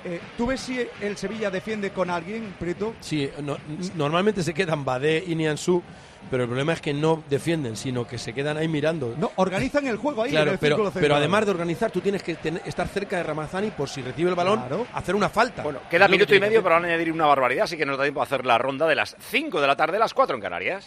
Eh, 0.05 0.21
¿Tú 0.37 0.45
ves 0.47 0.61
si 0.61 0.79
el 1.01 1.17
Sevilla 1.17 1.49
defiende 1.51 1.91
con 1.91 2.09
alguien, 2.09 2.53
Prieto? 2.57 2.93
Sí, 3.01 3.29
no- 3.43 3.57
normalmente 3.95 4.43
se 4.43 4.53
quedan 4.53 4.85
Badé 4.85 5.21
y 5.27 5.35
Nianzú, 5.35 5.83
pero 6.31 6.43
el 6.43 6.47
problema 6.49 6.71
es 6.71 6.79
que 6.79 6.93
no 6.93 7.21
defienden, 7.29 7.75
sino 7.75 8.07
que 8.07 8.17
se 8.17 8.31
quedan 8.33 8.55
ahí 8.57 8.69
mirando. 8.69 9.13
No, 9.17 9.31
organizan 9.35 9.87
el 9.87 9.97
juego 9.97 10.21
ahí 10.23 10.29
en 10.29 10.35
Claro, 10.35 10.51
el 10.53 10.57
pero, 10.57 10.75
círculo 10.77 10.91
pero 11.01 11.15
además 11.15 11.45
de 11.45 11.51
organizar, 11.51 11.91
tú 11.91 11.99
tienes 11.99 12.23
que 12.23 12.35
tener- 12.35 12.61
estar 12.65 12.87
cerca 12.87 13.17
de 13.17 13.23
Ramazani 13.23 13.71
por 13.71 13.89
si 13.89 14.01
recibe 14.01 14.29
el 14.29 14.35
balón, 14.35 14.59
Claro. 14.61 14.87
hacer 14.93 15.15
una 15.15 15.27
falta. 15.27 15.63
Bueno, 15.63 15.79
Es 15.83 15.89
queda 15.89 16.05
que 16.05 16.11
minuto 16.13 16.33
y 16.33 16.39
medio, 16.39 16.59
hacer. 16.59 16.63
pero 16.63 16.75
van 16.75 16.85
a 16.85 16.87
añadir 16.87 17.11
una 17.11 17.25
barbaridad, 17.25 17.65
así 17.65 17.75
que 17.75 17.85
nos 17.85 17.97
da 17.97 18.03
tiempo 18.03 18.21
a 18.21 18.23
hacer 18.23 18.45
la 18.45 18.57
ronda 18.57 18.87
de 18.87 18.95
las 18.95 19.17
5 19.19 19.59
de 19.59 19.67
la 19.67 19.75
tarde, 19.75 19.99
las 19.99 20.13
4 20.13 20.35
en 20.37 20.41
Canarias. 20.41 20.85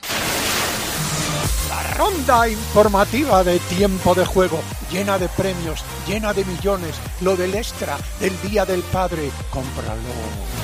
La 1.72 1.94
ronda 1.94 2.46
informativa 2.50 3.42
de 3.42 3.58
tiempo 3.58 4.14
de 4.14 4.26
juego, 4.26 4.60
llena 4.90 5.18
de 5.18 5.26
premios, 5.30 5.82
llena 6.06 6.34
de 6.34 6.44
millones, 6.44 6.96
lo 7.22 7.34
del 7.34 7.54
extra 7.54 7.96
del 8.20 8.38
Día 8.42 8.66
del 8.66 8.82
Padre, 8.82 9.30
cómpralo. 9.50 10.61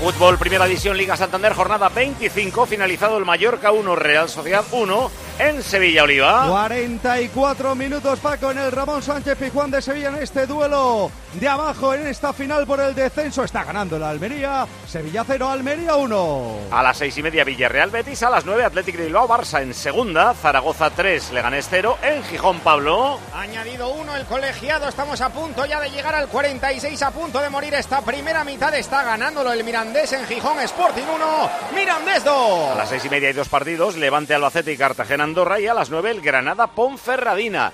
Fútbol, 0.00 0.38
Primera 0.38 0.66
División, 0.66 0.96
Liga 0.96 1.16
Santander, 1.16 1.52
jornada 1.54 1.88
25, 1.88 2.66
finalizado 2.66 3.18
el 3.18 3.24
Mallorca 3.24 3.72
1, 3.72 3.96
Real 3.96 4.28
Sociedad 4.28 4.64
1 4.70 5.10
en 5.38 5.62
Sevilla 5.62 6.04
Oliva. 6.04 6.48
44 6.48 7.74
minutos 7.74 8.18
Paco 8.20 8.50
en 8.50 8.58
el 8.58 8.72
Ramón 8.72 9.02
Sánchez 9.02 9.36
Pizjuán 9.38 9.70
de 9.70 9.82
Sevilla 9.82 10.08
en 10.08 10.16
este 10.16 10.46
duelo 10.46 11.10
de 11.34 11.48
abajo 11.48 11.94
en 11.94 12.06
esta 12.06 12.32
final 12.32 12.66
por 12.66 12.80
el 12.80 12.94
descenso. 12.94 13.44
Está 13.44 13.64
ganando 13.64 13.98
la 13.98 14.10
Almería. 14.10 14.66
Sevilla 14.86 15.24
0, 15.26 15.48
Almería 15.48 15.94
1. 15.94 16.58
A 16.70 16.82
las 16.82 16.98
seis 16.98 17.16
y 17.18 17.22
media 17.22 17.44
Villarreal 17.44 17.90
Betis, 17.90 18.22
a 18.22 18.30
las 18.30 18.44
nueve 18.44 18.64
Atlético 18.64 18.98
de 18.98 19.04
Bilbao 19.04 19.28
Barça 19.28 19.62
en 19.62 19.74
segunda, 19.74 20.34
Zaragoza 20.34 20.90
3, 20.90 21.32
Leganés 21.32 21.66
0, 21.70 21.98
en 22.02 22.22
Gijón 22.24 22.60
Pablo. 22.60 23.18
Añadido 23.34 23.90
uno 23.90 24.16
el 24.16 24.24
colegiado, 24.24 24.88
estamos 24.88 25.20
a 25.20 25.30
punto 25.30 25.66
ya 25.66 25.80
de 25.80 25.90
llegar 25.90 26.14
al 26.14 26.28
46, 26.28 27.02
a 27.02 27.10
punto 27.10 27.40
de 27.40 27.50
morir 27.50 27.74
esta 27.74 28.00
primera 28.00 28.44
mitad, 28.44 28.74
está 28.74 29.04
ganándolo 29.04 29.52
el 29.52 29.60
Mirandés 29.68 30.14
en 30.14 30.24
Gijón 30.24 30.58
Sporting 30.60 31.02
1, 31.02 31.50
Mirandés 31.76 32.24
2. 32.24 32.70
A 32.70 32.74
las 32.74 32.88
seis 32.88 33.04
y 33.04 33.10
media 33.10 33.28
hay 33.28 33.34
dos 33.34 33.50
partidos, 33.50 33.98
Levante 33.98 34.32
Albacete 34.32 34.72
y 34.72 34.78
Cartagena 34.78 35.24
Andorra 35.24 35.60
y 35.60 35.66
a 35.66 35.74
las 35.74 35.90
nueve 35.90 36.10
el 36.10 36.22
Granada 36.22 36.68
Ponferradina. 36.68 37.70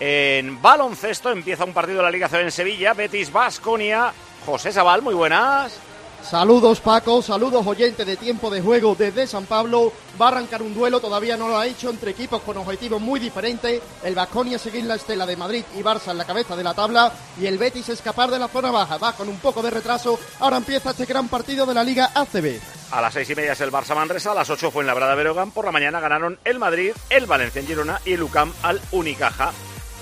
En 0.00 0.60
baloncesto 0.60 1.30
empieza 1.30 1.64
un 1.64 1.72
partido 1.72 1.98
de 1.98 2.02
la 2.02 2.10
Liga 2.10 2.28
CB 2.28 2.40
en 2.40 2.50
Sevilla, 2.50 2.94
Betis 2.94 3.30
Basconia. 3.30 4.12
José 4.44 4.72
Sabal, 4.72 5.02
muy 5.02 5.14
buenas. 5.14 5.78
Saludos 6.22 6.80
Paco, 6.80 7.22
saludos 7.22 7.64
oyentes 7.66 8.04
de 8.04 8.16
tiempo 8.16 8.50
de 8.50 8.60
juego 8.60 8.96
desde 8.98 9.26
San 9.26 9.46
Pablo. 9.46 9.92
Va 10.20 10.26
a 10.26 10.28
arrancar 10.30 10.60
un 10.60 10.74
duelo, 10.74 10.98
todavía 10.98 11.36
no 11.36 11.46
lo 11.46 11.56
ha 11.56 11.66
hecho, 11.66 11.88
entre 11.88 12.10
equipos 12.10 12.42
con 12.42 12.56
objetivos 12.56 13.00
muy 13.00 13.20
diferentes. 13.20 13.80
El 14.02 14.14
Vasconia 14.16 14.58
seguir 14.58 14.84
la 14.84 14.96
estela 14.96 15.24
de 15.24 15.36
Madrid 15.36 15.64
y 15.78 15.82
Barça 15.82 16.10
en 16.10 16.18
la 16.18 16.24
cabeza 16.24 16.56
de 16.56 16.64
la 16.64 16.74
tabla 16.74 17.12
y 17.40 17.46
el 17.46 17.58
Betis 17.58 17.90
escapar 17.90 18.30
de 18.30 18.40
la 18.40 18.48
zona 18.48 18.72
baja. 18.72 18.98
Va 18.98 19.12
con 19.12 19.28
un 19.28 19.38
poco 19.38 19.62
de 19.62 19.70
retraso. 19.70 20.18
Ahora 20.40 20.56
empieza 20.56 20.90
este 20.90 21.06
gran 21.06 21.28
partido 21.28 21.64
de 21.64 21.74
la 21.74 21.84
Liga 21.84 22.10
ACB. 22.12 22.60
A 22.90 23.00
las 23.00 23.14
seis 23.14 23.30
y 23.30 23.34
media 23.34 23.52
es 23.52 23.60
el 23.60 23.70
Barça 23.70 23.94
Manresa, 23.94 24.32
a 24.32 24.34
las 24.34 24.50
ocho 24.50 24.70
fue 24.70 24.82
en 24.82 24.88
Labrada 24.88 25.14
Berogán. 25.14 25.52
Por 25.52 25.64
la 25.64 25.72
mañana 25.72 26.00
ganaron 26.00 26.38
el 26.44 26.58
Madrid, 26.58 26.92
el 27.10 27.26
Valencia 27.26 27.60
en 27.60 27.66
Girona 27.66 28.00
y 28.04 28.14
el 28.14 28.22
UCAM 28.22 28.52
al 28.62 28.80
Unicaja. 28.90 29.52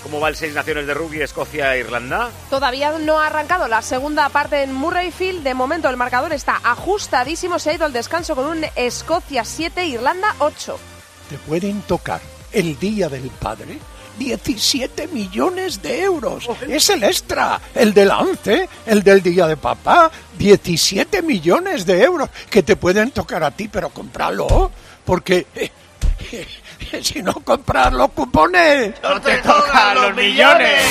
¿Cómo 0.04 0.20
va 0.20 0.28
el 0.28 0.36
Seis 0.36 0.52
Naciones 0.52 0.86
de 0.86 0.92
Rugby, 0.92 1.22
Escocia 1.22 1.74
e 1.74 1.80
Irlanda? 1.80 2.30
Todavía 2.50 2.92
no 2.98 3.18
ha 3.18 3.28
arrancado 3.28 3.68
la 3.68 3.80
segunda 3.80 4.28
parte 4.28 4.62
en 4.62 4.74
Murrayfield. 4.74 5.42
De 5.42 5.54
momento 5.54 5.88
el 5.88 5.96
marcador 5.96 6.34
está 6.34 6.60
ajustadísimo. 6.62 7.58
Se 7.58 7.70
ha 7.70 7.74
ido 7.74 7.86
al 7.86 7.94
descanso 7.94 8.36
con 8.36 8.44
un 8.44 8.66
Escocia 8.76 9.46
7, 9.46 9.86
Irlanda 9.86 10.36
8. 10.40 10.78
Te 11.30 11.38
pueden 11.38 11.80
tocar 11.80 12.20
el 12.52 12.78
Día 12.78 13.08
del 13.08 13.30
Padre 13.30 13.78
17 14.18 15.08
millones 15.08 15.80
de 15.80 16.02
euros. 16.02 16.50
Es 16.68 16.90
el 16.90 17.02
extra, 17.02 17.58
el 17.74 17.94
del 17.94 18.08
lance, 18.08 18.68
el 18.84 19.02
del 19.02 19.22
Día 19.22 19.46
de 19.46 19.56
Papá. 19.56 20.10
17 20.36 21.22
millones 21.22 21.86
de 21.86 22.02
euros 22.02 22.28
que 22.50 22.62
te 22.62 22.76
pueden 22.76 23.10
tocar 23.10 23.42
a 23.42 23.50
ti, 23.50 23.68
pero 23.68 23.88
comprarlo. 23.88 24.70
Porque 25.02 25.46
eh, 25.54 25.70
eh, 26.30 26.46
si 27.02 27.22
no 27.22 27.32
compras 27.34 27.92
los 27.92 28.10
cupones, 28.10 28.94
no 29.02 29.20
te 29.20 29.36
tocan 29.38 29.94
los 29.94 30.16
millones. 30.16 30.82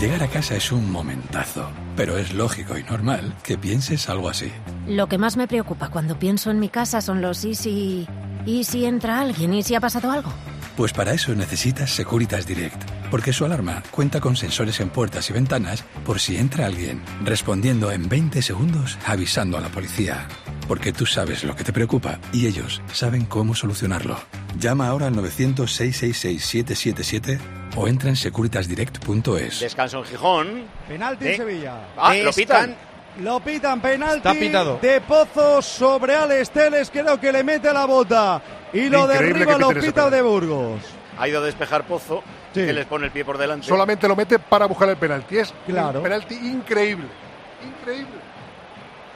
Llegar 0.00 0.22
a 0.22 0.28
casa 0.28 0.54
es 0.54 0.70
un 0.70 0.92
momentazo, 0.92 1.68
pero 1.96 2.18
es 2.18 2.32
lógico 2.32 2.78
y 2.78 2.84
normal 2.84 3.34
que 3.42 3.58
pienses 3.58 4.08
algo 4.08 4.28
así. 4.28 4.52
Lo 4.86 5.08
que 5.08 5.18
más 5.18 5.36
me 5.36 5.48
preocupa 5.48 5.88
cuando 5.88 6.18
pienso 6.18 6.52
en 6.52 6.60
mi 6.60 6.68
casa 6.68 7.00
son 7.00 7.20
los 7.20 7.44
y 7.44 7.54
si... 7.54 8.06
¿Y 8.46 8.64
si 8.64 8.86
entra 8.86 9.20
alguien? 9.20 9.52
¿Y 9.52 9.62
si 9.62 9.74
ha 9.74 9.80
pasado 9.80 10.10
algo? 10.10 10.30
Pues 10.78 10.92
para 10.92 11.12
eso 11.12 11.34
necesitas 11.34 11.90
Securitas 11.90 12.46
Direct, 12.46 12.80
porque 13.10 13.32
su 13.32 13.44
alarma 13.44 13.82
cuenta 13.90 14.20
con 14.20 14.36
sensores 14.36 14.78
en 14.78 14.90
puertas 14.90 15.28
y 15.28 15.32
ventanas 15.32 15.82
por 16.06 16.20
si 16.20 16.36
entra 16.36 16.66
alguien, 16.66 17.02
respondiendo 17.24 17.90
en 17.90 18.08
20 18.08 18.40
segundos 18.42 18.96
avisando 19.04 19.58
a 19.58 19.60
la 19.60 19.70
policía. 19.70 20.28
Porque 20.68 20.92
tú 20.92 21.04
sabes 21.04 21.42
lo 21.42 21.56
que 21.56 21.64
te 21.64 21.72
preocupa 21.72 22.20
y 22.32 22.46
ellos 22.46 22.80
saben 22.92 23.24
cómo 23.24 23.56
solucionarlo. 23.56 24.16
Llama 24.58 24.86
ahora 24.86 25.08
al 25.08 25.16
900-666-777 25.16 27.40
o 27.76 27.88
entra 27.88 28.10
en 28.10 28.16
securitasdirect.es. 28.16 29.58
Descanso 29.60 29.98
en 29.98 30.04
Gijón. 30.04 30.62
Penalti 30.86 31.24
De- 31.24 31.30
en 31.32 31.36
Sevilla. 31.38 31.88
Ah, 31.96 32.14
lo 32.14 32.32
pitan. 32.32 32.76
Lo 33.20 33.40
pitan 33.40 33.80
penalti 33.80 34.18
Está 34.18 34.32
pitado. 34.32 34.78
de 34.80 35.00
Pozos 35.00 35.66
sobre 35.66 36.14
Alex 36.14 36.50
Teles, 36.50 36.88
creo 36.88 37.18
que 37.18 37.32
le 37.32 37.42
mete 37.42 37.72
la 37.72 37.84
bota 37.84 38.40
y 38.72 38.88
lo 38.88 39.00
Increíble 39.04 39.14
derriba 39.14 39.52
que 39.54 39.58
lo 39.60 39.68
piten 39.68 39.78
ese 39.78 39.86
pita 39.88 40.04
penalti. 40.04 40.16
de 40.16 40.22
Burgos. 40.22 40.80
Ha 41.18 41.28
ido 41.28 41.40
a 41.40 41.44
despejar 41.44 41.84
Pozo, 41.84 42.22
Sí. 42.54 42.64
que 42.66 42.72
les 42.72 42.86
pone 42.86 43.06
el 43.06 43.10
pie 43.12 43.24
por 43.24 43.36
delante. 43.38 43.66
Solamente 43.66 44.06
lo 44.08 44.14
mete 44.16 44.38
para 44.38 44.66
buscar 44.66 44.88
el 44.88 44.96
penalti. 44.96 45.38
Es 45.38 45.52
Claro. 45.66 45.98
un 45.98 46.02
penalti 46.04 46.34
increíble. 46.34 47.08
Increíble. 47.64 48.18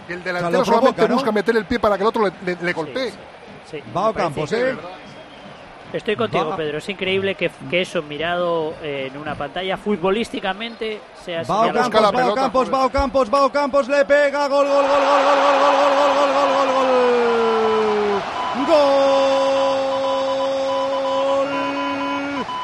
Y 0.08 0.12
el 0.12 0.18
O 0.18 0.22
sea, 0.24 0.32
delantero 0.32 0.64
solamente 0.64 0.92
provoca, 0.94 1.08
¿no? 1.08 1.14
busca 1.14 1.32
meter 1.32 1.56
el 1.56 1.64
pie 1.64 1.78
para 1.78 1.96
que 1.96 2.02
el 2.02 2.08
otro 2.08 2.24
le, 2.26 2.32
le- 2.44 2.58
le 2.60 2.72
golpee. 2.72 3.10
Sí, 3.70 3.78
Va 3.96 4.12
parece 4.12 4.18
Campos, 4.20 4.52
¿eh? 4.52 4.76
Estoy 5.92 6.16
contigo, 6.16 6.48
Va- 6.48 6.56
Pedro. 6.56 6.78
Es 6.78 6.88
increíble 6.88 7.34
que, 7.34 7.50
que 7.70 7.82
eso 7.82 8.02
mirado 8.02 8.74
eh, 8.82 9.10
en 9.12 9.20
una 9.20 9.34
pantalla 9.36 9.76
futbolísticamente 9.76 11.00
sea 11.24 11.44
señalado. 11.44 11.90
Campos, 11.90 12.12
Bao 12.12 12.34
Campos. 12.34 12.70
Bao 12.70 12.90
Campos, 12.90 13.30
Bao 13.30 13.52
Campos 13.52 13.88
le 13.88 14.04
pega, 14.06 14.48
gol, 14.48 14.66
gol, 14.66 14.74
gol, 14.74 14.86
gol, 14.86 15.22
gol, 15.22 15.34
gol, 15.36 15.60
gol, 15.60 15.92
gol, 15.94 16.14
gol, 16.16 16.32
gol, 16.34 16.66
gol, 16.66 16.74
gol, 16.74 18.01
gol, 18.66 19.12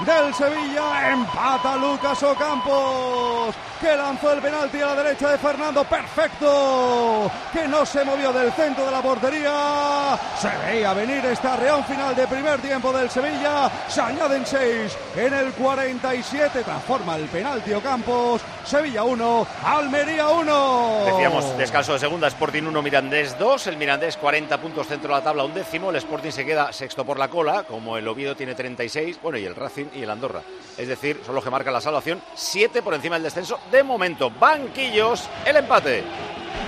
del 0.06 0.34
Sevilla, 0.34 1.12
empata 1.12 1.76
Lucas 1.76 2.22
Ocampos, 2.22 3.54
que 3.80 3.96
lanzó 3.96 4.32
el 4.32 4.40
penalti 4.40 4.80
a 4.80 4.86
la 4.86 5.02
derecha 5.02 5.30
de 5.30 5.38
Fernando, 5.38 5.84
perfecto, 5.84 7.30
que 7.52 7.68
no 7.68 7.86
se 7.86 8.04
movió 8.04 8.32
del 8.32 8.52
centro 8.52 8.84
de 8.84 8.90
la 8.90 9.02
portería, 9.02 10.18
se 10.40 10.50
veía 10.66 10.92
venir 10.94 11.24
esta 11.26 11.56
reón 11.56 11.84
final 11.84 12.14
de 12.14 12.26
primer 12.26 12.60
tiempo 12.60 12.92
del 12.92 13.10
Sevilla, 13.10 13.70
se 13.88 14.00
añaden 14.00 14.44
seis 14.44 14.96
en 15.16 15.32
el 15.32 15.52
47, 15.52 16.62
transforma 16.62 17.16
el 17.16 17.26
penalti 17.26 17.72
Ocampos, 17.72 18.42
Sevilla 18.68 19.02
1, 19.02 19.46
Almería 19.64 20.28
1. 20.28 21.04
Decíamos, 21.06 21.56
descanso 21.56 21.94
de 21.94 21.98
segunda, 21.98 22.28
Sporting 22.28 22.64
1, 22.64 22.82
Mirandés 22.82 23.38
2. 23.38 23.66
El 23.68 23.78
Mirandés 23.78 24.18
40 24.18 24.60
puntos 24.60 24.86
centro 24.86 25.08
de 25.08 25.20
la 25.20 25.24
tabla, 25.24 25.44
un 25.44 25.54
décimo. 25.54 25.88
El 25.88 25.96
Sporting 25.96 26.30
se 26.30 26.44
queda 26.44 26.70
sexto 26.70 27.02
por 27.04 27.18
la 27.18 27.28
cola, 27.28 27.62
como 27.62 27.96
el 27.96 28.06
Oviedo 28.06 28.36
tiene 28.36 28.54
36. 28.54 29.20
Bueno, 29.22 29.38
y 29.38 29.46
el 29.46 29.54
Racing 29.54 29.86
y 29.94 30.02
el 30.02 30.10
Andorra. 30.10 30.42
Es 30.76 30.86
decir, 30.86 31.20
son 31.24 31.34
los 31.34 31.42
que 31.42 31.48
marcan 31.48 31.72
la 31.72 31.80
salvación. 31.80 32.20
Siete 32.34 32.82
por 32.82 32.92
encima 32.92 33.16
del 33.16 33.22
descenso. 33.22 33.58
De 33.70 33.82
momento, 33.82 34.30
banquillos, 34.30 35.28
el 35.44 35.56
empate. 35.56 36.02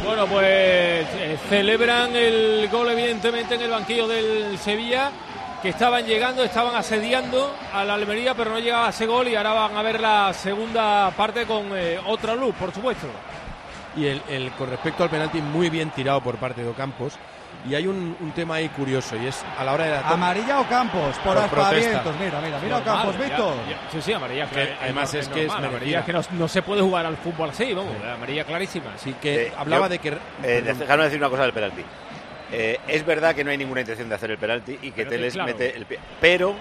Bueno, 0.05 0.27
pues 0.27 0.45
eh, 0.47 1.39
celebran 1.49 2.15
el 2.15 2.69
gol 2.71 2.91
evidentemente 2.91 3.55
en 3.55 3.63
el 3.63 3.71
banquillo 3.71 4.07
del 4.07 4.59
Sevilla, 4.59 5.11
que 5.63 5.71
estaban 5.71 6.05
llegando, 6.05 6.43
estaban 6.43 6.75
asediando 6.75 7.55
a 7.73 7.85
la 7.85 7.95
Almería, 7.95 8.35
pero 8.35 8.51
no 8.51 8.59
llegaba 8.59 8.91
ese 8.91 9.07
gol 9.07 9.29
y 9.29 9.37
ahora 9.37 9.53
van 9.53 9.77
a 9.77 9.83
ver 9.83 10.01
la 10.01 10.33
segunda 10.33 11.11
parte 11.17 11.47
con 11.47 11.71
eh, 11.77 11.99
otra 12.07 12.35
luz, 12.35 12.55
por 12.57 12.73
supuesto. 12.73 13.07
Y 13.97 14.07
el, 14.07 14.23
el- 14.29 14.53
con 14.53 14.71
respecto 14.71 15.03
al 15.03 15.11
penalti, 15.11 15.41
muy 15.41 15.69
bien 15.71 15.91
tirado 15.91 16.21
por 16.23 16.37
parte 16.37 16.63
de 16.63 16.69
Ocampos. 16.69 17.15
Y 17.69 17.75
hay 17.75 17.87
un, 17.87 18.17
un 18.21 18.33
tema 18.33 18.55
ahí 18.55 18.69
curioso, 18.71 19.17
y 19.17 19.27
es 19.27 19.45
a 19.59 19.63
la 19.65 19.73
hora 19.73 19.85
de 19.85 19.91
la 19.91 20.01
toma- 20.03 20.15
Amarilla 20.15 20.61
Ocampos, 20.61 21.17
por, 21.19 21.35
Por 21.35 21.39
aspavientos, 21.45 22.01
protesta. 22.01 22.25
mira, 22.25 22.41
mira, 22.41 22.59
mira 22.63 22.77
Normal, 22.79 22.97
Ocampos, 22.99 23.19
ya- 23.19 23.25
Víctor. 23.25 23.55
Sí, 23.93 24.01
sí, 24.03 24.13
amarilla. 24.15 24.47
Que 24.49 24.75
además 24.81 25.15
es 25.15 25.29
que 25.29 25.41
es 25.43 25.47
normal, 25.49 25.73
merecida. 25.73 25.99
amarilla, 26.01 26.05
que 26.07 26.13
no, 26.33 26.39
no 26.39 26.49
se 26.49 26.63
puede 26.63 26.81
jugar 26.81 27.05
al 27.07 27.17
fútbol 27.19 27.51
así, 27.51 27.75
vamos, 27.75 27.95
amarilla 28.15 28.45
clarísima. 28.45 28.95
Así 28.95 29.13
que 29.21 29.47
Eh, 29.49 29.53
hablaba 29.59 29.87
yo- 29.87 29.91
de 29.91 29.99
que... 29.99 30.09
Eh, 30.43 30.75
déjame 30.79 31.05
decir 31.05 31.19
una 31.19 31.29
cosa 31.29 31.43
del 31.43 31.53
penalti. 31.53 31.85
Eh, 32.53 32.79
es 32.89 33.05
verdad 33.05 33.35
que 33.35 33.45
no 33.45 33.51
hay 33.51 33.59
ninguna 33.59 33.81
intención 33.83 34.09
de 34.09 34.15
hacer 34.15 34.31
el 34.31 34.39
penalti 34.39 34.73
y 34.81 34.91
que 34.91 35.05
Pero 35.05 35.11
que 35.11 35.17
Teles 35.17 35.35
claro. 35.35 35.53
mete 35.53 35.77
el 35.77 35.85
pie. 35.87 35.99
Pero 36.21 36.55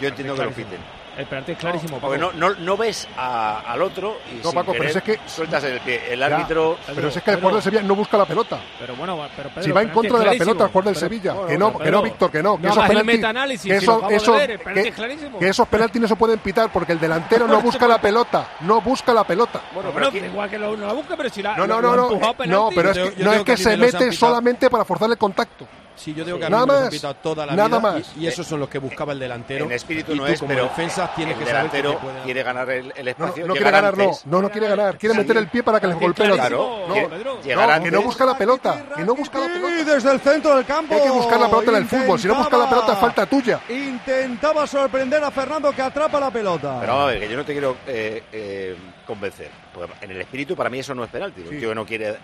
yo 0.00 0.08
entiendo 0.08 0.34
que 0.34 0.42
lo 0.44 0.50
clarísimo. 0.50 0.82
El 1.16 1.24
penalti 1.26 1.52
es 1.52 1.58
clarísimo, 1.58 1.98
Porque 1.98 2.18
Paco. 2.18 2.32
no, 2.36 2.50
no, 2.50 2.54
no 2.60 2.76
ves 2.76 3.08
a- 3.16 3.60
al 3.72 3.80
otro 3.80 4.18
y 4.30 4.36
No, 4.36 4.50
sin 4.50 4.52
Paco, 4.54 4.72
pero 4.72 4.84
querer 4.84 4.96
es 4.98 5.02
que- 5.02 5.20
sueltas 5.26 5.64
el 5.64 5.80
pie. 5.80 6.02
El 6.12 6.20
Ya, 6.20 6.26
árbitro... 6.26 6.76
pero 6.94 7.08
es 7.08 7.22
que 7.22 7.30
el 7.30 7.36
jugador 7.36 7.54
del 7.54 7.62
Sevilla 7.62 7.82
no 7.82 7.94
busca 7.96 8.18
la 8.18 8.26
pelota. 8.26 8.60
Pero 8.78 8.94
bueno, 8.96 9.18
pero 9.34 9.48
Pedro, 9.48 9.62
si 9.62 9.72
va 9.72 9.82
en 9.82 9.88
contra 9.88 10.18
de 10.18 10.24
la 10.26 10.30
pelota 10.32 10.64
el 10.64 10.70
jugador 10.70 10.84
del 10.84 10.96
Sevilla. 10.96 11.32
bueno, 11.32 11.48
que 11.48 11.58
no, 11.58 11.72
pero- 11.72 11.84
que 11.84 11.90
no, 11.90 12.02
Víctor, 12.02 12.30
que 12.30 12.42
no. 12.42 12.56
Que 12.58 12.62
no 12.64 12.68
esos 12.70 12.86
penaltis, 12.86 13.14
metaanálisis, 13.14 13.72
que 13.72 13.78
si 13.78 13.84
eso- 13.84 14.00
de 14.08 14.16
eso- 14.16 14.32
ver, 14.34 14.50
el 14.50 14.58
penalti 14.58 14.82
que- 14.82 14.88
es 14.88 14.94
clarísimo. 14.94 15.38
que 15.38 15.48
esos 15.48 15.68
penaltis 15.68 16.02
no 16.02 16.08
se 16.08 16.16
pueden 16.16 16.38
pitar 16.38 16.70
porque 16.70 16.92
el 16.92 17.00
delantero 17.00 17.46
no 17.48 17.60
busca 17.62 17.88
la 17.88 17.98
pelota. 18.00 18.48
No 18.60 18.80
busca 18.82 19.14
la 19.14 19.24
pelota. 19.24 19.62
Bueno, 19.72 19.90
pero 19.94 20.10
igual 20.26 20.50
que 20.50 20.58
lo, 20.58 20.76
no 20.76 20.86
la 20.86 20.92
busca, 20.92 21.16
pero 21.16 21.30
si 21.30 21.42
la, 21.42 21.56
No, 21.56 21.66
no, 21.66 21.80
no, 21.80 22.12
eh, 22.12 22.18
penalti. 22.36 22.48
No, 22.48 22.68
pero 22.74 22.90
es 22.90 23.42
que, 23.44 23.56
se 23.56 23.76
mete 23.78 24.12
solamente 24.12 24.68
para 24.68 24.84
forzar 24.84 25.10
el 25.10 25.16
contacto. 25.18 25.66
Sí, 25.96 26.14
yo 26.14 26.24
digo 26.24 26.38
que 26.38 26.44
a 26.44 26.50
Nada 26.50 26.66
mí 26.90 26.98
me 27.02 27.14
toda 27.22 27.46
la 27.46 27.54
Nada 27.56 27.68
vida 27.68 27.80
más. 27.80 28.12
Y, 28.16 28.20
y 28.20 28.26
esos 28.26 28.46
son 28.46 28.60
los 28.60 28.68
que 28.68 28.78
buscaba 28.78 29.12
el 29.12 29.18
delantero. 29.18 29.64
En 29.64 29.72
espíritu 29.72 30.12
y 30.12 30.16
no 30.18 30.26
es, 30.26 30.38
como 30.38 30.50
pero 30.50 30.64
defensa 30.64 31.10
tienes 31.16 31.36
el 31.36 31.44
que 31.44 31.50
saber 31.50 31.70
que 31.70 31.76
delantero 31.78 32.22
quiere 32.24 32.42
ganar 32.42 32.70
el, 32.70 32.92
el 32.94 33.04
No, 33.04 33.04
no, 33.04 33.10
espacio. 33.10 33.46
no 33.46 33.52
quiere 33.54 33.70
ganar, 33.70 33.96
no. 33.96 34.04
antes. 34.04 34.26
No, 34.26 34.42
no 34.42 34.50
quiere 34.50 34.68
ganar. 34.68 34.98
Quiere 34.98 35.14
Sí. 35.14 35.20
meter 35.20 35.36
el 35.38 35.48
pie 35.48 35.62
para 35.62 35.80
que 35.80 35.86
les 35.86 35.98
golpee 35.98 36.26
el 36.26 36.32
Claro, 36.34 36.84
No, 36.88 36.94
antes. 36.94 37.80
que 37.84 37.90
no 37.90 38.02
busca 38.02 38.24
la 38.26 38.36
pelota. 38.38 38.84
Que 38.94 39.04
no 39.04 39.14
busca 39.14 39.38
la 39.40 39.46
pelota. 39.46 39.80
Y 39.80 39.84
desde 39.84 40.12
el 40.12 40.20
centro 40.20 40.54
del 40.56 40.64
campo. 40.66 40.94
Hay 40.94 41.00
que 41.02 41.10
buscar 41.10 41.40
la 41.40 41.48
pelota 41.48 41.70
en 41.70 41.76
el 41.78 41.86
fútbol. 41.86 42.18
Si 42.18 42.28
no 42.28 42.34
busca 42.34 42.56
la 42.58 42.68
pelota, 42.68 42.96
falta 42.96 43.26
tuya. 43.26 43.60
Intentaba 43.68 44.66
sorprender 44.66 45.24
a 45.24 45.30
Fernando 45.30 45.72
que 45.72 45.82
atrapa 45.82 46.20
la 46.20 46.30
pelota. 46.30 46.78
Pero 46.80 46.92
a 46.92 47.06
ver, 47.06 47.20
que 47.20 47.28
yo 47.28 47.36
no 47.36 47.44
te 47.44 47.52
quiero 47.52 47.76
eh, 47.86 48.22
eh, 48.32 48.76
convencer. 49.06 49.50
Porque 49.72 49.92
en 50.02 50.10
el 50.10 50.20
espíritu 50.20 50.54
para 50.54 50.70
mí 50.70 50.78
eso 50.78 50.94
no 50.94 51.04
es 51.04 51.10
penalti. 51.10 51.40
Un 51.42 51.58
tío 51.58 51.68
que 51.70 51.74
no 51.74 51.84
quiere 51.86 52.16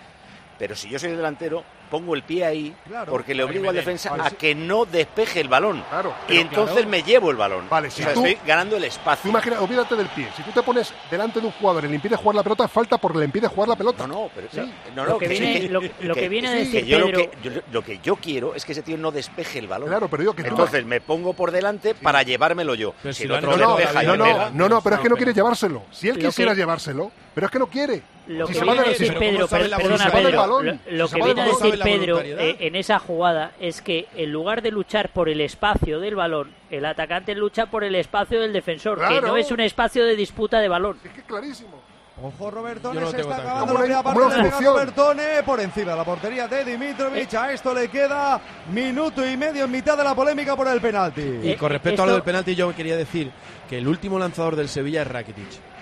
Pero 0.59 0.75
si 0.75 0.87
yo 0.89 0.99
soy 0.99 1.09
el 1.11 1.17
delantero, 1.17 1.63
pongo 1.89 2.15
el 2.15 2.23
pie 2.23 2.45
ahí 2.45 2.75
Claro. 2.87 3.11
porque 3.11 3.33
le 3.35 3.43
obligo 3.43 3.69
al 3.69 3.75
defensa 3.75 4.09
Vale, 4.11 4.23
a 4.23 4.29
sí. 4.29 4.35
que 4.37 4.55
no 4.55 4.85
despeje 4.85 5.41
el 5.41 5.47
balón. 5.47 5.83
Claro, 5.89 6.13
y 6.29 6.37
entonces 6.37 6.75
claro. 6.77 6.89
me 6.89 7.03
llevo 7.03 7.31
el 7.31 7.37
balón. 7.37 7.67
Vale, 7.69 7.87
O 7.89 7.91
si 7.91 8.01
sea, 8.03 8.13
tú- 8.13 8.25
estoy 8.25 8.47
ganando 8.47 8.77
el 8.77 8.83
espacio. 8.85 9.23
Tú 9.23 9.29
imagina, 9.29 9.59
olvídate 9.61 9.95
del 9.95 10.07
pie. 10.07 10.27
Si 10.35 10.41
tú 10.43 10.51
te 10.51 10.63
pones 10.63 10.93
delante 11.11 11.39
de 11.39 11.47
un 11.47 11.51
jugador 11.53 11.85
y 11.85 11.89
le 11.89 11.95
impide 11.95 12.15
jugar 12.15 12.35
la 12.35 12.43
pelota, 12.43 12.67
falta 12.67 12.97
porque 12.97 13.19
le 13.19 13.25
impide 13.25 13.47
jugar 13.47 13.69
la 13.69 13.75
pelota. 13.75 14.07
No, 14.07 14.13
no, 14.13 14.29
pero 14.33 14.47
sí. 14.51 14.59
No, 14.95 15.03
Lo 15.05 15.11
no, 15.13 15.17
que 15.19 15.27
viene- 15.27 15.69
lo- 15.69 15.81
lo 16.01 16.15
que 16.15 16.29
viene 16.29 16.47
a 16.47 16.51
decir 16.51 16.85
yo 16.85 16.99
lo, 16.99 17.05
Pedro- 17.07 17.31
yo- 17.43 17.61
lo 17.71 17.81
que 17.83 17.99
yo 17.99 18.15
quiero 18.15 18.55
es 18.55 18.65
que 18.65 18.71
ese 18.71 18.81
tío 18.81 18.97
no 18.97 19.11
despeje 19.11 19.59
el 19.59 19.67
balón. 19.67 19.89
Claro, 19.89 20.07
pero 20.07 20.21
digo 20.21 20.33
que 20.35 20.43
tú- 20.43 20.49
Entonces 20.49 20.85
me 20.85 21.01
pongo 21.01 21.33
por 21.33 21.51
delante 21.51 21.93
para 21.95 22.23
llevármelo 22.23 22.73
yo. 22.75 22.93
Pero 23.03 23.13
si 23.13 23.19
si 23.19 23.25
el 23.25 23.31
otro 23.33 23.55
hecho 23.55 23.75
despeja 23.75 24.03
y 24.03 24.05
no, 24.07 24.11
me 24.13 24.17
no, 24.17 24.23
pega, 24.25 24.49
no, 24.53 24.69
no, 24.69 24.81
pero 24.81 24.95
es 24.95 25.01
que 25.01 25.09
no 25.09 25.15
quiere 25.15 25.33
llevárselo. 25.33 25.83
Si 25.91 26.09
él 26.09 26.17
quisiera 26.17 26.53
llevárselo, 26.53 27.11
pero 27.35 27.47
es 27.47 27.51
que 27.51 27.59
no 27.59 27.67
quiere. 27.67 28.01
Lo 28.27 28.47
que 28.47 28.53
viene 28.53 28.79
a 28.79 28.83
de- 28.83 28.89
decir 28.89 29.17
Pedro, 29.17 29.41
lo, 29.41 29.47
que 29.47 29.57
viene 29.57 31.41
a 31.41 31.45
decir 31.45 31.57
¿Sabe 31.57 31.77
la 31.77 31.85
Pedro 31.85 32.21
eh, 32.21 32.55
en 32.59 32.75
esa 32.75 32.99
jugada 32.99 33.51
es 33.59 33.81
que 33.81 34.07
en 34.15 34.31
lugar 34.31 34.61
de 34.61 34.71
luchar 34.71 35.09
por 35.09 35.27
el 35.27 35.41
espacio 35.41 35.99
del 35.99 36.15
balón, 36.15 36.51
el 36.69 36.85
atacante 36.85 37.35
lucha 37.35 37.65
por 37.65 37.83
el 37.83 37.95
espacio 37.95 38.39
del 38.39 38.53
defensor, 38.53 39.05
que 39.07 39.21
no 39.21 39.35
es 39.35 39.51
un 39.51 39.59
espacio 39.59 40.05
de 40.05 40.15
disputa 40.15 40.59
de 40.59 40.69
balón. 40.69 40.97
Es 41.03 41.11
que 41.11 41.23
clarísimo. 41.23 41.81
Ojo, 42.21 42.51
Robertone 42.51 43.01
no 43.01 43.09
se 43.09 43.21
está 43.21 43.37
acabando 43.37 43.73
la 43.73 43.79
primera 43.79 44.03
parte. 44.03 44.51
Robertone 44.61 45.43
por 45.43 45.59
encima 45.59 45.91
de 45.91 45.97
la 45.97 46.05
portería 46.05 46.47
de 46.47 46.63
Dimitrovic. 46.63 47.33
A 47.33 47.51
esto 47.51 47.73
le 47.73 47.89
queda 47.89 48.39
minuto 48.71 49.27
y 49.27 49.35
medio 49.35 49.65
en 49.65 49.71
mitad 49.71 49.97
de 49.97 50.03
la 50.03 50.13
polémica 50.13 50.55
por 50.55 50.67
el 50.67 50.79
penalti. 50.79 51.39
Y 51.43 51.55
con 51.55 51.71
respecto 51.71 52.03
a 52.03 52.05
lo 52.05 52.13
del 52.13 52.21
penalti, 52.21 52.55
yo 52.55 52.73
quería 52.73 52.95
decir 52.95 53.31
que 53.67 53.79
el 53.79 53.87
último 53.87 54.19
lanzador 54.19 54.55
del 54.55 54.69
Sevilla 54.69 55.01
es 55.01 55.07
Rakitic. 55.07 55.72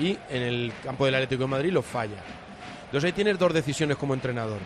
Y 0.00 0.18
en 0.30 0.42
el 0.42 0.72
campo 0.82 1.04
del 1.04 1.14
Atlético 1.14 1.42
de 1.42 1.48
Madrid 1.48 1.72
lo 1.72 1.82
falla. 1.82 2.16
Entonces 2.86 3.04
ahí 3.08 3.12
tienes 3.12 3.38
dos 3.38 3.52
decisiones 3.52 3.96
como 3.96 4.14
entrenador. 4.14 4.58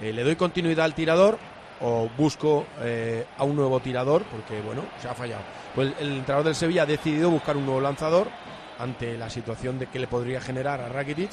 Eh, 0.00 0.12
¿Le 0.12 0.24
doy 0.24 0.34
continuidad 0.34 0.86
al 0.86 0.94
tirador 0.94 1.38
o 1.80 2.08
busco 2.16 2.66
eh, 2.80 3.26
a 3.36 3.44
un 3.44 3.54
nuevo 3.54 3.78
tirador? 3.80 4.22
Porque, 4.24 4.60
bueno, 4.62 4.82
se 5.00 5.08
ha 5.08 5.14
fallado. 5.14 5.42
Pues 5.74 5.92
el, 6.00 6.12
entrenador 6.12 6.46
del 6.46 6.54
Sevilla 6.54 6.82
ha 6.82 6.86
decidido 6.86 7.30
buscar 7.30 7.56
un 7.56 7.66
nuevo 7.66 7.80
lanzador 7.80 8.28
ante 8.78 9.18
la 9.18 9.28
situación 9.28 9.78
de 9.78 9.86
que 9.88 9.98
le 9.98 10.06
podría 10.06 10.40
generar 10.40 10.80
a 10.80 10.88
Rakitic. 10.88 11.30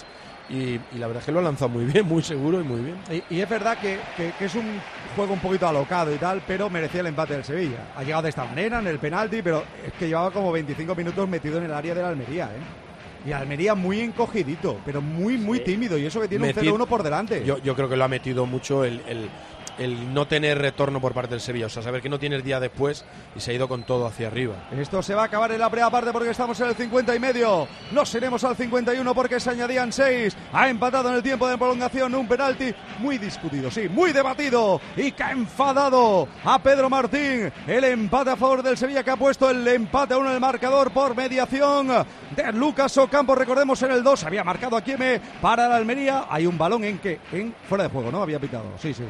Y, 0.48 0.80
la 1.00 1.08
verdad 1.08 1.22
es 1.22 1.26
que 1.26 1.32
lo 1.32 1.40
ha 1.40 1.44
lanzado 1.44 1.70
muy 1.70 1.86
bien, 1.86 2.06
muy 2.08 2.22
seguro 2.22 2.60
y 2.60 2.64
muy 2.64 2.82
bien. 2.82 2.98
Y, 3.30 3.40
es 3.40 3.50
verdad 3.50 3.78
que, 3.80 4.00
que- 4.18 4.34
que 4.38 4.46
es 4.46 4.54
un 4.56 4.80
juego 5.16 5.34
un 5.34 5.40
poquito 5.40 5.68
alocado 5.68 6.14
y 6.14 6.18
tal, 6.18 6.44
pero 6.46 6.70
merecía 6.70 7.02
el 7.02 7.08
empate 7.08 7.34
del 7.34 7.44
Sevilla. 7.46 7.94
Ha 7.96 8.04
llegado 8.04 8.24
de 8.24 8.30
esta 8.30 8.44
manera 8.44 8.80
en 8.80 8.88
el 8.88 9.00
penalti, 9.00 9.42
pero 9.42 9.64
es 9.86 9.94
que 9.94 10.08
llevaba 10.08 10.30
como 10.32 10.52
25 10.52 10.94
minutos 10.94 11.28
metido 11.30 11.58
en 11.58 11.64
el 11.64 11.74
área 11.74 11.96
de 11.96 12.02
la 12.02 12.10
Almería, 12.10 12.46
¿eh? 12.46 12.85
Y 13.26 13.32
Almería 13.32 13.74
muy 13.74 14.02
encogidito, 14.02 14.80
pero 14.86 15.02
muy, 15.02 15.38
muy 15.38 15.60
tímido. 15.62 15.98
Y 15.98 16.06
eso 16.06 16.22
que 16.22 16.28
tiene 16.28 16.44
un 16.48 16.54
0-1 16.54 16.86
por 16.88 17.02
delante. 17.02 17.44
Yo, 17.46 17.58
yo 17.58 17.76
creo 17.76 17.90
que 17.90 17.96
lo 17.96 18.04
ha 18.04 18.08
metido 18.08 18.46
mucho 18.46 18.84
el, 18.84 19.02
el- 19.08 19.30
el 19.78 20.14
no 20.14 20.28
tener 20.28 20.58
retorno 20.58 21.02
por 21.02 21.14
parte 21.14 21.32
del 21.32 21.42
Sevilla. 21.42 21.68
O 21.68 21.70
sea, 21.70 21.84
saber 21.84 22.02
que 22.02 22.10
no 22.10 22.20
tienes 22.20 22.44
día 22.44 22.60
después 22.60 23.06
y 23.36 23.40
se 23.40 23.52
ha 23.52 23.54
ido 23.54 23.68
con 23.68 23.84
todo 23.84 24.06
hacia 24.06 24.28
arriba. 24.28 24.56
Esto 24.78 25.02
se 25.02 25.16
va 25.16 25.24
a 25.24 25.26
acabar 25.26 25.52
en 25.52 25.60
la 25.60 25.70
primera 25.70 25.90
parte 25.90 26.12
porque 26.12 26.30
estamos 26.30 26.60
en 26.60 26.68
el 26.68 26.76
50 26.76 27.16
y 27.16 27.20
medio. 27.20 27.68
Nos 27.92 28.14
iremos 28.16 28.44
al 28.44 28.56
51 28.56 29.16
porque 29.16 29.40
se 29.40 29.50
añadían 29.50 29.92
6. 29.92 30.36
Ha 30.54 30.70
empatado 30.70 31.10
en 31.10 31.16
el 31.16 31.24
tiempo 31.24 31.48
de 31.48 31.58
prolongación 31.58 32.16
un 32.16 32.28
penalti 32.28 32.74
muy 33.00 33.18
discutido, 33.18 33.70
sí, 33.70 33.90
muy 33.90 34.12
debatido 34.12 34.80
y 34.96 35.12
que 35.12 35.24
ha 35.24 35.32
enfadado 35.32 36.28
a 36.44 36.60
Pedro 36.60 36.90
Martín. 36.90 37.52
El 37.68 37.84
empate 37.84 38.32
a 38.32 38.36
favor 38.36 38.64
del 38.64 38.78
Sevilla 38.78 39.04
que 39.04 39.12
ha 39.12 39.18
puesto 39.18 39.50
el 39.50 39.68
empate 39.68 40.14
a 40.14 40.18
uno 40.18 40.30
en 40.30 40.36
el 40.36 40.42
marcador 40.42 40.92
por 40.92 41.16
mediación 41.16 41.88
de 42.36 42.54
Lucas 42.54 42.98
Ocampo. 42.98 43.36
Recordemos 43.36 43.82
en 43.84 43.92
el 43.92 44.04
2 44.04 44.24
había 44.24 44.44
marcado 44.44 44.78
a 44.78 44.82
Kieme 44.82 45.22
para 45.42 45.68
la 45.68 45.76
Almería. 45.76 46.26
Hay 46.30 46.46
un 46.46 46.58
balón 46.58 46.84
en 46.84 47.00
que 47.00 47.20
en 47.32 47.54
fuera 47.68 47.86
de 47.86 47.90
juego, 47.90 48.12
¿no? 48.12 48.22
Había 48.22 48.40
pitado. 48.40 48.66
Sí, 48.80 48.94
sí. 48.94 49.04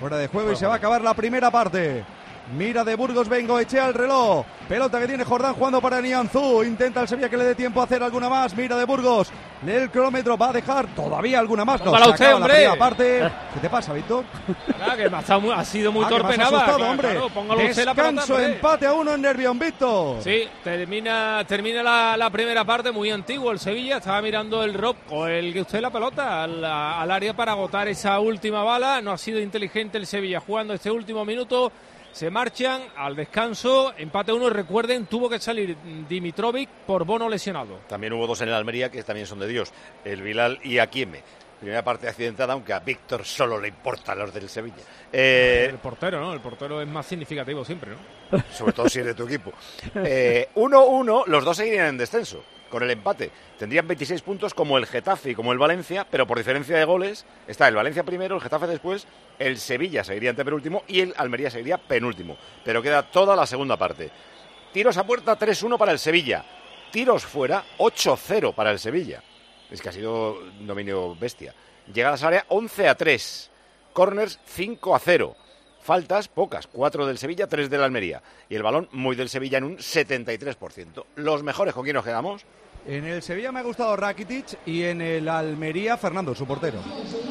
Fuera 0.00 0.16
de 0.16 0.28
juego 0.28 0.50
y 0.52 0.56
se 0.56 0.66
va 0.66 0.72
a 0.72 0.76
acabar 0.76 1.02
la 1.02 1.12
primera 1.12 1.50
parte. 1.50 2.02
Mira 2.56 2.82
de 2.82 2.96
Burgos 2.96 3.28
Bengo, 3.28 3.58
eche 3.60 3.78
al 3.78 3.94
reloj. 3.94 4.44
Pelota 4.68 4.98
que 4.98 5.06
tiene 5.06 5.24
Jordán 5.24 5.54
jugando 5.54 5.80
para 5.80 6.00
Nianzú. 6.00 6.64
Intenta 6.64 7.00
el 7.02 7.08
Sevilla 7.08 7.28
que 7.28 7.36
le 7.36 7.44
dé 7.44 7.54
tiempo 7.54 7.80
a 7.80 7.84
hacer 7.84 8.02
alguna 8.02 8.28
más. 8.28 8.56
Mira 8.56 8.76
de 8.76 8.84
Burgos. 8.84 9.30
El 9.64 9.90
cronómetro 9.90 10.36
va 10.36 10.48
a 10.48 10.52
dejar 10.54 10.86
todavía 10.94 11.38
alguna 11.38 11.64
más. 11.64 11.80
No, 11.84 11.96
se 11.96 12.10
usted, 12.10 12.28
la 12.30 12.36
hombre. 12.36 12.54
primera 12.54 12.76
parte. 12.76 13.30
¿Qué 13.54 13.60
te 13.60 13.68
pasa, 13.70 13.92
Víctor? 13.92 14.24
Ah, 14.82 14.96
que 14.96 15.02
ha, 15.04 15.20
estado 15.20 15.40
muy- 15.42 15.52
ha 15.52 15.64
sido 15.64 15.92
muy 15.92 16.04
Ah, 16.04 16.08
torpe 16.08 16.28
asustado, 16.34 16.76
claro, 16.78 16.90
hombre. 16.90 17.14
la 17.14 17.28
pelota, 17.28 17.64
Descanso, 17.66 18.40
empate 18.40 18.86
a 18.86 18.94
uno 18.94 19.12
en 19.14 19.20
Nervión, 19.22 19.58
Víctor. 19.58 20.22
Sí, 20.22 20.48
termina, 20.64 21.44
termina 21.46 21.82
la, 21.82 22.16
la 22.16 22.30
primera 22.30 22.64
parte 22.64 22.90
muy 22.90 23.10
antiguo 23.10 23.52
el 23.52 23.58
Sevilla. 23.60 23.98
Estaba 23.98 24.22
mirando 24.22 24.64
el 24.64 24.72
rock 24.74 24.96
o 25.10 25.26
el 25.26 25.52
que 25.52 25.60
usted 25.60 25.80
la 25.80 25.90
pelota 25.90 26.42
al, 26.44 26.64
al 26.64 27.10
área 27.10 27.34
para 27.36 27.52
agotar 27.52 27.86
esa 27.88 28.18
última 28.20 28.62
bala. 28.64 29.00
No 29.02 29.12
ha 29.12 29.18
sido 29.18 29.38
inteligente 29.38 29.98
el 29.98 30.06
Sevilla 30.06 30.40
jugando 30.40 30.72
este 30.74 30.90
último 30.90 31.24
minuto. 31.24 31.70
Se 32.12 32.28
marchan 32.30 32.82
al 32.96 33.14
descanso, 33.14 33.94
empate 33.96 34.32
uno 34.32 34.48
y 34.48 34.50
recuerden, 34.50 35.06
tuvo 35.06 35.28
que 35.28 35.38
salir 35.38 35.76
Dimitrovic 36.08 36.68
por 36.86 37.04
Bono 37.04 37.28
lesionado. 37.28 37.80
También 37.88 38.12
hubo 38.12 38.26
dos 38.26 38.40
en 38.40 38.48
el 38.48 38.54
Almería 38.54 38.90
que 38.90 39.02
también 39.02 39.26
son 39.26 39.38
de 39.38 39.46
Dios, 39.46 39.72
el 40.04 40.20
Bilal 40.22 40.58
y 40.64 40.78
Aquieme. 40.78 41.22
Primera 41.60 41.84
parte 41.84 42.08
accidentada, 42.08 42.54
aunque 42.54 42.72
a 42.72 42.80
Víctor 42.80 43.24
solo 43.24 43.60
le 43.60 43.68
importan 43.68 44.18
los 44.18 44.32
del 44.32 44.48
Sevilla. 44.48 44.82
Eh, 45.12 45.68
el 45.70 45.78
portero, 45.78 46.18
¿no? 46.18 46.32
El 46.32 46.40
portero 46.40 46.80
es 46.80 46.88
más 46.88 47.04
significativo 47.04 47.64
siempre, 47.64 47.90
¿no? 47.92 48.42
sobre 48.52 48.72
todo 48.72 48.88
si 48.88 49.00
es 49.00 49.06
de 49.06 49.14
tu 49.14 49.24
equipo. 49.24 49.52
Eh, 49.94 50.48
1-1, 50.54 51.26
los 51.26 51.44
dos 51.44 51.56
seguirían 51.56 51.88
en 51.88 51.98
descenso, 51.98 52.42
con 52.70 52.82
el 52.82 52.90
empate. 52.90 53.30
Tendrían 53.58 53.86
26 53.86 54.22
puntos 54.22 54.54
como 54.54 54.78
el 54.78 54.86
Getafe 54.86 55.30
y 55.30 55.34
como 55.34 55.52
el 55.52 55.58
Valencia, 55.58 56.06
pero 56.10 56.26
por 56.26 56.38
diferencia 56.38 56.78
de 56.78 56.84
goles 56.84 57.26
está 57.46 57.68
el 57.68 57.74
Valencia 57.74 58.04
primero, 58.04 58.36
el 58.36 58.40
Getafe 58.40 58.66
después, 58.66 59.06
el 59.38 59.58
Sevilla 59.58 60.04
seguiría 60.04 60.30
antepenúltimo 60.30 60.84
y 60.86 61.00
el 61.00 61.14
Almería 61.16 61.50
seguiría 61.50 61.78
penúltimo. 61.78 62.36
Pero 62.64 62.80
queda 62.80 63.02
toda 63.02 63.36
la 63.36 63.46
segunda 63.46 63.76
parte. 63.76 64.10
Tiros 64.72 64.96
a 64.96 65.04
puerta 65.04 65.38
3-1 65.38 65.76
para 65.76 65.92
el 65.92 65.98
Sevilla. 65.98 66.44
Tiros 66.90 67.24
fuera 67.24 67.64
8-0 67.78 68.54
para 68.54 68.70
el 68.70 68.78
Sevilla. 68.78 69.22
Es 69.70 69.80
que 69.80 69.88
ha 69.88 69.92
sido 69.92 70.38
dominio 70.60 71.14
bestia. 71.16 71.54
Llegadas 71.92 72.22
a 72.22 72.28
área 72.28 72.44
11 72.48 72.88
a 72.88 72.94
3. 72.94 73.50
Corners 73.92 74.38
5 74.46 74.94
a 74.94 74.98
0. 74.98 75.36
Faltas 75.90 76.28
pocas, 76.28 76.68
4 76.68 77.04
del 77.04 77.18
Sevilla, 77.18 77.48
3 77.48 77.68
del 77.68 77.82
Almería. 77.82 78.22
Y 78.48 78.54
el 78.54 78.62
balón 78.62 78.88
muy 78.92 79.16
del 79.16 79.28
Sevilla 79.28 79.58
en 79.58 79.64
un 79.64 79.76
73%. 79.78 81.04
Los 81.16 81.42
mejores 81.42 81.74
con 81.74 81.82
quién 81.82 81.94
nos 81.96 82.04
quedamos. 82.04 82.44
En 82.86 83.04
el 83.06 83.20
Sevilla 83.22 83.50
me 83.50 83.58
ha 83.58 83.64
gustado 83.64 83.96
Rakitic 83.96 84.56
y 84.66 84.84
en 84.84 85.00
el 85.02 85.28
Almería 85.28 85.96
Fernando, 85.96 86.32
su 86.32 86.46
portero. 86.46 86.78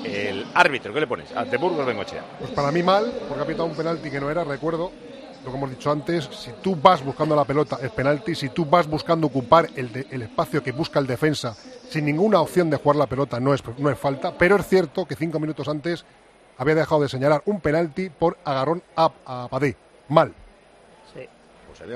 El 0.04 0.46
árbitro, 0.54 0.94
¿qué 0.94 1.00
le 1.00 1.08
pones? 1.08 1.32
A 1.38 1.46
De 1.46 1.56
Burgos 1.56 1.86
Bengochea. 1.86 2.26
Pues 2.38 2.52
para 2.52 2.70
mí 2.74 2.84
mal, 2.84 3.10
porque 3.30 3.44
ha 3.44 3.48
pitado 3.48 3.64
un 3.64 3.76
penalti 3.78 4.12
que 4.12 4.20
no 4.20 4.30
era, 4.30 4.44
recuerdo 4.44 4.92
lo 5.46 5.52
que 5.52 5.58
hemos 5.58 5.70
dicho 5.70 5.90
antes, 5.90 6.26
si 6.26 6.52
tú 6.62 6.76
vas 6.76 7.02
buscando 7.02 7.34
la 7.38 7.46
pelota 7.46 7.80
es 7.82 7.92
penalti, 7.92 8.36
si 8.36 8.50
tú 8.50 8.66
vas 8.66 8.88
buscando 8.88 9.28
ocupar 9.28 9.70
el, 9.78 9.90
de- 9.94 10.06
el 10.12 10.24
espacio 10.24 10.62
que 10.62 10.74
busca 10.74 11.00
el 11.00 11.08
defensa 11.08 11.56
sin 11.90 12.04
ninguna 12.04 12.42
opción 12.42 12.70
de 12.70 12.76
jugar 12.76 12.98
la 12.98 13.08
pelota 13.08 13.40
no 13.40 13.54
es, 13.54 13.64
no 13.78 13.90
es 13.90 13.98
falta, 13.98 14.38
pero 14.38 14.58
es 14.58 14.68
cierto 14.68 15.06
que 15.06 15.16
cinco 15.16 15.40
minutos 15.40 15.70
antes 15.70 16.04
había 16.60 16.76
dejado 16.76 17.02
de 17.02 17.10
señalar 17.10 17.42
un 17.46 17.60
penalti 17.62 18.10
por 18.12 18.38
agarrón 18.46 18.84
a, 18.96 19.10
a 19.26 19.48
Padé. 19.50 19.76
Mal. 20.10 20.34
Pues 21.68 21.82
a 21.82 21.86
mí 21.86 21.94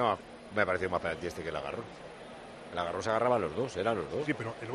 me 0.56 0.62
ha 0.62 0.66
parecido 0.66 0.90
más 0.90 1.02
penalti 1.02 1.28
este 1.28 1.44
que 1.44 1.50
el 1.50 1.56
agarrón. 1.56 1.84
El 2.72 2.80
agarrón 2.80 3.04
se 3.04 3.10
agarraba 3.10 3.36
a 3.36 3.40
los 3.40 3.56
dos, 3.56 3.76
eran 3.78 3.98
los 3.98 4.10
dos. 4.12 4.26
Sí, 4.26 4.34
pero 4.34 4.54
el- 4.62 4.70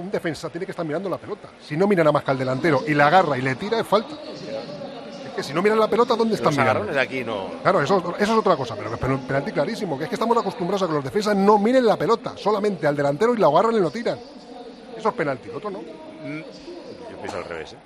un 0.00 0.10
defensa 0.10 0.50
tiene 0.50 0.66
que 0.66 0.72
estar 0.72 0.84
mirando 0.84 1.08
la 1.08 1.16
pelota. 1.18 1.48
Si 1.60 1.76
no 1.76 1.86
mira 1.86 2.02
nada 2.02 2.12
más 2.12 2.22
que 2.24 2.30
al 2.30 2.38
delantero 2.38 2.82
y 2.86 2.92
le 2.94 3.02
agarra 3.02 3.38
y 3.38 3.42
le 3.42 3.54
tira, 3.54 3.78
es 3.80 3.86
falta. 3.86 4.14
Es 4.14 5.32
que 5.34 5.42
si 5.42 5.52
no 5.54 5.62
miran 5.62 5.78
la 5.78 5.88
pelota, 5.88 6.14
¿dónde 6.16 6.34
están 6.34 6.46
Los 6.46 6.54
mirando? 6.54 6.70
agarrones 6.70 6.94
de 6.94 7.00
aquí 7.00 7.24
no. 7.24 7.48
Claro, 7.62 7.80
eso, 7.82 7.98
eso 8.18 8.32
es 8.32 8.38
otra 8.38 8.56
cosa, 8.56 8.74
pero, 8.98 9.14
un 9.14 9.26
penalti 9.26 9.52
clarísimo, 9.52 9.96
que 9.98 10.04
es 10.04 10.08
que 10.10 10.14
estamos 10.16 10.36
acostumbrados 10.36 10.82
a 10.82 10.86
que 10.86 10.92
los 10.94 11.04
defensas 11.04 11.34
no 11.36 11.58
miren 11.58 11.84
la 11.86 11.96
pelota, 11.96 12.34
solamente 12.36 12.86
al 12.86 12.94
delantero 12.96 13.34
y 13.34 13.38
la 13.38 13.46
agarran 13.46 13.74
y 13.74 13.80
lo 13.80 13.90
tiran. 13.90 14.18
Eso 14.96 15.08
es 15.08 15.14
penalti, 15.14 15.48
lo 15.48 15.56
otro 15.58 15.70
no. 15.70 15.80
Yo 15.80 17.16
pienso 17.18 17.38
al 17.38 17.44
revés, 17.44 17.72
¿eh? 17.72 17.76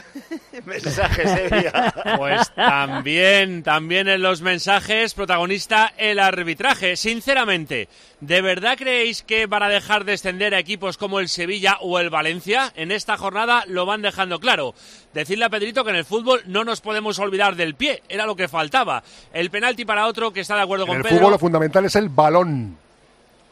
Mensaje 0.64 1.26
Sevilla. 1.26 1.94
Pues 2.16 2.50
también, 2.54 3.62
también 3.62 4.08
en 4.08 4.22
los 4.22 4.42
mensajes 4.42 5.14
protagonista 5.14 5.92
el 5.96 6.18
arbitraje. 6.18 6.96
Sinceramente, 6.96 7.88
¿de 8.20 8.42
verdad 8.42 8.76
creéis 8.76 9.22
que 9.22 9.46
van 9.46 9.62
a 9.62 9.68
dejar 9.68 10.04
descender 10.04 10.54
a 10.54 10.58
equipos 10.58 10.96
como 10.98 11.20
el 11.20 11.28
Sevilla 11.28 11.78
o 11.80 11.98
el 11.98 12.10
Valencia? 12.10 12.72
En 12.76 12.92
esta 12.92 13.16
jornada 13.16 13.64
lo 13.66 13.86
van 13.86 14.02
dejando 14.02 14.40
claro. 14.40 14.74
Decirle 15.14 15.44
a 15.44 15.50
Pedrito 15.50 15.84
que 15.84 15.90
en 15.90 15.96
el 15.96 16.04
fútbol 16.04 16.42
no 16.46 16.64
nos 16.64 16.80
podemos 16.80 17.18
olvidar 17.18 17.56
del 17.56 17.74
pie, 17.74 18.02
era 18.08 18.26
lo 18.26 18.36
que 18.36 18.48
faltaba. 18.48 19.02
El 19.32 19.50
penalti 19.50 19.84
para 19.84 20.06
otro 20.06 20.32
que 20.32 20.40
está 20.40 20.56
de 20.56 20.62
acuerdo 20.62 20.84
En 20.84 20.88
con 20.88 20.96
el 20.98 21.02
Pedro. 21.02 21.16
fútbol 21.16 21.32
lo 21.32 21.38
fundamental 21.38 21.84
es 21.84 21.96
el 21.96 22.08
balón. 22.08 22.76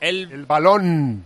El, 0.01 0.47
balón. 0.47 1.25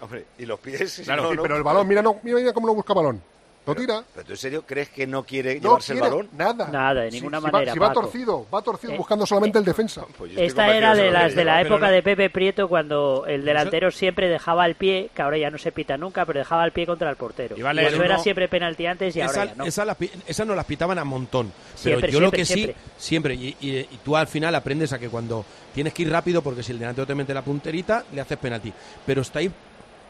Hombre, 0.00 0.26
y 0.38 0.44
los 0.44 0.60
pies. 0.60 1.00
Claro, 1.04 1.30
sí, 1.30 1.38
pero 1.40 1.56
el 1.56 1.62
balón, 1.62 1.88
mira, 1.88 2.02
no, 2.02 2.18
mira, 2.22 2.36
mira 2.38 2.52
cómo 2.52 2.66
lo 2.66 2.74
busca 2.74 2.92
balón. 2.92 3.22
Lo 3.66 3.74
tira. 3.74 4.04
¿Pero 4.14 4.26
tú 4.26 4.32
en 4.32 4.38
serio 4.38 4.64
crees 4.66 4.88
que 4.90 5.06
no 5.06 5.24
quiere 5.24 5.54
No 5.56 5.60
llevarse 5.62 5.92
el 5.92 5.98
quiere 5.98 6.10
balón? 6.14 6.28
Nada. 6.36 6.68
Nada, 6.68 7.02
de 7.02 7.10
ninguna 7.10 7.38
si 7.38 7.44
va- 7.44 7.50
manera. 7.50 7.72
Si 7.72 7.78
va, 7.78 7.88
Paco. 7.88 8.00
torcido, 8.02 8.46
va 8.54 8.62
torcido 8.62 8.92
Eh, 8.92 8.96
buscando 8.96 9.26
solamente 9.26 9.58
el 9.58 9.64
defensa. 9.64 10.04
Pues 10.16 10.32
Esta 10.36 10.74
era 10.76 10.94
de 10.94 11.10
las 11.10 11.34
de 11.34 11.44
la 11.44 11.60
época 11.60 11.86
no- 11.86 11.92
de 11.92 12.02
Pepe 12.02 12.30
Prieto 12.30 12.68
cuando 12.68 13.24
el 13.26 13.44
delantero 13.44 13.90
siempre 13.90 14.28
dejaba 14.28 14.66
el 14.66 14.74
pie, 14.76 15.10
que 15.14 15.22
ahora 15.22 15.38
ya 15.38 15.50
no 15.50 15.58
se 15.58 15.72
pita 15.72 15.96
nunca, 15.96 16.24
pero 16.24 16.38
dejaba 16.38 16.64
el 16.64 16.72
pie 16.72 16.86
contra 16.86 17.10
el 17.10 17.16
portero. 17.16 17.56
Y, 17.58 17.62
va 17.62 17.72
eso 17.72 18.02
era 18.02 18.14
uno- 18.14 18.22
siempre 18.22 18.48
penalti 18.48 18.86
antes 18.86 19.14
y 19.16 19.20
ahora 19.20 19.44
ya 19.46 19.54
no. 19.54 19.64
esas 19.64 20.46
nos 20.46 20.56
las 20.56 20.66
pitaban 20.66 20.98
a 20.98 21.04
montón. 21.04 21.52
Siempre, 21.74 22.00
pero 22.02 22.12
yo 22.12 22.20
lo 22.20 22.30
que 22.30 22.44
siempre. 22.44 22.74
sí, 22.96 23.04
siempre, 23.08 23.34
y, 23.34 23.56
y- 23.60 23.76
y 23.78 23.98
tú 24.04 24.16
al 24.16 24.26
final 24.26 24.54
aprendes 24.54 24.92
a 24.92 24.98
que 24.98 25.08
cuando 25.08 25.44
tienes 25.74 25.92
que 25.92 26.02
ir 26.02 26.10
rápido, 26.10 26.42
porque 26.42 26.62
si 26.62 26.72
el 26.72 26.78
delantero 26.78 27.06
te 27.06 27.14
mete 27.14 27.34
la 27.34 27.42
punterita, 27.42 28.04
le 28.12 28.20
haces 28.20 28.38
penalti. 28.38 28.72
Pero 29.04 29.22
estáis 29.22 29.50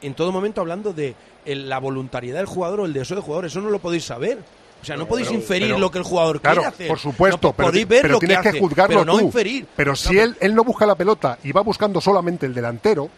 en 0.02 0.14
todo 0.14 0.32
momento 0.32 0.60
hablando 0.60 0.92
de 0.92 1.14
el- 1.44 1.68
la 1.68 1.78
voluntariedad 1.78 2.38
del 2.38 2.46
jugador 2.46 2.80
o 2.80 2.84
el 2.86 2.92
deseo 2.92 3.16
del 3.16 3.24
jugador. 3.24 3.46
Eso 3.46 3.60
no 3.60 3.70
lo 3.70 3.78
podéis 3.78 4.04
saber. 4.04 4.38
O 4.82 4.84
sea, 4.84 4.96
no 4.96 5.06
podéis 5.08 5.30
inferir 5.32 5.68
pero- 5.68 5.78
lo 5.78 5.90
que 5.90 5.98
el 5.98 6.04
jugador 6.04 6.40
Claro, 6.40 6.60
quiere 6.60 6.74
hacer. 6.74 6.88
por 6.88 6.98
supuesto, 6.98 7.48
No, 7.48 7.52
pero, 7.54 7.68
podéis 7.70 7.88
ver 7.88 8.02
pero 8.02 8.14
lo 8.14 8.20
que 8.20 8.26
tienes 8.26 8.42
que, 8.42 8.48
hace, 8.50 8.60
juzgarlo 8.60 9.00
pero 9.00 9.04
no 9.04 9.18
tú. 9.18 9.24
inferir. 9.26 9.66
Pero 9.74 9.96
si 9.96 10.18
él, 10.18 10.36
él 10.40 10.54
no 10.54 10.62
busca 10.64 10.86
la 10.86 10.94
pelota 10.94 11.38
y 11.42 11.50
va 11.52 11.62
buscando 11.62 12.00
solamente 12.00 12.46
el 12.46 12.54
delantero, 12.54 13.08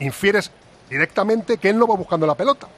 infieres 0.00 0.50
directamente 0.88 1.58
que 1.58 1.70
él 1.70 1.78
no 1.78 1.86
va 1.86 1.96
buscando 1.96 2.26
la 2.26 2.34
pelota. 2.34 2.68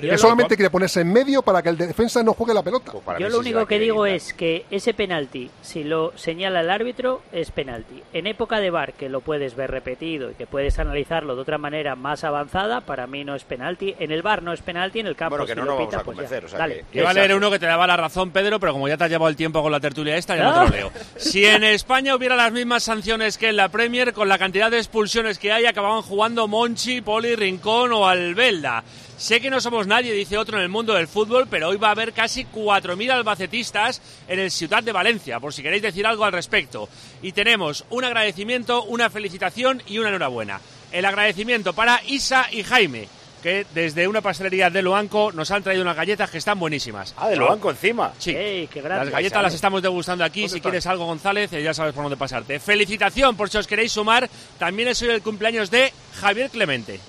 Pero 0.00 0.18
solamente 0.18 0.54
lo- 0.54 0.56
quiere 0.56 0.70
ponerse 0.70 1.00
en 1.00 1.12
medio 1.12 1.42
para 1.42 1.62
que 1.62 1.68
el 1.68 1.76
defensa 1.76 2.22
no 2.22 2.34
juegue 2.34 2.54
la 2.54 2.62
pelota. 2.62 2.92
Yo 3.18 3.28
lo 3.28 3.38
único 3.38 3.66
que 3.66 3.78
digo 3.78 4.06
es 4.06 4.32
que 4.34 4.64
ese 4.70 4.94
penalti, 4.94 5.50
si 5.62 5.84
lo 5.84 6.12
señala 6.16 6.60
el 6.60 6.70
árbitro, 6.70 7.22
es 7.32 7.50
penalti. 7.50 8.02
En 8.12 8.26
época 8.26 8.60
de 8.60 8.70
VAR, 8.70 8.92
que 8.94 9.08
lo 9.08 9.20
puedes 9.20 9.54
ver 9.56 9.70
repetido 9.70 10.30
y 10.30 10.34
que 10.34 10.46
puedes 10.46 10.78
analizarlo 10.78 11.34
de 11.36 11.42
otra 11.42 11.58
manera 11.58 11.96
más 11.96 12.24
avanzada, 12.24 12.80
para 12.80 13.06
mí 13.06 13.24
no 13.24 13.34
es 13.34 13.44
penalti. 13.44 13.94
En 13.98 14.10
el 14.12 14.22
VAR 14.22 14.42
no 14.42 14.52
es 14.52 14.60
penalti, 14.62 15.00
en 15.00 15.06
el 15.06 15.16
campo 15.16 15.36
Bueno, 15.36 15.46
que 15.46 15.52
si 15.52 15.58
lo 15.58 15.64
lo 15.64 15.74
vamos 15.74 15.88
pita, 15.88 16.00
a 16.00 16.04
pues 16.04 16.18
o 16.18 16.48
sea 16.48 16.58
Dale. 16.58 16.84
que- 16.92 16.98
Iba 17.00 17.10
a 17.10 17.14
leer 17.14 17.34
uno 17.34 17.50
que 17.50 17.58
te 17.58 17.66
daba 17.66 17.86
la 17.86 17.96
razón, 17.96 18.30
Pedro, 18.30 18.58
pero 18.60 18.72
como 18.72 18.88
ya 18.88 18.96
te 18.96 19.04
has 19.04 19.10
llevado 19.10 19.28
el 19.28 19.36
tiempo 19.36 19.62
con 19.62 19.72
la 19.72 19.80
tertulia 19.80 20.16
esta, 20.16 20.36
ya 20.36 20.44
no 20.44 20.54
te 20.64 20.70
lo 20.70 20.76
leo. 20.76 20.92
Si 21.16 21.44
en 21.44 21.64
España 21.64 22.14
hubiera 22.14 22.36
las 22.36 22.52
mismas 22.52 22.82
sanciones 22.84 23.36
que 23.38 23.48
en 23.48 23.56
la 23.56 23.68
Premier, 23.68 24.12
con 24.12 24.28
la 24.28 24.38
cantidad 24.38 24.70
de 24.70 24.78
expulsiones 24.78 25.38
que 25.38 25.52
hay, 25.52 25.66
acababan 25.66 26.02
jugando 26.02 26.46
Monchi, 26.48 27.00
Poli, 27.00 27.34
Rincón 27.36 27.92
o 27.92 28.06
Albelda. 28.06 28.84
Sé 29.18 29.40
que 29.40 29.48
no 29.48 29.60
somos 29.62 29.86
nadie, 29.86 30.12
dice 30.12 30.36
otro 30.36 30.58
en 30.58 30.62
el 30.62 30.68
mundo 30.68 30.92
del 30.92 31.08
fútbol, 31.08 31.46
pero 31.50 31.68
hoy 31.68 31.78
va 31.78 31.88
a 31.88 31.92
haber 31.92 32.12
casi 32.12 32.44
4.000 32.44 33.10
albacetistas 33.12 34.02
en 34.28 34.38
el 34.38 34.50
Ciudad 34.50 34.82
de 34.82 34.92
Valencia, 34.92 35.40
por 35.40 35.54
si 35.54 35.62
queréis 35.62 35.82
decir 35.82 36.06
algo 36.06 36.24
al 36.26 36.32
respecto. 36.32 36.88
Y 37.22 37.32
tenemos 37.32 37.86
un 37.88 38.04
agradecimiento, 38.04 38.84
una 38.84 39.08
felicitación 39.08 39.82
y 39.86 39.98
una 39.98 40.10
enhorabuena. 40.10 40.60
El 40.92 41.06
agradecimiento 41.06 41.72
para 41.72 42.02
Isa 42.06 42.48
y 42.52 42.62
Jaime, 42.62 43.08
que 43.42 43.64
desde 43.74 44.06
una 44.06 44.20
pastelería 44.20 44.68
de 44.68 44.82
Loanco 44.82 45.32
nos 45.32 45.50
han 45.50 45.62
traído 45.62 45.82
unas 45.82 45.96
galletas 45.96 46.30
que 46.30 46.36
están 46.38 46.58
buenísimas. 46.58 47.14
Ah, 47.16 47.28
de 47.30 47.36
Loanco 47.36 47.70
encima. 47.70 48.12
Sí. 48.18 48.32
Ey, 48.36 48.66
qué 48.66 48.82
Las 48.82 48.90
grande. 48.90 49.10
galletas 49.12 49.42
las 49.42 49.54
estamos 49.54 49.80
degustando 49.80 50.24
aquí. 50.24 50.42
Si 50.42 50.48
¿Dónde 50.56 50.60
quieres 50.60 50.86
algo, 50.86 51.06
González, 51.06 51.50
eh, 51.54 51.62
ya 51.62 51.72
sabes 51.72 51.94
por 51.94 52.02
dónde 52.04 52.18
pasarte. 52.18 52.60
Felicitación 52.60 53.34
por 53.34 53.48
si 53.48 53.56
os 53.56 53.66
queréis 53.66 53.92
sumar. 53.92 54.28
También 54.58 54.88
es 54.88 55.00
hoy 55.00 55.08
el 55.08 55.22
cumpleaños 55.22 55.70
de 55.70 55.90
Javier 56.20 56.50
Clemente. 56.50 57.00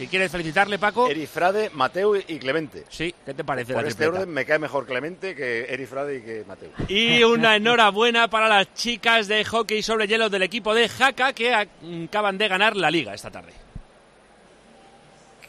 Si 0.00 0.06
quieres 0.06 0.32
felicitarle, 0.32 0.78
Paco. 0.78 1.08
Erifrade, 1.10 1.68
Mateo 1.74 2.16
y 2.16 2.38
Clemente. 2.38 2.84
Sí, 2.88 3.14
¿qué 3.26 3.34
te 3.34 3.44
parece 3.44 3.74
Por 3.74 3.82
la 3.82 3.88
este 3.90 4.06
orden 4.06 4.30
me 4.30 4.46
cae 4.46 4.58
mejor 4.58 4.86
Clemente 4.86 5.34
que 5.34 5.64
Erifrade 5.68 6.16
y 6.16 6.22
que 6.22 6.44
Mateo. 6.48 6.70
Y 6.88 7.22
una 7.22 7.56
enhorabuena 7.56 8.28
para 8.28 8.48
las 8.48 8.72
chicas 8.72 9.28
de 9.28 9.44
hockey 9.44 9.82
sobre 9.82 10.06
hielo 10.06 10.30
del 10.30 10.42
equipo 10.42 10.74
de 10.74 10.88
Jaca 10.88 11.34
que 11.34 11.52
ac- 11.52 12.06
acaban 12.08 12.38
de 12.38 12.48
ganar 12.48 12.76
la 12.76 12.90
liga 12.90 13.12
esta 13.12 13.30
tarde. 13.30 13.52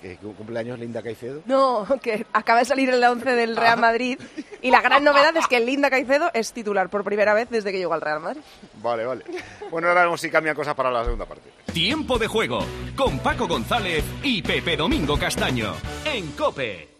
¿Qué 0.01 0.17
cumpleaños 0.17 0.79
Linda 0.79 1.01
Caicedo? 1.01 1.41
No, 1.45 1.85
que 2.01 2.25
acaba 2.33 2.59
de 2.59 2.65
salir 2.65 2.89
el 2.89 3.03
11 3.03 3.35
del 3.35 3.55
Real 3.55 3.79
Madrid 3.79 4.19
y 4.61 4.71
la 4.71 4.81
gran 4.81 5.03
novedad 5.03 5.35
es 5.37 5.47
que 5.47 5.59
Linda 5.59 5.89
Caicedo 5.89 6.31
es 6.33 6.53
titular 6.53 6.89
por 6.89 7.03
primera 7.03 7.33
vez 7.33 7.49
desde 7.49 7.71
que 7.71 7.77
llegó 7.77 7.93
al 7.93 8.01
Real 8.01 8.19
Madrid. 8.19 8.41
Vale, 8.81 9.05
vale. 9.05 9.23
Bueno, 9.69 9.89
ahora 9.89 10.03
vemos 10.03 10.19
si 10.19 10.29
cambian 10.29 10.55
cosas 10.55 10.73
para 10.73 10.89
la 10.89 11.03
segunda 11.03 11.25
parte. 11.25 11.51
Tiempo 11.71 12.17
de 12.17 12.27
juego 12.27 12.59
con 12.95 13.19
Paco 13.19 13.47
González 13.47 14.03
y 14.23 14.41
Pepe 14.41 14.75
Domingo 14.75 15.17
Castaño 15.17 15.73
en 16.05 16.31
Cope. 16.31 16.90